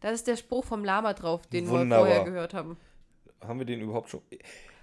da 0.00 0.10
ist 0.10 0.26
der 0.26 0.36
Spruch 0.36 0.64
vom 0.64 0.84
Lama 0.84 1.14
drauf, 1.14 1.46
den 1.46 1.68
Wunderbar. 1.68 2.06
wir 2.06 2.14
vorher 2.14 2.24
gehört 2.24 2.52
haben. 2.54 2.76
Haben 3.46 3.58
wir 3.58 3.66
den 3.66 3.80
überhaupt 3.80 4.10
schon? 4.10 4.20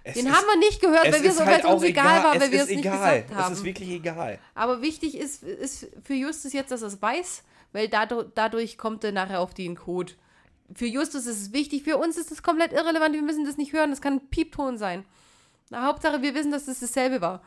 Es 0.04 0.14
Den 0.14 0.26
ist- 0.26 0.32
haben 0.34 0.46
wir 0.46 0.58
nicht 0.58 0.80
gehört, 0.80 1.04
weil 1.12 1.22
wir 1.22 1.32
so, 1.32 1.44
halt 1.46 1.64
uns 1.64 1.74
auch 1.74 1.82
egal 1.84 2.24
war, 2.24 2.40
weil 2.40 2.50
wir 2.50 2.58
ist 2.58 2.64
es 2.64 2.68
nicht 2.70 2.78
egal. 2.80 3.22
gesagt 3.22 3.34
haben. 3.40 3.52
Es 3.52 3.58
ist 3.60 3.64
wirklich 3.64 3.88
egal. 3.90 4.38
Aber 4.54 4.82
wichtig 4.82 5.16
ist, 5.16 5.42
ist 5.44 5.88
für 6.02 6.14
Justus 6.14 6.52
jetzt, 6.52 6.70
dass 6.72 6.82
er 6.82 6.88
es 6.88 7.00
weiß, 7.00 7.44
weil 7.72 7.88
dadurch, 7.88 8.26
dadurch 8.34 8.78
kommt 8.78 9.04
er 9.04 9.12
nachher 9.12 9.40
auf 9.40 9.54
den 9.54 9.76
Code. 9.76 10.12
Für 10.74 10.86
Justus 10.86 11.26
ist 11.26 11.40
es 11.40 11.52
wichtig, 11.52 11.84
für 11.84 11.98
uns 11.98 12.16
ist 12.16 12.32
es 12.32 12.42
komplett 12.42 12.72
irrelevant, 12.72 13.14
wir 13.14 13.22
müssen 13.22 13.44
das 13.44 13.56
nicht 13.58 13.72
hören, 13.72 13.90
das 13.90 14.00
kann 14.00 14.14
ein 14.14 14.28
Piepton 14.28 14.76
sein. 14.78 15.04
Na, 15.70 15.86
Hauptsache, 15.86 16.20
wir 16.22 16.34
wissen, 16.34 16.50
dass 16.50 16.66
es 16.68 16.80
dasselbe 16.80 17.20
war. 17.20 17.42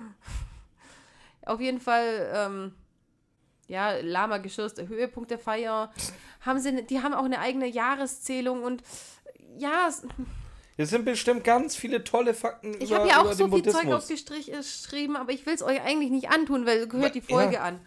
Auf 1.46 1.60
jeden 1.60 1.80
Fall, 1.80 2.32
ähm, 2.34 2.74
ja, 3.68 3.94
Lama 4.02 4.38
Geschirr 4.38 4.66
ist 4.66 4.78
der 4.78 4.88
Höhepunkt 4.88 5.30
der 5.32 5.40
Feier. 5.40 5.92
Haben 6.42 6.60
sie, 6.60 6.72
ne- 6.72 6.84
die 6.84 7.02
haben 7.02 7.14
auch 7.14 7.26
eine 7.26 7.40
eigene 7.40 7.68
Jahreszählung 7.68 8.64
und 8.64 8.82
ja, 9.58 9.90
es- 10.78 10.90
sind 10.90 11.06
bestimmt 11.06 11.44
ganz 11.44 11.76
viele 11.76 12.04
tolle 12.04 12.34
Fakten 12.34 12.76
ich 12.80 12.94
habe 12.94 13.08
ja 13.08 13.22
auch 13.22 13.32
so 13.34 13.48
viel 13.48 13.64
Zeug 13.64 13.86
Buddhismus. 13.86 14.32
aufgeschrieben, 14.52 15.16
aber 15.16 15.32
ich 15.32 15.46
will 15.46 15.54
es 15.54 15.62
euch 15.64 15.82
eigentlich 15.82 16.12
nicht 16.12 16.30
antun, 16.30 16.66
weil 16.66 16.88
gehört 16.88 17.16
die 17.16 17.20
Ja. 17.20 17.26
Folge 17.26 17.62
an. 17.62 17.80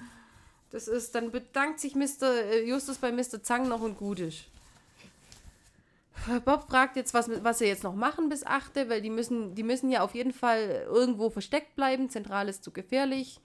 Das 0.71 0.87
ist, 0.89 1.15
dann 1.15 1.31
bedankt 1.31 1.81
sich 1.81 1.95
Mr. 1.95 2.25
äh, 2.45 2.63
Justus 2.65 2.99
bei 2.99 3.11
Mr. 3.11 3.43
Zang 3.43 3.69
noch 3.69 3.81
und 3.81 3.97
gut 3.97 4.21
ist. 4.21 4.45
Bob 6.45 6.69
fragt 6.69 6.97
jetzt, 6.97 7.15
was, 7.15 7.31
was 7.43 7.59
sie 7.59 7.67
jetzt 7.67 7.85
noch 7.85 7.95
machen 7.95 8.29
bis 8.29 8.45
8, 8.45 8.75
weil 8.89 9.01
die 9.01 9.09
müssen, 9.09 9.55
die 9.55 9.63
müssen 9.63 9.89
ja 9.91 10.03
auf 10.03 10.15
jeden 10.15 10.33
Fall 10.33 10.87
irgendwo 10.87 11.31
versteckt 11.31 11.75
bleiben. 11.77 12.11
Zentral 12.11 12.49
ist 12.49 12.65
zu 12.65 12.71
gefährlich. 12.73 13.41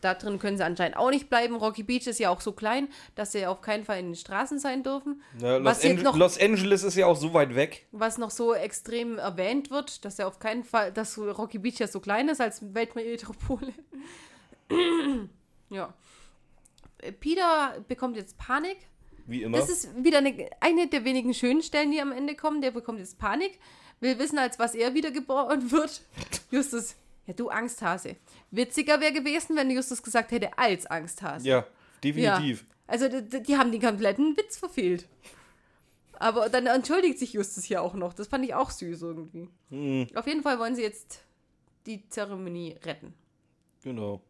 Da 0.00 0.14
drin 0.14 0.38
können 0.38 0.56
sie 0.56 0.64
anscheinend 0.64 0.96
auch 0.96 1.10
nicht 1.10 1.28
bleiben. 1.28 1.56
Rocky 1.56 1.82
Beach 1.82 2.06
ist 2.06 2.18
ja 2.18 2.30
auch 2.30 2.40
so 2.40 2.52
klein, 2.52 2.88
dass 3.14 3.32
sie 3.32 3.46
auf 3.46 3.60
keinen 3.60 3.84
Fall 3.84 3.98
in 3.98 4.06
den 4.06 4.14
Straßen 4.14 4.58
sein 4.58 4.82
dürfen. 4.82 5.22
Ja, 5.40 5.56
Los, 5.58 5.84
Ange 5.84 6.02
noch, 6.02 6.16
Los 6.16 6.40
Angeles 6.40 6.82
ist 6.82 6.96
ja 6.96 7.06
auch 7.06 7.16
so 7.16 7.34
weit 7.34 7.54
weg. 7.54 7.86
was 7.92 8.18
noch 8.18 8.30
so 8.30 8.54
extrem 8.54 9.18
erwähnt 9.18 9.70
wird, 9.70 10.04
dass 10.04 10.18
er 10.18 10.28
auf 10.28 10.38
keinen 10.38 10.64
Fall, 10.64 10.92
dass 10.92 11.18
Rocky 11.18 11.58
Beach 11.58 11.78
ja 11.78 11.86
so 11.88 12.00
klein 12.00 12.28
ist 12.28 12.40
als 12.40 12.74
Weltmetropole. 12.74 13.72
ja. 15.70 15.92
Peter 17.20 17.82
bekommt 17.88 18.16
jetzt 18.16 18.36
Panik. 18.38 18.76
Wie 19.26 19.42
immer. 19.42 19.58
Das 19.58 19.68
ist 19.70 19.88
wieder 20.02 20.18
eine, 20.18 20.50
eine 20.60 20.88
der 20.88 21.04
wenigen 21.04 21.34
schönen 21.34 21.62
Stellen, 21.62 21.92
die 21.92 22.00
am 22.00 22.12
Ende 22.12 22.34
kommen. 22.34 22.60
Der 22.60 22.70
bekommt 22.72 22.98
jetzt 22.98 23.18
Panik. 23.18 23.58
Will 24.00 24.18
wissen, 24.18 24.38
als 24.38 24.58
was 24.58 24.74
er 24.74 24.94
wiedergeboren 24.94 25.70
wird. 25.70 26.02
Justus, 26.50 26.96
ja, 27.26 27.34
du 27.34 27.48
Angsthase. 27.48 28.16
Witziger 28.50 29.00
wäre 29.00 29.12
gewesen, 29.12 29.56
wenn 29.56 29.70
Justus 29.70 30.02
gesagt 30.02 30.32
hätte, 30.32 30.56
als 30.58 30.86
Angsthase. 30.86 31.46
ja, 31.48 31.66
definitiv. 32.02 32.60
Ja. 32.62 32.66
Also, 32.86 33.08
d- 33.08 33.22
d- 33.22 33.40
die 33.40 33.56
haben 33.56 33.70
den 33.72 33.80
kompletten 33.80 34.36
Witz 34.36 34.56
verfehlt. 34.58 35.08
Aber 36.18 36.48
dann 36.48 36.66
entschuldigt 36.66 37.18
sich 37.18 37.32
Justus 37.32 37.64
hier 37.64 37.80
auch 37.82 37.94
noch. 37.94 38.12
Das 38.12 38.26
fand 38.28 38.44
ich 38.44 38.54
auch 38.54 38.70
süß 38.70 39.02
irgendwie. 39.02 39.48
Hm, 39.70 40.06
Auf 40.14 40.26
jeden 40.26 40.42
Fall 40.42 40.58
wollen 40.58 40.74
sie 40.74 40.82
jetzt 40.82 41.22
die 41.86 42.06
Zeremonie 42.08 42.76
retten. 42.84 43.14
genau. 43.82 44.20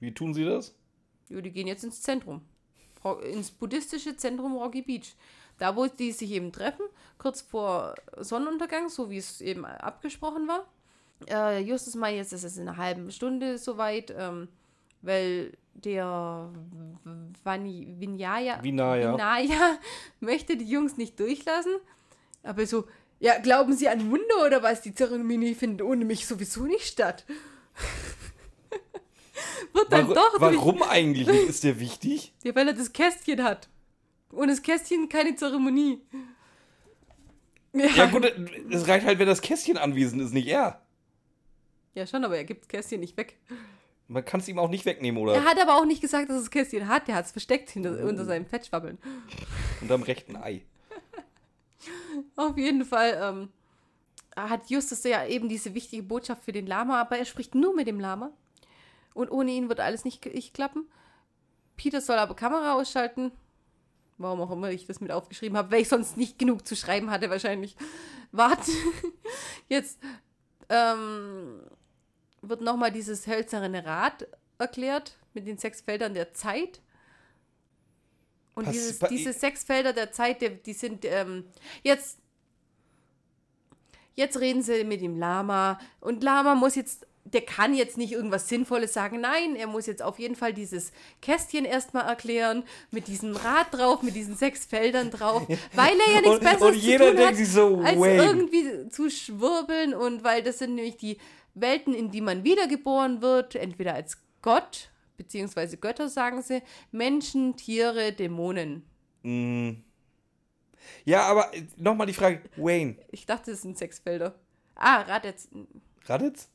Wie 0.00 0.12
tun 0.14 0.32
sie 0.34 0.44
das? 0.46 0.74
Ja, 1.28 1.40
die 1.42 1.50
gehen 1.52 1.66
jetzt 1.66 1.84
ins 1.84 2.00
Zentrum. 2.00 2.40
Ins 3.30 3.50
buddhistische 3.50 4.16
Zentrum 4.16 4.56
Rocky 4.56 4.80
Beach. 4.82 5.14
Da, 5.58 5.76
wo 5.76 5.86
die 5.86 6.12
sich 6.12 6.30
eben 6.30 6.52
treffen, 6.52 6.86
kurz 7.18 7.42
vor 7.42 7.94
Sonnenuntergang, 8.16 8.88
so 8.88 9.10
wie 9.10 9.18
es 9.18 9.42
eben 9.42 9.66
abgesprochen 9.66 10.48
war. 10.48 10.66
Äh, 11.28 11.60
Justus 11.60 11.94
meint 11.94 12.16
jetzt, 12.16 12.32
es 12.32 12.44
ist 12.44 12.56
in 12.56 12.68
einer 12.68 12.76
halben 12.76 13.10
Stunde 13.10 13.58
soweit, 13.58 14.14
ähm, 14.16 14.48
weil 15.02 15.52
der 15.74 16.50
Vani, 17.44 17.94
Vinaya, 17.98 18.62
Vinaya. 18.62 19.12
Vinaya 19.14 19.78
möchte 20.20 20.56
die 20.56 20.68
Jungs 20.68 20.96
nicht 20.96 21.18
durchlassen. 21.18 21.72
Aber 22.42 22.66
so, 22.66 22.86
ja, 23.18 23.38
glauben 23.38 23.74
Sie 23.74 23.88
an 23.88 24.10
Wunder 24.10 24.46
oder 24.46 24.62
was? 24.62 24.82
Die 24.82 24.94
Zeremonie 24.94 25.54
findet 25.54 25.82
ohne 25.82 26.04
mich 26.04 26.26
sowieso 26.26 26.64
nicht 26.64 26.86
statt. 26.86 27.24
Wird 29.72 29.92
dann 29.92 30.08
Warum, 30.08 30.14
doch 30.14 30.40
warum 30.40 30.82
eigentlich 30.82 31.26
nicht? 31.26 31.48
Ist 31.48 31.64
der 31.64 31.78
wichtig? 31.80 32.32
ja, 32.42 32.54
weil 32.54 32.68
er 32.68 32.74
das 32.74 32.92
Kästchen 32.92 33.42
hat. 33.42 33.68
Ohne 34.32 34.48
das 34.52 34.62
Kästchen 34.62 35.08
keine 35.08 35.34
Zeremonie. 35.36 36.00
Ja, 37.72 37.86
Ja 37.86 38.06
gut, 38.06 38.32
es 38.70 38.88
reicht 38.88 39.06
halt, 39.06 39.18
wenn 39.18 39.26
das 39.26 39.42
Kästchen 39.42 39.76
anwesend 39.76 40.22
ist, 40.22 40.32
nicht 40.32 40.48
er. 40.48 40.82
Ja 41.94 42.06
schon, 42.06 42.24
aber 42.24 42.36
er 42.36 42.44
gibt 42.44 42.68
Kästchen 42.68 43.00
nicht 43.00 43.16
weg. 43.16 43.38
Man 44.08 44.24
kann 44.24 44.40
es 44.40 44.48
ihm 44.48 44.58
auch 44.58 44.70
nicht 44.70 44.84
wegnehmen, 44.86 45.22
oder? 45.22 45.34
Er 45.34 45.44
hat 45.44 45.60
aber 45.60 45.76
auch 45.76 45.84
nicht 45.84 46.00
gesagt, 46.00 46.28
dass 46.28 46.36
er 46.36 46.40
das 46.40 46.50
Kästchen 46.50 46.88
hat. 46.88 47.06
Der 47.06 47.14
hat 47.14 47.26
es 47.26 47.32
versteckt 47.32 47.70
hinter, 47.70 47.96
Oh. 48.02 48.08
unter 48.08 48.24
seinem 48.24 48.46
Fettschwabbeln. 48.46 48.98
Unterm 49.80 50.02
rechten 50.02 50.36
Ei. 50.36 50.62
Auf 52.36 52.58
jeden 52.58 52.84
Fall 52.84 53.18
ähm, 53.22 53.48
hat 54.36 54.68
Justus 54.68 55.04
ja 55.04 55.24
eben 55.26 55.48
diese 55.48 55.74
wichtige 55.74 56.02
Botschaft 56.02 56.44
für 56.44 56.52
den 56.52 56.66
Lama, 56.66 57.00
aber 57.00 57.18
er 57.18 57.24
spricht 57.24 57.54
nur 57.54 57.74
mit 57.74 57.86
dem 57.86 58.00
Lama. 58.00 58.32
Und 59.14 59.30
ohne 59.30 59.50
ihn 59.52 59.68
wird 59.68 59.80
alles 59.80 60.04
nicht, 60.04 60.24
nicht 60.26 60.54
klappen. 60.54 60.86
Peter 61.76 62.00
soll 62.00 62.16
aber 62.18 62.34
Kamera 62.34 62.74
ausschalten. 62.74 63.32
Warum 64.18 64.40
auch 64.42 64.50
immer 64.50 64.70
ich 64.70 64.86
das 64.86 65.00
mit 65.00 65.10
aufgeschrieben 65.12 65.56
habe, 65.56 65.70
weil 65.70 65.82
ich 65.82 65.88
sonst 65.88 66.16
nicht 66.16 66.38
genug 66.38 66.66
zu 66.66 66.76
schreiben 66.76 67.10
hatte, 67.10 67.30
wahrscheinlich. 67.30 67.76
Warte. 68.32 68.70
Jetzt 69.68 69.98
ähm, 70.68 71.60
wird 72.42 72.60
nochmal 72.60 72.90
dieses 72.92 73.26
hölzerne 73.26 73.84
Rad 73.84 74.26
erklärt 74.58 75.16
mit 75.34 75.46
den 75.46 75.58
sechs 75.58 75.80
Feldern 75.80 76.14
der 76.14 76.32
Zeit. 76.34 76.80
Und 78.54 78.64
Pass- 78.64 78.72
dieses, 78.74 78.98
diese 78.98 79.32
sechs 79.32 79.64
Felder 79.64 79.92
der 79.92 80.12
Zeit, 80.12 80.42
die, 80.42 80.50
die 80.62 80.72
sind 80.72 81.04
ähm, 81.04 81.44
jetzt. 81.82 82.18
Jetzt 84.16 84.38
reden 84.40 84.62
sie 84.62 84.84
mit 84.84 85.00
dem 85.00 85.18
Lama 85.18 85.78
und 86.00 86.22
Lama 86.22 86.54
muss 86.54 86.74
jetzt, 86.74 87.06
der 87.24 87.40
kann 87.42 87.72
jetzt 87.72 87.96
nicht 87.96 88.12
irgendwas 88.12 88.48
Sinnvolles 88.48 88.92
sagen. 88.92 89.20
Nein, 89.20 89.54
er 89.56 89.66
muss 89.66 89.86
jetzt 89.86 90.02
auf 90.02 90.18
jeden 90.18 90.34
Fall 90.34 90.52
dieses 90.52 90.92
Kästchen 91.22 91.64
erstmal 91.64 92.06
erklären, 92.06 92.64
mit 92.90 93.06
diesem 93.06 93.34
Rad 93.36 93.68
drauf, 93.72 94.02
mit 94.02 94.14
diesen 94.16 94.36
sechs 94.36 94.66
Feldern 94.66 95.10
drauf, 95.10 95.46
weil 95.74 95.98
er 96.00 96.12
ja 96.14 96.20
nichts 96.20 96.28
Und- 96.36 96.40
Besseres 96.40 96.62
und 96.62 96.74
jeder 96.74 97.04
zu 97.04 97.10
tun 97.10 97.16
denkt 97.16 97.30
hat, 97.30 97.36
sich 97.36 97.48
so, 97.52 97.76
als 97.82 97.96
irgendwie 97.96 98.88
zu 98.90 99.08
schwirbeln 99.10 99.94
und 99.94 100.22
weil 100.24 100.42
das 100.42 100.58
sind 100.58 100.74
nämlich 100.74 100.96
die 100.96 101.16
Welten, 101.54 101.94
in 101.94 102.10
die 102.10 102.20
man 102.20 102.44
wiedergeboren 102.44 103.22
wird, 103.22 103.54
entweder 103.54 103.94
als 103.94 104.18
Gott, 104.42 104.90
beziehungsweise 105.16 105.76
Götter, 105.76 106.08
sagen 106.08 106.42
sie, 106.42 106.62
Menschen, 106.92 107.56
Tiere, 107.56 108.12
Dämonen. 108.12 108.84
Mm. 109.22 109.82
Ja, 111.04 111.22
aber 111.22 111.50
nochmal 111.76 112.06
die 112.06 112.14
Frage, 112.14 112.40
Wayne, 112.56 112.96
Ich 113.10 113.26
dachte, 113.26 113.52
es 113.52 113.62
sind 113.62 113.76
sechs 113.76 113.98
Felder. 113.98 114.34
Ah, 114.74 115.02
Raditz. 115.02 115.48
Raditz? 116.06 116.48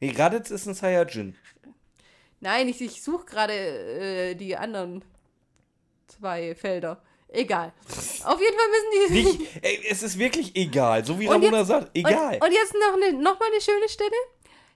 Nee, 0.00 0.14
Raditz 0.16 0.50
ist 0.50 0.66
ein 0.66 0.74
Saiyajin. 0.74 1.34
Nein, 2.40 2.68
ich, 2.68 2.80
ich 2.80 3.02
suche 3.02 3.24
gerade 3.24 3.52
äh, 3.52 4.34
die 4.34 4.56
anderen 4.56 5.04
zwei 6.06 6.54
Felder. 6.54 7.02
Egal. 7.34 7.72
Auf 8.24 8.40
jeden 8.40 8.56
Fall 8.56 8.68
müssen 8.70 8.90
die. 9.08 9.24
Nicht, 9.24 9.50
ey, 9.62 9.80
es 9.90 10.02
ist 10.02 10.18
wirklich 10.18 10.54
egal, 10.56 11.04
so 11.04 11.18
wie 11.18 11.26
Ramona 11.26 11.58
jetzt- 11.58 11.68
sagt, 11.68 11.90
egal. 11.94 12.34
Und, 12.34 12.44
und 12.44 12.52
jetzt 12.52 12.74
noch, 12.74 12.94
eine, 12.94 13.12
noch 13.20 13.38
mal 13.38 13.46
eine 13.52 13.60
schöne 13.60 13.88
Stelle. 13.88 14.10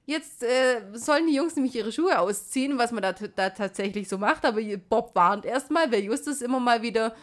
Jetzt 0.06 0.42
äh, 0.42 0.80
sollen 0.94 1.26
die 1.26 1.34
Jungs 1.34 1.54
nämlich 1.54 1.74
ihre 1.74 1.92
Schuhe 1.92 2.18
ausziehen, 2.18 2.78
was 2.78 2.92
man 2.92 3.02
da, 3.02 3.12
da 3.12 3.50
tatsächlich 3.50 4.09
so 4.09 4.16
macht. 4.16 4.44
Aber 4.46 4.61
Bob 4.88 5.14
warnt 5.14 5.44
erstmal, 5.44 5.92
weil 5.92 6.02
Justus 6.02 6.40
immer 6.40 6.59
mal 6.61 6.80
wieder 6.80 7.14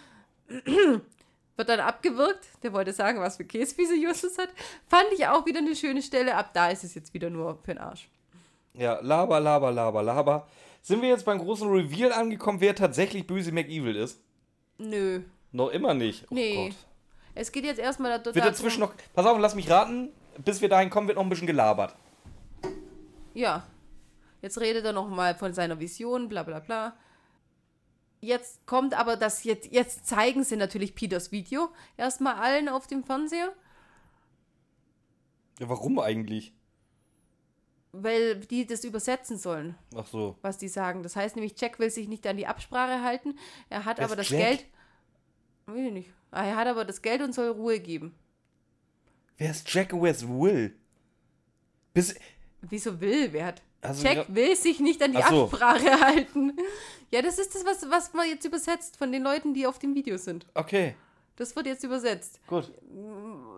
wird 0.47 1.69
dann 1.69 1.79
abgewirkt. 1.79 2.45
Der 2.63 2.73
wollte 2.73 2.93
sagen, 2.93 3.19
was 3.19 3.37
für 3.37 3.45
Käsefüße 3.45 3.95
Justus 3.95 4.37
hat. 4.37 4.49
Fand 4.87 5.07
ich 5.13 5.25
auch 5.27 5.45
wieder 5.45 5.59
eine 5.59 5.75
schöne 5.75 6.01
Stelle. 6.03 6.35
Ab 6.35 6.51
da 6.53 6.69
ist 6.69 6.83
es 6.83 6.93
jetzt 6.93 7.13
wieder 7.13 7.29
nur 7.29 7.57
für 7.63 7.73
den 7.73 7.79
Arsch. 7.79 8.07
Ja, 8.73 8.99
laber, 9.01 9.39
laber, 9.39 9.71
laber, 9.71 10.03
laber. 10.03 10.47
Sind 10.81 11.01
wir 11.01 11.09
jetzt 11.09 11.25
beim 11.25 11.39
großen 11.39 11.67
Reveal 11.67 12.11
angekommen, 12.13 12.61
wer 12.61 12.75
tatsächlich 12.75 13.25
böse 13.25 13.51
McEvil 13.51 13.95
ist? 13.95 14.19
Nö. 14.77 15.21
Noch 15.51 15.69
immer 15.69 15.93
nicht. 15.93 16.25
Oh 16.29 16.33
Nee. 16.35 16.69
Gott. 16.69 16.77
Es 17.33 17.51
geht 17.51 17.65
jetzt 17.65 17.79
erstmal 17.79 18.11
da, 18.17 18.25
Wird 18.25 18.35
darum- 18.35 18.49
dazwischen 18.49 18.79
noch. 18.81 18.93
Pass 19.13 19.25
auf, 19.25 19.37
lass 19.39 19.55
mich 19.55 19.69
raten. 19.69 20.09
Bis 20.37 20.61
wir 20.61 20.67
dahin 20.69 20.89
kommen, 20.89 21.07
wird 21.07 21.15
noch 21.17 21.23
ein 21.23 21.29
bisschen 21.29 21.47
gelabert. 21.47 21.95
Ja. 23.33 23.65
Jetzt 24.41 24.59
redet 24.59 24.85
er 24.85 24.93
nochmal 24.93 25.35
von 25.35 25.53
seiner 25.53 25.79
Vision, 25.79 26.27
bla 26.29 26.43
bla 26.43 26.59
bla. 26.59 26.95
Jetzt 28.21 28.65
kommt 28.65 28.93
aber 28.97 29.17
das, 29.17 29.43
jetzt, 29.43 29.71
jetzt 29.71 30.07
zeigen 30.07 30.43
sie 30.43 30.55
natürlich 30.55 30.95
Peters 30.95 31.31
Video 31.31 31.69
erstmal 31.97 32.35
allen 32.35 32.69
auf 32.69 32.87
dem 32.87 33.03
Fernseher, 33.03 33.51
Ja, 35.59 35.69
warum 35.69 35.99
eigentlich? 35.99 36.53
Weil 38.03 38.35
die 38.37 38.65
das 38.65 38.83
übersetzen 38.83 39.37
sollen, 39.37 39.75
Ach 39.95 40.05
so. 40.07 40.37
was 40.41 40.57
die 40.57 40.67
sagen. 40.67 41.03
Das 41.03 41.15
heißt 41.15 41.35
nämlich, 41.35 41.59
Jack 41.59 41.79
will 41.79 41.89
sich 41.89 42.07
nicht 42.07 42.25
an 42.27 42.37
die 42.37 42.47
Absprache 42.47 43.01
halten. 43.01 43.37
Er 43.69 43.85
hat 43.85 43.97
Wer 43.97 44.05
aber 44.05 44.15
das 44.15 44.29
Jack? 44.29 44.39
Geld. 44.41 44.65
Will 45.67 45.87
ich 45.87 45.93
nicht. 45.93 46.09
Er 46.31 46.55
hat 46.55 46.67
aber 46.67 46.85
das 46.85 47.01
Geld 47.01 47.21
und 47.21 47.33
soll 47.33 47.49
Ruhe 47.49 47.79
geben. 47.79 48.13
Wer 49.37 49.51
ist 49.51 49.71
Jack 49.73 49.93
und 49.93 50.01
wer 50.03 50.11
ist 50.11 50.27
Will? 50.27 50.75
Bis. 51.93 52.15
Wieso 52.61 52.99
will? 52.99 53.31
Wer 53.31 53.45
hat. 53.47 53.61
Also, 53.81 54.03
Jack 54.03 54.15
ja, 54.15 54.25
will 54.35 54.55
sich 54.55 54.79
nicht 54.79 55.01
an 55.03 55.11
die 55.11 55.21
so. 55.21 55.43
Absprache 55.45 55.99
halten. 56.01 56.53
Ja, 57.11 57.21
das 57.21 57.37
ist 57.37 57.53
das, 57.53 57.65
was, 57.65 57.89
was 57.89 58.13
man 58.13 58.27
jetzt 58.27 58.43
übersetzt 58.45 58.97
von 58.97 59.11
den 59.11 59.21
Leuten, 59.23 59.53
die 59.53 59.67
auf 59.67 59.77
dem 59.79 59.93
Video 59.95 60.17
sind. 60.17 60.45
okay, 60.55 60.95
Das 61.37 61.55
wird 61.55 61.65
jetzt 61.65 61.83
übersetzt. 61.83 62.39
gut. 62.47 62.71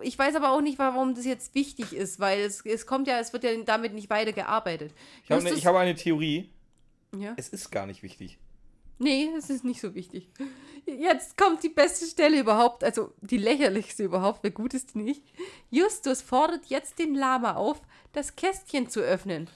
Ich 0.02 0.18
weiß 0.18 0.36
aber 0.36 0.52
auch 0.52 0.62
nicht, 0.62 0.80
warum 0.80 1.14
das 1.14 1.26
jetzt 1.26 1.54
wichtig 1.54 1.94
ist, 1.94 2.20
weil 2.20 2.40
es, 2.40 2.66
es 2.66 2.86
kommt 2.88 3.08
ja, 3.08 3.20
es 3.20 3.34
wird 3.34 3.44
ja 3.44 3.52
damit 3.64 3.94
nicht 3.94 4.10
weitergearbeitet. 4.10 4.94
Ich 5.24 5.30
habe, 5.32 5.42
ne, 5.44 5.50
Justus- 5.50 5.60
ich 5.60 5.66
habe 5.68 5.80
eine 5.80 5.96
Theorie. 5.96 6.50
ja? 7.16 7.34
Es 7.38 7.50
ist 7.50 7.72
gar 7.72 7.86
nicht 7.86 8.02
wichtig. 8.04 8.40
Nee, 9.00 9.30
es 9.38 9.52
ist 9.52 9.64
nicht 9.64 9.80
so 9.80 9.94
wichtig. 9.94 10.28
Jetzt 10.88 11.38
kommt 11.38 11.62
die 11.62 11.70
beste 11.70 12.06
Stelle 12.08 12.40
überhaupt, 12.40 12.84
also 12.84 13.14
die 13.22 13.38
lächerlichste 13.38 14.04
überhaupt, 14.04 14.40
wer 14.42 14.50
gut 14.50 14.74
ist 14.74 14.96
die 14.96 15.00
nicht. 15.04 15.22
Justus 15.70 16.24
fordert 16.24 16.66
jetzt 16.66 16.98
den 16.98 17.14
Lama 17.14 17.54
auf, 17.54 17.80
das 18.14 18.36
Kästchen 18.36 18.90
zu 18.90 19.02
öffnen. 19.02 19.48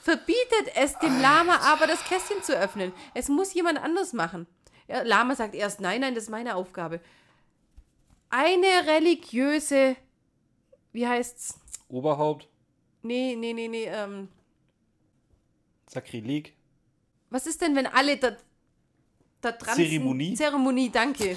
Verbietet 0.00 0.76
es 0.76 0.96
dem 1.00 1.20
Lama 1.20 1.56
aber, 1.64 1.88
das 1.88 2.04
Kästchen 2.04 2.40
zu 2.44 2.56
öffnen. 2.56 2.92
Es 3.14 3.28
muss 3.28 3.52
jemand 3.52 3.78
anders 3.82 4.12
machen. 4.12 4.46
Lama 5.04 5.34
sagt 5.34 5.56
erst, 5.56 5.80
nein, 5.80 6.00
nein, 6.00 6.14
das 6.14 6.24
ist 6.24 6.30
meine 6.30 6.54
Aufgabe. 6.54 7.00
Eine 8.30 8.86
religiöse, 8.86 9.96
wie 10.92 11.06
heißt's? 11.06 11.58
Oberhaupt, 11.88 12.48
Nee, 13.02 13.36
nee, 13.36 13.52
nee, 13.52 13.68
nee, 13.68 13.84
ähm, 13.84 14.28
Sakrileg. 15.88 16.54
Was 17.30 17.46
ist 17.46 17.60
denn, 17.62 17.76
wenn 17.76 17.86
alle 17.86 18.16
da, 18.16 18.36
da 19.40 19.52
dran 19.52 19.76
Zeremonie? 19.76 20.26
sind? 20.26 20.36
Zeremonie, 20.38 20.90
danke. 20.90 21.36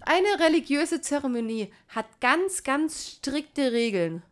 Eine 0.00 0.38
religiöse 0.38 1.00
Zeremonie 1.00 1.72
hat 1.88 2.20
ganz, 2.20 2.62
ganz 2.62 3.08
strikte 3.16 3.72
Regeln. 3.72 4.22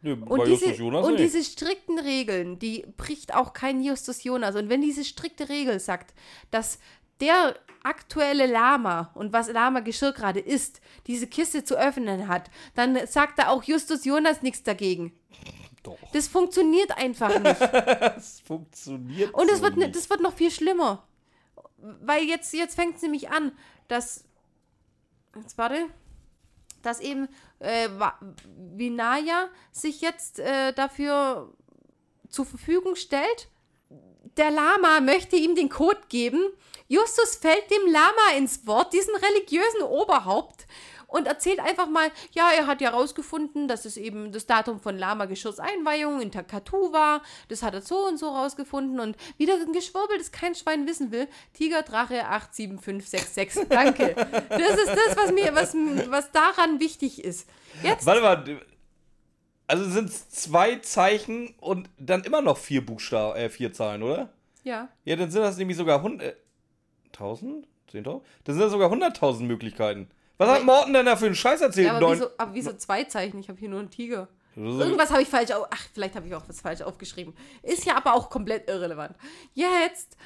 Nö, 0.00 0.12
Und, 0.14 0.38
bei 0.38 0.44
diese, 0.46 0.64
Justus 0.66 0.78
Jonas 0.78 1.06
und 1.06 1.14
nicht. 1.14 1.24
diese 1.24 1.44
strikten 1.44 1.98
Regeln, 1.98 2.58
die 2.58 2.86
bricht 2.96 3.34
auch 3.34 3.52
kein 3.52 3.82
Justus 3.82 4.24
Jonas. 4.24 4.56
Und 4.56 4.68
wenn 4.68 4.80
diese 4.80 5.04
strikte 5.04 5.48
Regel 5.48 5.80
sagt, 5.80 6.14
dass 6.50 6.78
der 7.20 7.56
aktuelle 7.82 8.46
Lama 8.46 9.10
und 9.14 9.32
was 9.32 9.48
Lama 9.50 9.80
Geschirr 9.80 10.12
gerade 10.12 10.40
ist, 10.40 10.80
diese 11.06 11.26
Kiste 11.28 11.64
zu 11.64 11.78
öffnen 11.78 12.26
hat, 12.26 12.50
dann 12.74 13.06
sagt 13.06 13.38
da 13.38 13.48
auch 13.48 13.62
Justus 13.62 14.04
Jonas 14.04 14.42
nichts 14.42 14.64
dagegen. 14.64 15.12
Doch. 15.84 15.96
Das 16.12 16.26
funktioniert 16.26 16.96
einfach 16.98 17.38
nicht. 17.38 17.60
Das 18.16 18.40
funktioniert 18.40 19.32
Und 19.34 19.50
es 19.50 19.58
so 19.58 19.64
wird, 19.64 19.76
nicht. 19.76 19.94
das 19.94 20.10
wird 20.10 20.20
noch 20.20 20.34
viel 20.34 20.50
schlimmer. 20.50 21.06
Weil 21.78 22.24
jetzt, 22.24 22.52
jetzt 22.54 22.74
fängt 22.74 22.96
es 22.96 23.02
nämlich 23.02 23.30
an, 23.30 23.52
dass. 23.86 24.24
Jetzt 25.36 25.56
warte. 25.58 25.86
Dass 26.82 26.98
eben 27.00 27.28
äh, 27.60 27.88
Vinaya 28.56 29.48
sich 29.70 30.00
jetzt 30.00 30.40
äh, 30.40 30.72
dafür 30.72 31.52
zur 32.28 32.46
Verfügung 32.46 32.96
stellt. 32.96 33.48
Der 34.36 34.50
Lama 34.50 35.00
möchte 35.00 35.36
ihm 35.36 35.54
den 35.54 35.68
Code 35.68 36.00
geben. 36.08 36.40
Justus 36.88 37.36
fällt 37.36 37.70
dem 37.70 37.90
Lama 37.90 38.36
ins 38.36 38.66
Wort, 38.66 38.92
diesem 38.92 39.14
religiösen 39.16 39.82
Oberhaupt, 39.82 40.66
und 41.08 41.26
erzählt 41.26 41.60
einfach 41.60 41.88
mal, 41.88 42.10
ja, 42.32 42.50
er 42.50 42.66
hat 42.66 42.80
ja 42.80 42.90
rausgefunden, 42.90 43.68
dass 43.68 43.84
es 43.84 43.96
eben 43.96 44.32
das 44.32 44.46
Datum 44.46 44.80
von 44.80 44.98
Lama 44.98 45.26
Geschirrs 45.26 45.60
Einweihung 45.60 46.20
in 46.20 46.32
Takatu 46.32 46.92
war. 46.92 47.22
Das 47.48 47.62
hat 47.62 47.74
er 47.74 47.80
so 47.80 48.06
und 48.06 48.18
so 48.18 48.28
rausgefunden 48.28 49.00
und 49.00 49.16
wieder 49.38 49.54
ein 49.54 49.72
Geschwurbel, 49.72 50.18
das 50.18 50.32
kein 50.32 50.54
Schwein 50.54 50.86
wissen 50.86 51.12
will. 51.12 51.28
Tiger 51.54 51.82
Drache 51.82 52.26
87566. 52.26 53.68
Danke. 53.68 54.14
Das 54.50 54.76
ist 54.76 54.88
das, 54.88 55.16
was 55.16 55.32
mir, 55.32 55.54
was, 55.54 55.74
was 56.10 56.32
daran 56.32 56.80
wichtig 56.80 57.24
ist. 57.24 57.48
Jetzt 57.82 58.04
Warte 58.04 58.20
mal. 58.20 58.66
Also 59.66 59.84
sind 59.90 60.08
es 60.08 60.28
zwei 60.30 60.76
Zeichen 60.76 61.54
und 61.60 61.90
dann 61.98 62.24
immer 62.24 62.40
noch 62.40 62.56
vier 62.58 62.84
Buchstaben, 62.84 63.36
äh, 63.36 63.48
vier 63.48 63.72
Zahlen, 63.72 64.02
oder? 64.02 64.30
ja. 64.62 64.88
Ja, 65.04 65.16
dann 65.16 65.30
sind 65.30 65.42
das 65.42 65.56
nämlich 65.56 65.76
sogar 65.76 65.98
100. 65.98 66.26
Äh, 66.26 66.36
1000? 67.12 67.66
10.000? 67.92 68.20
Das 68.44 68.54
sind 68.54 68.62
das 68.62 68.72
sogar 68.72 68.90
100.000 68.92 69.42
Möglichkeiten. 69.44 70.10
Was 70.38 70.50
hat 70.50 70.64
Morten 70.64 70.92
denn 70.92 71.06
da 71.06 71.16
für 71.16 71.26
einen 71.26 71.34
Scheiß 71.34 71.60
erzählt? 71.62 71.86
Ja, 71.86 71.96
aber 71.96 72.12
wieso, 72.12 72.28
aber 72.36 72.54
wieso 72.54 72.72
zwei 72.74 73.04
Zeichen? 73.04 73.38
Ich 73.40 73.48
habe 73.48 73.58
hier 73.58 73.68
nur 73.68 73.80
einen 73.80 73.90
Tiger. 73.90 74.28
Irgendwas 74.54 75.10
habe 75.10 75.22
ich 75.22 75.28
falsch 75.28 75.50
auf. 75.52 75.66
Ach, 75.70 75.86
vielleicht 75.92 76.16
habe 76.16 76.26
ich 76.26 76.34
auch 76.34 76.48
was 76.48 76.60
falsch 76.60 76.80
aufgeschrieben. 76.80 77.34
Ist 77.62 77.84
ja 77.84 77.96
aber 77.96 78.14
auch 78.14 78.30
komplett 78.30 78.68
irrelevant. 78.68 79.14
Jetzt 79.54 80.16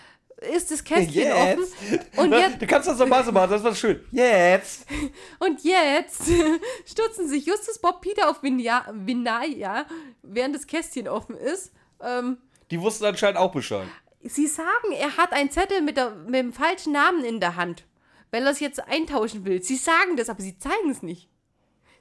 ist 0.55 0.71
das 0.71 0.83
Kästchen 0.85 1.23
Jetzt. 1.23 1.59
offen. 1.61 2.01
Und 2.17 2.33
jetzt, 2.33 2.63
Du 2.63 2.67
kannst 2.67 2.89
das 2.89 2.99
normal 2.99 3.25
so 3.25 3.33
machen, 3.33 3.51
das 3.51 3.63
war 3.63 3.75
schön. 3.75 4.05
Jetzt. 4.11 4.87
und 5.39 5.63
jetzt 5.63 6.23
stürzen 6.87 7.29
sich 7.29 7.47
Justus 7.47 7.79
Bob 7.79 8.01
Peter 8.01 8.29
auf 8.31 8.43
Vinaya, 8.43 8.87
Vinaya 8.93 9.87
während 10.23 10.55
das 10.55 10.67
Kästchen 10.67 11.09
offen 11.09 11.37
ist. 11.37 11.73
Ähm, 12.03 12.39
Die 12.71 12.81
wussten 12.81 13.05
anscheinend 13.05 13.39
auch 13.39 13.53
Bescheid. 13.53 13.87
sie 14.23 14.47
sagen, 14.47 14.93
er 14.99 15.17
hat 15.17 15.33
einen 15.33 15.51
Zettel 15.51 15.83
mit, 15.83 15.97
der, 15.97 16.11
mit 16.15 16.37
dem 16.37 16.53
falschen 16.53 16.93
Namen 16.93 17.25
in 17.25 17.41
der 17.41 17.57
Hand, 17.57 17.85
weil 18.31 18.43
er 18.45 18.51
es 18.51 18.61
jetzt 18.61 18.81
eintauschen 18.87 19.45
will. 19.45 19.63
Sie 19.63 19.77
sagen 19.77 20.17
das, 20.17 20.29
aber 20.31 20.41
sie 20.43 20.57
zeigen 20.59 20.91
es 20.91 21.03
nicht. 21.03 21.29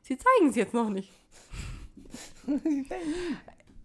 Sie 0.01 0.17
zeigen 0.17 0.49
es 0.49 0.55
jetzt 0.55 0.73
noch 0.73 0.89
nicht. 0.89 1.11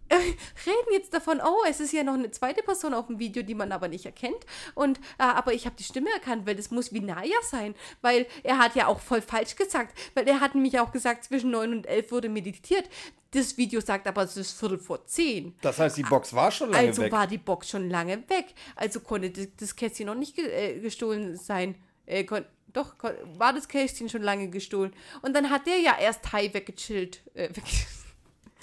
Äh, 0.09 0.15
Reden 0.15 0.93
jetzt 0.93 1.13
davon, 1.13 1.41
oh, 1.43 1.63
es 1.67 1.79
ist 1.79 1.91
ja 1.91 2.03
noch 2.03 2.13
eine 2.13 2.29
zweite 2.31 2.61
Person 2.61 2.93
auf 2.93 3.07
dem 3.07 3.19
Video, 3.19 3.41
die 3.43 3.55
man 3.55 3.71
aber 3.71 3.87
nicht 3.87 4.05
erkennt. 4.05 4.45
Und 4.75 4.99
äh, 5.17 5.23
aber 5.23 5.53
ich 5.53 5.65
habe 5.65 5.75
die 5.77 5.83
Stimme 5.83 6.09
erkannt, 6.11 6.45
weil 6.45 6.55
das 6.55 6.71
muss 6.71 6.93
Vinaya 6.93 7.37
sein, 7.43 7.75
weil 8.01 8.27
er 8.43 8.57
hat 8.59 8.75
ja 8.75 8.87
auch 8.87 8.99
voll 8.99 9.21
falsch 9.21 9.55
gesagt, 9.55 9.97
weil 10.13 10.27
er 10.27 10.39
hat 10.41 10.53
nämlich 10.55 10.79
auch 10.79 10.91
gesagt, 10.91 11.23
zwischen 11.23 11.51
9 11.51 11.71
und 11.71 11.87
11 11.87 12.11
wurde 12.11 12.29
meditiert. 12.29 12.87
Das 13.31 13.57
Video 13.57 13.81
sagt 13.81 14.07
aber, 14.07 14.23
es 14.23 14.37
ist 14.37 14.57
Viertel 14.57 14.77
vor 14.77 15.05
10. 15.05 15.55
Das 15.61 15.79
heißt, 15.79 15.97
die 15.97 16.03
Box 16.03 16.33
war 16.33 16.51
schon 16.51 16.71
lange 16.71 16.87
Also 16.87 17.01
weg. 17.01 17.11
war 17.11 17.27
die 17.27 17.37
Box 17.37 17.69
schon 17.69 17.89
lange 17.89 18.17
weg. 18.29 18.53
Also 18.75 18.99
konnte 19.01 19.29
das, 19.31 19.75
Kästchen 19.75 20.05
noch 20.05 20.15
nicht 20.15 20.35
ge 20.35 20.45
äh, 20.45 20.79
gestohlen 20.79 21.35
sein. 21.35 21.75
Äh, 22.05 22.23
kon 22.23 22.45
doch, 22.67 22.97
kon 22.97 23.11
war 23.37 23.53
das 23.53 23.67
Kästchen 23.67 24.09
schon 24.09 24.21
lange 24.21 24.49
gestohlen. 24.49 24.93
Und 25.21 25.33
dann 25.33 25.49
hat 25.49 25.65
der 25.65 25.79
ja 25.79 25.97
erst 25.99 26.31
Hai 26.31 26.53
weggechillt. 26.53 27.21
Äh, 27.33 27.49
weg 27.55 27.63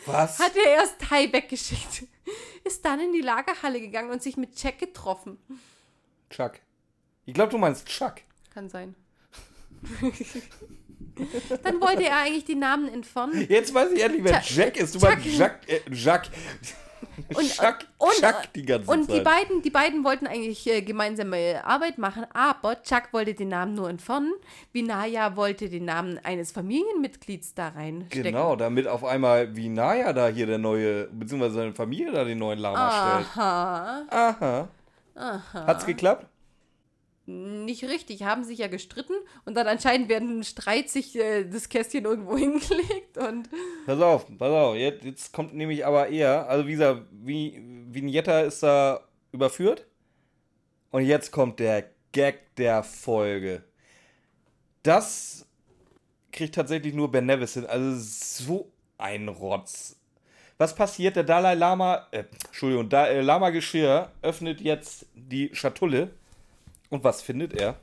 Was? 0.07 0.39
hat 0.39 0.57
er 0.57 0.73
erst 0.73 1.11
Hai 1.11 1.33
weggeschickt. 1.33 2.05
Ist 2.65 2.85
dann 2.85 3.01
in 3.01 3.13
die 3.13 3.21
Lagerhalle 3.21 3.81
gegangen 3.81 4.11
und 4.11 4.23
sich 4.23 4.37
mit 4.37 4.61
Jack 4.63 4.79
getroffen. 4.79 5.39
Chuck. 6.31 6.53
Ich 7.27 7.35
glaube, 7.35 7.51
du 7.51 7.59
meinst 7.59 7.87
Chuck. 7.87 8.15
Kann 8.53 8.69
sein. 8.69 8.95
dann 11.63 11.81
wollte 11.81 12.05
er 12.05 12.19
eigentlich 12.19 12.45
die 12.45 12.55
Namen 12.55 12.89
entfernen. 12.89 13.47
Jetzt 13.49 13.75
weiß 13.75 13.91
ich 13.93 14.03
endlich, 14.03 14.25
wer 14.25 14.41
Jack 14.45 14.77
ist. 14.77 14.95
Du 14.95 15.01
Chuck. 15.01 15.11
meinst 15.11 15.27
Jack. 15.27 15.69
Äh, 15.69 15.81
Jack. 15.91 16.29
Und, 17.35 17.49
Chuck, 17.51 17.79
und, 17.99 18.13
Chuck 18.21 18.53
die 18.55 18.65
ganze 18.65 18.91
und 18.91 19.07
Zeit. 19.07 19.17
die 19.17 19.21
beiden, 19.21 19.63
die 19.63 19.71
beiden 19.71 20.05
wollten 20.05 20.27
eigentlich 20.27 20.67
äh, 20.67 20.83
gemeinsame 20.83 21.65
Arbeit 21.65 21.99
machen, 21.99 22.27
aber 22.33 22.83
Chuck 22.83 23.09
wollte 23.13 23.35
den 23.35 23.49
Namen 23.49 23.75
nur 23.75 23.89
entfernen. 23.89 24.33
Vinaya 24.73 25.37
wollte 25.37 25.69
den 25.69 25.85
Namen 25.85 26.19
eines 26.23 26.53
Familienmitglieds 26.53 27.55
da 27.55 27.69
reinstecken. 27.69 28.33
Genau, 28.33 28.57
damit 28.57 28.87
auf 28.87 29.05
einmal 29.05 29.55
wie 29.57 29.69
Naya 29.69 30.13
da 30.13 30.29
hier 30.29 30.47
der 30.47 30.59
neue, 30.59 31.07
beziehungsweise 31.07 31.55
seine 31.55 31.75
Familie 31.75 32.13
da 32.13 32.25
den 32.25 32.39
neuen 32.39 32.59
Lama 32.59 33.23
stellt. 33.23 33.45
Aha, 33.45 34.69
Aha. 35.15 35.67
Hat's 35.67 35.87
geklappt? 35.87 36.27
Nicht 37.27 37.85
richtig, 37.85 38.25
haben 38.25 38.45
sich 38.45 38.59
ja 38.59 38.67
gestritten 38.67 39.15
und 39.45 39.55
dann 39.55 39.67
anscheinend 39.67 40.09
während 40.09 40.31
einem 40.31 40.43
Streit 40.43 40.91
sich 40.91 41.17
äh, 41.17 41.45
das 41.45 41.69
Kästchen 41.69 42.05
irgendwo 42.05 42.37
hingelegt 42.37 43.17
und 43.19 43.49
Pass 43.87 44.01
auf, 44.01 44.27
pass 44.39 44.51
auf. 44.51 44.77
Jetzt, 44.77 45.05
jetzt 45.05 45.33
kommt 45.33 45.55
nämlich 45.55 45.87
aber 45.87 46.09
eher, 46.09 46.49
also 46.49 46.67
wie 46.67 46.73
gesagt, 46.73 47.03
wie, 47.13 47.63
Vignetta 47.91 48.41
ist 48.41 48.63
da 48.63 49.01
überführt. 49.33 49.87
Und 50.91 51.05
jetzt 51.05 51.31
kommt 51.33 51.59
der 51.59 51.91
Gag 52.13 52.55
der 52.57 52.83
Folge. 52.83 53.65
Das 54.83 55.47
kriegt 56.33 56.55
tatsächlich 56.55 56.95
nur 56.95 57.11
Ben 57.11 57.27
Nevis 57.27 57.55
hin. 57.55 57.67
Also 57.67 57.95
so 57.97 58.73
ein 58.99 59.29
Rotz. 59.29 59.97
Was 60.59 60.75
passiert? 60.75 61.17
Der 61.17 61.25
Dalai 61.25 61.55
Lama, 61.55 62.07
äh, 62.11 62.25
Entschuldigung, 62.47 62.89
da, 62.89 63.07
äh, 63.07 63.21
Lama 63.23 63.51
Geschirr 63.51 64.11
öffnet 64.23 64.61
jetzt 64.61 65.07
die 65.15 65.51
Schatulle. 65.55 66.11
Und 66.93 67.03
was 67.05 67.23
findet 67.23 67.55
er? 67.55 67.77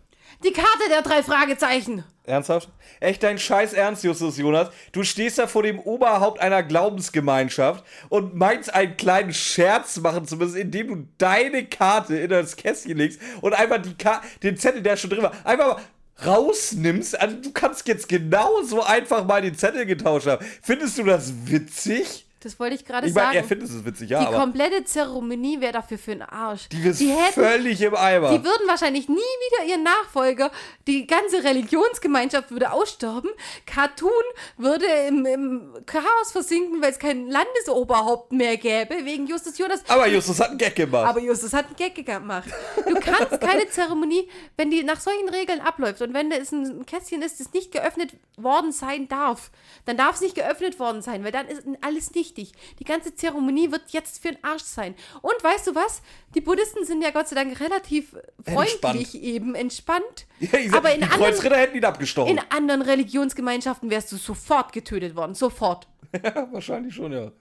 die 0.43 0.53
Karte 0.53 0.89
der 0.89 1.01
drei 1.01 1.23
Fragezeichen. 1.23 2.03
Ernsthaft? 2.23 2.69
Echt 2.99 3.23
dein 3.23 3.39
Scheiß 3.39 3.73
Ernst, 3.73 4.03
Justus 4.03 4.37
Jonas? 4.37 4.69
Du 4.91 5.03
stehst 5.03 5.39
da 5.39 5.47
vor 5.47 5.63
dem 5.63 5.79
Oberhaupt 5.79 6.39
einer 6.39 6.63
Glaubensgemeinschaft 6.63 7.83
und 8.09 8.35
meinst 8.35 8.73
einen 8.73 8.95
kleinen 8.95 9.33
Scherz 9.33 9.97
machen 9.97 10.27
zu 10.27 10.37
müssen, 10.37 10.57
indem 10.57 10.87
du 10.87 11.07
deine 11.17 11.65
Karte 11.65 12.17
in 12.17 12.29
das 12.29 12.55
Kästchen 12.55 12.97
legst 12.97 13.19
und 13.41 13.53
einfach 13.53 13.81
die 13.81 13.95
Ka 13.95 14.21
den 14.43 14.57
Zettel, 14.57 14.81
der 14.81 14.95
schon 14.95 15.09
drin 15.09 15.23
war, 15.23 15.33
einfach 15.43 15.77
mal 15.77 15.83
rausnimmst. 16.25 17.19
Also 17.19 17.37
du 17.37 17.51
kannst 17.51 17.87
jetzt 17.87 18.07
genauso 18.07 18.83
einfach 18.83 19.25
mal 19.25 19.41
den 19.41 19.55
Zettel 19.55 19.85
getauscht 19.85 20.27
haben. 20.27 20.45
Findest 20.61 20.97
du 20.97 21.03
das 21.03 21.33
witzig? 21.45 22.28
Das 22.41 22.57
wollte 22.57 22.75
ich 22.75 22.85
gerade 22.85 23.05
Ich 23.07 23.13
meine, 23.13 23.27
er 23.27 23.33
sagen. 23.33 23.47
findet 23.49 23.69
es 23.69 23.83
witzig, 23.85 24.09
ja, 24.11 24.23
Die 24.23 24.33
komplette 24.33 24.85
Zeremonie 24.85 25.59
wäre 25.59 25.73
dafür 25.73 25.97
für 25.97 26.11
den 26.11 26.21
Arsch. 26.21 26.69
die 26.69 26.77
ist 26.87 27.01
hätten, 27.01 27.33
völlig 27.33 27.81
im 27.81 27.93
Eimer. 27.95 28.29
die 28.31 28.43
würden 28.43 28.65
wahrscheinlich 28.67 29.09
nie 29.09 29.15
wieder 29.17 29.69
ihren 29.69 29.83
Nachfolger, 29.83 30.49
die 30.87 31.05
ganze 31.05 31.43
Religionsgemeinschaft 31.43 32.51
würde 32.51 32.71
aussterben, 32.71 33.29
Cartoon 33.65 34.11
würde 34.57 34.85
im, 35.07 35.25
im 35.25 35.73
Chaos 35.85 36.31
versinken, 36.31 36.81
weil 36.81 36.91
es 36.91 36.99
kein 36.99 37.27
Landesoberhaupt 37.27 38.31
mehr 38.31 38.57
gäbe, 38.57 38.95
wegen 39.05 39.27
Justus 39.27 39.57
Jonas. 39.57 39.81
aber 39.89 40.07
Justus 40.07 40.39
hat 40.39 40.49
einen 40.49 40.57
Gag 40.57 40.75
gemacht. 40.75 41.09
Aber 41.09 41.19
Justus 41.19 41.53
hat 41.53 41.65
einen 41.67 41.75
Gag 41.75 42.05
gemacht. 42.05 42.47
Du 42.87 42.93
kannst 43.01 43.41
keine 43.41 43.67
Zeremonie, 43.69 44.29
wenn 44.57 44.71
die 44.71 44.83
nach 44.83 44.99
solchen 44.99 45.27
Regeln 45.29 45.59
abläuft 45.61 46.01
und 46.01 46.13
wenn 46.13 46.31
es 46.31 46.51
ein 46.51 46.85
Kästchen 46.85 47.21
ist, 47.21 47.39
das 47.39 47.51
nicht 47.53 47.71
geöffnet 47.71 48.11
worden 48.37 48.71
sein 48.71 49.07
darf, 49.07 49.51
dann 49.85 49.97
darf 49.97 50.15
es 50.15 50.21
nicht 50.21 50.35
geöffnet 50.35 50.79
worden 50.79 51.01
sein, 51.01 51.23
weil 51.23 51.31
dann 51.31 51.47
ist 51.47 51.63
alles 51.81 52.11
nichtig. 52.29 52.51
Die 52.79 52.83
ganze 52.83 53.15
Zeremonie 53.15 53.71
wird 53.71 53.89
jetzt 53.89 54.21
für 54.21 54.29
den 54.29 54.43
Arsch 54.43 54.63
sein. 54.63 54.95
Und 55.21 55.43
weißt 55.43 55.67
du 55.67 55.75
was? 55.75 56.01
Die 56.35 56.41
Buddhisten 56.41 56.85
sind 56.85 57.01
ja 57.01 57.11
Gott 57.11 57.27
sei 57.27 57.35
Dank 57.35 57.59
relativ 57.59 58.15
freundlich 58.45 59.15
Entspannt. 59.15 59.15
eben, 59.15 59.55
entspannt. 59.55 60.27
ja, 60.39 60.49
sag, 60.51 60.73
aber 60.77 60.93
in 60.93 61.01
die 61.01 61.03
anderen, 61.03 61.21
Kreuzritter 61.21 61.57
hätten 61.57 61.77
ihn 61.77 61.85
abgestochen. 61.85 62.37
in 62.37 62.41
anderen 62.49 62.81
Religionsgemeinschaften 62.81 63.89
wärst 63.89 64.11
du 64.11 64.17
sofort 64.17 64.73
getötet 64.73 65.15
worden. 65.15 65.33
Sofort. 65.33 65.87
ja, 66.23 66.47
wahrscheinlich 66.51 66.93
schon, 66.95 67.11
ja. 67.11 67.31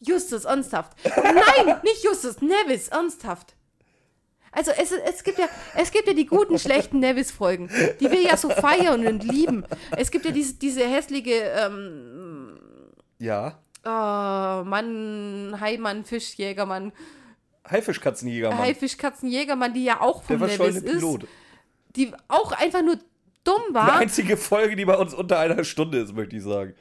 Justus, 0.00 0.44
ernsthaft. 0.44 0.92
Nein, 1.04 1.80
nicht 1.82 2.04
Justus, 2.04 2.40
Nevis, 2.40 2.88
ernsthaft. 2.88 3.54
Also 4.52 4.70
es, 4.70 4.92
es, 4.92 5.24
gibt 5.24 5.38
ja, 5.38 5.48
es 5.76 5.90
gibt 5.90 6.06
ja 6.06 6.14
die 6.14 6.26
guten, 6.26 6.60
schlechten 6.60 7.00
Nevis-Folgen, 7.00 7.68
die 7.98 8.08
wir 8.08 8.22
ja 8.22 8.36
so 8.36 8.50
feiern 8.50 9.04
und 9.04 9.24
lieben. 9.24 9.64
Es 9.96 10.12
gibt 10.12 10.24
ja 10.24 10.30
diese, 10.30 10.54
diese 10.54 10.86
hässliche 10.86 11.32
ähm, 11.56 12.56
Ja. 13.18 13.58
Oh, 13.84 14.64
Mann, 14.64 15.56
Haimann, 15.60 16.04
Fischjägermann, 16.04 16.92
Haifischkatzenjägermann. 17.70 18.58
Haifischkatzenjägermann, 18.58 19.72
die 19.74 19.84
ja 19.84 20.00
auch 20.00 20.24
der 20.24 20.38
vom 20.38 20.48
verschollene 20.48 20.78
ist, 20.78 20.92
Pilot. 20.92 21.26
die 21.96 22.12
auch 22.28 22.52
einfach 22.52 22.82
nur 22.82 22.98
dumm 23.44 23.62
Die 23.70 23.74
war. 23.74 23.96
einzige 23.98 24.36
Folge, 24.36 24.76
die 24.76 24.84
bei 24.84 24.96
uns 24.96 25.14
unter 25.14 25.38
einer 25.38 25.64
Stunde 25.64 25.98
ist, 25.98 26.14
möchte 26.14 26.36
ich 26.36 26.42
sagen. 26.42 26.74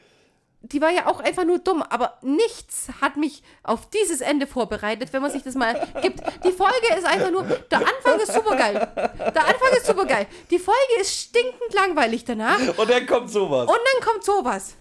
die 0.62 0.82
war 0.82 0.92
ja 0.92 1.08
auch 1.08 1.20
einfach 1.20 1.46
nur 1.46 1.60
dumm, 1.60 1.82
aber 1.84 2.18
nichts 2.22 2.88
hat 3.02 3.18
mich 3.18 3.44
auf 3.64 3.90
dieses 3.90 4.22
Ende 4.22 4.48
vorbereitet, 4.48 5.12
wenn 5.14 5.22
man 5.22 5.32
sich 5.32 5.44
das 5.44 5.56
mal 5.56 5.74
gibt. 6.02 6.22
Die 6.46 6.52
Folge 6.52 6.88
ist 6.98 7.06
einfach 7.06 7.32
nur, 7.32 7.44
der 7.44 7.80
Anfang 7.80 8.20
ist 8.22 8.34
super 8.34 8.56
geil. 8.56 8.74
Der 8.96 9.46
Anfang 9.46 9.72
ist 9.78 9.86
super 9.88 10.06
geil. 10.06 10.26
Die 10.52 10.60
Folge 10.60 11.02
ist 11.02 11.14
stinkend 11.14 11.74
langweilig 11.74 12.24
danach 12.26 12.60
und 12.60 12.78
Und 12.80 12.90
dann 12.90 13.06
kommt 13.08 13.30
sowas. 13.30 13.68
dann 13.68 14.08
kommt 14.10 14.24
sowas. 14.24 14.76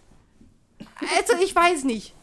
Also 1.17 1.35
ich 1.43 1.55
weiß 1.55 1.85
nicht. 1.85 2.15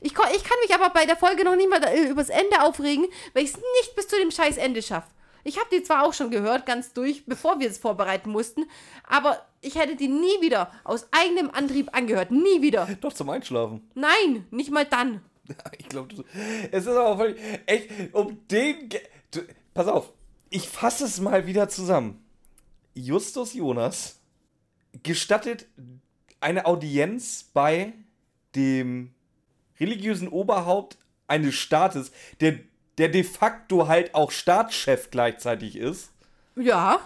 Ich, 0.00 0.12
ich 0.12 0.44
kann 0.44 0.58
mich 0.62 0.74
aber 0.74 0.90
bei 0.90 1.06
der 1.06 1.16
Folge 1.16 1.44
noch 1.44 1.56
nicht 1.56 1.70
mal 1.70 1.80
da- 1.80 1.94
übers 1.94 2.28
Ende 2.28 2.62
aufregen, 2.62 3.06
weil 3.32 3.44
ich 3.44 3.50
es 3.50 3.56
nicht 3.56 3.96
bis 3.96 4.08
zu 4.08 4.16
dem 4.16 4.30
scheiß 4.30 4.58
Ende 4.58 4.82
schaffe. 4.82 5.08
Ich 5.44 5.58
habe 5.58 5.68
die 5.72 5.82
zwar 5.82 6.04
auch 6.04 6.14
schon 6.14 6.30
gehört, 6.30 6.64
ganz 6.66 6.92
durch, 6.94 7.26
bevor 7.26 7.60
wir 7.60 7.68
es 7.68 7.76
vorbereiten 7.78 8.30
mussten, 8.30 8.64
aber 9.06 9.44
ich 9.60 9.74
hätte 9.74 9.94
die 9.96 10.08
nie 10.08 10.40
wieder 10.40 10.70
aus 10.84 11.06
eigenem 11.10 11.50
Antrieb 11.50 11.94
angehört. 11.94 12.30
Nie 12.30 12.62
wieder. 12.62 12.86
Doch 13.00 13.12
zum 13.12 13.28
Einschlafen. 13.30 13.86
Nein, 13.94 14.46
nicht 14.50 14.70
mal 14.70 14.84
dann. 14.86 15.22
Ich 15.78 15.88
glaube, 15.90 16.24
es 16.72 16.82
ist 16.84 16.88
aber 16.88 17.06
auch 17.06 17.18
völlig. 17.18 17.38
Echt, 17.66 17.90
um 18.14 18.46
den. 18.48 18.88
Ge 18.88 19.00
du, 19.30 19.40
pass 19.74 19.86
auf, 19.88 20.10
ich 20.48 20.66
fasse 20.68 21.04
es 21.04 21.20
mal 21.20 21.46
wieder 21.46 21.68
zusammen. 21.68 22.24
Justus 22.94 23.52
Jonas 23.52 24.20
gestattet 25.02 25.66
eine 26.44 26.66
Audienz 26.66 27.50
bei 27.54 27.94
dem 28.54 29.14
religiösen 29.80 30.28
Oberhaupt 30.28 30.98
eines 31.26 31.54
Staates, 31.54 32.12
der, 32.40 32.58
der 32.98 33.08
de 33.08 33.24
facto 33.24 33.88
halt 33.88 34.14
auch 34.14 34.30
Staatschef 34.30 35.10
gleichzeitig 35.10 35.76
ist, 35.76 36.10
Ja, 36.54 37.00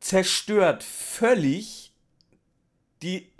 zerstört 0.00 0.84
völlig 0.84 1.92
die, 3.02 3.32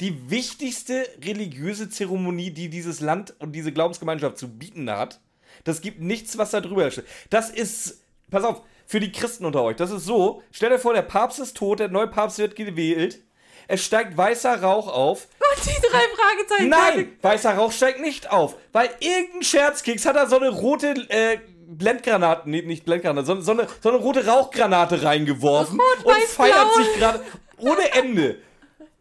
die 0.00 0.30
wichtigste 0.30 1.06
religiöse 1.22 1.88
Zeremonie, 1.88 2.50
die 2.50 2.68
dieses 2.68 3.00
Land 3.00 3.34
und 3.38 3.52
diese 3.52 3.72
Glaubensgemeinschaft 3.72 4.36
zu 4.36 4.48
bieten 4.48 4.90
hat. 4.90 5.20
Das 5.62 5.80
gibt 5.80 6.00
nichts, 6.00 6.36
was 6.36 6.50
da 6.50 6.60
drüber 6.60 6.90
steht. 6.90 7.06
Das 7.30 7.50
ist, 7.50 8.02
pass 8.30 8.44
auf, 8.44 8.62
für 8.84 9.00
die 9.00 9.12
Christen 9.12 9.44
unter 9.44 9.62
euch, 9.62 9.76
das 9.76 9.92
ist 9.92 10.04
so, 10.04 10.42
stell 10.50 10.70
dir 10.70 10.78
vor, 10.78 10.92
der 10.92 11.02
Papst 11.02 11.38
ist 11.38 11.56
tot, 11.56 11.78
der 11.78 11.88
neue 11.88 12.08
Papst 12.08 12.38
wird 12.38 12.56
gewählt, 12.56 13.22
es 13.68 13.84
steigt 13.84 14.16
weißer 14.16 14.62
Rauch 14.62 14.88
auf. 14.88 15.28
und 15.56 15.64
die 15.66 15.80
drei 15.80 16.02
Fragezeichen. 16.16 16.68
Nein, 16.68 17.18
weißer 17.22 17.54
Rauch 17.54 17.72
steigt 17.72 18.00
nicht 18.00 18.30
auf, 18.30 18.56
weil 18.72 18.90
irgendein 19.00 19.42
Scherzkeks 19.42 20.06
hat 20.06 20.16
da 20.16 20.26
so 20.26 20.38
eine 20.38 20.48
rote 20.50 20.88
äh, 21.08 21.38
Blendgranate, 21.66 22.48
nee, 22.48 22.62
nicht 22.62 22.84
Blendgranate, 22.84 23.26
sondern 23.26 23.44
so 23.44 23.52
eine, 23.52 23.66
so 23.82 23.88
eine 23.90 23.98
rote 23.98 24.26
Rauchgranate 24.26 25.02
reingeworfen 25.02 25.78
Rot, 25.80 26.04
und 26.16 26.22
feiert 26.24 26.54
blau. 26.74 26.82
sich 26.82 26.94
gerade 26.94 27.20
ohne 27.58 27.92
Ende. 27.92 28.38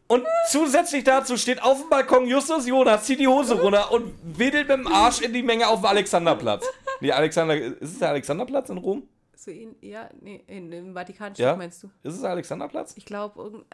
Und 0.08 0.26
zusätzlich 0.50 1.04
dazu 1.04 1.38
steht 1.38 1.64
auf 1.64 1.80
dem 1.82 1.90
Balkon 1.90 2.28
Justus 2.28 2.68
Jonas, 2.68 3.06
zieht 3.06 3.20
die 3.20 3.28
Hose 3.28 3.60
runter 3.60 3.92
und 3.92 4.14
wedelt 4.38 4.68
mit 4.68 4.78
dem 4.78 4.88
Arsch 4.88 5.22
in 5.22 5.34
die 5.34 5.42
Menge 5.44 5.68
auf 5.68 5.80
dem 5.80 5.86
Alexanderplatz. 5.86 6.66
Nee, 7.00 7.12
Alexander, 7.12 7.56
ist 7.56 7.82
es 7.94 8.00
der 8.00 8.10
Alexanderplatz 8.10 8.70
in 8.70 8.78
Rom? 8.78 9.08
So 9.36 9.50
in, 9.52 9.76
ja, 9.82 10.10
nee, 10.22 10.44
in, 10.48 10.72
im 10.72 10.94
Vatikanstadt 10.94 11.40
Ja. 11.46 11.56
meinst 11.56 11.82
du? 11.84 11.88
Ist 12.04 12.16
es 12.16 12.22
der 12.22 12.30
Alexanderplatz? 12.30 12.94
Ich 12.96 13.06
glaube, 13.06 13.42
irgend. 13.42 13.66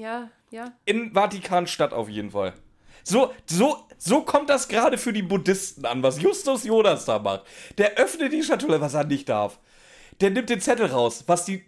Ja, 0.00 0.30
ja. 0.50 0.72
In 0.86 1.12
Vatikanstadt 1.12 1.92
auf 1.92 2.08
jeden 2.08 2.30
Fall. 2.30 2.54
So, 3.04 3.34
so, 3.44 3.86
so 3.98 4.22
kommt 4.22 4.48
das 4.48 4.68
gerade 4.68 4.96
für 4.96 5.12
die 5.12 5.22
Buddhisten 5.22 5.84
an, 5.84 6.02
was 6.02 6.22
Justus 6.22 6.64
Jonas 6.64 7.04
da 7.04 7.18
macht. 7.18 7.42
Der 7.76 7.96
öffnet 7.96 8.32
die 8.32 8.42
Schatulle, 8.42 8.80
was 8.80 8.94
er 8.94 9.04
nicht 9.04 9.28
darf. 9.28 9.58
Der 10.22 10.30
nimmt 10.30 10.48
den 10.48 10.62
Zettel 10.62 10.86
raus, 10.86 11.24
was 11.26 11.44
die 11.44 11.66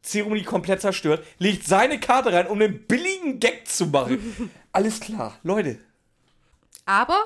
Zeremonie 0.00 0.44
komplett 0.44 0.80
zerstört, 0.80 1.26
legt 1.38 1.66
seine 1.66 2.00
Karte 2.00 2.32
rein, 2.32 2.46
um 2.46 2.58
einen 2.58 2.86
billigen 2.86 3.38
Gag 3.38 3.68
zu 3.68 3.86
machen. 3.86 4.50
Alles 4.72 5.00
klar, 5.00 5.38
Leute. 5.42 5.78
Aber 6.86 7.18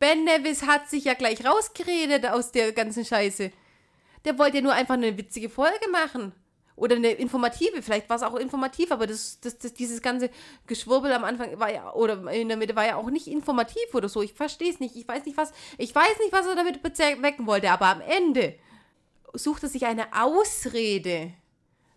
Ben 0.00 0.24
Nevis 0.24 0.66
hat 0.66 0.90
sich 0.90 1.04
ja 1.04 1.14
gleich 1.14 1.46
rausgeredet 1.46 2.26
aus 2.26 2.50
der 2.50 2.72
ganzen 2.72 3.04
Scheiße. 3.04 3.52
Der 4.24 4.38
wollte 4.40 4.56
ja 4.56 4.62
nur 4.64 4.74
einfach 4.74 4.94
eine 4.94 5.16
witzige 5.16 5.48
Folge 5.48 5.88
machen. 5.92 6.32
Oder 6.80 6.96
eine 6.96 7.10
informative, 7.10 7.82
vielleicht 7.82 8.08
war 8.08 8.16
es 8.16 8.22
auch 8.22 8.36
informativ, 8.36 8.90
aber 8.90 9.06
das, 9.06 9.38
das, 9.40 9.58
das, 9.58 9.74
dieses 9.74 10.00
ganze 10.00 10.30
Geschwurbel 10.66 11.12
am 11.12 11.24
Anfang 11.24 11.60
war 11.60 11.70
ja, 11.70 11.92
oder 11.92 12.32
in 12.32 12.48
der 12.48 12.56
Mitte 12.56 12.74
war 12.74 12.86
ja 12.86 12.96
auch 12.96 13.10
nicht 13.10 13.26
informativ 13.26 13.92
oder 13.92 14.08
so. 14.08 14.22
Ich 14.22 14.32
verstehe 14.32 14.70
es 14.72 14.80
nicht. 14.80 14.96
Ich 14.96 15.06
weiß 15.06 15.26
nicht, 15.26 15.36
was, 15.36 15.52
ich 15.76 15.94
weiß 15.94 16.18
nicht, 16.20 16.32
was 16.32 16.46
er 16.46 16.54
damit 16.54 16.82
bezwecken 16.82 17.46
wollte, 17.46 17.70
aber 17.70 17.88
am 17.88 18.00
Ende 18.00 18.54
sucht 19.34 19.62
er 19.62 19.68
sich 19.68 19.84
eine 19.84 20.06
Ausrede, 20.14 21.34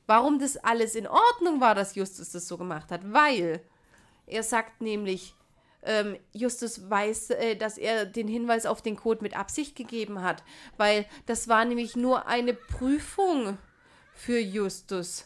warum 0.05 0.37
das 0.37 0.57
alles 0.57 0.95
in 0.95 1.07
Ordnung 1.07 1.61
war, 1.61 1.75
dass 1.75 1.95
Justus 1.95 2.33
das 2.33 2.49
so 2.49 2.57
gemacht 2.57 2.91
hat. 2.91 3.01
Weil 3.05 3.61
er 4.27 4.43
sagt 4.43 4.81
nämlich, 4.81 5.33
ähm, 5.83 6.17
Justus 6.33 6.89
weiß, 6.89 7.29
äh, 7.29 7.55
dass 7.55 7.77
er 7.77 8.05
den 8.05 8.27
Hinweis 8.27 8.65
auf 8.65 8.81
den 8.81 8.97
Code 8.97 9.21
mit 9.21 9.37
Absicht 9.37 9.77
gegeben 9.77 10.23
hat, 10.23 10.43
weil 10.75 11.05
das 11.25 11.47
war 11.47 11.63
nämlich 11.63 11.95
nur 11.95 12.27
eine 12.27 12.53
Prüfung 12.53 13.57
für 14.23 14.39
Justus, 14.39 15.25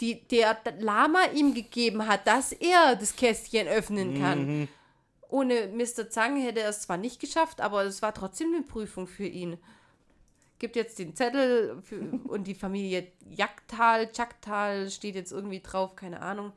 die 0.00 0.20
der 0.28 0.58
Lama 0.80 1.20
ihm 1.34 1.54
gegeben 1.54 2.06
hat, 2.06 2.26
dass 2.26 2.52
er 2.52 2.94
das 2.94 3.16
Kästchen 3.16 3.66
öffnen 3.66 4.20
kann. 4.20 4.68
Ohne 5.30 5.68
Mr. 5.68 6.10
Zang 6.10 6.40
hätte 6.40 6.60
er 6.60 6.68
es 6.68 6.82
zwar 6.82 6.98
nicht 6.98 7.20
geschafft, 7.20 7.60
aber 7.60 7.84
es 7.84 8.02
war 8.02 8.12
trotzdem 8.12 8.54
eine 8.54 8.64
Prüfung 8.64 9.06
für 9.06 9.26
ihn. 9.26 9.56
Gibt 10.58 10.76
jetzt 10.76 10.98
den 10.98 11.14
Zettel 11.14 11.80
für, 11.82 12.00
und 12.28 12.46
die 12.46 12.54
Familie 12.54 13.12
Jaktal, 13.30 14.10
Jaktal 14.12 14.90
steht 14.90 15.14
jetzt 15.14 15.32
irgendwie 15.32 15.60
drauf, 15.60 15.96
keine 15.96 16.20
Ahnung. 16.20 16.52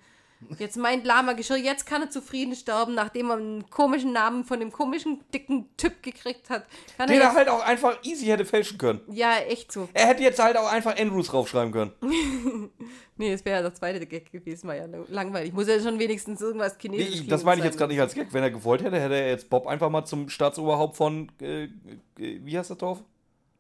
Jetzt 0.60 0.76
meint 0.78 1.06
Lama 1.06 1.34
Geschirr, 1.34 1.58
jetzt 1.58 1.86
kann 1.86 2.02
er 2.02 2.10
zufrieden 2.10 2.56
sterben, 2.56 2.94
nachdem 2.94 3.30
er 3.30 3.38
einen 3.38 3.70
komischen 3.70 4.12
Namen 4.12 4.44
von 4.44 4.60
dem 4.60 4.72
komischen, 4.72 5.24
dicken 5.34 5.70
Typ 5.78 6.04
gekriegt 6.04 6.50
hat. 6.50 6.66
Kann 6.98 7.08
Den 7.08 7.22
er 7.22 7.28
er 7.28 7.36
halt 7.36 7.48
auch 7.50 7.64
einfach 7.64 7.98
easy 8.04 8.26
hätte 8.26 8.44
fälschen 8.46 8.78
können. 8.78 9.02
ja, 9.12 9.38
echt 9.38 9.72
so. 9.72 9.88
Er 9.94 10.08
hätte 10.08 10.24
jetzt 10.24 10.44
halt 10.44 10.58
auch 10.58 10.70
einfach 10.72 10.98
Andrews 11.00 11.28
draufschreiben 11.28 11.72
können. 11.72 11.92
Nee, 13.18 13.34
es 13.34 13.46
wäre 13.46 13.58
ja 13.58 13.62
der 13.62 13.76
zweite 13.76 14.04
Gag 14.08 14.32
gewesen, 14.32 14.68
war 14.68 14.76
ja 14.76 14.88
langweilig. 15.10 15.54
Muss 15.54 15.68
ja 15.68 15.80
schon 15.80 16.00
wenigstens 16.00 16.42
irgendwas 16.42 16.74
Nee, 16.74 16.80
Chinesisch 16.98 17.20
ich, 17.22 17.28
das 17.28 17.44
meine 17.44 17.60
ich 17.60 17.66
jetzt 17.66 17.78
gerade 17.78 17.94
nicht 17.94 18.02
als 18.02 18.16
Gag. 18.16 18.34
Wenn 18.34 18.42
er 18.42 18.50
gewollt 18.50 18.82
hätte, 18.84 19.00
hätte 19.00 19.14
er 19.14 19.30
jetzt 19.30 19.48
Bob 19.48 19.68
einfach 19.68 19.92
mal 19.92 20.06
zum 20.06 20.28
Staatsoberhaupt 20.28 20.96
von, 20.98 21.32
äh, 21.40 21.66
äh, 21.66 21.70
wie 22.18 22.58
heißt 22.58 22.72
das 22.72 22.80
Dorf? 22.80 23.04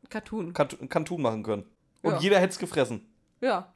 Cartoon. 0.10 0.53
Kantun 0.53 1.22
machen 1.22 1.44
können. 1.44 1.66
Und 2.02 2.14
Ja. 2.14 2.20
jeder 2.22 2.40
hätte 2.40 2.53
es 2.53 2.58
gefressen. 2.58 3.06
Ja. 3.40 3.72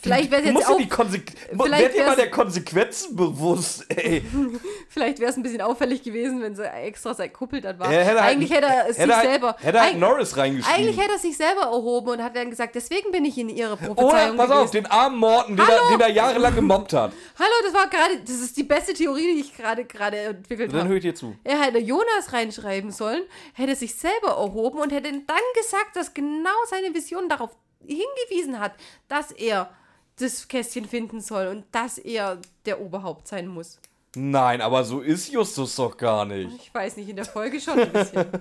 Vielleicht 0.00 0.30
wäre 0.32 0.42
jetzt 0.42 0.66
auch, 0.66 0.76
die 0.76 0.88
Konsequ 0.88 1.32
vielleicht 1.50 1.82
werd 1.84 1.94
dir 1.96 2.06
mal 2.06 2.16
der 2.16 2.30
Konsequenzen 2.30 3.14
bewusst, 3.14 3.84
ey. 3.88 4.24
vielleicht 4.88 5.20
wäre 5.20 5.30
es 5.30 5.36
ein 5.36 5.44
bisschen 5.44 5.60
auffällig 5.60 6.02
gewesen, 6.02 6.42
wenn 6.42 6.56
sie 6.56 6.64
extra 6.64 7.14
sein 7.14 7.32
Kuppel 7.32 7.60
dann 7.60 7.78
war. 7.78 7.90
Er 7.92 8.04
hätte 8.04 8.20
halt- 8.20 8.32
Eigentlich 8.32 8.50
hätte 8.50 8.66
er 8.66 8.88
es 8.88 8.98
hätte 8.98 9.08
sich 9.08 9.16
halt, 9.16 9.28
selber. 9.30 9.56
Hätte 9.60 9.80
halt 9.80 9.94
Eig- 9.94 9.98
Norris 9.98 10.36
reingeschrieben. 10.36 10.74
Eigentlich 10.80 10.98
hätte 11.00 11.12
er 11.12 11.18
sich 11.18 11.36
selber 11.36 11.62
erhoben 11.62 12.08
und 12.10 12.22
hat 12.22 12.34
dann 12.34 12.50
gesagt, 12.50 12.74
deswegen 12.74 13.12
bin 13.12 13.24
ich 13.24 13.38
in 13.38 13.48
ihrer 13.48 13.74
Oder, 13.74 13.94
Prophezeiung 13.94 14.36
pass 14.36 14.50
auf, 14.50 14.70
gewesen. 14.70 14.72
den 14.84 14.86
armen 14.86 15.18
Morten, 15.18 15.56
den 15.56 15.66
er, 15.68 15.88
den 15.92 16.00
er 16.00 16.10
jahrelang 16.10 16.54
gemobbt 16.56 16.92
hat. 16.92 17.12
Hallo, 17.38 17.52
das 17.64 17.72
war 17.74 17.88
gerade, 17.88 18.18
das 18.26 18.40
ist 18.40 18.56
die 18.56 18.64
beste 18.64 18.92
Theorie, 18.94 19.34
die 19.34 19.40
ich 19.40 19.56
gerade 19.56 19.84
gerade 19.84 20.16
entwickelt 20.18 20.72
Dann 20.72 20.80
höre 20.80 20.84
habe. 20.86 20.96
ich 20.96 21.02
dir 21.02 21.14
zu. 21.14 21.36
Er 21.44 21.60
hätte 21.62 21.78
Jonas 21.78 22.32
reinschreiben 22.32 22.90
sollen, 22.90 23.22
hätte 23.54 23.76
sich 23.76 23.94
selber 23.94 24.30
erhoben 24.30 24.80
und 24.80 24.90
hätte 24.90 25.12
dann 25.12 25.22
gesagt, 25.54 25.94
dass 25.94 26.12
genau 26.12 26.50
seine 26.68 26.92
Vision 26.92 27.28
darauf 27.28 27.50
hingewiesen 27.86 28.58
hat, 28.60 28.72
dass 29.08 29.30
er 29.30 29.70
das 30.16 30.48
Kästchen 30.48 30.86
finden 30.86 31.20
soll 31.20 31.48
und 31.48 31.64
dass 31.72 31.98
er 31.98 32.38
der 32.66 32.80
Oberhaupt 32.80 33.28
sein 33.28 33.48
muss. 33.48 33.78
Nein, 34.14 34.60
aber 34.60 34.84
so 34.84 35.00
ist 35.00 35.32
Justus 35.32 35.74
doch 35.76 35.96
gar 35.96 36.26
nicht. 36.26 36.50
Ich 36.56 36.74
weiß 36.74 36.96
nicht, 36.98 37.08
in 37.08 37.16
der 37.16 37.24
Folge 37.24 37.60
schon 37.60 37.78
ein 37.78 37.92
bisschen. 37.92 38.26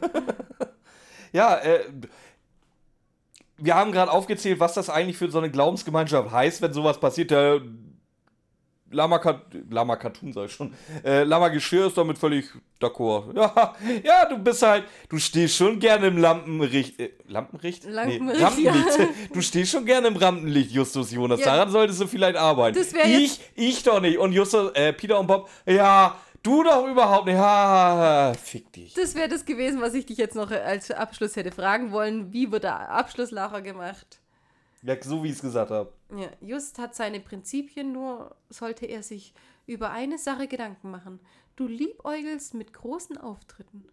Ja, 1.34 1.60
äh, 1.60 1.86
wir 3.58 3.76
haben 3.76 3.94
gerade 3.94 4.12
aufgezählt, 4.12 4.60
was 4.60 4.74
das 4.74 4.90
eigentlich 4.90 5.18
für 5.18 5.32
so 5.32 5.38
eine 5.38 5.50
Glaubensgemeinschaft 5.50 6.30
heißt, 6.30 6.62
wenn 6.62 6.74
sowas 6.74 7.00
passiert. 7.00 7.32
Der 7.32 7.62
Lama, 8.92 9.20
Kat 9.20 9.42
Lama 9.70 9.96
Cartoon, 9.96 10.34
sag 10.34 10.46
ich 10.46 10.54
schon. 10.54 10.74
Äh, 11.04 11.24
Lama 11.24 11.48
Geschirr 11.50 11.88
ist 11.88 11.98
damit 11.98 12.18
völlig 12.18 12.46
d'accord. 12.80 13.34
Ja, 13.36 13.76
ja, 14.04 14.26
du 14.26 14.38
bist 14.38 14.62
halt, 14.62 14.86
du 15.10 15.18
stehst 15.18 15.56
schon 15.56 15.80
gerne 15.80 16.08
im 16.08 16.18
Lampenricht. 16.18 17.00
Äh, 17.00 17.12
Lampenricht? 17.28 17.86
Lampenricht, 17.86 18.42
Rampenlicht. 18.42 19.00
ja. 19.00 19.08
Du 19.34 19.42
stehst 19.42 19.72
schon 19.72 19.86
gerne 19.86 20.08
im 20.08 20.16
Rampenlicht, 20.16 20.72
Justus 20.72 21.12
Jonas. 21.12 21.40
Ja. 21.40 21.48
Daran 21.48 21.70
solltest 21.72 22.02
du 22.02 22.08
vielleicht 22.08 22.38
arbeiten. 22.38 22.78
Ich, 23.06 23.40
ich 23.56 23.84
doch 23.84 24.02
nicht. 24.02 24.18
Und 24.18 24.34
Justus, 24.34 24.72
äh, 24.74 24.94
Peter 24.94 25.20
und 25.20 25.28
Bob, 25.28 25.50
ja, 25.66 26.16
du 26.44 26.64
doch 26.64 26.88
überhaupt 26.88 27.26
nicht. 27.28 27.38
Ha, 27.38 28.34
fick 28.42 28.72
dich. 28.74 28.94
Das 28.94 29.16
wäre 29.16 29.30
das 29.30 29.46
gewesen, 29.46 29.82
was 29.82 29.94
ich 29.94 30.06
dich 30.06 30.18
jetzt 30.18 30.36
noch 30.36 30.52
als 30.52 30.92
Abschluss 30.92 31.36
hätte 31.36 31.52
fragen 31.52 31.92
wollen. 31.92 32.32
Wie 32.34 32.52
wird 32.52 32.64
der 32.64 32.90
Abschlusslacher 32.90 33.62
gemacht? 33.62 34.21
Ja, 34.84 35.02
so 35.02 35.24
wie 35.24 35.28
ich 35.28 35.36
es 35.36 35.42
gesagt 35.42 35.72
habe. 35.72 35.94
Ja, 36.16 36.30
Just 36.42 36.80
hat 36.80 36.96
seine 36.96 37.20
Prinzipien, 37.20 37.92
nur 37.92 38.36
sollte 38.50 38.86
er 38.86 39.04
sich 39.04 39.34
über 39.68 39.92
eine 39.92 40.18
Sache 40.18 40.48
Gedanken 40.48 40.90
machen. 40.92 41.20
Du 41.56 41.68
liebäugelst 41.68 42.56
mit 42.56 42.74
großen 42.74 43.18
Auftritten. 43.18 43.86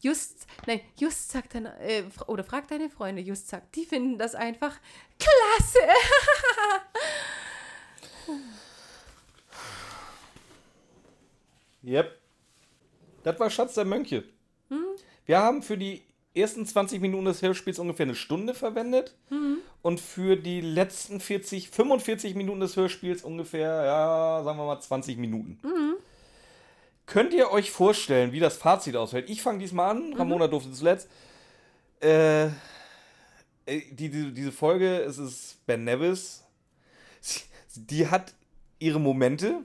Just, 0.00 0.46
nein, 0.66 0.80
Just 0.98 1.30
sagt 1.30 1.54
dann, 1.54 1.66
äh, 1.66 2.04
oder 2.26 2.44
fragt 2.44 2.70
deine 2.70 2.90
Freunde, 2.90 3.22
Just 3.22 3.48
sagt, 3.48 3.74
die 3.74 3.84
finden 3.84 4.18
das 4.18 4.34
einfach 4.34 4.78
klasse. 5.18 5.78
Yep. 11.82 12.18
Das 13.24 13.40
war 13.40 13.50
Schatz 13.50 13.74
der 13.74 13.84
Mönche. 13.84 14.24
Wir 15.26 15.38
haben 15.38 15.62
für 15.62 15.78
die 15.78 16.03
ersten 16.34 16.66
20 16.66 17.00
Minuten 17.00 17.26
des 17.26 17.42
Hörspiels 17.42 17.78
ungefähr 17.78 18.04
eine 18.06 18.14
Stunde 18.14 18.54
verwendet 18.54 19.14
und 19.82 20.00
für 20.00 20.36
die 20.36 20.60
letzten 20.60 21.20
40, 21.20 21.70
45 21.70 22.34
Minuten 22.34 22.60
des 22.60 22.76
Hörspiels 22.76 23.22
ungefähr, 23.22 23.84
ja, 23.84 24.42
sagen 24.44 24.58
wir 24.58 24.66
mal 24.66 24.80
20 24.80 25.16
Minuten. 25.18 25.58
Könnt 27.06 27.34
ihr 27.34 27.50
euch 27.50 27.70
vorstellen, 27.70 28.32
wie 28.32 28.40
das 28.40 28.56
Fazit 28.56 28.96
ausfällt? 28.96 29.28
Ich 29.28 29.42
fange 29.42 29.58
diesmal 29.58 29.90
an, 29.90 30.14
Ramona 30.14 30.48
durfte 30.48 30.72
zuletzt. 30.72 31.08
Äh, 32.02 32.46
äh, 32.46 33.80
die, 33.90 34.08
die, 34.08 34.32
diese 34.32 34.52
Folge, 34.52 34.98
es 35.00 35.18
ist 35.18 35.64
Ben 35.66 35.84
Nevis. 35.84 36.44
Die 37.76 38.06
hat 38.08 38.34
ihre 38.78 39.00
Momente. 39.00 39.64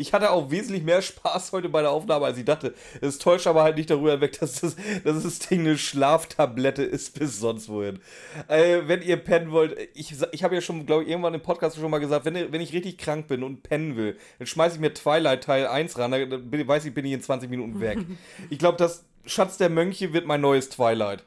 Ich 0.00 0.14
hatte 0.14 0.30
auch 0.30 0.50
wesentlich 0.50 0.82
mehr 0.82 1.02
Spaß 1.02 1.52
heute 1.52 1.68
bei 1.68 1.82
der 1.82 1.90
Aufnahme, 1.90 2.24
als 2.24 2.38
ich 2.38 2.46
dachte. 2.46 2.72
Es 3.02 3.18
täuscht 3.18 3.46
aber 3.46 3.62
halt 3.62 3.76
nicht 3.76 3.90
darüber 3.90 4.18
weg, 4.22 4.40
dass 4.40 4.62
das, 4.62 4.74
dass 5.04 5.22
das 5.22 5.40
Ding 5.40 5.60
eine 5.60 5.76
Schlaftablette 5.76 6.82
ist 6.82 7.18
bis 7.18 7.38
sonst 7.38 7.68
wohin. 7.68 8.00
Äh, 8.48 8.78
wenn 8.86 9.02
ihr 9.02 9.18
pennen 9.18 9.50
wollt, 9.52 9.76
ich, 9.92 10.14
ich 10.32 10.42
habe 10.42 10.54
ja 10.54 10.62
schon, 10.62 10.86
glaube 10.86 11.02
ich, 11.02 11.10
irgendwann 11.10 11.34
im 11.34 11.42
Podcast 11.42 11.76
schon 11.76 11.90
mal 11.90 11.98
gesagt, 11.98 12.24
wenn, 12.24 12.50
wenn 12.50 12.62
ich 12.62 12.72
richtig 12.72 12.96
krank 12.96 13.28
bin 13.28 13.42
und 13.42 13.62
pennen 13.62 13.94
will, 13.94 14.16
dann 14.38 14.46
schmeiße 14.46 14.76
ich 14.76 14.80
mir 14.80 14.94
Twilight 14.94 15.44
Teil 15.44 15.66
1 15.66 15.98
ran, 15.98 16.12
dann 16.12 16.30
dann 16.30 16.50
bin, 16.50 16.66
weiß 16.66 16.86
ich, 16.86 16.94
bin 16.94 17.04
ich 17.04 17.12
in 17.12 17.20
20 17.20 17.50
Minuten 17.50 17.78
weg. 17.80 17.98
ich 18.48 18.58
glaube, 18.58 18.78
das 18.78 19.04
Schatz 19.26 19.58
der 19.58 19.68
Mönche 19.68 20.14
wird 20.14 20.24
mein 20.24 20.40
neues 20.40 20.70
Twilight. 20.70 21.24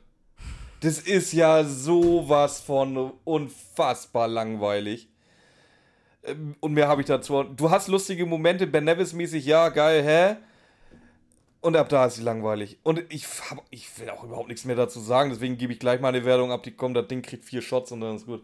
Das 0.80 0.98
ist 0.98 1.32
ja 1.32 1.64
sowas 1.64 2.60
von 2.60 3.14
unfassbar 3.24 4.28
langweilig. 4.28 5.13
Ähm, 6.24 6.56
Und 6.60 6.74
mehr 6.74 6.88
habe 6.88 7.02
ich 7.02 7.08
dazu. 7.08 7.44
Du 7.44 7.70
hast 7.70 7.88
lustige 7.88 8.26
Momente, 8.26 8.68
Ben 8.68 8.86
Nevis-mäßig, 8.86 9.46
ja, 9.46 9.70
geil, 9.70 10.04
hä? 10.04 10.36
Und 11.62 11.78
ab 11.78 11.88
da 11.88 12.06
ist 12.06 12.16
sie 12.16 12.24
langweilig. 12.24 12.78
Und 12.84 13.04
ich, 13.10 13.26
hab, 13.50 13.64
ich 13.70 13.98
will 13.98 14.10
auch 14.10 14.24
überhaupt 14.24 14.50
nichts 14.50 14.66
mehr 14.66 14.76
dazu 14.76 15.00
sagen, 15.00 15.30
deswegen 15.30 15.58
gebe 15.58 15.72
ich 15.72 15.80
gleich 15.80 16.02
mal 16.02 16.10
eine 16.10 16.26
Wertung 16.26 16.52
ab. 16.52 16.64
Die 16.64 16.72
kommt, 16.72 16.98
das 16.98 17.08
Ding 17.08 17.22
kriegt 17.22 17.46
vier 17.46 17.62
Shots 17.62 17.92
und 17.94 18.02
dann 18.02 18.18
ist 18.18 18.26
gut. 18.26 18.44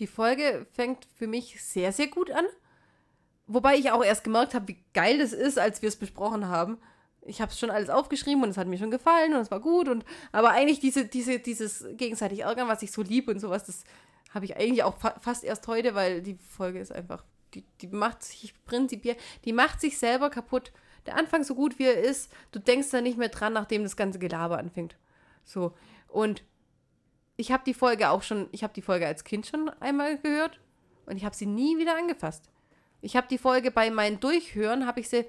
Die 0.00 0.08
Folge 0.08 0.66
fängt 0.72 1.06
für 1.14 1.28
mich 1.28 1.62
sehr, 1.62 1.92
sehr 1.92 2.08
gut 2.08 2.32
an. 2.32 2.44
Wobei 3.46 3.76
ich 3.76 3.92
auch 3.92 4.02
erst 4.02 4.24
gemerkt 4.24 4.54
habe, 4.54 4.68
wie 4.68 4.78
geil 4.92 5.18
das 5.18 5.32
ist, 5.32 5.58
als 5.58 5.82
wir 5.82 5.88
es 5.88 5.96
besprochen 5.96 6.48
haben. 6.48 6.78
Ich 7.22 7.40
habe 7.40 7.52
es 7.52 7.58
schon 7.58 7.70
alles 7.70 7.90
aufgeschrieben 7.90 8.42
und 8.42 8.48
es 8.50 8.56
hat 8.56 8.66
mir 8.66 8.78
schon 8.78 8.90
gefallen 8.90 9.34
und 9.34 9.40
es 9.40 9.50
war 9.50 9.60
gut. 9.60 9.88
Und, 9.88 10.04
aber 10.32 10.50
eigentlich 10.50 10.80
diese, 10.80 11.04
diese, 11.04 11.38
dieses 11.38 11.84
gegenseitig 11.92 12.40
Ärgern, 12.40 12.66
was 12.66 12.82
ich 12.82 12.90
so 12.90 13.02
liebe 13.02 13.30
und 13.30 13.38
sowas, 13.38 13.64
das 13.66 13.84
habe 14.30 14.44
ich 14.44 14.56
eigentlich 14.56 14.82
auch 14.82 14.96
fa 14.96 15.14
fast 15.20 15.44
erst 15.44 15.66
heute, 15.66 15.94
weil 15.94 16.22
die 16.22 16.36
Folge 16.36 16.78
ist 16.78 16.92
einfach, 16.92 17.24
die, 17.54 17.64
die 17.80 17.88
macht 17.88 18.22
sich 18.22 18.54
prinzipiell, 18.64 19.16
die 19.44 19.52
macht 19.52 19.80
sich 19.80 19.98
selber 19.98 20.30
kaputt. 20.30 20.72
Der 21.06 21.16
Anfang 21.16 21.44
so 21.44 21.54
gut 21.54 21.78
wie 21.78 21.86
er 21.86 21.98
ist, 21.98 22.30
du 22.52 22.58
denkst 22.58 22.90
da 22.90 23.00
nicht 23.00 23.18
mehr 23.18 23.30
dran, 23.30 23.52
nachdem 23.52 23.82
das 23.82 23.96
ganze 23.96 24.18
Gelaber 24.18 24.58
anfängt. 24.58 24.96
So. 25.44 25.74
Und 26.08 26.44
ich 27.36 27.52
habe 27.52 27.64
die 27.64 27.74
Folge 27.74 28.10
auch 28.10 28.22
schon, 28.22 28.48
ich 28.52 28.62
habe 28.62 28.74
die 28.74 28.82
Folge 28.82 29.06
als 29.06 29.24
Kind 29.24 29.46
schon 29.46 29.68
einmal 29.80 30.18
gehört 30.18 30.60
und 31.06 31.16
ich 31.16 31.24
habe 31.24 31.34
sie 31.34 31.46
nie 31.46 31.78
wieder 31.78 31.96
angefasst. 31.96 32.50
Ich 33.00 33.16
habe 33.16 33.28
die 33.28 33.38
Folge 33.38 33.70
bei 33.70 33.90
meinen 33.90 34.20
Durchhören, 34.20 34.86
habe 34.86 35.00
ich 35.00 35.08
sie, 35.08 35.26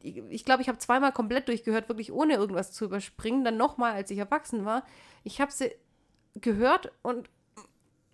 ich 0.00 0.44
glaube, 0.44 0.62
ich, 0.62 0.68
habe 0.68 0.78
zweimal 0.78 1.12
komplett 1.12 1.48
durchgehört, 1.48 1.88
wirklich 1.88 2.12
ohne 2.12 2.34
irgendwas 2.34 2.72
zu 2.72 2.84
überspringen. 2.84 3.44
Dann 3.44 3.56
nochmal, 3.56 3.92
als 3.92 4.10
ich 4.10 4.18
erwachsen 4.18 4.64
war. 4.64 4.84
Ich 5.24 5.40
habe 5.40 5.50
sie 5.50 5.72
gehört 6.34 6.92
und 7.02 7.28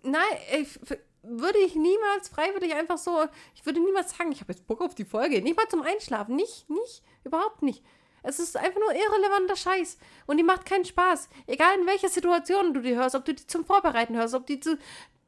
nein, 0.03 0.21
ich, 0.59 0.79
würde 1.23 1.57
ich 1.59 1.75
niemals 1.75 2.29
freiwillig 2.29 2.75
einfach 2.75 2.97
so, 2.97 3.25
ich 3.55 3.65
würde 3.65 3.79
niemals 3.79 4.15
sagen, 4.15 4.31
ich 4.31 4.41
habe 4.41 4.51
jetzt 4.51 4.67
Bock 4.67 4.81
auf 4.81 4.93
die 4.93 5.05
Folge. 5.05 5.41
Nicht 5.41 5.57
mal 5.57 5.67
zum 5.69 5.81
Einschlafen, 5.81 6.35
nicht, 6.35 6.69
nicht, 6.69 7.01
überhaupt 7.23 7.61
nicht. 7.61 7.83
Es 8.23 8.39
ist 8.39 8.55
einfach 8.55 8.79
nur 8.79 8.93
irrelevanter 8.93 9.55
Scheiß. 9.55 9.97
Und 10.27 10.37
die 10.37 10.43
macht 10.43 10.65
keinen 10.65 10.85
Spaß. 10.85 11.29
Egal 11.47 11.79
in 11.79 11.87
welcher 11.87 12.09
Situation 12.09 12.73
du 12.73 12.81
die 12.81 12.95
hörst, 12.95 13.15
ob 13.15 13.25
du 13.25 13.33
die 13.33 13.45
zum 13.47 13.65
Vorbereiten 13.65 14.15
hörst, 14.15 14.33
ob 14.33 14.45
die 14.47 14.59
zu, 14.59 14.77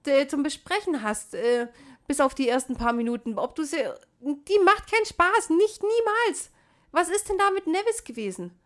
äh, 0.05 0.27
zum 0.27 0.43
Besprechen 0.43 1.03
hast, 1.03 1.33
äh, 1.33 1.67
bis 2.07 2.21
auf 2.21 2.35
die 2.35 2.47
ersten 2.47 2.75
paar 2.75 2.93
Minuten, 2.93 3.37
ob 3.37 3.55
du 3.55 3.63
sie. 3.63 3.83
Die 4.21 4.59
macht 4.59 4.89
keinen 4.89 5.05
Spaß. 5.05 5.49
Nicht 5.49 5.83
niemals. 5.83 6.51
Was 6.91 7.09
ist 7.09 7.27
denn 7.27 7.37
da 7.37 7.51
mit 7.51 7.67
Nevis 7.67 8.05
gewesen? 8.05 8.57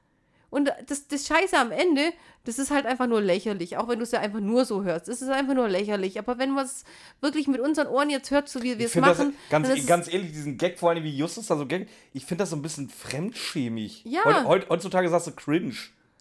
Und 0.50 0.72
das, 0.88 1.08
das 1.08 1.28
Scheiße 1.28 1.58
am 1.58 1.72
Ende, 1.72 2.12
das 2.44 2.58
ist 2.58 2.72
halt 2.72 2.86
einfach 2.86 3.06
nur 3.08 3.22
lächerlich. 3.22 3.78
Auch 3.78 3.88
wenn 3.88 4.00
du 4.00 4.04
es 4.04 4.12
ja 4.12 4.20
einfach 4.20 4.40
nur 4.40 4.66
so 4.66 4.84
hörst. 4.84 5.08
Es 5.08 5.22
ist 5.22 5.30
einfach 5.30 5.54
nur 5.54 5.70
lächerlich. 5.70 6.18
Aber 6.18 6.40
wenn 6.40 6.52
man 6.52 6.66
es 6.66 6.84
wirklich 7.22 7.48
mit 7.48 7.60
unseren 7.60 7.88
Ohren 7.88 8.10
jetzt 8.10 8.32
hört, 8.32 8.50
so 8.50 8.64
wie 8.64 8.78
wir 8.80 8.86
es 8.88 8.94
finde 8.94 9.10
das, 9.10 9.18
machen. 9.20 9.36
ganz, 9.50 9.70
es- 9.70 9.86
ganz 9.86 10.12
ehrlich, 10.12 10.32
diesen 10.32 10.58
Gag, 10.58 10.80
vor 10.80 10.90
allem 10.90 11.04
wie 11.04 11.16
Justus 11.16 11.48
da 11.48 11.56
so 11.58 11.66
Gag, 11.68 11.88
ich 12.14 12.26
finde 12.26 12.42
das 12.44 12.50
so 12.50 12.56
ein 12.56 12.62
bisschen 12.64 12.90
fremdschämig. 12.90 14.04
Ja. 14.06 14.24
Heut, 14.26 14.46
heut, 14.46 14.70
heutzutage 14.70 15.10
sagst 15.10 15.28
du 15.28 15.32
cringe. 15.32 15.76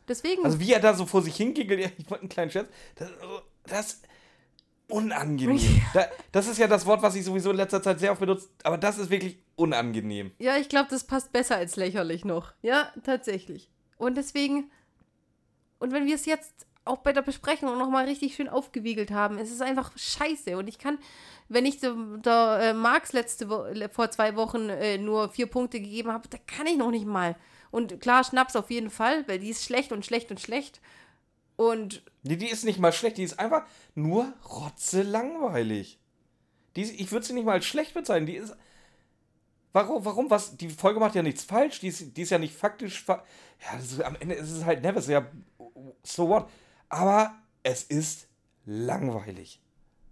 deswegen. 0.06 0.44
Also 0.44 0.60
wie 0.60 0.72
er 0.72 0.80
da 0.80 0.92
so 0.94 1.06
vor 1.06 1.22
sich 1.22 1.36
hingiggelt, 1.36 1.80
ja, 1.80 1.88
ich 1.98 2.10
wollte 2.10 2.22
einen 2.22 2.28
kleinen 2.28 2.50
Scherz, 2.50 2.68
das, 2.96 3.08
das 3.66 4.00
unangenehm. 4.88 5.60
Da, 5.94 6.06
das 6.32 6.48
ist 6.48 6.58
ja 6.58 6.66
das 6.66 6.86
Wort, 6.86 7.02
was 7.02 7.14
ich 7.14 7.24
sowieso 7.24 7.50
in 7.50 7.56
letzter 7.56 7.82
Zeit 7.82 8.00
sehr 8.00 8.10
oft 8.12 8.20
benutze, 8.20 8.48
aber 8.62 8.78
das 8.78 8.98
ist 8.98 9.10
wirklich 9.10 9.38
unangenehm. 9.56 10.32
Ja, 10.38 10.56
ich 10.56 10.68
glaube, 10.68 10.88
das 10.90 11.04
passt 11.04 11.32
besser 11.32 11.56
als 11.56 11.76
lächerlich 11.76 12.24
noch. 12.24 12.52
Ja, 12.62 12.90
tatsächlich. 13.04 13.70
Und 13.98 14.16
deswegen, 14.16 14.70
und 15.78 15.92
wenn 15.92 16.06
wir 16.06 16.14
es 16.14 16.24
jetzt 16.24 16.66
auch 16.84 16.98
bei 16.98 17.12
der 17.12 17.22
Besprechung 17.22 17.76
nochmal 17.76 18.06
richtig 18.06 18.34
schön 18.34 18.48
aufgewiegelt 18.48 19.10
haben, 19.10 19.38
es 19.38 19.50
ist 19.50 19.60
einfach 19.60 19.92
scheiße. 19.96 20.56
Und 20.56 20.68
ich 20.68 20.78
kann, 20.78 20.98
wenn 21.48 21.66
ich 21.66 21.78
der, 21.80 21.94
der 22.24 22.58
äh, 22.62 22.72
Marx 22.74 23.12
letzte 23.12 23.50
Wo 23.50 23.66
vor 23.92 24.10
zwei 24.10 24.36
Wochen 24.36 24.70
äh, 24.70 24.96
nur 24.98 25.28
vier 25.28 25.46
Punkte 25.46 25.80
gegeben 25.80 26.12
habe, 26.12 26.28
da 26.28 26.38
kann 26.46 26.66
ich 26.66 26.76
noch 26.76 26.90
nicht 26.90 27.06
mal. 27.06 27.36
Und 27.70 28.00
klar, 28.00 28.24
Schnaps 28.24 28.56
auf 28.56 28.70
jeden 28.70 28.90
Fall, 28.90 29.28
weil 29.28 29.38
die 29.38 29.50
ist 29.50 29.64
schlecht 29.64 29.92
und 29.92 30.06
schlecht 30.06 30.30
und 30.30 30.40
schlecht. 30.40 30.80
Und 31.56 32.02
Die, 32.22 32.38
die 32.38 32.48
ist 32.48 32.64
nicht 32.64 32.78
mal 32.78 32.92
schlecht, 32.92 33.18
die 33.18 33.24
ist 33.24 33.38
einfach 33.38 33.66
nur 33.94 34.32
rotze 34.48 35.02
langweilig. 35.02 35.98
Die 36.76 36.82
ist, 36.82 36.98
ich 36.98 37.12
würde 37.12 37.26
sie 37.26 37.34
nicht 37.34 37.44
mal 37.44 37.52
als 37.52 37.66
schlecht 37.66 37.94
bezeichnen, 37.94 38.26
die 38.26 38.36
ist. 38.36 38.56
Warum, 39.72 40.04
warum, 40.04 40.30
was? 40.30 40.56
Die 40.56 40.70
Folge 40.70 40.98
macht 40.98 41.14
ja 41.14 41.22
nichts 41.22 41.44
falsch, 41.44 41.80
die 41.80 41.88
ist, 41.88 42.16
die 42.16 42.22
ist 42.22 42.30
ja 42.30 42.38
nicht 42.38 42.54
faktisch. 42.56 43.02
Fa 43.02 43.22
ja, 43.64 43.78
ist, 43.78 44.00
am 44.02 44.16
Ende 44.16 44.34
ist 44.34 44.50
es 44.50 44.64
halt 44.64 44.82
Nevis, 44.82 45.06
ja, 45.08 45.26
so 46.02 46.28
what. 46.28 46.48
Aber 46.88 47.34
es 47.62 47.84
ist 47.84 48.28
langweilig. 48.64 49.60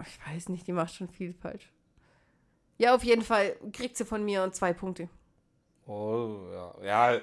Ich 0.02 0.18
weiß 0.34 0.50
nicht, 0.50 0.66
die 0.66 0.72
macht 0.72 0.94
schon 0.94 1.08
viel 1.08 1.32
falsch. 1.32 1.72
Ja, 2.78 2.94
auf 2.94 3.02
jeden 3.02 3.22
Fall 3.22 3.56
kriegt 3.72 3.96
sie 3.96 4.04
von 4.04 4.22
mir 4.24 4.52
zwei 4.52 4.74
Punkte. 4.74 5.08
Oh, 5.86 6.40
ja. 6.52 6.74
Ja, 7.14 7.20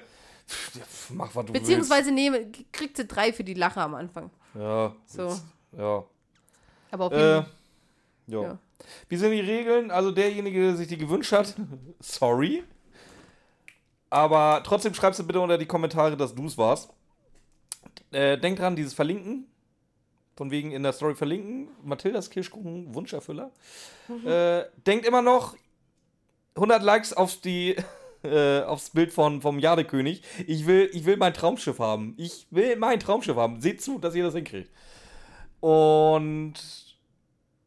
mach 1.10 1.34
was 1.36 1.46
du 1.46 1.52
Beziehungsweise 1.52 2.10
nehme, 2.10 2.50
kriegt 2.72 2.96
sie 2.96 3.06
drei 3.06 3.32
für 3.32 3.44
die 3.44 3.54
Lache 3.54 3.80
am 3.80 3.94
Anfang. 3.94 4.30
willst. 4.54 4.66
Ja. 4.66 4.96
So. 5.06 5.28
jetzt- 5.28 5.44
Ja. 5.72 6.04
Aber 6.90 7.04
auf 7.06 7.12
jeden 7.12 7.24
Äh, 7.24 7.42
Fall. 7.42 7.50
ja. 8.26 8.42
Ja. 8.42 8.58
Wie 9.08 9.16
sind 9.16 9.32
die 9.32 9.40
Regeln? 9.40 9.90
Also 9.90 10.10
derjenige, 10.10 10.60
der 10.60 10.76
sich 10.76 10.88
die 10.88 10.98
gewünscht 10.98 11.32
hat, 11.32 11.54
sorry. 12.00 12.64
Aber 14.10 14.62
trotzdem 14.64 14.94
schreibst 14.94 15.20
du 15.20 15.26
bitte 15.26 15.40
unter 15.40 15.58
die 15.58 15.66
Kommentare, 15.66 16.16
dass 16.16 16.34
du 16.34 16.46
es 16.46 16.56
warst. 16.56 16.90
Äh, 18.12 18.38
denk 18.38 18.58
dran, 18.58 18.76
dieses 18.76 18.94
Verlinken. 18.94 19.46
Von 20.36 20.50
wegen 20.50 20.72
in 20.72 20.82
der 20.82 20.92
Story 20.92 21.14
verlinken. 21.14 21.68
Mathildas 21.82 22.30
Kirschkuchen, 22.30 22.94
Wunscherfüller. 22.94 23.50
Äh, 24.24 24.64
denkt 24.86 25.06
immer 25.06 25.22
noch 25.22 25.56
100 26.56 26.82
Likes 26.82 27.12
auf 27.12 27.40
die, 27.40 27.76
äh, 28.22 28.62
aufs 28.62 28.90
Bild 28.90 29.12
von, 29.12 29.42
vom 29.42 29.58
Jadekönig. 29.58 30.22
Ich 30.46 30.66
will, 30.66 30.90
ich 30.92 31.04
will 31.04 31.16
mein 31.16 31.34
Traumschiff 31.34 31.78
haben. 31.78 32.14
Ich 32.16 32.46
will 32.50 32.76
mein 32.76 33.00
Traumschiff 33.00 33.36
haben. 33.36 33.60
Seht 33.60 33.82
zu, 33.82 33.98
dass 33.98 34.14
ihr 34.14 34.24
das 34.24 34.34
hinkriegt. 34.34 34.70
Und 35.60 36.54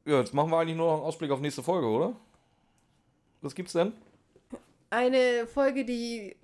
ja, 0.07 0.19
jetzt 0.19 0.33
machen 0.33 0.49
wir 0.49 0.57
eigentlich 0.57 0.77
nur 0.77 0.87
noch 0.87 0.93
einen 0.95 1.03
Ausblick 1.03 1.31
auf 1.31 1.39
nächste 1.41 1.61
Folge, 1.63 1.87
oder? 1.87 2.15
Was 3.41 3.53
gibt's 3.53 3.73
denn? 3.73 3.93
Eine 4.89 5.45
Folge, 5.47 5.85
die. 5.85 6.35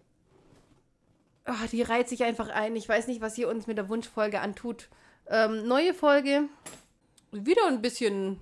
Ah, 1.46 1.68
die 1.72 1.82
reiht 1.82 2.08
sich 2.10 2.24
einfach 2.24 2.50
ein. 2.50 2.76
Ich 2.76 2.88
weiß 2.88 3.08
nicht, 3.08 3.22
was 3.22 3.38
ihr 3.38 3.50
uns 3.50 3.68
mit 3.68 3.78
der 3.78 3.90
Wunschfolge 3.90 4.40
antut. 4.42 4.90
Ähm, 5.28 5.68
neue 5.68 5.94
Folge. 5.94 6.44
Wieder 7.32 7.68
ein 7.68 7.82
bisschen. 7.82 8.40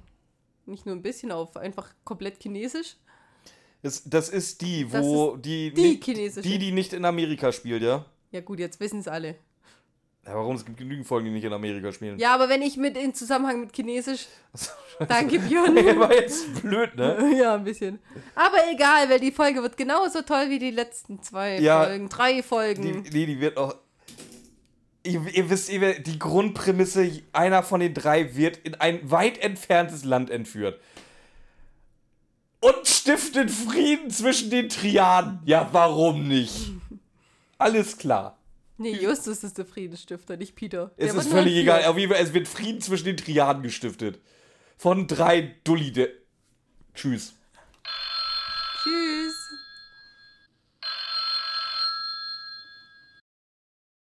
Nicht 0.65 0.85
nur 0.85 0.95
ein 0.95 1.01
bisschen 1.01 1.31
auf, 1.31 1.57
einfach 1.57 1.89
komplett 2.03 2.41
chinesisch. 2.41 2.95
Das, 3.81 4.03
das 4.05 4.29
ist 4.29 4.61
die, 4.61 4.87
Das 4.87 5.03
wo 5.03 5.35
die, 5.37 5.73
die 5.73 5.81
nicht, 5.81 6.03
chinesische. 6.05 6.47
die, 6.47 6.59
die 6.59 6.71
nicht 6.71 6.93
in 6.93 7.03
Amerika 7.05 7.51
spielt, 7.51 7.81
ja? 7.81 8.05
Ja, 8.31 8.41
gut, 8.41 8.59
jetzt 8.59 8.79
wissen 8.79 8.99
es 8.99 9.07
alle. 9.07 9.35
Ja, 10.25 10.35
warum? 10.35 10.55
Es 10.55 10.63
gibt 10.65 10.77
genügend 10.77 11.07
Folgen, 11.07 11.25
die 11.25 11.31
nicht 11.31 11.43
in 11.43 11.51
Amerika 11.53 11.91
spielen. 11.91 12.19
Ja, 12.19 12.33
aber 12.35 12.47
wenn 12.47 12.61
ich 12.61 12.77
mit 12.77 12.95
in 12.95 13.13
Zusammenhang 13.15 13.59
mit 13.61 13.73
Chinesisch. 13.75 14.27
Danke, 15.07 15.39
Björn. 15.47 15.75
War 15.99 16.13
jetzt 16.13 16.61
blöd, 16.61 16.95
ne? 16.95 17.35
ja, 17.39 17.55
ein 17.55 17.63
bisschen. 17.63 17.97
Aber 18.35 18.57
egal, 18.71 19.09
weil 19.09 19.19
die 19.19 19.31
Folge 19.31 19.63
wird 19.63 19.77
genauso 19.77 20.21
toll 20.21 20.49
wie 20.49 20.59
die 20.59 20.69
letzten 20.69 21.23
zwei 21.23 21.59
Ja. 21.59 21.83
Folgen, 21.85 22.09
drei 22.09 22.33
Die, 22.33 22.43
Folgen. 22.43 23.01
nee, 23.11 23.25
die 23.25 23.39
wird 23.39 23.57
auch. 23.57 23.75
Ihr, 25.03 25.25
ihr 25.33 25.49
wisst, 25.49 25.71
ihr, 25.71 25.99
die 25.99 26.19
Grundprämisse, 26.19 27.23
einer 27.33 27.63
von 27.63 27.79
den 27.79 27.95
drei 27.95 28.35
wird 28.35 28.57
in 28.57 28.75
ein 28.75 29.09
weit 29.09 29.39
entferntes 29.39 30.05
Land 30.05 30.29
entführt. 30.29 30.79
Und 32.59 32.87
stiftet 32.87 33.49
Frieden 33.49 34.11
zwischen 34.11 34.51
den 34.51 34.69
Triaden. 34.69 35.39
Ja, 35.45 35.67
warum 35.71 36.27
nicht? 36.27 36.73
Alles 37.57 37.97
klar. 37.97 38.37
Nee, 38.81 38.95
Justus 38.95 39.43
ist 39.43 39.57
der 39.57 39.65
Friedensstifter, 39.65 40.37
nicht 40.37 40.55
Peter. 40.55 40.91
Es 40.97 41.07
Der 41.07 41.15
wird 41.15 41.25
ist 41.25 41.31
völlig 41.31 41.55
egal. 41.55 41.85
Auf 41.85 41.97
jeden 41.97 42.11
Fall, 42.11 42.21
es 42.21 42.33
wird 42.33 42.47
Frieden 42.47 42.81
zwischen 42.81 43.05
den 43.05 43.17
Triaden 43.17 43.63
gestiftet. 43.63 44.19
Von 44.77 45.07
drei 45.07 45.55
Dulli. 45.63 45.91
Tschüss. 45.91 46.09
Tschüss. 46.93 47.35